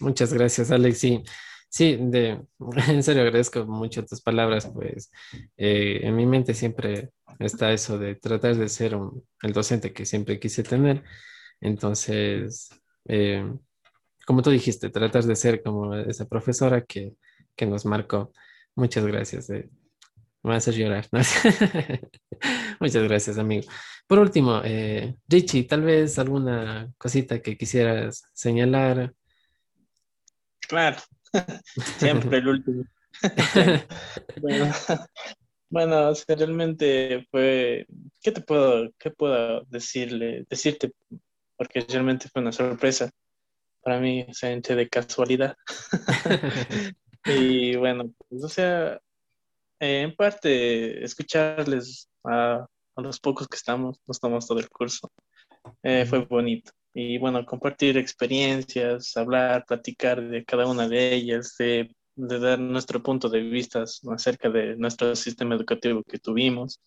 Muchas 0.00 0.32
gracias, 0.32 0.70
Alex. 0.70 0.98
Sí, 0.98 1.22
sí 1.68 1.98
de, 2.00 2.40
en 2.88 3.02
serio 3.02 3.22
agradezco 3.22 3.66
mucho 3.66 4.06
tus 4.06 4.22
palabras, 4.22 4.66
pues 4.72 5.10
eh, 5.58 6.00
en 6.02 6.16
mi 6.16 6.24
mente 6.24 6.54
siempre 6.54 7.10
está 7.38 7.72
eso 7.72 7.98
de 7.98 8.14
tratar 8.14 8.56
de 8.56 8.70
ser 8.70 8.96
un, 8.96 9.22
el 9.42 9.52
docente 9.52 9.92
que 9.92 10.06
siempre 10.06 10.40
quise 10.40 10.62
tener. 10.62 11.04
Entonces, 11.60 12.70
eh, 13.06 13.44
como 14.28 14.42
tú 14.42 14.50
dijiste, 14.50 14.90
tratas 14.90 15.26
de 15.26 15.34
ser 15.34 15.62
como 15.62 15.94
esa 15.94 16.28
profesora 16.28 16.84
que, 16.84 17.14
que 17.56 17.64
nos 17.64 17.86
marcó. 17.86 18.30
Muchas 18.74 19.06
gracias. 19.06 19.48
Eh. 19.48 19.70
Me 20.42 20.50
va 20.50 20.54
a 20.56 20.58
hacer 20.58 20.74
llorar. 20.74 21.08
Muchas 22.78 23.04
gracias, 23.04 23.38
amigo. 23.38 23.66
Por 24.06 24.18
último, 24.18 24.60
eh, 24.62 25.14
Richie, 25.26 25.62
tal 25.62 25.80
vez 25.80 26.18
alguna 26.18 26.92
cosita 26.98 27.40
que 27.40 27.56
quisieras 27.56 28.22
señalar. 28.34 29.14
Claro, 30.60 30.98
siempre 31.96 32.36
el 32.36 32.48
último. 32.48 32.84
bueno, 34.42 34.74
bueno, 35.70 36.12
realmente 36.28 37.26
fue, 37.30 37.86
¿qué 38.20 38.32
te 38.32 38.42
puedo, 38.42 38.92
qué 38.98 39.10
puedo 39.10 39.62
decirle, 39.70 40.44
decirte? 40.50 40.92
Porque 41.56 41.80
realmente 41.88 42.28
fue 42.28 42.42
una 42.42 42.52
sorpresa 42.52 43.10
para 43.82 44.00
mí, 44.00 44.26
o 44.28 44.34
sea, 44.34 44.50
entre 44.52 44.74
de 44.74 44.88
casualidad. 44.88 45.56
y 47.24 47.76
bueno, 47.76 48.12
pues, 48.28 48.44
o 48.44 48.48
sea, 48.48 49.00
eh, 49.80 50.02
en 50.02 50.14
parte, 50.14 51.04
escucharles 51.04 52.08
a, 52.24 52.66
los 52.96 53.20
pocos 53.20 53.46
que 53.46 53.56
estamos, 53.56 54.00
no 54.06 54.12
estamos 54.12 54.46
todo 54.46 54.58
el 54.58 54.68
curso, 54.68 55.10
eh, 55.82 56.04
fue 56.06 56.24
bonito. 56.24 56.72
Y 56.92 57.18
bueno, 57.18 57.46
compartir 57.46 57.96
experiencias, 57.96 59.16
hablar, 59.16 59.64
platicar 59.66 60.20
de 60.20 60.44
cada 60.44 60.66
una 60.66 60.88
de 60.88 61.14
ellas, 61.14 61.54
de, 61.58 61.94
de 62.16 62.38
dar 62.40 62.58
nuestro 62.58 63.00
punto 63.00 63.28
de 63.28 63.40
vista 63.40 63.84
acerca 64.10 64.50
de 64.50 64.74
nuestro 64.76 65.14
sistema 65.14 65.54
educativo 65.54 66.02
que 66.02 66.18
tuvimos. 66.18 66.80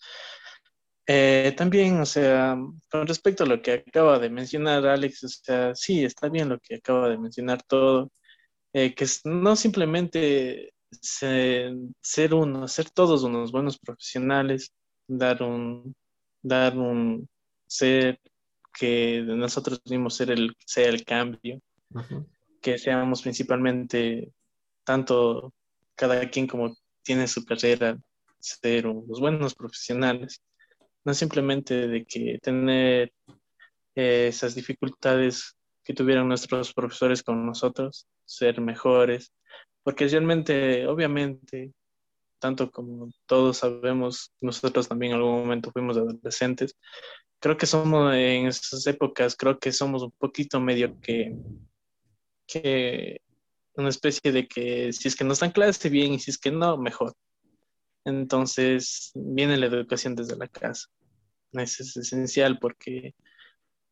Eh, 1.07 1.53
también, 1.57 1.99
o 1.99 2.05
sea, 2.05 2.55
con 2.89 3.07
respecto 3.07 3.43
a 3.43 3.47
lo 3.47 3.61
que 3.61 3.83
acaba 3.87 4.19
de 4.19 4.29
mencionar 4.29 4.85
Alex, 4.85 5.23
o 5.23 5.27
sea, 5.29 5.75
sí, 5.75 6.03
está 6.05 6.29
bien 6.29 6.49
lo 6.49 6.59
que 6.59 6.75
acaba 6.75 7.09
de 7.09 7.17
mencionar 7.17 7.61
todo, 7.63 8.11
eh, 8.73 8.93
que 8.95 9.05
no 9.25 9.55
simplemente 9.55 10.73
ser, 10.91 12.33
uno, 12.33 12.67
ser 12.67 12.89
todos 12.91 13.23
unos 13.23 13.51
buenos 13.51 13.79
profesionales, 13.79 14.73
dar 15.07 15.41
un, 15.43 15.95
dar 16.41 16.77
un 16.77 17.27
ser 17.67 18.19
que 18.73 19.21
nosotros 19.25 19.81
mismos 19.89 20.15
ser 20.15 20.31
el, 20.31 20.55
sea 20.65 20.89
el 20.89 21.03
cambio, 21.03 21.61
que 22.61 22.77
seamos 22.77 23.21
principalmente 23.21 24.31
tanto 24.83 25.53
cada 25.95 26.29
quien 26.29 26.47
como 26.47 26.75
tiene 27.03 27.27
su 27.27 27.43
carrera, 27.45 27.97
ser 28.39 28.87
unos 28.87 29.19
buenos 29.19 29.55
profesionales, 29.55 30.41
no 31.03 31.13
simplemente 31.13 31.87
de 31.87 32.05
que 32.05 32.39
tener 32.41 33.13
eh, 33.95 34.27
esas 34.27 34.55
dificultades 34.55 35.55
que 35.83 35.93
tuvieron 35.93 36.27
nuestros 36.27 36.73
profesores 36.73 37.23
con 37.23 37.45
nosotros, 37.45 38.07
ser 38.25 38.61
mejores, 38.61 39.33
porque 39.83 40.07
realmente, 40.07 40.87
obviamente, 40.87 41.73
tanto 42.39 42.71
como 42.71 43.11
todos 43.25 43.57
sabemos, 43.57 44.31
nosotros 44.41 44.87
también 44.87 45.13
en 45.13 45.17
algún 45.17 45.39
momento 45.39 45.71
fuimos 45.71 45.97
adolescentes, 45.97 46.77
creo 47.39 47.57
que 47.57 47.65
somos 47.65 48.13
en 48.13 48.47
esas 48.47 48.85
épocas, 48.87 49.35
creo 49.35 49.59
que 49.59 49.71
somos 49.71 50.03
un 50.03 50.11
poquito 50.11 50.59
medio 50.59 50.99
que, 51.01 51.35
que 52.47 53.21
una 53.75 53.89
especie 53.89 54.31
de 54.31 54.47
que 54.47 54.93
si 54.93 55.07
es 55.07 55.15
que 55.15 55.23
nos 55.23 55.39
dan 55.39 55.51
clase 55.51 55.89
bien 55.89 56.13
y 56.13 56.19
si 56.19 56.31
es 56.31 56.37
que 56.37 56.51
no, 56.51 56.77
mejor. 56.77 57.13
Entonces 58.05 59.11
viene 59.15 59.57
la 59.57 59.67
educación 59.67 60.15
desde 60.15 60.35
la 60.35 60.47
casa. 60.47 60.87
Eso 61.53 61.83
es 61.83 61.97
esencial 61.97 62.57
porque 62.59 63.13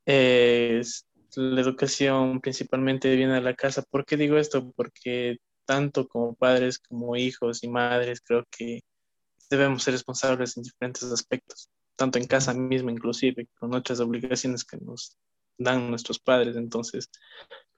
eh, 0.06 0.82
la 1.36 1.62
educación 1.62 2.42
principalmente 2.42 3.16
viene 3.16 3.34
de 3.34 3.42
la 3.42 3.56
casa. 3.56 3.84
¿Por 3.84 4.06
qué 4.06 4.18
digo 4.18 4.38
esto? 4.38 4.72
Porque 4.72 5.38
tanto 5.66 6.08
como 6.08 6.34
padres 6.34 6.80
como 6.80 7.16
hijos 7.16 7.64
y 7.64 7.68
madres 7.68 8.22
creo 8.22 8.44
que 8.50 8.82
debemos 9.50 9.84
ser 9.84 9.94
responsables 9.94 10.58
en 10.58 10.64
diferentes 10.64 11.04
aspectos, 11.04 11.70
tanto 11.96 12.18
en 12.18 12.26
casa 12.26 12.54
misma 12.54 12.92
inclusive, 12.92 13.48
con 13.60 13.74
otras 13.74 14.00
obligaciones 14.00 14.64
que 14.64 14.78
nos 14.78 15.18
dan 15.58 15.90
nuestros 15.90 16.20
padres. 16.20 16.56
Entonces, 16.56 17.10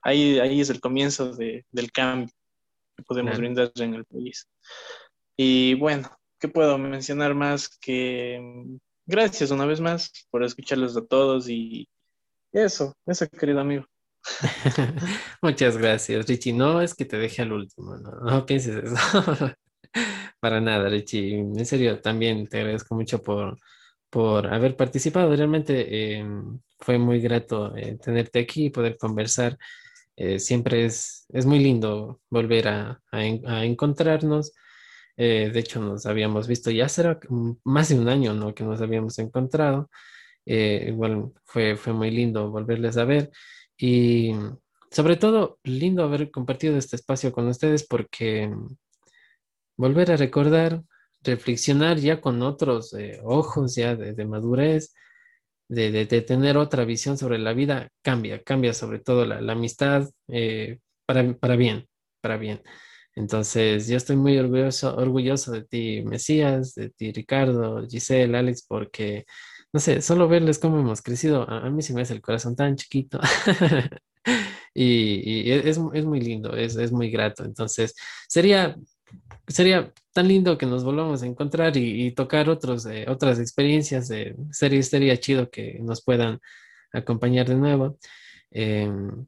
ahí, 0.00 0.38
ahí 0.38 0.60
es 0.60 0.70
el 0.70 0.80
comienzo 0.80 1.34
de, 1.34 1.66
del 1.70 1.90
cambio 1.92 2.32
que 2.96 3.02
podemos 3.02 3.36
brindar 3.38 3.72
en 3.76 3.94
el 3.94 4.04
país. 4.04 4.46
Y 5.36 5.74
bueno, 5.74 6.10
¿qué 6.42 6.48
puedo 6.48 6.76
mencionar 6.76 7.36
más 7.36 7.68
que 7.78 8.38
mm, 8.42 8.76
gracias 9.06 9.52
una 9.52 9.64
vez 9.64 9.80
más 9.80 10.10
por 10.28 10.42
escucharlos 10.42 10.96
a 10.96 11.06
todos 11.06 11.48
y 11.48 11.88
eso, 12.52 12.92
eso 13.06 13.28
querido 13.28 13.60
amigo. 13.60 13.86
Muchas 15.42 15.78
gracias, 15.78 16.26
Richie. 16.26 16.52
No 16.52 16.80
es 16.82 16.94
que 16.94 17.04
te 17.04 17.16
deje 17.16 17.42
al 17.42 17.52
último, 17.52 17.96
no, 17.96 18.44
pienses 18.44 18.84
eso. 18.84 18.96
Para 20.40 20.60
nada, 20.60 20.88
Richie. 20.88 21.38
En 21.38 21.64
serio, 21.64 22.00
también 22.00 22.48
te 22.48 22.58
agradezco 22.58 22.96
mucho 22.96 23.22
por, 23.22 23.56
por 24.10 24.52
haber 24.52 24.76
participado. 24.76 25.34
Realmente 25.36 26.16
em, 26.16 26.58
fue 26.80 26.98
muy 26.98 27.20
grato 27.20 27.76
eh, 27.76 27.98
tenerte 28.02 28.40
aquí 28.40 28.66
y 28.66 28.70
poder 28.70 28.96
conversar. 28.98 29.56
Eh, 30.16 30.40
siempre 30.40 30.86
es, 30.86 31.24
es 31.32 31.46
muy 31.46 31.60
lindo 31.60 32.20
volver 32.28 32.66
a, 32.66 33.00
a, 33.12 33.64
encontrarnos. 33.64 34.52
Eh, 35.24 35.50
de 35.52 35.60
hecho, 35.60 35.80
nos 35.80 36.06
habíamos 36.06 36.48
visto 36.48 36.70
ya 36.70 36.88
será 36.88 37.20
más 37.64 37.88
de 37.90 37.98
un 37.98 38.08
año, 38.08 38.34
¿no? 38.34 38.54
Que 38.54 38.64
nos 38.64 38.80
habíamos 38.80 39.18
encontrado. 39.18 39.88
igual 40.44 41.32
fue, 41.44 41.76
fue 41.76 41.92
muy 41.92 42.10
lindo 42.10 42.50
volverles 42.50 42.96
a 42.96 43.04
ver. 43.04 43.30
Y 43.76 44.32
sobre 44.90 45.16
todo, 45.16 45.58
lindo 45.64 46.04
haber 46.04 46.30
compartido 46.30 46.76
este 46.76 46.96
espacio 46.96 47.32
con 47.32 47.48
ustedes 47.48 47.86
porque 47.86 48.50
volver 49.76 50.10
a 50.12 50.16
recordar, 50.16 50.82
reflexionar 51.22 51.98
ya 51.98 52.20
con 52.20 52.42
otros 52.42 52.92
eh, 52.94 53.20
ojos, 53.24 53.74
ya 53.76 53.96
de, 53.96 54.24
madurez, 54.26 54.94
de, 55.68 56.04
tener 56.06 56.56
otra 56.56 56.84
visión 56.84 57.16
sobre 57.16 57.38
la 57.38 57.54
vida, 57.54 57.88
cambia, 58.02 58.42
cambia 58.42 58.74
sobre 58.74 58.98
todo 58.98 59.24
la, 59.24 59.52
amistad 59.52 60.10
eh, 60.28 60.78
para, 61.06 61.34
para 61.34 61.56
bien, 61.56 61.88
para 62.20 62.36
bien. 62.36 62.62
Entonces, 63.14 63.88
yo 63.88 63.96
estoy 63.96 64.16
muy 64.16 64.38
orgulloso, 64.38 64.96
orgulloso 64.96 65.52
de 65.52 65.64
ti, 65.64 66.02
Mesías, 66.04 66.74
de 66.74 66.90
ti, 66.90 67.12
Ricardo, 67.12 67.86
Giselle, 67.88 68.36
Alex, 68.36 68.64
porque 68.66 69.26
no 69.72 69.80
sé, 69.80 70.02
solo 70.02 70.28
verles 70.28 70.58
cómo 70.58 70.78
hemos 70.80 71.00
crecido, 71.02 71.48
a, 71.48 71.70
mí 71.70 71.82
se 71.82 71.94
me 71.94 72.02
hace 72.02 72.12
el 72.12 72.20
corazón 72.20 72.54
tan 72.54 72.76
chiquito. 72.76 73.18
y, 74.74 75.50
e, 75.50 75.68
es, 75.68 75.78
muy 75.78 76.20
lindo, 76.20 76.54
es, 76.54 76.92
muy 76.92 77.10
grato. 77.10 77.44
Entonces, 77.44 77.94
sería, 78.28 78.76
sería 79.48 79.92
tan 80.12 80.28
lindo 80.28 80.58
que 80.58 80.66
nos 80.66 80.84
volvamos 80.84 81.22
a 81.22 81.26
encontrar 81.26 81.76
y, 81.76 82.12
tocar 82.12 82.50
otros, 82.50 82.84
eh, 82.86 83.06
otras 83.08 83.38
experiencias. 83.40 84.08
Sería, 84.50 84.82
sería 84.82 85.16
chido 85.18 85.50
que 85.50 85.78
nos 85.80 86.02
puedan 86.04 86.38
acompañar 86.92 87.48
de 87.48 87.54
nuevo. 87.56 87.98
Em, 88.50 89.26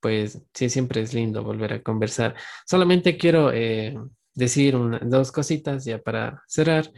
pues 0.00 0.40
sí, 0.54 0.68
siempre 0.68 1.02
es 1.02 1.14
lindo 1.14 1.44
volver 1.44 1.72
a 1.72 1.82
conversar. 1.82 2.34
Solamente 2.66 3.16
quiero 3.16 3.52
eh, 3.52 3.94
decir 4.34 4.76
dos 5.02 5.32
cositas 5.32 5.84
ya 5.84 5.98
para 5.98 6.42
cerrar 6.46 6.90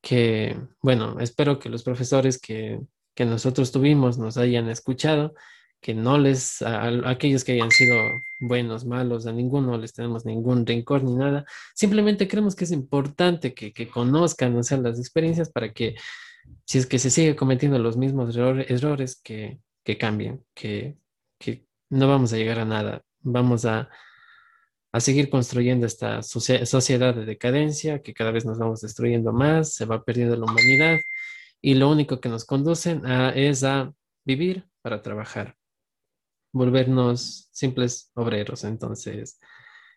que, 0.00 0.56
bueno, 0.82 1.18
espero 1.20 1.58
que 1.58 1.68
los 1.68 1.82
profesores 1.82 2.38
que, 2.38 2.80
que 3.14 3.24
nosotros 3.24 3.72
tuvimos 3.72 4.18
nos 4.18 4.36
hayan 4.36 4.68
escuchado, 4.68 5.34
que 5.80 5.94
no 5.94 6.18
les, 6.18 6.62
a, 6.62 6.88
aquellos 7.08 7.44
que 7.44 7.52
hayan 7.52 7.70
sido 7.70 7.96
buenos, 8.40 8.84
malos, 8.84 9.26
a 9.26 9.32
ninguno 9.32 9.78
les 9.78 9.92
tenemos 9.92 10.24
ningún 10.26 10.66
rencor 10.66 11.04
ni 11.04 11.14
nada, 11.14 11.44
simplemente 11.74 12.28
creemos 12.28 12.54
que 12.54 12.64
es 12.64 12.70
importante 12.70 13.54
que, 13.54 13.72
que 13.72 13.88
conozcan, 13.88 14.56
o 14.56 14.62
sea, 14.62 14.78
las 14.78 14.98
experiencias 14.98 15.50
para 15.50 15.72
que, 15.72 15.96
si 16.64 16.78
es 16.78 16.86
que 16.86 16.98
se 16.98 17.10
sigue 17.10 17.36
cometiendo 17.36 17.78
los 17.78 17.96
mismos 17.96 18.36
errores, 18.36 19.20
que, 19.22 19.58
que 19.84 19.98
cambien, 19.98 20.44
que 20.54 20.96
no 21.90 22.08
vamos 22.08 22.32
a 22.32 22.36
llegar 22.36 22.60
a 22.60 22.64
nada, 22.64 23.02
vamos 23.20 23.64
a 23.64 23.90
a 24.92 25.00
seguir 25.00 25.30
construyendo 25.30 25.86
esta 25.86 26.22
sociedad 26.22 27.14
de 27.14 27.24
decadencia, 27.24 28.02
que 28.02 28.12
cada 28.14 28.32
vez 28.32 28.44
nos 28.44 28.58
vamos 28.58 28.80
destruyendo 28.80 29.32
más, 29.32 29.74
se 29.74 29.84
va 29.84 30.02
perdiendo 30.02 30.36
la 30.36 30.44
humanidad 30.44 30.98
y 31.60 31.74
lo 31.74 31.90
único 31.90 32.20
que 32.20 32.28
nos 32.28 32.44
conducen 32.44 33.06
a, 33.06 33.30
es 33.30 33.62
a 33.62 33.92
vivir 34.24 34.66
para 34.82 35.00
trabajar, 35.02 35.56
volvernos 36.52 37.48
simples 37.52 38.10
obreros. 38.14 38.64
Entonces, 38.64 39.38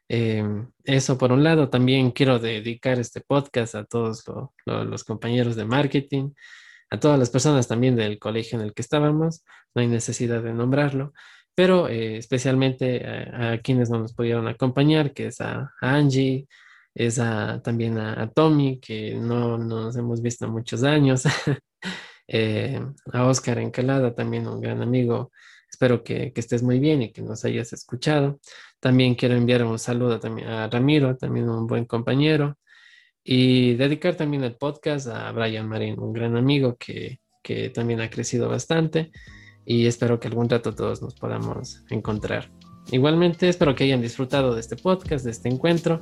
em, 0.10 0.70
eso 0.84 1.18
por 1.18 1.32
un 1.32 1.44
lado, 1.44 1.70
también 1.70 2.11
quiero 2.11 2.38
dedicar 2.38 2.99
este 2.99 3.22
podcast 3.22 3.74
a 3.76 3.86
todos 3.86 4.24
los 4.65 5.03
compañeros 5.03 5.56
de 5.56 5.65
marketing, 5.65 6.32
a 6.91 6.99
todas 6.99 7.18
las 7.18 7.32
personas 7.32 7.68
también 7.68 7.95
del 7.95 8.20
colegio 8.20 8.60
en 8.60 8.65
el 8.65 8.74
que 8.76 8.84
estábamos, 8.84 9.44
no 9.74 9.82
hay 9.82 9.88
necesidad 9.88 10.44
de 10.44 10.53
nombrarlo, 10.53 11.14
pero 11.55 11.88
eh, 11.88 12.17
especialmente 12.17 13.05
a, 13.05 13.59
quienes 13.61 13.89
no 13.89 13.99
nos 13.99 14.13
pudieron 14.13 14.47
acompañar, 14.47 15.13
que 15.13 15.27
es 15.27 15.41
a, 15.41 15.71
Angie, 15.81 16.47
es 16.95 17.15
también 17.63 17.97
a, 17.97 18.30
Tommy, 18.31 18.80
que 18.80 19.15
no, 19.15 19.57
nos 19.57 19.95
hemos 19.95 20.21
visto 20.21 20.47
muchos 20.47 20.84
años, 20.84 21.23
eh, 22.27 22.80
a 23.11 23.25
Oscar 23.25 23.59
Encalada, 23.59 24.13
también 24.13 24.47
un 24.47 24.61
gran 24.61 24.81
amigo. 24.81 25.31
Espero 25.69 26.03
que, 26.03 26.31
estés 26.35 26.63
muy 26.63 26.80
bien 26.80 27.01
y 27.01 27.11
que 27.11 27.21
nos 27.21 27.45
hayas 27.45 27.73
escuchado. 27.73 28.39
También 28.80 29.15
quiero 29.15 29.35
enviar 29.35 29.63
un 29.63 29.80
saludo 29.80 30.19
también 30.19 30.47
a 30.49 30.67
Ramiro, 30.69 31.17
también 31.17 31.49
un 31.49 31.67
buen 31.67 31.85
compañero. 31.85 32.57
Y 33.23 33.75
dedicar 33.75 34.15
también 34.15 34.43
el 34.43 34.55
podcast 34.57 35.07
a 35.07 35.31
Brian 35.31 35.67
Marín, 35.67 35.99
un 35.99 36.13
gran 36.13 36.35
amigo 36.35 36.75
que, 36.77 37.21
que 37.41 37.69
también 37.69 38.01
ha 38.01 38.09
crecido 38.09 38.49
bastante 38.49 39.11
y 39.65 39.85
espero 39.88 40.19
que 40.19 40.27
algún 40.27 40.49
rato 40.49 40.73
todos 40.73 41.02
nos 41.02 41.14
podamos 41.15 41.84
encontrar. 41.90 42.49
Igualmente 42.91 43.48
espero 43.48 43.76
que 43.76 43.85
hayan 43.85 44.02
disfrutado 44.02 44.53
de 44.53 44.60
este 44.60 44.76
podcast, 44.76 45.23
de 45.23 45.31
este 45.31 45.48
encuentro 45.49 46.02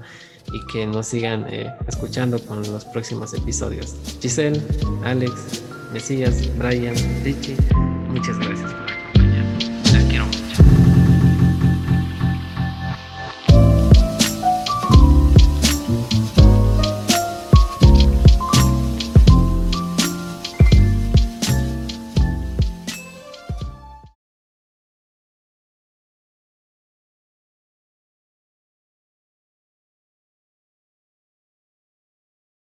y 0.52 0.66
que 0.72 0.88
nos 0.88 1.08
sigan 1.08 1.46
eh, 1.48 1.72
escuchando 1.88 2.40
con 2.40 2.60
los 2.64 2.86
próximos 2.86 3.34
episodios. 3.34 3.96
Giselle, 4.20 4.60
Alex, 5.04 5.64
Mesías, 5.94 6.50
Brian, 6.58 6.96
Richie, 7.24 7.56
muchas 8.10 8.40
gracias. 8.40 8.91